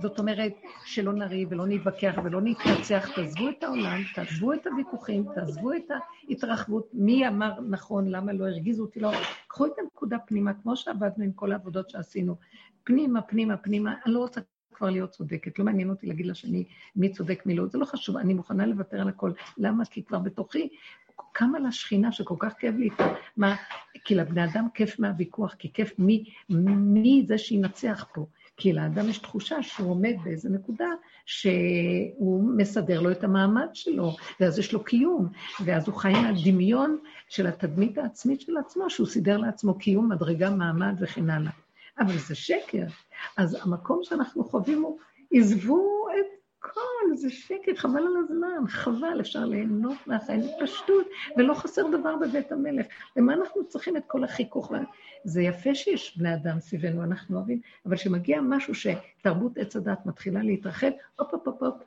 זאת 0.00 0.18
אומרת, 0.18 0.52
שלא 0.84 1.12
נריב 1.12 1.48
ולא 1.52 1.66
נתווכח 1.66 2.14
ולא 2.24 2.40
נתנצח, 2.40 3.08
תעזבו 3.14 3.48
את 3.48 3.62
העולם, 3.62 4.00
תעזבו 4.14 4.52
את 4.52 4.66
הוויכוחים, 4.66 5.24
תעזבו 5.34 5.72
את 5.72 5.90
ההתרחבות, 6.28 6.88
מי 6.92 7.28
אמר 7.28 7.60
נכון, 7.60 8.08
למה 8.08 8.32
לא 8.32 8.44
הרגיזו 8.44 8.82
אותי, 8.82 9.00
לא. 9.00 9.10
קחו 9.48 9.66
את 9.66 9.72
הנקודה 9.78 10.18
פנימה, 10.18 10.54
כמו 10.54 10.76
שעבדנו 10.76 11.24
עם 11.24 11.32
כל 11.32 11.52
העבודות 11.52 11.90
שעשינו. 11.90 12.36
פנימה, 12.84 13.22
פנימה, 13.22 13.56
פנימה, 13.56 13.94
אני 14.06 14.14
לא 14.14 14.18
רוצה 14.18 14.40
כבר 14.76 14.90
להיות 14.90 15.10
צודקת, 15.10 15.58
לא 15.58 15.64
מעניין 15.64 15.90
אותי 15.90 16.06
להגיד 16.06 16.26
לשני 16.26 16.64
מי 16.96 17.12
צודק, 17.12 17.42
מי 17.46 17.54
לא, 17.54 17.66
זה 17.66 17.78
לא 17.78 17.84
חשוב, 17.84 18.16
אני 18.16 18.34
מוכנה 18.34 18.66
לוותר 18.66 19.00
על 19.00 19.08
הכל. 19.08 19.32
למה? 19.58 19.84
כי 19.84 20.02
כבר 20.02 20.18
בתוכי 20.18 20.68
קמה 21.32 21.58
לה 21.58 21.72
שכינה 21.72 22.12
שכל 22.12 22.34
כך 22.38 22.52
כיף 22.58 22.74
לי 22.74 22.84
איתה. 22.84 23.14
מה? 23.36 23.56
כי 24.04 24.14
לבני 24.14 24.44
אדם 24.44 24.66
כיף 24.74 24.98
מהוויכוח, 24.98 25.54
כי 25.54 25.72
כיף 25.72 25.98
מי, 25.98 26.24
מי 26.48 27.24
זה 27.28 27.38
שינצח 27.38 28.06
פה. 28.14 28.26
כי 28.56 28.72
לאדם 28.72 29.08
יש 29.08 29.18
תחושה 29.18 29.62
שהוא 29.62 29.90
עומד 29.90 30.14
באיזה 30.24 30.48
נקודה 30.48 30.88
שהוא 31.26 32.50
מסדר 32.56 33.00
לו 33.00 33.10
את 33.10 33.24
המעמד 33.24 33.68
שלו, 33.74 34.16
ואז 34.40 34.58
יש 34.58 34.72
לו 34.72 34.84
קיום, 34.84 35.28
ואז 35.64 35.88
הוא 35.88 35.96
חי 35.96 36.12
מהדמיון 36.12 36.98
של 37.28 37.46
התדמית 37.46 37.98
העצמית 37.98 38.40
של 38.40 38.56
עצמו, 38.56 38.90
שהוא 38.90 39.06
סידר 39.06 39.36
לעצמו 39.36 39.78
קיום, 39.78 40.12
מדרגה, 40.12 40.50
מעמד 40.50 40.94
וכן 41.00 41.30
הלאה. 41.30 41.52
אבל 41.98 42.18
זה 42.18 42.34
שקר. 42.34 42.86
אז 43.36 43.58
המקום 43.62 44.00
שאנחנו 44.02 44.44
חווים 44.44 44.82
הוא, 44.82 44.98
עזבו 45.32 46.06
את 46.10 46.26
כל, 46.58 47.16
זה 47.16 47.30
שקר, 47.30 47.74
חבל 47.76 47.98
על 47.98 48.16
הזמן, 48.24 48.66
חבל, 48.68 49.20
אפשר 49.20 49.44
ליהנות 49.44 49.96
מהחיים 50.06 50.40
בפשטות, 50.40 51.06
ולא 51.36 51.54
חסר 51.54 51.82
דבר 51.88 52.16
בבית 52.16 52.52
המלך. 52.52 52.86
למה 53.16 53.34
אנחנו 53.34 53.68
צריכים 53.68 53.96
את 53.96 54.02
כל 54.06 54.24
החיכוך? 54.24 54.72
זה 55.24 55.42
יפה 55.42 55.74
שיש 55.74 56.18
בני 56.18 56.34
אדם 56.34 56.60
סביבנו, 56.60 57.04
אנחנו 57.04 57.36
אוהבים, 57.36 57.60
אבל 57.86 57.96
כשמגיע 57.96 58.40
משהו 58.40 58.74
שתרבות 58.74 59.58
עץ 59.58 59.76
הדת 59.76 60.06
מתחילה 60.06 60.42
להתרחב, 60.42 60.90
הופ, 61.18 61.34
הופ, 61.34 61.46
הופ, 61.46 61.62
הופ, 61.62 61.82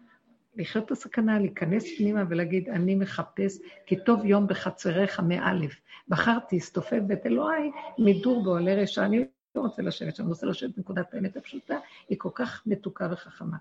לחיות 0.56 0.86
את 0.86 0.92
הסכנה, 0.92 1.40
להיכנס 1.40 1.98
פנימה 1.98 2.24
ולהגיד, 2.30 2.70
אני 2.70 2.96
מחפש, 2.96 3.60
כי 3.86 3.96
טוב 4.04 4.26
יום 4.26 4.48
בחצריך 4.48 5.20
מאלף. 5.20 5.76
בחרתי, 6.08 6.58
הסתופף 6.58 7.00
בית 7.08 7.26
אלוהי, 7.26 7.72
מדור 8.00 8.44
באוהלי 8.44 8.76
רשע. 8.76 9.06
אני 9.06 9.26
לא 9.60 9.64
רוצה 9.64 9.82
לשבת 9.82 10.16
שם, 10.16 10.24
אני 10.24 10.30
רוצה 10.30 10.46
לשבת 10.46 10.76
בנקודת 10.78 11.14
האמת 11.14 11.38
הפשוטה, 11.38 11.78
היא 12.10 12.18
כל 12.20 12.30
כך 12.34 12.64
מתוקה 12.66 13.08
וחכמה. 13.12 13.58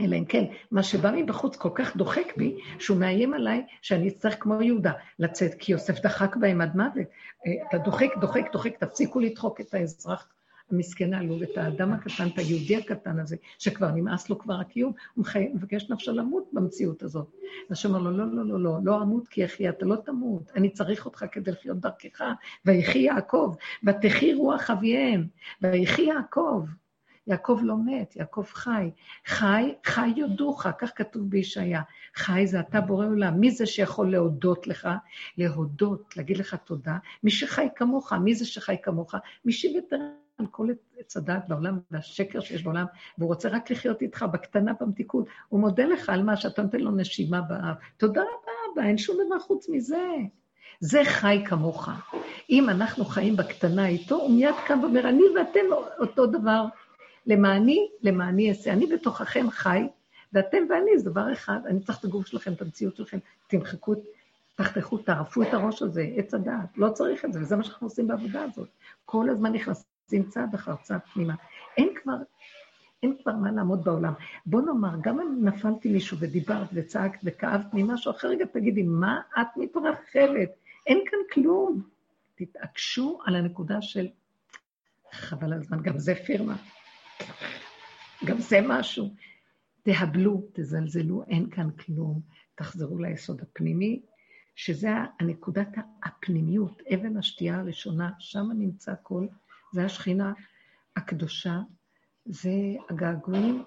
אלא 0.00 0.16
אם 0.16 0.24
כן, 0.24 0.44
מה 0.70 0.82
שבא 0.82 1.10
מבחוץ 1.16 1.56
כל 1.56 1.70
כך 1.74 1.96
דוחק 1.96 2.36
בי, 2.36 2.56
שהוא 2.78 2.98
מאיים 2.98 3.34
עליי 3.34 3.66
שאני 3.82 4.08
אצטרך 4.08 4.42
כמו 4.42 4.62
יהודה 4.62 4.92
לצאת, 5.18 5.54
כי 5.54 5.72
יוסף 5.72 6.00
דחק 6.00 6.36
בהם 6.36 6.60
עד 6.60 6.76
מוות. 6.76 7.06
אה, 7.46 7.52
אתה 7.68 7.78
דוחק, 7.78 8.08
דוחק, 8.20 8.52
דוחק, 8.52 8.76
תפסיקו 8.76 9.20
לדחוק 9.20 9.60
את 9.60 9.74
האזרח 9.74 10.28
המסכן 10.70 11.14
העלוב, 11.14 11.42
את 11.42 11.56
האדם 11.56 11.92
הקטן, 11.92 12.26
את 12.26 12.38
היהודי 12.38 12.76
הקטן 12.76 13.18
הזה, 13.18 13.36
שכבר 13.58 13.90
נמאס 13.90 14.30
לו 14.30 14.38
כבר 14.38 14.54
הקיום, 14.54 14.92
הוא 15.14 15.24
מבקש 15.54 15.90
נפשו 15.90 16.12
למות 16.12 16.44
במציאות 16.52 17.02
הזאת. 17.02 17.34
אז 17.70 17.78
שאומר 17.78 17.98
לו, 17.98 18.10
לא, 18.10 18.26
לא, 18.32 18.44
לא, 18.44 18.60
לא, 18.60 18.78
לא 18.84 19.02
אמות 19.02 19.28
כי 19.28 19.44
אחי, 19.44 19.68
אתה 19.68 19.86
לא 19.86 19.96
תמות, 19.96 20.50
אני 20.56 20.70
צריך 20.70 21.06
אותך 21.06 21.24
כדי 21.32 21.50
לחיות 21.50 21.80
דרכך, 21.80 22.24
ויחי 22.64 22.98
יעקב, 22.98 23.54
ותחי 23.84 24.34
רוח 24.34 24.70
אביהם, 24.70 25.26
ויחי 25.62 26.02
יעקב. 26.02 26.64
יעקב 27.28 27.60
לא 27.62 27.74
מת, 27.86 28.16
יעקב 28.16 28.44
חי. 28.52 28.90
חי, 29.26 29.74
חי 29.84 30.08
יודוך, 30.16 30.66
כך 30.78 30.90
כתוב 30.94 31.30
בישעיה. 31.30 31.82
חי 32.14 32.46
זה 32.46 32.60
אתה 32.60 32.80
בורא 32.80 33.06
עולם. 33.06 33.40
מי 33.40 33.50
זה 33.50 33.66
שיכול 33.66 34.10
להודות 34.12 34.66
לך? 34.66 34.88
להודות, 35.38 36.16
להגיד 36.16 36.36
לך 36.36 36.54
תודה. 36.54 36.96
מי 37.22 37.30
שחי 37.30 37.66
כמוך, 37.76 38.12
מי 38.12 38.34
זה 38.34 38.46
שחי 38.46 38.76
כמוך? 38.82 39.14
מי 39.44 39.52
שוויתר 39.52 39.96
על 40.38 40.46
כל 40.50 40.68
עץ 40.98 41.16
הדעת 41.16 41.48
בעולם 41.48 41.78
והשקר 41.90 42.40
שיש 42.40 42.62
בעולם, 42.62 42.86
והוא 43.18 43.28
רוצה 43.28 43.48
רק 43.48 43.70
לחיות 43.70 44.02
איתך 44.02 44.22
בקטנה, 44.32 44.72
במתיקות. 44.80 45.26
הוא 45.48 45.60
מודה 45.60 45.84
לך 45.84 46.08
על 46.08 46.22
מה 46.22 46.36
שאתה 46.36 46.62
נותן 46.62 46.80
לו 46.80 46.90
נשימה 46.90 47.40
באף. 47.40 47.76
תודה 47.96 48.20
רבה, 48.20 48.52
אבא, 48.72 48.88
אין 48.88 48.98
שום 48.98 49.16
דבר 49.26 49.38
חוץ 49.38 49.68
מזה. 49.68 50.06
זה 50.80 51.02
חי 51.04 51.42
כמוך. 51.46 51.88
אם 52.50 52.70
אנחנו 52.70 53.04
חיים 53.04 53.36
בקטנה 53.36 53.86
איתו, 53.86 54.14
הוא 54.14 54.30
מיד 54.30 54.54
קם 54.66 54.78
ואומר, 54.82 55.08
אני 55.08 55.22
ואתם 55.36 55.60
אותו 55.98 56.26
דבר. 56.26 56.64
למעני, 57.26 57.88
למעני 58.02 58.48
אעשה. 58.48 58.72
אני 58.72 58.86
בתוככם 58.86 59.50
חי, 59.50 59.88
ואתם 60.32 60.58
ואני 60.70 60.98
זה 60.98 61.10
דבר 61.10 61.32
אחד. 61.32 61.58
אני 61.66 61.80
צריך 61.80 61.98
את 61.98 62.04
הגוף 62.04 62.26
שלכם, 62.26 62.52
את 62.52 62.62
המציאות 62.62 62.96
שלכם. 62.96 63.18
תמחקו, 63.46 63.94
תחתכו, 64.54 64.98
תערפו 64.98 65.42
את 65.42 65.54
הראש 65.54 65.82
הזה, 65.82 66.06
עץ 66.16 66.34
הדעת. 66.34 66.78
לא 66.78 66.90
צריך 66.90 67.24
את 67.24 67.32
זה, 67.32 67.40
וזה 67.40 67.56
מה 67.56 67.64
שאנחנו 67.64 67.86
עושים 67.86 68.08
בעבודה 68.08 68.42
הזאת. 68.42 68.68
כל 69.04 69.30
הזמן 69.30 69.52
נכנסים 69.52 69.97
צעד 70.28 70.54
אחר 70.54 70.76
צעד 70.82 71.00
פנימה. 71.12 71.34
אין 71.76 71.88
כבר, 72.02 72.16
אין 73.02 73.16
כבר 73.22 73.32
מה 73.32 73.50
לעמוד 73.50 73.84
בעולם. 73.84 74.12
בוא 74.46 74.62
נאמר, 74.62 74.94
גם 75.02 75.20
אם 75.20 75.44
נפלתי 75.44 75.92
מישהו 75.92 76.16
ודיברת 76.20 76.68
וצעקת 76.72 77.20
וכאבת 77.24 77.66
ממשהו 77.72 78.10
אחר, 78.10 78.28
רגע 78.28 78.44
תגידי, 78.44 78.82
מה 78.82 79.20
את 79.40 79.46
מתרחבת? 79.56 80.50
אין 80.86 80.98
כאן 81.10 81.18
כלום. 81.32 81.82
תתעקשו 82.34 83.18
על 83.24 83.36
הנקודה 83.36 83.82
של 83.82 84.08
חבל 85.12 85.52
הזמן, 85.52 85.82
גם 85.82 85.98
זה 85.98 86.14
פירמה. 86.14 86.56
גם 88.24 88.38
זה 88.38 88.60
משהו. 88.68 89.14
תהבלו, 89.82 90.48
תזלזלו, 90.52 91.24
אין 91.28 91.50
כאן 91.50 91.70
כלום. 91.70 92.20
תחזרו 92.54 92.98
ליסוד 92.98 93.40
הפנימי, 93.40 94.02
שזה 94.54 94.90
הנקודת 95.20 95.68
הפנימיות, 96.04 96.82
אבן 96.94 97.16
השתייה 97.16 97.58
הראשונה, 97.58 98.10
שם 98.18 98.48
נמצא 98.54 98.94
כל, 99.02 99.26
זה 99.72 99.84
השכינה 99.84 100.32
הקדושה, 100.96 101.58
זה 102.24 102.50
הגעגועים, 102.90 103.64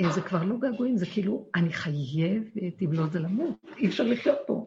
אה, 0.00 0.12
זה 0.12 0.20
כבר 0.20 0.44
לא 0.44 0.56
געגועים, 0.58 0.96
זה 0.96 1.06
כאילו, 1.06 1.48
אני 1.54 1.72
חייבת, 1.72 2.82
אם 2.82 2.92
לא 2.92 3.06
זה 3.06 3.18
למות, 3.18 3.64
אי 3.76 3.86
אפשר 3.86 4.04
לחיות 4.04 4.38
פה. 4.46 4.66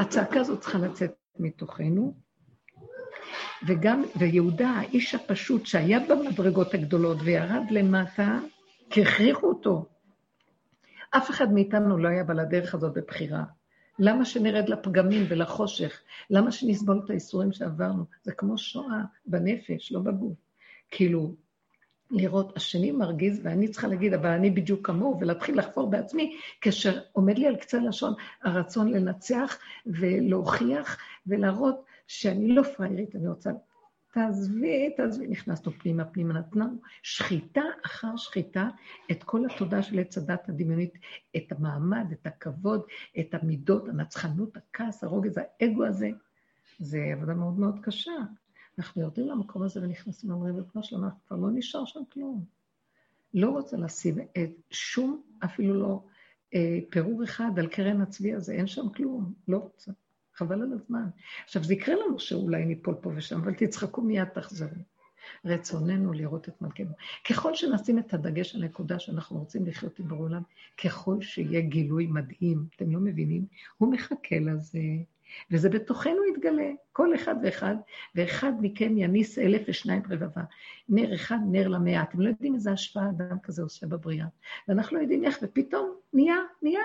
הצעקה 0.00 0.40
הזאת 0.40 0.60
צריכה 0.60 0.78
לצאת 0.78 1.14
מתוכנו, 1.38 2.14
וגם, 3.66 4.04
ויהודה, 4.18 4.68
האיש 4.68 5.14
הפשוט 5.14 5.66
שהיה 5.66 6.00
במדרגות 6.08 6.74
הגדולות 6.74 7.18
וירד 7.20 7.70
למטה, 7.70 8.38
כי 8.90 9.02
הכריחו 9.02 9.46
אותו. 9.46 9.86
אף 11.10 11.30
אחד 11.30 11.52
מאיתנו 11.52 11.98
לא 11.98 12.08
היה 12.08 12.24
בא 12.24 12.34
לדרך 12.34 12.74
הזאת 12.74 12.94
בבחירה. 12.94 13.44
למה 13.98 14.24
שנרד 14.24 14.68
לפגמים 14.68 15.26
ולחושך? 15.28 16.00
למה 16.30 16.52
שנסבול 16.52 17.02
את 17.04 17.10
האיסורים 17.10 17.52
שעברנו? 17.52 18.04
זה 18.22 18.32
כמו 18.32 18.58
שואה 18.58 19.00
בנפש, 19.26 19.92
לא 19.92 20.00
בגוף. 20.00 20.36
כאילו, 20.90 21.34
לראות, 22.10 22.56
השני 22.56 22.92
מרגיז, 22.92 23.40
ואני 23.42 23.68
צריכה 23.68 23.88
להגיד, 23.88 24.14
אבל 24.14 24.30
אני 24.30 24.50
בדיוק 24.50 24.86
כמוהו, 24.86 25.20
ולהתחיל 25.20 25.58
לחפור 25.58 25.90
בעצמי, 25.90 26.36
כאשר 26.60 27.00
עומד 27.12 27.38
לי 27.38 27.46
על 27.46 27.56
קצה 27.56 27.78
לשון 27.78 28.14
הרצון 28.42 28.90
לנצח 28.90 29.58
ולהוכיח 29.86 30.98
ולהראות 31.26 31.84
שאני 32.06 32.48
לא 32.48 32.62
פראיירית, 32.62 33.16
אני 33.16 33.28
רוצה... 33.28 33.50
תעזבי, 34.14 34.90
תעזבי, 34.96 35.26
נכנסנו 35.26 35.72
פנימה, 35.72 36.04
פנימה, 36.04 36.34
נתנו 36.34 36.64
שחיטה 37.02 37.62
אחר 37.86 38.16
שחיטה 38.16 38.68
את 39.10 39.22
כל 39.22 39.46
התודה 39.46 39.82
של 39.82 39.98
עץ 39.98 40.18
הדת 40.18 40.48
הדמיונית, 40.48 40.98
את 41.36 41.52
המעמד, 41.52 42.06
את 42.12 42.26
הכבוד, 42.26 42.82
את 43.20 43.34
המידות, 43.34 43.88
הנצחנות, 43.88 44.56
הכעס, 44.56 45.04
הרוגז, 45.04 45.38
האגו 45.38 45.84
הזה. 45.84 46.10
זה 46.78 46.98
עבודה 47.16 47.34
מאוד 47.34 47.58
מאוד 47.58 47.78
קשה. 47.82 48.12
אנחנו 48.78 49.02
יורדים 49.02 49.28
למקום 49.28 49.62
הזה 49.62 49.82
ונכנסים 49.82 50.30
ואומרים, 50.30 50.56
ריבונו 50.56 50.84
שלנו, 50.84 51.08
כבר 51.26 51.36
לא 51.36 51.48
נשאר 51.54 51.84
שם 51.84 52.00
כלום. 52.12 52.44
לא 53.34 53.50
רוצה 53.50 53.76
לשים 53.76 54.18
את 54.18 54.50
שום, 54.70 55.22
אפילו 55.44 55.74
לא 55.74 56.04
אה, 56.54 56.78
פירור 56.90 57.24
אחד 57.24 57.58
על 57.58 57.66
קרן 57.66 58.00
הצבי 58.00 58.34
הזה, 58.34 58.52
אין 58.52 58.66
שם 58.66 58.88
כלום, 58.88 59.32
לא 59.48 59.58
רוצה. 59.58 59.92
חבל 60.34 60.62
על 60.62 60.72
הזמן. 60.72 61.08
עכשיו, 61.44 61.64
זה 61.64 61.74
יקרה 61.74 61.94
לנו 61.94 62.18
שאולי 62.18 62.64
ניפול 62.64 62.94
פה 62.94 63.10
ושם, 63.16 63.40
אבל 63.40 63.54
תצחקו 63.54 64.02
מיד, 64.02 64.28
תחזרו. 64.28 64.68
רצוננו 65.44 66.12
לראות 66.12 66.48
את 66.48 66.62
מלכנו. 66.62 66.90
ככל 67.30 67.54
שנשים 67.54 67.98
את 67.98 68.14
הדגש 68.14 68.54
על 68.54 68.64
נקודה 68.64 68.98
שאנחנו 68.98 69.38
רוצים 69.38 69.66
לחיות 69.66 69.98
עם 69.98 70.08
בעולם, 70.08 70.42
ככל 70.84 71.22
שיהיה 71.22 71.60
גילוי 71.60 72.06
מדהים, 72.06 72.66
אתם 72.76 72.90
לא 72.90 73.00
מבינים? 73.00 73.46
הוא 73.78 73.92
מחכה 73.92 74.38
לזה. 74.38 74.78
וזה 75.50 75.68
בתוכנו 75.68 76.24
יתגלה, 76.32 76.70
כל 76.92 77.14
אחד 77.14 77.34
ואחד, 77.42 77.76
ואחד 78.14 78.52
מכם 78.60 78.98
יניס 78.98 79.38
אלף 79.38 79.62
ושניים 79.68 80.02
רבבה. 80.10 80.42
נר 80.88 81.14
אחד, 81.14 81.38
נר 81.50 81.68
למאה. 81.68 82.02
אתם 82.02 82.20
לא 82.20 82.28
יודעים 82.28 82.54
איזה 82.54 82.72
השפעה 82.72 83.10
אדם 83.10 83.38
כזה 83.42 83.62
עושה 83.62 83.86
בבריאה. 83.86 84.26
ואנחנו 84.68 84.96
לא 84.96 85.02
יודעים 85.02 85.24
איך, 85.24 85.38
ופתאום 85.42 85.94
נהיה, 86.12 86.36
נהיה. 86.62 86.80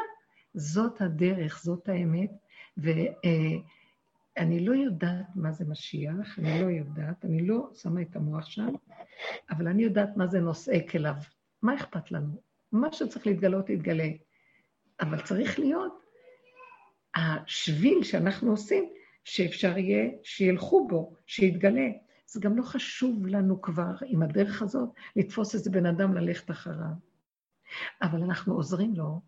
זאת 0.53 1.01
הדרך, 1.01 1.61
זאת 1.63 1.89
האמת, 1.89 2.31
ואני 2.81 4.65
לא 4.65 4.73
יודעת 4.73 5.25
מה 5.35 5.51
זה 5.51 5.65
משיח, 5.65 6.39
אני 6.39 6.61
לא 6.61 6.65
יודעת, 6.65 7.25
אני 7.25 7.47
לא 7.47 7.69
שמה 7.73 8.01
את 8.01 8.15
המוח 8.15 8.45
שם, 8.45 8.69
אבל 9.51 9.67
אני 9.67 9.83
יודעת 9.83 10.17
מה 10.17 10.27
זה 10.27 10.39
נושאי 10.39 10.87
כליו. 10.87 11.15
מה 11.61 11.75
אכפת 11.75 12.11
לנו? 12.11 12.41
מה 12.71 12.93
שצריך 12.93 13.27
להתגלות, 13.27 13.69
יתגלה. 13.69 14.09
אבל 15.01 15.21
צריך 15.21 15.59
להיות 15.59 15.99
השביל 17.15 18.03
שאנחנו 18.03 18.51
עושים, 18.51 18.89
שאפשר 19.23 19.77
יהיה 19.77 20.09
שילכו 20.23 20.87
בו, 20.87 21.15
שיתגלה. 21.25 21.87
זה 22.25 22.39
גם 22.39 22.57
לא 22.57 22.63
חשוב 22.63 23.27
לנו 23.27 23.61
כבר, 23.61 23.95
עם 24.05 24.23
הדרך 24.23 24.61
הזאת, 24.61 24.89
לתפוס 25.15 25.55
איזה 25.55 25.69
בן 25.69 25.85
אדם 25.85 26.13
ללכת 26.13 26.51
אחריו. 26.51 26.93
אבל 28.01 28.23
אנחנו 28.23 28.53
עוזרים 28.53 28.95
לו, 28.95 29.21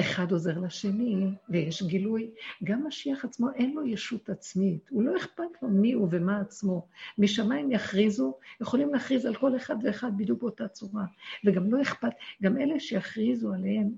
אחד 0.00 0.32
עוזר 0.32 0.58
לשני, 0.58 1.26
ויש 1.48 1.82
גילוי. 1.82 2.30
גם 2.64 2.86
משיח 2.86 3.24
עצמו 3.24 3.50
אין 3.54 3.74
לו 3.74 3.86
ישות 3.86 4.30
עצמית, 4.30 4.88
הוא 4.90 5.02
לא 5.02 5.16
אכפת 5.16 5.62
לו 5.62 5.68
מי 5.68 5.92
הוא 5.92 6.08
ומה 6.10 6.40
עצמו. 6.40 6.86
משמיים 7.18 7.72
יכריזו, 7.72 8.38
יכולים 8.60 8.94
להכריז 8.94 9.26
על 9.26 9.34
כל 9.34 9.56
אחד 9.56 9.76
ואחד 9.82 10.10
בדיוק 10.16 10.40
באותה 10.40 10.68
צורה. 10.68 11.04
וגם 11.44 11.72
לא 11.72 11.82
אכפת, 11.82 12.12
גם 12.42 12.58
אלה 12.58 12.80
שיכריזו 12.80 13.52
עליהם, 13.52 13.90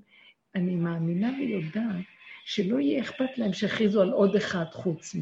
אני 0.55 0.77
מאמינה 0.77 1.31
ויודעת 1.39 2.05
שלא 2.45 2.81
יהיה 2.81 3.03
אכפת 3.03 3.39
להם 3.39 3.53
שיכריזו 3.53 4.03
על 4.03 4.11
עוד 4.11 4.37
אחד 4.37 4.65
חוץ 4.73 5.15
מ... 5.15 5.21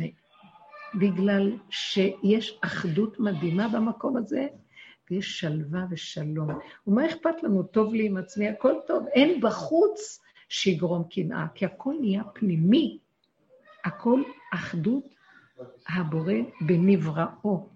בגלל 0.98 1.52
שיש 1.70 2.58
אחדות 2.60 3.20
מדהימה 3.20 3.68
במקום 3.68 4.16
הזה, 4.16 4.46
ויש 5.10 5.40
שלווה 5.40 5.84
ושלום. 5.90 6.48
ומה 6.86 7.06
אכפת 7.06 7.42
לנו? 7.42 7.62
טוב 7.62 7.94
לי 7.94 8.06
עם 8.06 8.16
עצמי, 8.16 8.48
הכל 8.48 8.74
טוב. 8.86 9.06
אין 9.06 9.40
בחוץ 9.40 10.20
שיגרום 10.48 11.04
קנאה, 11.10 11.46
כי 11.54 11.64
הכל 11.64 11.94
נהיה 12.00 12.24
פנימי. 12.24 12.98
הכל 13.84 14.22
אחדות 14.52 15.14
הבורא 15.88 16.34
בנבראו. 16.60 17.68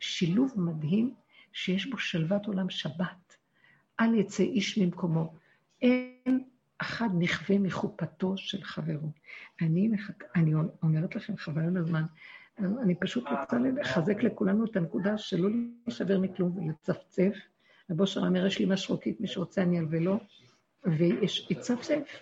שילוב 0.00 0.52
מדהים 0.56 1.14
שיש 1.52 1.86
בו 1.86 1.98
שלוות 1.98 2.46
עולם 2.46 2.70
שבת. 2.70 3.36
אל 4.00 4.14
יצא 4.14 4.42
איש 4.42 4.78
ממקומו. 4.78 5.34
אין 5.82 6.44
אחד 6.78 7.08
נכווה 7.18 7.58
מחופתו 7.58 8.36
של 8.36 8.62
חברו. 8.62 9.10
אני, 9.60 9.88
מחק... 9.88 10.24
אני 10.36 10.52
אומרת 10.82 11.16
לכם, 11.16 11.36
חבל 11.36 11.62
על 11.62 11.76
הזמן, 11.76 12.04
אני 12.58 12.94
פשוט 12.94 13.24
רוצה 13.24 13.58
לחזק 13.58 14.22
לכולנו 14.22 14.64
את 14.64 14.76
הנקודה 14.76 15.18
שלא 15.18 15.48
להישבר 15.86 16.18
מכלום 16.18 16.56
ולצפצף. 16.56 17.32
רבו 17.90 18.06
שר 18.06 18.26
אומר, 18.26 18.46
יש 18.46 18.58
לי 18.58 18.66
משרוקית, 18.66 19.20
מי 19.20 19.26
שרוצה 19.26 19.62
אני 19.62 19.78
אלווה 19.78 20.00
לו, 20.00 20.18
ויצפצף, 20.84 22.20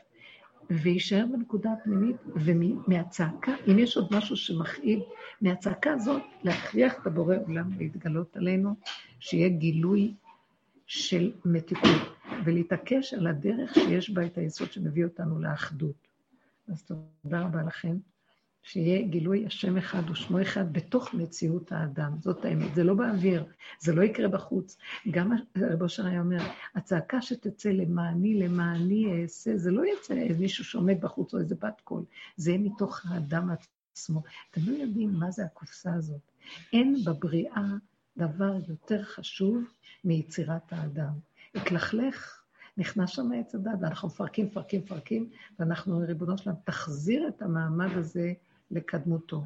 ויישאר 0.71 1.25
בנקודה 1.33 1.73
הפנימית, 1.73 2.17
ומהצעקה, 2.35 3.53
אם 3.71 3.79
יש 3.79 3.97
עוד 3.97 4.09
משהו 4.11 4.37
שמכאיב, 4.37 5.01
מהצעקה 5.41 5.93
הזאת 5.93 6.23
להכריח 6.43 6.95
את 7.01 7.07
הבורא 7.07 7.37
עולם 7.47 7.71
להתגלות 7.79 8.37
עלינו, 8.37 8.75
שיהיה 9.21 9.49
גילוי 9.49 10.15
של 10.87 11.33
מתיקות. 11.45 12.17
ולהתעקש 12.45 13.15
על 13.15 13.27
הדרך 13.27 13.75
שיש 13.75 14.11
בה 14.11 14.27
את 14.27 14.39
היסוד 14.39 14.73
שמביא 14.73 15.05
אותנו 15.05 15.41
לאחדות. 15.41 16.09
אז 16.69 16.83
תודה 16.83 17.41
רבה 17.41 17.63
לכם, 17.63 17.97
שיהיה 18.67 19.03
גילוי 19.03 19.47
השם 19.47 19.77
אחד 19.77 20.11
ושמו 20.11 20.43
אחד 20.43 20.73
בתוך 20.73 21.15
מציאות 21.15 21.73
האדם. 21.73 22.13
זאת 22.21 22.45
האמת, 22.45 22.75
זה 22.75 22.85
לא 22.85 22.95
באוויר, 22.95 23.45
זה 23.81 23.95
לא 23.95 24.03
יקרה 24.03 24.29
בחוץ. 24.29 24.77
גם 25.11 25.33
רב 25.57 25.83
אושר 25.83 26.07
היה 26.07 26.21
אומר, 26.21 26.39
הצעקה 26.75 27.23
שתצא 27.23 27.69
למעני, 27.69 28.35
למעני 28.35 29.23
אעשה, 29.23 29.57
זה 29.57 29.71
לא 29.71 29.83
יצא 29.87 30.15
איזה 30.15 30.41
מישהו 30.41 30.65
שעומד 30.65 31.01
בחוץ 31.01 31.35
או 31.35 31.39
איזה 31.39 31.55
בת 31.55 31.81
קול, 31.85 32.05
זה 32.37 32.51
יהיה 32.51 32.63
מתוך 32.63 33.07
האדם 33.09 33.51
עצמו. 33.93 34.23
אתם 34.51 34.61
לא 34.67 34.77
יודעים 34.77 35.13
מה 35.13 35.31
זה 35.31 35.45
הקופסה 35.45 35.95
הזאת. 35.95 36.21
אין 36.73 36.97
בבריאה 37.05 37.65
דבר 38.17 38.55
יותר 38.69 39.03
חשוב 39.03 39.65
מיצירת 40.05 40.73
האדם. 40.73 41.13
התלכלך, 41.55 42.43
נכנס 42.77 43.11
שם 43.11 43.31
עץ 43.33 43.55
הדת, 43.55 43.73
ואנחנו 43.81 44.09
מפרקים, 44.09 44.47
מפרקים, 44.47 44.81
מפרקים, 44.81 45.31
ואנחנו 45.59 45.99
ריבונו 45.99 46.39
שלנו, 46.39 46.57
תחזיר 46.65 47.29
את 47.29 47.43
המעמד 47.43 47.97
הזה 47.97 48.33
לקדמותו. 48.71 49.45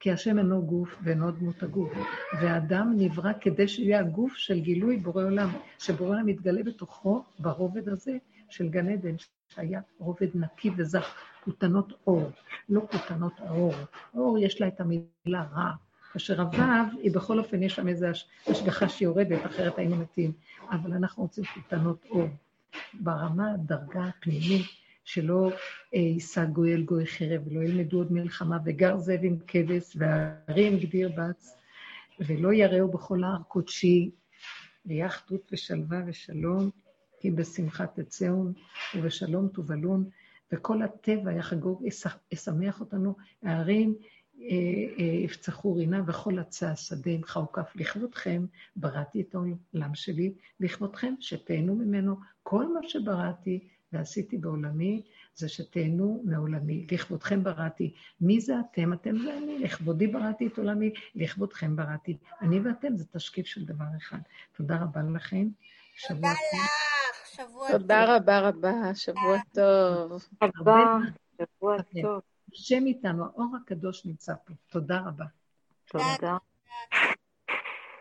כי 0.00 0.12
השם 0.12 0.38
אינו 0.38 0.62
גוף 0.62 0.96
ואינו 1.02 1.30
דמות 1.30 1.62
הגוף, 1.62 1.92
והאדם 2.40 2.92
נברא 2.96 3.32
כדי 3.40 3.68
שיהיה 3.68 4.00
הגוף 4.00 4.34
של 4.34 4.60
גילוי 4.60 4.96
בורא 4.96 5.24
עולם, 5.24 5.48
שבורא 5.78 6.08
עולם 6.08 6.26
מתגלה 6.26 6.62
בתוכו 6.62 7.24
ברובד 7.38 7.88
הזה 7.88 8.12
של 8.50 8.68
גן 8.68 8.88
עדן, 8.88 9.14
שהיה 9.48 9.80
רובד 9.98 10.28
נקי 10.34 10.70
וזך, 10.76 11.14
כותנות 11.44 11.92
אור, 12.06 12.30
לא 12.68 12.82
כותנות 12.90 13.32
האור. 13.38 13.74
האור 14.14 14.38
יש 14.38 14.60
לה 14.60 14.68
את 14.68 14.80
המילה 14.80 15.44
רע, 15.52 15.70
כאשר 16.12 16.40
הוו, 16.40 16.98
היא 17.02 17.14
בכל 17.14 17.38
אופן, 17.38 17.62
יש 17.62 17.74
שם 17.74 17.88
איזו 17.88 18.06
השגחה 18.46 18.88
שיורדת, 18.88 19.46
אחרת 19.46 19.78
היינו 19.78 19.96
מתים. 19.96 20.32
אבל 20.70 20.92
אנחנו 20.92 21.22
רוצים 21.22 21.44
קטנות 21.44 22.04
אור. 22.10 22.28
ברמה, 22.94 23.52
הדרגה 23.52 24.04
הפנימית, 24.04 24.66
שלא 25.12 25.50
אה, 25.94 25.98
יישא 25.98 26.44
גוי 26.44 26.74
אל 26.74 26.82
גוי 26.82 27.06
חרב, 27.06 27.42
ולא 27.46 27.60
ילמדו 27.60 27.98
עוד 27.98 28.12
מלחמה, 28.12 28.58
וגר 28.64 28.98
זאב 28.98 29.20
עם 29.22 29.36
כבש, 29.46 29.96
והרים 29.96 30.78
גדיר 30.78 31.10
בץ, 31.16 31.56
ולא 32.20 32.52
יראו 32.52 32.90
בכל 32.90 33.24
הר 33.24 33.42
קודשי, 33.48 34.10
ויחדות 34.86 35.48
ושלווה 35.52 36.02
ושלום, 36.06 36.70
כי 37.20 37.30
בשמחה 37.30 37.86
תצאון, 37.86 38.52
ובשלום 38.94 39.48
תובלון, 39.48 40.08
וכל 40.52 40.82
הטבע 40.82 41.32
יחגוג, 41.32 41.84
ישמח 42.32 42.80
אותנו, 42.80 43.14
הערים 43.42 43.94
יפצחו 45.24 45.74
רינה 45.74 46.02
וכל 46.06 46.38
עצי 46.38 46.66
השדה 46.66 47.10
עם 47.10 47.24
חאוכף 47.24 47.72
לכבודכם, 47.76 48.46
בראתי 48.76 49.20
את 49.20 49.34
העולם 49.34 49.94
שלי, 49.94 50.32
לכבודכם, 50.60 51.14
שתהנו 51.20 51.74
ממנו. 51.74 52.16
כל 52.42 52.72
מה 52.74 52.80
שבראתי 52.88 53.68
ועשיתי 53.92 54.38
בעולמי, 54.38 55.02
זה 55.34 55.48
שתהנו 55.48 56.22
מעולמי. 56.24 56.86
לכבודכם 56.92 57.42
בראתי. 57.42 57.94
מי 58.20 58.40
זה 58.40 58.54
אתם? 58.60 58.92
אתם 58.92 59.18
זה 59.18 59.38
אני. 59.38 59.58
לכבודי 59.58 60.06
בראתי 60.06 60.46
את 60.46 60.58
עולמי, 60.58 60.92
לכבודכם 61.14 61.76
בראתי. 61.76 62.16
אני 62.40 62.60
ואתם 62.60 62.96
זה 62.96 63.04
תשקיף 63.12 63.46
של 63.46 63.64
דבר 63.64 63.84
אחד. 63.96 64.18
תודה 64.56 64.76
רבה 64.82 65.00
לכם. 65.14 65.48
תודה 66.08 66.28
לך, 66.32 66.38
שבוע 67.36 67.68
טוב. 67.68 67.78
תודה 67.78 68.16
רבה 68.16 68.48
רבה, 68.48 68.94
שבוע 68.94 69.38
טוב. 69.54 70.22
תודה, 70.38 70.98
שבוע 71.38 71.76
טוב. 72.02 72.20
השם 72.52 72.86
איתנו, 72.86 73.24
האור 73.24 73.56
הקדוש 73.62 74.06
נמצא 74.06 74.34
פה. 74.44 74.54
תודה 74.70 74.98
רבה. 74.98 75.24
תודה. 75.86 76.36